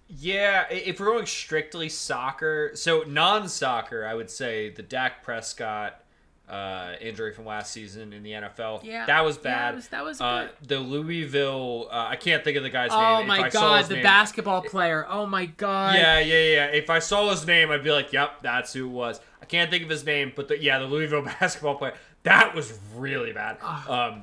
Yeah, 0.08 0.64
if 0.70 1.00
we're 1.00 1.06
going 1.06 1.26
strictly 1.26 1.88
soccer, 1.90 2.70
so 2.74 3.02
non-soccer, 3.06 4.06
I 4.06 4.14
would 4.14 4.30
say 4.30 4.70
the 4.70 4.82
Dak 4.82 5.22
Prescott 5.22 6.00
uh, 6.48 6.92
injury 7.02 7.34
from 7.34 7.44
last 7.44 7.72
season 7.72 8.14
in 8.14 8.22
the 8.22 8.30
NFL. 8.32 8.82
Yeah, 8.82 9.04
that 9.04 9.22
was 9.22 9.36
yeah, 9.36 9.42
bad. 9.42 9.68
that 9.72 9.74
was- 9.74 9.88
that 9.88 10.04
was 10.04 10.20
uh, 10.22 10.48
the 10.66 10.78
Louisville. 10.78 11.88
Uh, 11.90 12.06
I 12.08 12.16
can't 12.16 12.42
think 12.42 12.56
of 12.56 12.62
the 12.62 12.70
guy's 12.70 12.90
Oh 12.90 12.96
name. 13.18 13.24
Oh 13.24 13.24
my 13.26 13.40
I 13.46 13.48
saw 13.50 13.60
god, 13.60 13.84
the 13.86 13.94
name- 13.96 14.02
basketball 14.02 14.62
player. 14.62 15.06
Oh 15.10 15.26
my 15.26 15.44
god. 15.44 15.96
Yeah, 15.96 16.20
yeah, 16.20 16.42
yeah. 16.54 16.64
If 16.68 16.88
I 16.88 17.00
saw 17.00 17.28
his 17.28 17.46
name, 17.46 17.70
I'd 17.70 17.84
be 17.84 17.90
like, 17.90 18.10
"Yep, 18.10 18.40
that's 18.40 18.72
who 18.72 18.86
it 18.86 18.92
was." 18.92 19.20
I 19.42 19.44
can't 19.44 19.70
think 19.70 19.82
of 19.84 19.90
his 19.90 20.06
name, 20.06 20.32
but 20.34 20.48
the, 20.48 20.58
yeah, 20.58 20.78
the 20.78 20.86
Louisville 20.86 21.22
basketball 21.40 21.74
player. 21.74 21.92
That 22.22 22.54
was 22.54 22.78
really 22.96 23.34
bad. 23.34 23.58
Um, 23.86 24.22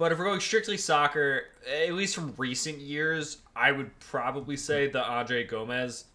but 0.00 0.12
if 0.12 0.18
we're 0.18 0.24
going 0.24 0.40
strictly 0.40 0.78
soccer, 0.78 1.42
at 1.70 1.92
least 1.92 2.14
from 2.14 2.32
recent 2.38 2.78
years, 2.78 3.36
I 3.54 3.70
would 3.70 3.90
probably 4.00 4.56
say 4.56 4.88
the 4.88 5.04
Andre 5.04 5.44
Gomes 5.44 6.06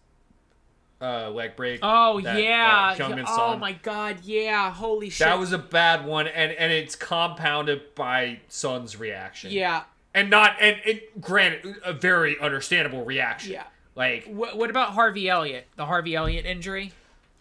uh, 1.00 1.30
leg 1.30 1.54
break. 1.54 1.78
Oh 1.84 2.20
that, 2.20 2.42
yeah. 2.42 2.96
uh, 2.98 3.24
oh 3.28 3.56
my 3.56 3.74
god. 3.74 4.24
Yeah. 4.24 4.72
Holy 4.72 5.08
shit. 5.08 5.24
That 5.24 5.38
was 5.38 5.52
a 5.52 5.58
bad 5.58 6.04
one, 6.04 6.26
and 6.26 6.50
and 6.50 6.72
it's 6.72 6.96
compounded 6.96 7.94
by 7.94 8.40
Son's 8.48 8.98
reaction. 8.98 9.52
Yeah. 9.52 9.84
and 10.12 10.30
not 10.30 10.56
and, 10.60 10.78
and 10.84 11.00
granted, 11.20 11.76
a 11.84 11.92
very 11.92 12.36
understandable 12.40 13.04
reaction. 13.04 13.52
Yeah. 13.52 13.64
like 13.94 14.24
What, 14.24 14.56
what 14.56 14.68
about 14.68 14.94
Harvey 14.94 15.28
Elliott? 15.28 15.68
The 15.76 15.86
Harvey 15.86 16.16
Elliott 16.16 16.44
injury? 16.44 16.92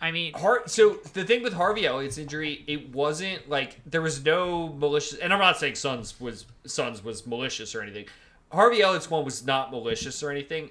I 0.06 0.11
mean, 0.11 0.34
Har- 0.34 0.68
so 0.68 0.99
the 1.14 1.23
thing 1.23 1.41
with 1.41 1.53
Harvey 1.53 1.88
Elliott's 1.88 2.19
injury, 2.19 2.64
it 2.68 2.94
wasn't 2.94 3.49
like 3.49 3.82
there 3.88 4.03
was 4.03 4.23
no 4.23 4.68
malicious, 4.68 5.18
and 5.18 5.34
I'm 5.34 5.40
not 5.40 5.57
saying 5.57 5.73
Sons 5.73 6.19
was 6.22 6.45
Sons 6.64 7.03
was 7.03 7.26
malicious 7.26 7.73
or 7.73 7.82
anything. 7.82 8.06
Harvey 8.52 8.84
Elliott's 8.84 9.10
one 9.10 9.26
was 9.26 9.44
not 9.44 9.72
malicious 9.72 10.22
or 10.22 10.30
anything. 10.30 10.69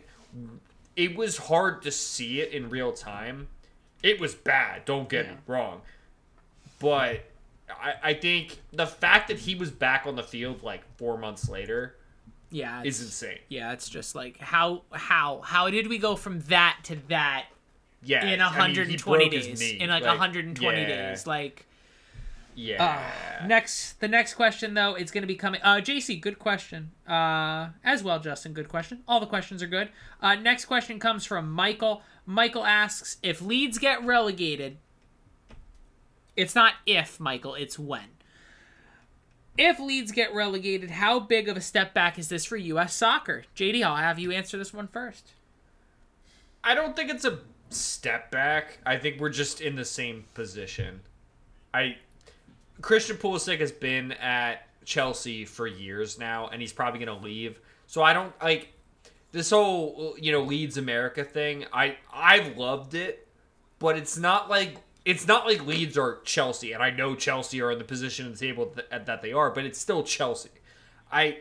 It 0.95 1.17
was 1.17 1.37
hard 1.37 1.83
to 1.83 1.91
see 1.91 2.41
it 2.41 2.53
in 2.53 2.71
real 2.71 2.93
time. 2.93 3.49
It 4.05 4.21
was 4.21 4.37
bad. 4.37 4.85
Don't 4.85 5.09
get 5.09 5.29
me 5.29 5.35
wrong, 5.49 5.81
but 6.79 7.25
I, 7.69 7.95
I 8.11 8.15
think 8.15 8.61
the 8.73 8.87
fact 8.87 9.27
that 9.29 9.41
he 9.41 9.57
was 9.57 9.73
back 9.73 10.07
on 10.07 10.15
the 10.15 10.23
field 10.23 10.63
like 10.63 10.83
four 10.97 11.19
months 11.19 11.49
later 11.49 11.97
Yeah, 12.51 12.83
is 12.85 13.03
insane. 13.03 13.41
Yeah, 13.49 13.73
it's 13.73 13.89
just 13.89 14.15
like 14.15 14.39
how 14.39 14.83
how 14.93 15.41
how 15.41 15.71
did 15.71 15.89
we 15.89 15.99
go 15.99 16.15
from 16.15 16.39
that 16.43 16.79
to 16.85 16.95
that 17.09 17.47
Yeah, 18.05 18.25
in 18.25 18.41
I 18.41 18.47
mean, 18.47 18.59
120 18.59 19.29
days? 19.29 19.61
In 19.61 19.89
like, 19.89 20.05
120 20.05 20.81
yeah, 20.81 20.87
days, 20.87 21.27
like. 21.27 21.67
Yeah. 22.57 23.03
Uh, 23.43 23.47
next, 23.47 23.99
the 24.01 24.07
next 24.07 24.35
question 24.35 24.75
though, 24.75 24.95
it's 24.95 25.11
going 25.11 25.23
to 25.23 25.29
be 25.29 25.35
coming. 25.35 25.61
Uh, 25.63 25.77
JC, 25.77 26.21
good 26.21 26.39
question. 26.39 26.93
Uh, 27.09 27.71
as 27.83 28.05
well, 28.05 28.21
Justin, 28.21 28.53
good 28.53 28.69
question. 28.69 29.03
All 29.09 29.19
the 29.19 29.27
questions 29.27 29.63
are 29.63 29.67
good. 29.67 29.89
Uh, 30.23 30.37
next 30.37 30.67
question 30.67 31.01
comes 31.01 31.25
from 31.25 31.51
Michael. 31.51 32.03
Michael 32.27 32.65
asks 32.65 33.17
if 33.23 33.43
Leeds 33.43 33.79
get 33.79 34.05
relegated. 34.05 34.79
It's 36.37 36.55
not 36.55 36.75
if, 36.87 37.19
Michael. 37.21 37.55
It's 37.55 37.79
when. 37.79 38.09
If 39.57 39.79
Leeds 39.79 40.11
get 40.11 40.35
relegated, 40.35 40.93
how 40.93 41.21
big 41.21 41.49
of 41.49 41.57
a 41.57 41.61
step 41.61 41.95
back 41.95 42.19
is 42.19 42.29
this 42.29 42.45
for 42.45 42.57
U.S. 42.57 42.93
soccer? 42.93 43.45
JD, 43.57 43.85
I'll 43.85 43.97
have 43.97 44.19
you 44.19 44.33
answer 44.33 44.59
this 44.59 44.75
one 44.75 44.89
first. 44.89 45.33
I 46.65 46.75
don't 46.75 46.97
think 46.97 47.11
it's 47.11 47.25
a 47.25 47.39
step 47.75 48.31
back. 48.31 48.79
I 48.87 48.97
think 48.97 49.21
we're 49.21 49.29
just 49.31 49.61
in 49.61 49.77
the 49.77 49.85
same 49.85 50.25
position. 50.35 51.01
I 51.73 51.97
Christian 52.81 53.17
Pulisic 53.17 53.61
has 53.61 53.73
been 53.73 54.13
at 54.13 54.67
Chelsea 54.85 55.45
for 55.45 55.67
years 55.67 56.19
now, 56.19 56.49
and 56.49 56.61
he's 56.61 56.73
probably 56.73 57.05
going 57.05 57.19
to 57.19 57.25
leave. 57.25 57.61
So 57.87 58.03
I 58.03 58.13
don't 58.13 58.33
like 58.43 58.73
this 59.33 59.51
whole 59.51 60.15
you 60.19 60.33
know 60.33 60.43
Leeds 60.43 60.77
America 60.77 61.25
thing. 61.25 61.67
I 61.73 61.97
I've 62.13 62.57
loved 62.57 62.95
it, 62.95 63.27
but 63.79 63.97
it's 63.97 64.19
not 64.19 64.49
like 64.49 64.79
it's 65.05 65.27
not 65.27 65.47
like 65.47 65.67
Leeds 65.67 65.99
or 65.99 66.21
Chelsea, 66.25 66.73
and 66.73 66.83
I 66.83 66.91
know 66.91 67.15
Chelsea 67.15 67.61
are 67.61 67.71
in 67.71 67.79
the 67.79 67.85
position 67.85 68.27
of 68.27 68.39
the 68.39 68.47
table 68.47 68.73
that, 68.91 69.07
that 69.07 69.23
they 69.23 69.33
are, 69.33 69.51
but 69.51 69.65
it's 69.65 69.79
still 69.79 70.03
Chelsea. 70.03 70.51
I 71.13 71.39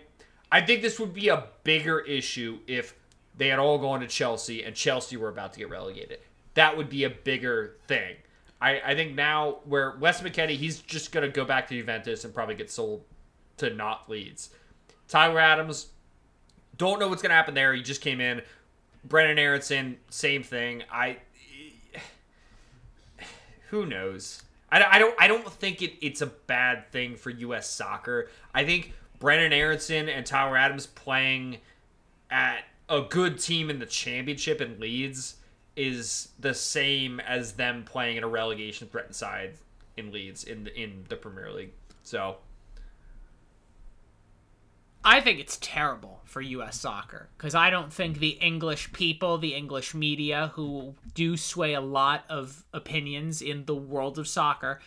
I 0.52 0.62
think 0.62 0.82
this 0.82 1.00
would 1.00 1.14
be 1.14 1.30
a 1.30 1.46
bigger 1.64 2.00
issue 2.00 2.60
if 2.68 2.96
they 3.38 3.48
had 3.48 3.60
all 3.60 3.78
gone 3.78 4.02
to 4.02 4.08
Chelsea 4.08 4.64
and 4.64 4.76
Chelsea 4.76 5.18
were 5.18 5.30
about 5.30 5.54
to 5.54 5.60
get 5.60 5.70
relegated. 5.70 6.20
That 6.54 6.78
would 6.78 6.90
be 6.90 7.04
a 7.04 7.10
bigger 7.10 7.78
thing. 7.88 8.16
I, 8.62 8.82
I 8.86 8.96
think 8.96 9.16
now 9.16 9.58
where 9.66 9.98
Wes 10.00 10.22
McKennie, 10.22 10.56
he's 10.56 10.80
just 10.80 11.12
gonna 11.12 11.30
go 11.30 11.46
back 11.46 11.68
to 11.70 11.76
Juventus 11.76 12.24
and 12.24 12.34
probably 12.34 12.56
get 12.56 12.72
sold 12.72 13.04
to 13.58 13.74
not 13.74 14.10
Leeds. 14.10 14.52
Tyler 15.08 15.40
Adams, 15.40 15.88
don't 16.78 17.00
know 17.00 17.08
what's 17.08 17.22
gonna 17.22 17.34
happen 17.34 17.54
there. 17.54 17.74
He 17.74 17.82
just 17.82 18.02
came 18.02 18.22
in. 18.22 18.42
Brenden 19.08 19.38
Aaronson, 19.38 19.98
same 20.10 20.44
thing. 20.44 20.84
I 20.92 21.18
who 23.70 23.86
knows? 23.86 24.44
I, 24.72 24.84
I 24.96 25.00
don't 25.00 25.16
I 25.20 25.28
don't 25.28 25.48
think 25.52 25.82
it, 25.82 25.94
it's 26.06 26.22
a 26.22 26.28
bad 26.28 26.92
thing 26.92 27.16
for 27.16 27.32
U.S. 27.32 27.70
soccer. 27.70 28.30
I 28.54 28.64
think 28.64 28.94
Brenden 29.20 29.52
Aaronson 29.52 30.10
and 30.10 30.26
Tyler 30.26 30.58
Adams 30.58 30.88
playing 30.88 31.58
at 32.30 32.64
a 32.90 33.02
good 33.02 33.40
team 33.40 33.70
in 33.70 33.80
the 33.80 33.86
championship 33.86 34.62
in 34.62 34.80
Leeds 34.80 35.36
is 35.76 36.30
the 36.40 36.54
same 36.54 37.20
as 37.22 37.54
them 37.54 37.84
playing 37.84 38.18
in 38.18 38.24
a 38.24 38.28
relegation 38.28 38.88
threatened 38.88 39.16
side 39.16 39.56
in 39.98 40.12
Leeds 40.12 40.44
in 40.44 40.66
the, 40.66 40.82
in 40.82 41.06
the 41.10 41.16
Premier 41.16 41.52
League. 41.52 41.72
So 42.04 42.38
I 45.04 45.20
think 45.20 45.40
it's 45.40 45.58
terrible 45.58 46.22
for 46.24 46.42
U.S. 46.42 46.80
soccer 46.80 47.30
because 47.38 47.56
I 47.56 47.70
don't 47.70 47.92
think 47.92 48.20
the 48.20 48.38
English 48.42 48.94
people, 48.94 49.38
the 49.38 49.54
English 49.54 49.94
media, 49.94 50.52
who 50.56 50.96
do 51.14 51.36
sway 51.36 51.74
a 51.74 51.82
lot 51.82 52.24
of 52.30 52.64
opinions 52.74 53.42
in 53.42 53.66
the 53.66 53.76
world 53.76 54.18
of 54.18 54.28
soccer, 54.28 54.80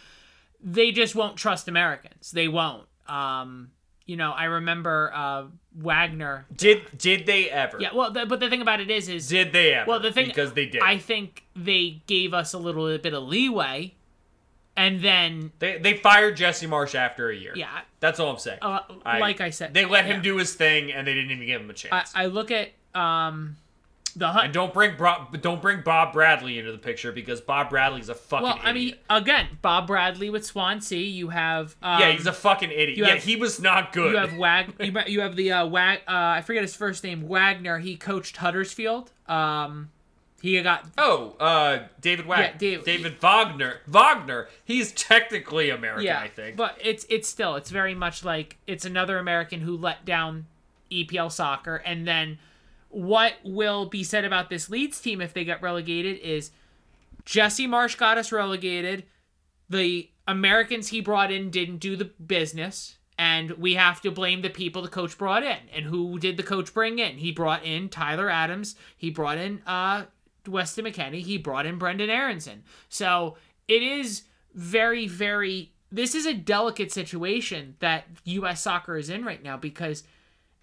they 0.63 0.91
just 0.91 1.15
won't 1.15 1.37
trust 1.37 1.69
Americans. 1.69 2.31
They 2.31 2.49
won't. 2.49 2.87
Um, 3.07 3.71
you 4.07 4.17
know, 4.17 4.31
I 4.31 4.45
remember 4.45 5.13
uh, 5.13 5.47
Wagner. 5.77 6.47
did 6.57 6.97
did 6.97 7.27
they 7.27 7.51
ever? 7.51 7.79
Yeah, 7.81 7.91
well, 7.93 8.11
the, 8.13 8.25
but 8.25 8.41
the 8.41 8.49
thing 8.49 8.63
about 8.63 8.81
it 8.81 8.91
is, 8.91 9.09
is 9.09 9.29
Did 9.29 9.53
they 9.53 9.75
ever? 9.75 9.89
well, 9.91 10.01
the 10.01 10.13
thing 10.13 10.27
because 10.27 10.53
they 10.53 10.67
did. 10.67 10.81
I 10.81 10.99
think 10.99 11.45
they 11.55 12.03
gave 12.07 12.33
us 12.33 12.53
a 12.53 12.59
little 12.59 12.97
bit 12.99 13.13
of 13.13 13.25
leeway, 13.25 13.95
and 14.77 15.03
then 15.03 15.53
they 15.59 15.79
they 15.79 15.95
fired 15.95 16.37
Jesse 16.37 16.67
Marsch 16.67 16.95
after 16.95 17.31
a 17.31 17.37
year. 17.37 17.53
yeah, 17.57 17.81
That's 17.99 18.21
all 18.21 18.31
I'm 18.31 18.39
saying. 18.39 18.61
uh, 18.63 18.81
like 19.05 19.41
I 19.41 19.51
said, 19.51 19.75
they 19.75 19.85
let 19.85 20.05
him 20.05 20.17
yeah. 20.19 20.23
do 20.23 20.37
his 20.37 20.55
thing 20.55 20.93
and 20.93 21.07
they 21.07 21.15
didn't 21.15 21.33
even 21.33 21.47
give 21.47 21.61
him 21.61 21.71
a 21.71 21.75
chance. 21.75 22.13
I 22.15 22.27
look 22.27 22.51
at 22.51 22.71
um, 22.95 23.57
the 24.17 24.29
Hun- 24.29 24.47
and 24.47 24.53
don't 24.55 24.73
bring 24.73 24.97
Bro- 24.97 25.29
don't 25.41 25.61
bring 25.63 25.83
Bob 25.83 26.13
Bradley 26.13 26.59
into 26.59 26.73
the 26.73 26.79
picture 26.79 27.13
because 27.13 27.41
Bob 27.41 27.69
Bradley's 27.71 28.09
a 28.09 28.15
fucking 28.15 28.45
Well, 28.47 28.59
I 28.63 28.73
mean, 28.73 28.95
again, 29.11 29.47
Bob 29.63 29.87
Bradley 29.87 30.31
with 30.31 30.45
Swansea. 30.45 30.99
You 30.99 31.29
have 31.29 31.77
um, 31.83 32.01
yeah, 32.01 32.11
he's 32.13 32.27
a 32.27 32.33
fucking 32.33 32.71
idiot. 32.71 32.97
you 32.97 33.05
Yeah, 33.05 33.15
have- 33.15 33.25
he 33.25 33.37
was 33.37 33.61
not 33.61 33.93
good. 33.93 34.13
you 34.13 34.19
have 34.19 34.37
Wag. 34.37 34.73
You, 34.81 34.93
you 35.07 35.21
have 35.21 35.37
the 35.37 35.53
uh, 35.53 35.67
Wag. 35.67 35.99
Uh, 36.09 36.13
I 36.13 36.43
forget 36.43 36.63
his 36.63 36.75
first 36.75 37.05
name. 37.05 37.29
Wagner. 37.29 37.79
He 37.79 37.97
coached 37.97 38.39
Huddersfield. 38.39 39.13
Um, 39.29 39.91
he 40.43 40.61
got 40.63 40.87
Oh, 40.99 41.35
uh, 41.41 41.85
David 42.01 42.27
Wagner. 42.27 42.47
Yeah, 42.53 42.57
Dave- 42.59 42.85
David 42.85 43.21
Wagner. 43.21 43.81
Wagner. 43.87 44.49
He's 44.65 44.93
technically 44.93 45.71
American, 45.71 46.05
yeah, 46.05 46.21
I 46.21 46.29
think. 46.29 46.57
but 46.57 46.79
it's 46.83 47.05
it's 47.09 47.29
still 47.29 47.57
it's 47.57 47.71
very 47.71 47.95
much 47.95 48.25
like 48.25 48.57
it's 48.67 48.85
another 48.85 49.19
American 49.19 49.61
who 49.61 49.77
let 49.77 50.05
down 50.05 50.47
EPL 50.91 51.33
soccer, 51.33 51.77
and 51.77 52.07
then 52.07 52.39
what 52.89 53.35
will 53.45 53.87
be 53.87 54.05
said 54.05 54.25
about 54.25 54.51
this 54.51 54.71
Leeds 54.71 55.01
team 55.01 55.21
if 55.21 55.35
they 55.35 55.45
get 55.45 55.63
relegated 55.63 56.19
is 56.19 56.51
Jesse 57.25 57.67
Marsch 57.67 57.97
got 57.97 58.19
us 58.19 58.33
relegated. 58.33 59.05
The 59.69 60.09
Americans 60.29 60.89
he 60.89 61.01
brought 61.01 61.33
in 61.33 61.51
didn't 61.51 61.79
do 61.79 61.97
the 61.97 62.05
business, 62.05 62.97
and 63.19 63.51
we 63.53 63.75
have 63.75 64.01
to 64.03 64.11
blame 64.11 64.43
the 64.43 64.51
people 64.51 64.83
the 64.83 64.89
coach 64.89 65.19
brought 65.19 65.43
in. 65.43 65.59
And 65.75 65.87
who 65.87 66.19
did 66.19 66.37
the 66.37 66.43
coach 66.43 66.73
bring 66.73 66.99
in? 66.99 67.19
He 67.19 67.33
brought 67.33 67.65
in 67.65 67.89
Tyler 67.89 68.31
Adams. 68.31 68.77
He 68.97 69.11
brought 69.11 69.39
in 69.39 69.63
uh, 69.67 70.05
Weston 70.47 70.85
McKennie. 70.85 71.23
He 71.23 71.37
brought 71.37 71.67
in 71.67 71.79
Brenden 71.79 72.09
Aaronson. 72.09 72.63
So 72.89 73.37
it 73.69 73.83
is 73.83 74.23
very, 74.55 75.09
very. 75.09 75.73
This 75.91 76.15
is 76.15 76.27
a 76.27 76.35
delicate 76.35 76.93
situation 76.93 77.77
that 77.81 78.05
U.S. 78.25 78.63
soccer 78.63 78.97
is 78.97 79.11
in 79.11 79.25
right 79.25 79.43
now 79.43 79.57
because 79.57 80.05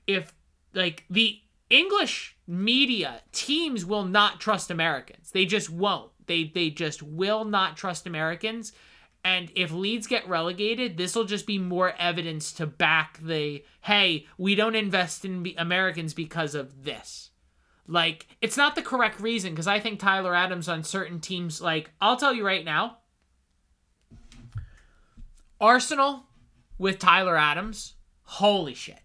if 0.08 0.34
like 0.74 1.06
the 1.10 1.40
English 1.74 2.38
media 2.46 3.22
teams 3.32 3.84
will 3.84 4.06
not 4.06 4.40
trust 4.40 4.70
Americans. 4.70 5.32
They 5.32 5.46
just 5.46 5.72
won't. 5.72 6.12
They 6.28 6.44
they 6.44 6.70
just 6.70 7.02
will 7.02 7.46
not 7.46 7.76
trust 7.76 8.06
Americans. 8.06 8.74
And 9.26 9.52
if 9.56 9.72
Leeds 9.72 10.06
get 10.06 10.28
relegated, 10.28 10.98
this 10.98 11.16
will 11.16 11.24
just 11.24 11.48
be 11.48 11.58
more 11.58 11.94
evidence 11.98 12.52
to 12.54 12.68
back 12.68 13.18
the 13.24 13.64
hey, 13.82 14.28
we 14.38 14.54
don't 14.54 14.76
invest 14.76 15.26
in 15.26 15.52
Americans 15.58 16.14
because 16.14 16.54
of 16.54 16.84
this. 16.84 17.32
Like 17.88 18.28
it's 18.40 18.56
not 18.56 18.76
the 18.76 18.84
correct 18.84 19.20
reason 19.20 19.54
because 19.54 19.68
I 19.68 19.80
think 19.80 20.00
Tyler 20.00 20.36
Adams 20.36 20.70
on 20.70 20.84
certain 20.84 21.20
teams 21.20 21.60
like 21.60 21.90
I'll 22.00 22.18
tell 22.18 22.36
you 22.36 22.46
right 22.46 22.64
now 22.64 23.00
Arsenal 25.60 26.28
with 26.78 27.00
Tyler 27.00 27.36
Adams, 27.36 27.96
holy 28.24 28.76
shit. 28.76 29.03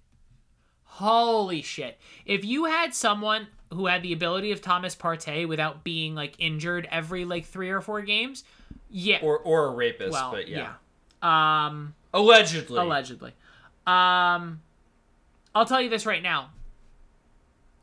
Holy 0.98 1.62
shit. 1.62 1.96
If 2.26 2.44
you 2.44 2.64
had 2.64 2.92
someone 2.92 3.46
who 3.72 3.86
had 3.86 4.02
the 4.02 4.12
ability 4.12 4.50
of 4.50 4.60
Thomas 4.60 4.96
Partey 4.96 5.46
without 5.46 5.84
being 5.84 6.16
like 6.16 6.34
injured 6.40 6.88
every 6.90 7.24
like 7.24 7.44
3 7.44 7.70
or 7.70 7.80
4 7.80 8.02
games, 8.02 8.42
yeah. 8.90 9.18
or 9.22 9.38
or 9.38 9.66
a 9.66 9.70
rapist, 9.70 10.10
well, 10.10 10.32
but 10.32 10.48
yeah. 10.48 10.74
yeah. 11.22 11.66
Um 11.68 11.94
Allegedly. 12.12 12.80
allegedly. 12.80 13.32
Um 13.86 14.60
I'll 15.54 15.66
tell 15.66 15.80
you 15.80 15.88
this 15.88 16.04
right 16.04 16.22
now. 16.22 16.50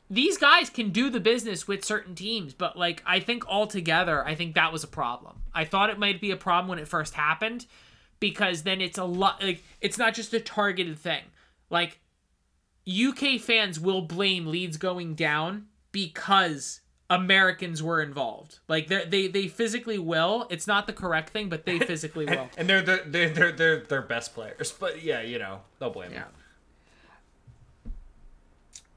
These 0.09 0.37
guys 0.37 0.69
can 0.69 0.89
do 0.89 1.09
the 1.09 1.21
business 1.21 1.69
with 1.69 1.85
certain 1.85 2.15
teams, 2.15 2.53
but 2.53 2.77
like 2.77 3.01
I 3.05 3.21
think 3.21 3.47
altogether, 3.47 4.27
I 4.27 4.35
think 4.35 4.55
that 4.55 4.73
was 4.73 4.83
a 4.83 4.87
problem. 4.87 5.37
I 5.53 5.63
thought 5.63 5.89
it 5.89 5.97
might 5.97 6.19
be 6.19 6.31
a 6.31 6.37
problem 6.37 6.67
when 6.67 6.79
it 6.79 6.87
first 6.89 7.13
happened 7.13 7.65
because 8.19 8.63
then 8.63 8.81
it's 8.81 8.97
a 8.97 9.05
lot 9.05 9.41
like 9.41 9.63
it's 9.79 9.97
not 9.97 10.15
just 10.15 10.33
a 10.33 10.41
targeted 10.41 10.99
thing. 10.99 11.23
Like 11.69 11.99
UK 12.87 13.39
fans 13.39 13.79
will 13.79 14.01
blame 14.01 14.45
Leeds 14.47 14.77
going 14.77 15.15
down 15.15 15.67
because 15.91 16.81
Americans 17.09 17.81
were 17.81 18.01
involved. 18.01 18.59
Like 18.67 18.87
they 18.87 19.05
they 19.05 19.27
they 19.27 19.47
physically 19.47 19.97
will. 19.99 20.47
It's 20.49 20.67
not 20.67 20.87
the 20.87 20.93
correct 20.93 21.31
thing, 21.31 21.49
but 21.49 21.65
they 21.65 21.79
physically 21.91 22.25
will. 22.25 22.49
And 22.57 22.67
they're 22.69 22.81
the 22.81 23.03
they're, 23.05 23.29
they're 23.29 23.51
they're 23.51 23.79
their 23.81 24.01
best 24.01 24.33
players. 24.33 24.71
But 24.71 25.03
yeah, 25.03 25.21
you 25.21 25.39
know, 25.39 25.61
they'll 25.79 25.89
blame 25.89 26.11
Yeah. 26.11 26.23
them. 26.23 26.31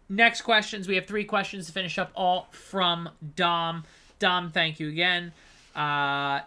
Next 0.08 0.42
questions. 0.42 0.88
We 0.88 0.94
have 0.94 1.06
three 1.06 1.24
questions 1.24 1.66
to 1.66 1.72
finish 1.72 1.98
up, 1.98 2.10
all 2.14 2.48
from 2.50 3.10
Dom. 3.36 3.84
Dom, 4.18 4.50
thank 4.50 4.80
you 4.80 4.88
again. 4.88 5.32
Uh, 5.76 6.40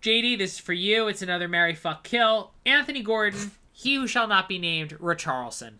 JD, 0.00 0.38
this 0.38 0.54
is 0.54 0.58
for 0.60 0.72
you. 0.72 1.08
It's 1.08 1.20
another 1.22 1.48
Mary 1.48 1.74
Fuck 1.74 2.04
Kill. 2.04 2.52
Anthony 2.64 3.02
Gordon, 3.02 3.50
he 3.72 3.96
who 3.96 4.06
shall 4.06 4.28
not 4.28 4.48
be 4.48 4.58
named, 4.60 4.90
Richarlison. 5.00 5.74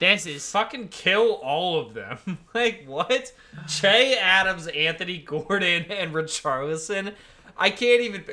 This 0.00 0.26
is 0.26 0.50
Fucking 0.50 0.88
kill 0.88 1.34
all 1.34 1.78
of 1.78 1.94
them. 1.94 2.38
like 2.54 2.84
what? 2.86 3.32
Che 3.68 4.18
Adams, 4.18 4.66
Anthony 4.66 5.18
Gordon, 5.18 5.84
and 5.90 6.12
Richarlison. 6.12 7.14
I 7.56 7.70
can't 7.70 8.00
even. 8.00 8.24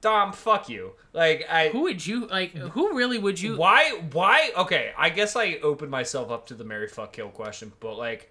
Dom, 0.00 0.32
fuck 0.32 0.68
you. 0.68 0.92
Like 1.12 1.44
I 1.50 1.70
Who 1.70 1.80
would 1.82 2.06
you 2.06 2.26
like? 2.26 2.52
Who 2.52 2.94
really 2.94 3.18
would 3.18 3.40
you? 3.40 3.56
why 3.56 4.00
why 4.12 4.52
okay, 4.56 4.92
I 4.96 5.08
guess 5.08 5.34
I 5.34 5.58
opened 5.62 5.90
myself 5.90 6.30
up 6.30 6.46
to 6.48 6.54
the 6.54 6.62
Mary 6.62 6.86
fuck 6.86 7.14
kill 7.14 7.30
question, 7.30 7.72
but 7.80 7.96
like 7.96 8.30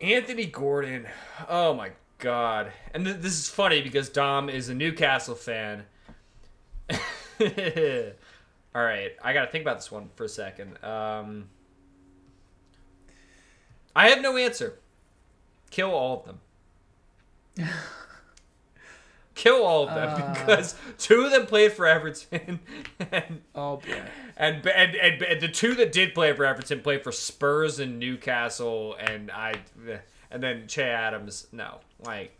Anthony 0.00 0.46
Gordon, 0.46 1.06
oh 1.48 1.72
my 1.74 1.92
god. 2.18 2.72
And 2.92 3.04
th- 3.04 3.18
this 3.18 3.38
is 3.38 3.48
funny 3.48 3.80
because 3.80 4.08
Dom 4.08 4.50
is 4.50 4.68
a 4.68 4.74
Newcastle 4.74 5.36
fan. 5.36 5.84
All 8.74 8.82
right, 8.84 9.12
I 9.22 9.32
got 9.32 9.46
to 9.46 9.50
think 9.50 9.62
about 9.62 9.78
this 9.78 9.90
one 9.90 10.10
for 10.14 10.24
a 10.24 10.28
second. 10.28 10.82
Um 10.84 11.48
I 13.96 14.08
have 14.10 14.20
no 14.22 14.36
answer. 14.36 14.78
Kill 15.70 15.90
all 15.90 16.20
of 16.20 16.26
them. 17.56 17.68
Kill 19.34 19.64
all 19.64 19.88
of 19.88 19.94
them 19.94 20.32
because 20.32 20.74
two 20.98 21.22
of 21.24 21.30
them 21.30 21.46
played 21.46 21.72
for 21.72 21.86
Everton, 21.86 22.58
and 23.12 23.40
Oh 23.54 23.76
boy. 23.76 24.02
and, 24.36 24.66
and 24.66 24.96
and 24.96 25.22
and 25.22 25.40
the 25.40 25.46
two 25.48 25.74
that 25.76 25.92
did 25.92 26.12
play 26.12 26.32
for 26.32 26.44
Everton 26.44 26.80
played 26.80 27.04
for 27.04 27.12
Spurs 27.12 27.78
and 27.78 28.00
Newcastle, 28.00 28.96
and 28.98 29.30
I, 29.30 29.54
and 30.32 30.42
then 30.42 30.66
Che 30.66 30.82
Adams. 30.82 31.46
No, 31.52 31.78
like 32.04 32.32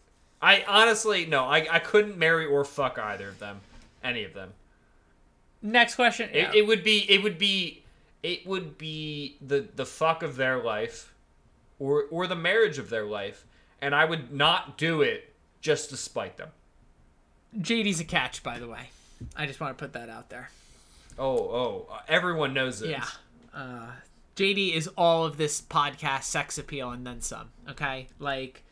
I 0.42 0.64
honestly 0.66 1.24
no, 1.24 1.44
I 1.44 1.68
I 1.70 1.78
couldn't 1.78 2.18
marry 2.18 2.46
or 2.46 2.64
fuck 2.64 2.98
either 2.98 3.28
of 3.28 3.38
them, 3.38 3.60
any 4.02 4.24
of 4.24 4.34
them. 4.34 4.52
Next 5.62 5.94
question. 5.94 6.30
It, 6.32 6.54
it 6.54 6.66
would 6.66 6.84
be 6.84 7.04
it 7.08 7.22
would 7.22 7.38
be 7.38 7.84
it 8.22 8.46
would 8.46 8.78
be 8.78 9.36
the 9.40 9.68
the 9.74 9.86
fuck 9.86 10.22
of 10.22 10.36
their 10.36 10.62
life, 10.62 11.12
or 11.78 12.04
or 12.10 12.26
the 12.26 12.36
marriage 12.36 12.78
of 12.78 12.90
their 12.90 13.04
life, 13.04 13.44
and 13.80 13.94
I 13.94 14.04
would 14.04 14.32
not 14.32 14.78
do 14.78 15.02
it 15.02 15.34
just 15.60 15.90
to 15.90 15.96
spite 15.96 16.36
them. 16.36 16.50
JD's 17.58 18.00
a 18.00 18.04
catch, 18.04 18.42
by 18.42 18.58
the 18.58 18.68
way. 18.68 18.90
I 19.36 19.46
just 19.46 19.60
want 19.60 19.76
to 19.76 19.82
put 19.82 19.92
that 19.94 20.08
out 20.08 20.30
there. 20.30 20.50
Oh 21.18 21.36
oh, 21.36 21.98
everyone 22.06 22.54
knows 22.54 22.80
this. 22.80 22.90
Yeah. 22.90 23.06
Uh, 23.52 23.90
JD 24.36 24.74
is 24.74 24.88
all 24.96 25.24
of 25.24 25.36
this 25.36 25.60
podcast 25.60 26.24
sex 26.24 26.58
appeal 26.58 26.90
and 26.90 27.04
then 27.04 27.20
some. 27.20 27.50
Okay, 27.68 28.06
like 28.20 28.62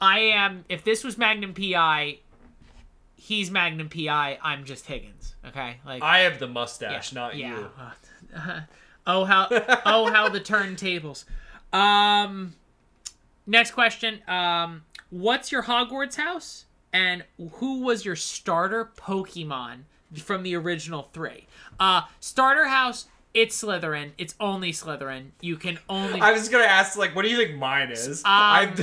I 0.00 0.18
am. 0.18 0.64
If 0.68 0.82
this 0.82 1.04
was 1.04 1.16
Magnum 1.16 1.54
PI, 1.54 2.18
he's 3.22 3.50
Magnum 3.50 3.88
PI. 3.88 4.38
I'm 4.42 4.64
just 4.64 4.86
Higgins. 4.86 5.34
Okay, 5.46 5.76
like 5.86 6.02
I 6.02 6.20
have 6.20 6.38
the 6.38 6.48
mustache, 6.48 7.12
not 7.12 7.36
yeah. 7.36 7.58
you. 7.58 7.70
oh 9.06 9.24
how 9.24 9.46
oh 9.86 10.10
how 10.10 10.28
the 10.28 10.40
turntables. 10.40 11.24
Um, 11.72 12.54
next 13.46 13.72
question. 13.72 14.20
Um, 14.28 14.82
what's 15.10 15.52
your 15.52 15.62
Hogwarts 15.62 16.16
house? 16.16 16.66
And 16.92 17.24
who 17.54 17.80
was 17.80 18.04
your 18.04 18.16
starter 18.16 18.90
Pokemon 18.96 19.84
from 20.14 20.42
the 20.42 20.54
original 20.56 21.08
three? 21.14 21.46
Uh, 21.80 22.02
starter 22.20 22.66
house. 22.66 23.06
It's 23.32 23.62
Slytherin. 23.62 24.10
It's 24.18 24.34
only 24.38 24.72
Slytherin. 24.72 25.28
You 25.40 25.56
can 25.56 25.78
only 25.88 26.20
I 26.20 26.32
was 26.32 26.50
gonna 26.50 26.64
ask, 26.64 26.98
like, 26.98 27.16
what 27.16 27.22
do 27.22 27.30
you 27.30 27.36
think 27.38 27.56
mine 27.56 27.90
is? 27.90 28.22
Um, 28.24 28.24
I'm 28.26 28.74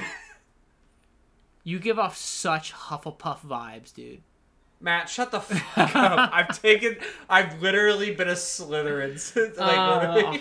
you 1.64 1.78
give 1.78 2.00
off 2.00 2.18
such 2.18 2.74
Hufflepuff 2.74 3.42
vibes, 3.42 3.94
dude. 3.94 4.24
Matt. 4.82 5.10
Shut 5.10 5.32
the 5.32 5.40
fuck 5.42 5.96
up. 5.96 6.30
I've 6.34 6.62
taken. 6.62 6.98
I've 7.30 7.62
literally 7.62 8.14
been 8.14 8.30
a 8.30 8.34
Slytherin 8.34 9.20
since, 9.20 9.58
like, 9.58 9.78
Uh, 9.78 10.38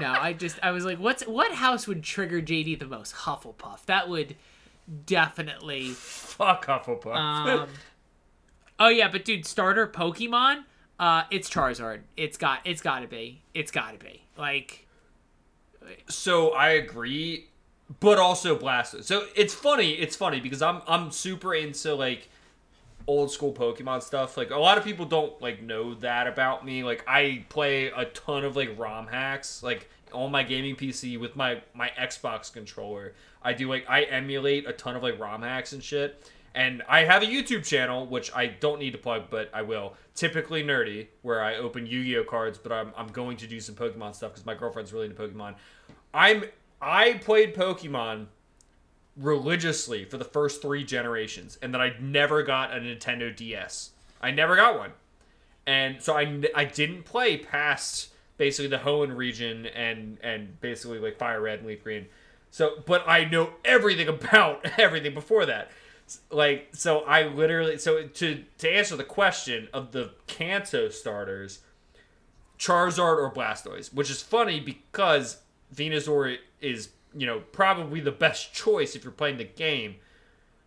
no, 0.00 0.12
I 0.12 0.32
just 0.32 0.58
I 0.62 0.70
was 0.70 0.84
like, 0.84 0.98
what's 0.98 1.26
what 1.26 1.52
house 1.52 1.86
would 1.86 2.02
trigger 2.02 2.40
JD 2.40 2.78
the 2.78 2.86
most? 2.86 3.14
Hufflepuff. 3.14 3.86
That 3.86 4.08
would 4.08 4.36
definitely. 5.06 5.90
fuck 5.90 6.66
Hufflepuff. 6.66 7.14
Um, 7.16 7.68
oh 8.78 8.88
yeah, 8.88 9.08
but 9.08 9.24
dude, 9.24 9.46
starter 9.46 9.86
Pokemon. 9.86 10.64
Uh, 10.98 11.22
it's 11.30 11.48
Charizard. 11.48 12.00
It's 12.16 12.36
got. 12.36 12.60
It's 12.64 12.82
got 12.82 13.00
to 13.00 13.06
be. 13.08 13.42
It's 13.54 13.70
got 13.70 13.98
to 13.98 14.04
be. 14.04 14.24
Like, 14.36 14.86
so 16.08 16.50
I 16.50 16.70
agree, 16.70 17.48
but 18.00 18.18
also 18.18 18.56
Blastoise. 18.56 19.04
So 19.04 19.26
it's 19.34 19.54
funny. 19.54 19.92
It's 19.92 20.14
funny 20.16 20.40
because 20.40 20.60
I'm 20.62 20.82
I'm 20.86 21.10
super 21.10 21.54
into 21.54 21.94
like 21.94 22.28
old 23.06 23.30
school 23.30 23.52
Pokemon 23.52 24.02
stuff. 24.02 24.36
Like 24.36 24.50
a 24.50 24.58
lot 24.58 24.78
of 24.78 24.84
people 24.84 25.06
don't 25.06 25.40
like 25.40 25.62
know 25.62 25.94
that 25.94 26.26
about 26.26 26.64
me. 26.64 26.84
Like 26.84 27.04
I 27.06 27.44
play 27.48 27.86
a 27.86 28.06
ton 28.06 28.44
of 28.44 28.56
like 28.56 28.78
ROM 28.78 29.06
hacks, 29.06 29.62
like 29.62 29.88
on 30.12 30.30
my 30.30 30.42
gaming 30.42 30.76
PC 30.76 31.18
with 31.18 31.36
my 31.36 31.62
my 31.74 31.90
Xbox 31.98 32.52
controller. 32.52 33.14
I 33.42 33.52
do 33.52 33.68
like 33.68 33.86
I 33.88 34.02
emulate 34.02 34.66
a 34.68 34.72
ton 34.72 34.96
of 34.96 35.02
like 35.02 35.18
ROM 35.18 35.42
hacks 35.42 35.72
and 35.72 35.82
shit. 35.82 36.30
And 36.54 36.82
I 36.88 37.04
have 37.04 37.22
a 37.22 37.26
YouTube 37.26 37.64
channel, 37.64 38.06
which 38.06 38.34
I 38.34 38.46
don't 38.48 38.80
need 38.80 38.90
to 38.92 38.98
plug, 38.98 39.30
but 39.30 39.50
I 39.54 39.62
will. 39.62 39.94
Typically 40.16 40.64
nerdy, 40.64 41.06
where 41.22 41.40
I 41.40 41.56
open 41.56 41.86
Yu-Gi-Oh 41.86 42.24
cards, 42.24 42.58
but 42.58 42.72
I'm, 42.72 42.92
I'm 42.96 43.06
going 43.06 43.36
to 43.36 43.46
do 43.46 43.60
some 43.60 43.76
Pokemon 43.76 44.16
stuff 44.16 44.32
because 44.32 44.44
my 44.44 44.56
girlfriend's 44.56 44.92
really 44.92 45.06
into 45.06 45.22
Pokemon. 45.22 45.54
I'm 46.12 46.44
I 46.82 47.14
played 47.14 47.54
Pokemon 47.54 48.26
religiously 49.20 50.04
for 50.04 50.16
the 50.16 50.24
first 50.24 50.62
three 50.62 50.82
generations, 50.84 51.58
and 51.60 51.74
then 51.74 51.80
I 51.80 51.94
never 52.00 52.42
got 52.42 52.72
a 52.72 52.80
Nintendo 52.80 53.34
DS. 53.34 53.90
I 54.20 54.30
never 54.30 54.56
got 54.56 54.78
one, 54.78 54.92
and 55.66 56.02
so 56.02 56.16
I, 56.16 56.42
I 56.54 56.64
didn't 56.64 57.04
play 57.04 57.36
past 57.36 58.10
basically 58.40 58.68
the 58.68 58.78
Hoenn 58.78 59.14
region 59.16 59.66
and 59.66 60.18
and 60.22 60.58
basically 60.60 60.98
like 60.98 61.18
Fire 61.18 61.40
Red 61.42 61.58
and 61.58 61.68
Leaf 61.68 61.84
Green. 61.84 62.06
So, 62.50 62.82
but 62.86 63.06
I 63.06 63.24
know 63.24 63.50
everything 63.64 64.08
about 64.16 64.66
everything 64.78 65.14
before 65.14 65.46
that. 65.46 65.70
Like, 66.30 66.68
so 66.72 67.00
I 67.00 67.28
literally 67.28 67.78
so 67.78 68.06
to 68.06 68.44
to 68.58 68.68
answer 68.68 68.96
the 68.96 69.04
question 69.04 69.68
of 69.72 69.92
the 69.92 70.12
Kanto 70.26 70.88
starters, 70.88 71.60
Charizard 72.58 73.18
or 73.18 73.30
Blastoise, 73.32 73.92
which 73.92 74.10
is 74.10 74.22
funny 74.22 74.58
because 74.58 75.38
Venusaur 75.74 76.36
is, 76.60 76.88
you 77.14 77.26
know, 77.26 77.40
probably 77.52 78.00
the 78.00 78.12
best 78.12 78.52
choice 78.52 78.94
if 78.94 79.04
you're 79.04 79.12
playing 79.12 79.38
the 79.38 79.44
game. 79.44 79.96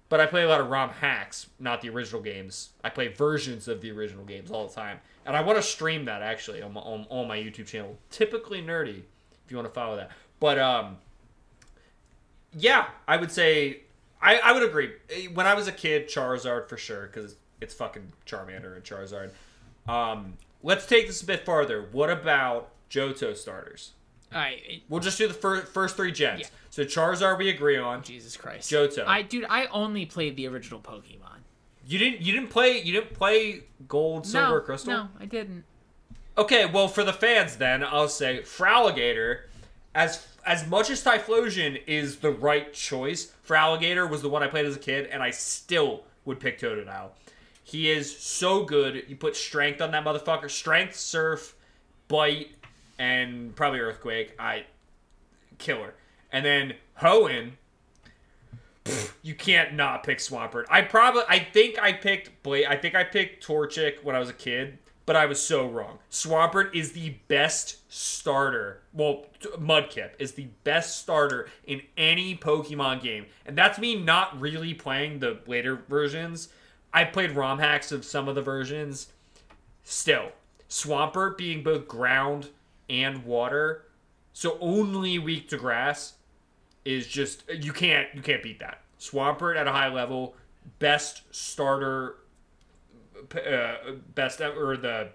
But 0.10 0.20
I 0.20 0.28
play 0.28 0.44
a 0.44 0.48
lot 0.48 0.62
of 0.62 0.70
ROM 0.70 0.90
hacks, 0.90 1.48
not 1.60 1.82
the 1.82 1.90
original 1.90 2.22
games. 2.22 2.70
I 2.84 2.90
play 2.90 3.08
versions 3.08 3.68
of 3.68 3.82
the 3.82 3.92
original 3.92 4.26
games 4.26 4.52
all 4.52 4.68
the 4.68 4.74
time. 4.74 5.00
And 5.26 5.36
I 5.36 5.42
want 5.42 5.58
to 5.58 5.64
stream 5.64 6.06
that 6.06 6.22
actually 6.22 6.62
on 6.62 6.74
my, 6.74 6.82
on, 6.82 7.08
on 7.10 7.28
my 7.28 7.38
YouTube 7.38 7.66
channel. 7.66 7.98
Typically 8.12 8.62
nerdy, 8.62 9.02
if 9.44 9.50
you 9.52 9.58
want 9.58 9.68
to 9.68 9.74
follow 9.74 9.96
that. 9.96 10.12
But 10.40 10.60
um 10.60 10.98
yeah, 12.56 12.88
I 13.08 13.18
would 13.18 13.32
say 13.32 13.82
I, 14.22 14.38
I 14.38 14.52
would 14.54 14.64
agree. 14.64 14.92
When 15.34 15.46
I 15.46 15.54
was 15.54 15.68
a 15.68 15.72
kid, 15.72 16.08
Charizard 16.08 16.70
for 16.70 16.78
sure, 16.78 17.08
because 17.08 17.36
it's 17.60 17.74
fucking 17.74 18.14
Charmander 18.26 18.76
and 18.76 18.84
Charizard. 18.84 19.32
Um, 19.88 20.38
let's 20.62 20.86
take 20.86 21.08
this 21.08 21.22
a 21.22 21.26
bit 21.26 21.46
farther. 21.46 21.90
What 21.92 22.10
about 22.10 22.70
Johto 22.90 23.36
starters? 23.36 23.92
All 24.34 24.42
right, 24.42 24.82
We'll 24.90 25.00
just 25.02 25.18
do 25.18 25.28
the 25.28 25.34
fir- 25.34 25.62
first 25.62 25.96
three 25.96 26.12
gens. 26.12 26.42
Yeah. 26.42 26.48
So 26.70 26.84
Charizard 26.84 27.38
we 27.38 27.50
agree 27.50 27.78
on. 27.78 28.04
Jesus 28.04 28.36
Christ. 28.36 28.72
Johto. 28.72 29.06
I 29.06 29.22
dude, 29.22 29.46
I 29.50 29.68
only 29.68 30.06
played 30.06 30.36
the 30.36 30.48
original 30.48 30.80
Pokemon. 30.80 31.42
You 31.86 32.00
didn't 32.00 32.22
you 32.22 32.34
didn't 32.34 32.50
play 32.50 32.82
you 32.82 32.94
didn't 32.94 33.14
play 33.14 33.64
Gold, 33.88 34.26
Silver, 34.26 34.56
no, 34.56 34.62
Crystal? 34.62 34.94
No, 34.94 35.08
I 35.20 35.26
didn't. 35.26 35.66
Okay, 36.38 36.66
well 36.66 36.88
for 36.88 37.04
the 37.04 37.14
fans 37.14 37.58
then, 37.58 37.84
I'll 37.84 38.08
say 38.08 38.42
Feraligatr, 38.42 39.42
as 39.94 40.28
as 40.46 40.68
much 40.68 40.90
as 40.90 41.04
Typhlosion 41.04 41.82
is 41.88 42.18
the 42.18 42.32
right 42.32 42.74
choice, 42.74 43.32
Feraligatr 43.48 44.10
was 44.10 44.22
the 44.22 44.30
one 44.30 44.44
I 44.44 44.48
played 44.48 44.66
as 44.66 44.76
a 44.76 44.80
kid, 44.80 45.08
and 45.08 45.22
I 45.22 45.30
still 45.32 46.04
would 46.26 46.40
pick 46.40 46.60
Totodile. 46.60 47.12
He 47.64 47.90
is 47.90 48.18
so 48.18 48.64
good. 48.66 49.06
You 49.08 49.16
put 49.16 49.36
strength 49.36 49.82
on 49.82 49.92
that 49.92 50.04
motherfucker. 50.04 50.50
Strength, 50.50 50.96
surf, 50.98 51.56
bite, 52.08 52.50
and 52.98 53.56
probably 53.56 53.80
earthquake. 53.80 54.36
I 54.40 54.66
killer. 55.58 55.94
And 56.32 56.46
then 56.46 56.74
Hoenn, 57.02 57.52
you 59.22 59.36
can't 59.36 59.74
not 59.74 60.04
pick 60.04 60.18
Swampert. 60.18 60.66
I 60.70 60.82
probably 60.82 61.24
I 61.30 61.40
think 61.40 61.80
I 61.80 61.94
picked 61.94 62.44
Blade. 62.44 62.66
I 62.66 62.76
think 62.76 62.96
I 62.96 63.04
picked 63.04 63.46
Torchic 63.46 64.04
when 64.04 64.16
I 64.16 64.20
was 64.20 64.30
a 64.30 64.34
kid, 64.34 64.80
but 65.06 65.16
I 65.16 65.26
was 65.26 65.42
so 65.42 65.68
wrong. 65.68 66.00
Swampert 66.12 66.76
is 66.76 66.92
the 66.92 67.16
best 67.28 67.92
starter. 67.92 68.82
Well, 68.94 69.26
Mudkip 69.58 70.12
is 70.20 70.34
the 70.34 70.48
best 70.64 71.00
starter 71.00 71.50
in 71.66 71.82
any 71.98 72.36
Pokemon 72.36 73.02
game, 73.02 73.26
and 73.46 73.58
that's 73.58 73.80
me 73.80 73.96
not 73.96 74.40
really 74.40 74.74
playing 74.74 75.20
the 75.20 75.40
later 75.48 75.76
versions. 75.88 76.50
I 76.94 77.06
played 77.06 77.32
ROM 77.32 77.60
hacks 77.60 77.92
of 77.92 78.06
some 78.06 78.28
of 78.28 78.36
the 78.36 78.42
versions. 78.42 79.08
Still, 79.84 80.32
Swampert 80.70 81.38
being 81.38 81.64
both 81.64 81.88
ground 81.88 82.50
and 82.94 83.26
water, 83.26 83.86
so 84.34 84.58
only 84.62 85.20
weak 85.20 85.50
to 85.50 85.58
grass, 85.58 86.14
is 86.86 87.08
just 87.08 87.44
you 87.50 87.74
can't 87.74 88.08
you 88.14 88.22
can't 88.22 88.44
beat 88.44 88.60
that. 88.60 88.82
Swampert 89.00 89.58
at 89.58 89.68
a 89.68 89.72
high 89.72 89.90
level, 89.90 90.36
best 90.80 91.24
starter, 91.34 92.16
uh, 93.36 93.76
best 94.16 94.40
or 94.42 94.78
the 94.78 95.10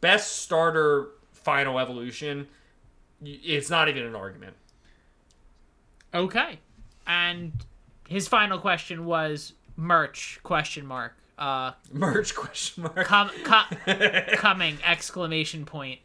best 0.00 0.42
starter 0.42 1.08
final 1.32 1.78
evolution. 1.78 2.46
It's 3.24 3.70
not 3.70 3.88
even 3.88 4.02
an 4.04 4.14
argument. 4.14 4.56
Okay. 6.14 6.58
And 7.06 7.52
his 8.08 8.28
final 8.28 8.58
question 8.58 9.04
was 9.04 9.54
merch 9.76 10.38
question 10.42 10.86
mark. 10.86 11.14
Uh, 11.38 11.72
Merch 11.92 12.34
question 12.36 12.84
mark. 12.84 13.06
com- 13.06 13.30
com- 13.44 13.66
coming 14.36 14.78
exclamation 14.84 15.64
point. 15.64 16.00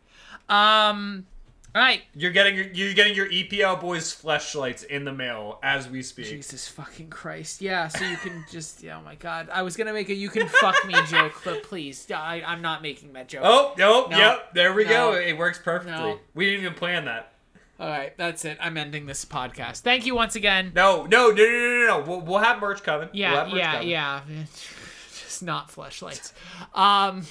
Um, 0.49 1.25
all 1.75 1.81
right. 1.81 2.01
You're 2.15 2.31
getting 2.31 2.55
your 2.55 2.65
you're 2.67 2.93
getting 2.93 3.13
your 3.15 3.29
EPL 3.29 3.79
boys 3.79 4.05
fleshlights 4.15 4.83
in 4.85 5.05
the 5.05 5.11
mail 5.13 5.59
as 5.61 5.87
we 5.89 6.01
speak. 6.01 6.25
Jesus 6.27 6.67
fucking 6.67 7.09
Christ. 7.09 7.61
Yeah, 7.61 7.87
so 7.87 8.03
you 8.05 8.17
can 8.17 8.45
just, 8.51 8.83
oh 8.85 9.01
my 9.05 9.15
god. 9.15 9.49
I 9.51 9.61
was 9.61 9.75
gonna 9.77 9.93
make 9.93 10.09
a 10.09 10.13
you 10.15 10.29
can 10.29 10.47
fuck 10.47 10.85
me 10.87 10.95
joke, 11.07 11.33
but 11.43 11.63
please, 11.63 12.09
I, 12.09 12.41
I'm 12.45 12.61
not 12.61 12.81
making 12.81 13.13
that 13.13 13.27
joke. 13.27 13.41
Oh, 13.43 13.73
no, 13.77 14.07
No. 14.07 14.17
yep, 14.17 14.53
there 14.53 14.73
we 14.73 14.85
go. 14.85 15.13
It 15.13 15.37
works 15.37 15.59
perfectly. 15.59 15.91
No. 15.93 16.19
We 16.33 16.45
didn't 16.45 16.61
even 16.61 16.73
plan 16.75 17.05
that. 17.05 17.33
All 17.79 17.87
right, 17.87 18.17
that's 18.17 18.43
it. 18.43 18.57
I'm 18.59 18.75
ending 18.75 19.05
this 19.05 19.23
podcast. 19.23 19.81
Thank 19.81 20.07
you 20.07 20.15
once 20.15 20.35
again. 20.35 20.71
No, 20.73 21.03
no, 21.05 21.29
no, 21.29 21.35
no, 21.35 21.43
no, 21.43 21.85
no. 21.87 22.03
We'll, 22.07 22.21
we'll 22.21 22.39
have 22.39 22.59
merch 22.59 22.81
coming. 22.81 23.09
we'll 23.13 23.19
Yeah, 23.19 23.35
have 23.35 23.47
merch 23.49 23.57
yeah, 23.57 23.71
coming. 23.73 23.89
yeah. 23.89 24.21
Just 25.13 25.43
not 25.43 25.69
fleshlights. 25.69 26.31
Um, 26.73 27.23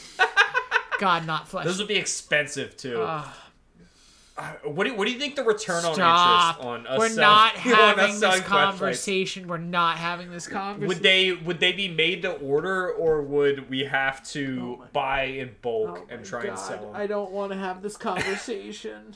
God, 0.98 1.26
not 1.26 1.48
flesh. 1.48 1.64
Those 1.64 1.78
would 1.78 1.88
be 1.88 1.96
expensive 1.96 2.76
too. 2.76 3.00
Uh, 3.02 4.52
what 4.64 4.84
do 4.84 4.90
you, 4.90 4.96
what 4.98 5.06
do 5.06 5.12
you 5.14 5.18
think 5.18 5.34
the 5.34 5.42
return 5.42 5.82
on 5.86 5.94
Stop. 5.94 6.56
interest 6.56 6.66
on 6.68 6.86
us 6.86 6.98
We're 6.98 7.08
sell- 7.08 7.22
not 7.30 7.54
on 7.56 7.60
having 7.62 8.06
this 8.10 8.18
selling 8.20 8.42
fleshlights? 8.42 8.44
conversation. 8.44 9.48
We're 9.48 9.56
not 9.56 9.96
having 9.96 10.30
this 10.30 10.46
conversation. 10.46 10.88
Would 10.88 11.02
they 11.02 11.32
would 11.32 11.58
they 11.58 11.72
be 11.72 11.88
made 11.88 12.20
to 12.22 12.32
order 12.32 12.90
or 12.92 13.22
would 13.22 13.70
we 13.70 13.84
have 13.84 14.22
to 14.30 14.58
Oh 14.60 14.76
my- 14.80 14.86
buy 14.92 15.22
in 15.24 15.54
bulk 15.62 16.00
Oh 16.02 16.06
and 16.10 16.20
my 16.20 16.26
try 16.26 16.44
and 16.44 16.58
sell 16.58 16.82
them? 16.92 16.94
I 16.94 17.06
don't 17.06 17.30
want 17.30 17.52
to 17.52 17.58
have 17.58 17.80
this 17.80 17.96
conversation. 17.96 19.14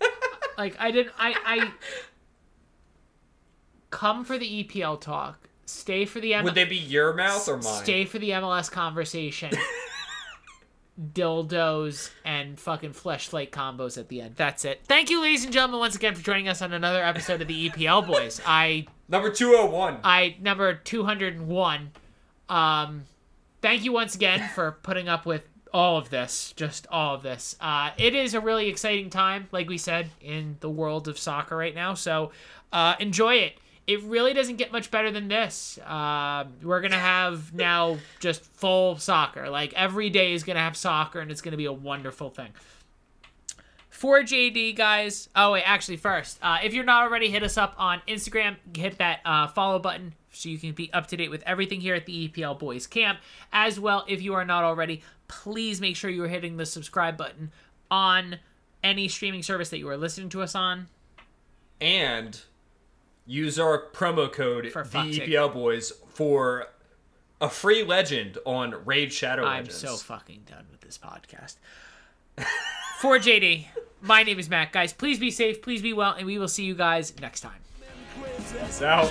like 0.58 0.74
I 0.80 0.90
didn't. 0.90 1.12
I 1.16 1.34
I 1.46 1.70
come 3.90 4.24
for 4.24 4.36
the 4.36 4.64
EPL 4.64 5.00
talk. 5.00 5.38
Stay 5.66 6.04
for 6.04 6.18
the 6.20 6.34
M- 6.34 6.44
Would 6.44 6.54
they 6.56 6.64
be 6.64 6.76
your 6.76 7.14
mouth 7.14 7.48
or 7.48 7.56
mine? 7.58 7.82
stay 7.84 8.04
for 8.04 8.18
the 8.18 8.30
MLS 8.30 8.68
conversation. 8.70 9.52
Dildos 11.00 12.10
and 12.24 12.58
fucking 12.58 12.92
fleshlight 12.92 13.50
combos 13.50 13.98
at 13.98 14.08
the 14.08 14.20
end. 14.20 14.36
That's 14.36 14.64
it. 14.64 14.82
Thank 14.84 15.10
you, 15.10 15.20
ladies 15.20 15.44
and 15.44 15.52
gentlemen, 15.52 15.80
once 15.80 15.96
again 15.96 16.14
for 16.14 16.22
joining 16.22 16.48
us 16.48 16.62
on 16.62 16.72
another 16.72 17.02
episode 17.02 17.42
of 17.42 17.48
the 17.48 17.68
EPL 17.68 18.06
Boys. 18.06 18.40
I 18.46 18.86
Number 19.08 19.30
two 19.30 19.54
oh 19.56 19.66
one. 19.66 19.98
I 20.04 20.36
number 20.40 20.72
201. 20.74 21.90
Um 22.48 23.04
thank 23.60 23.84
you 23.84 23.92
once 23.92 24.14
again 24.14 24.48
for 24.54 24.78
putting 24.82 25.08
up 25.08 25.26
with 25.26 25.42
all 25.72 25.98
of 25.98 26.10
this, 26.10 26.52
just 26.56 26.86
all 26.90 27.16
of 27.16 27.22
this. 27.24 27.56
Uh 27.60 27.90
it 27.98 28.14
is 28.14 28.34
a 28.34 28.40
really 28.40 28.68
exciting 28.68 29.10
time 29.10 29.48
like 29.50 29.68
we 29.68 29.78
said 29.78 30.10
in 30.20 30.58
the 30.60 30.70
world 30.70 31.08
of 31.08 31.18
soccer 31.18 31.56
right 31.56 31.74
now. 31.74 31.94
So, 31.94 32.30
uh 32.72 32.94
enjoy 33.00 33.34
it. 33.34 33.58
It 33.86 34.02
really 34.04 34.32
doesn't 34.32 34.56
get 34.56 34.72
much 34.72 34.90
better 34.90 35.10
than 35.10 35.28
this. 35.28 35.78
Uh, 35.78 36.44
we're 36.62 36.80
gonna 36.80 36.96
have 36.98 37.52
now 37.52 37.98
just 38.20 38.42
full 38.44 38.96
soccer. 38.96 39.50
Like 39.50 39.74
every 39.74 40.08
day 40.10 40.32
is 40.32 40.42
gonna 40.42 40.60
have 40.60 40.76
soccer, 40.76 41.20
and 41.20 41.30
it's 41.30 41.42
gonna 41.42 41.56
be 41.58 41.66
a 41.66 41.72
wonderful 41.72 42.30
thing 42.30 42.50
for 43.94 44.22
JD 44.22 44.74
guys. 44.76 45.28
Oh 45.36 45.52
wait, 45.52 45.62
actually 45.62 45.96
first, 45.96 46.38
uh, 46.42 46.58
if 46.62 46.74
you're 46.74 46.84
not 46.84 47.04
already, 47.04 47.30
hit 47.30 47.42
us 47.42 47.56
up 47.56 47.74
on 47.78 48.02
Instagram. 48.08 48.56
Hit 48.76 48.98
that 48.98 49.20
uh, 49.24 49.46
follow 49.48 49.78
button 49.78 50.14
so 50.32 50.48
you 50.48 50.58
can 50.58 50.72
be 50.72 50.92
up 50.92 51.06
to 51.06 51.16
date 51.16 51.30
with 51.30 51.42
everything 51.46 51.80
here 51.80 51.94
at 51.94 52.04
the 52.04 52.28
EPL 52.28 52.58
Boys 52.58 52.86
Camp. 52.86 53.20
As 53.52 53.78
well, 53.78 54.04
if 54.08 54.20
you 54.20 54.34
are 54.34 54.44
not 54.44 54.64
already, 54.64 55.02
please 55.28 55.80
make 55.80 55.94
sure 55.94 56.10
you 56.10 56.24
are 56.24 56.28
hitting 56.28 56.56
the 56.56 56.66
subscribe 56.66 57.16
button 57.16 57.52
on 57.90 58.40
any 58.82 59.08
streaming 59.08 59.42
service 59.42 59.70
that 59.70 59.78
you 59.78 59.88
are 59.88 59.96
listening 59.96 60.28
to 60.30 60.42
us 60.42 60.54
on. 60.54 60.88
and 61.80 62.42
use 63.26 63.58
our 63.58 63.90
promo 63.92 64.30
code 64.30 64.70
For 64.72 64.84
the. 64.84 65.20
EPL 65.20 65.52
boys 65.52 65.92
for 66.08 66.68
a 67.40 67.48
free 67.48 67.82
legend 67.82 68.38
on 68.44 68.74
Raid 68.84 69.12
Shadow 69.12 69.44
I'm 69.44 69.64
Legends. 69.64 69.76
so 69.78 69.96
fucking 69.96 70.42
done 70.48 70.66
with 70.70 70.80
this 70.80 70.98
podcast. 70.98 71.56
for 72.98 73.18
JD, 73.18 73.66
my 74.00 74.22
name 74.22 74.38
is 74.38 74.48
Matt. 74.48 74.72
Guys, 74.72 74.92
please 74.92 75.18
be 75.18 75.30
safe, 75.30 75.62
please 75.62 75.82
be 75.82 75.92
well, 75.92 76.12
and 76.12 76.26
we 76.26 76.38
will 76.38 76.48
see 76.48 76.64
you 76.64 76.74
guys 76.74 77.12
next 77.20 77.40
time. 77.40 77.60
Peace 78.60 78.82
out. 78.82 79.10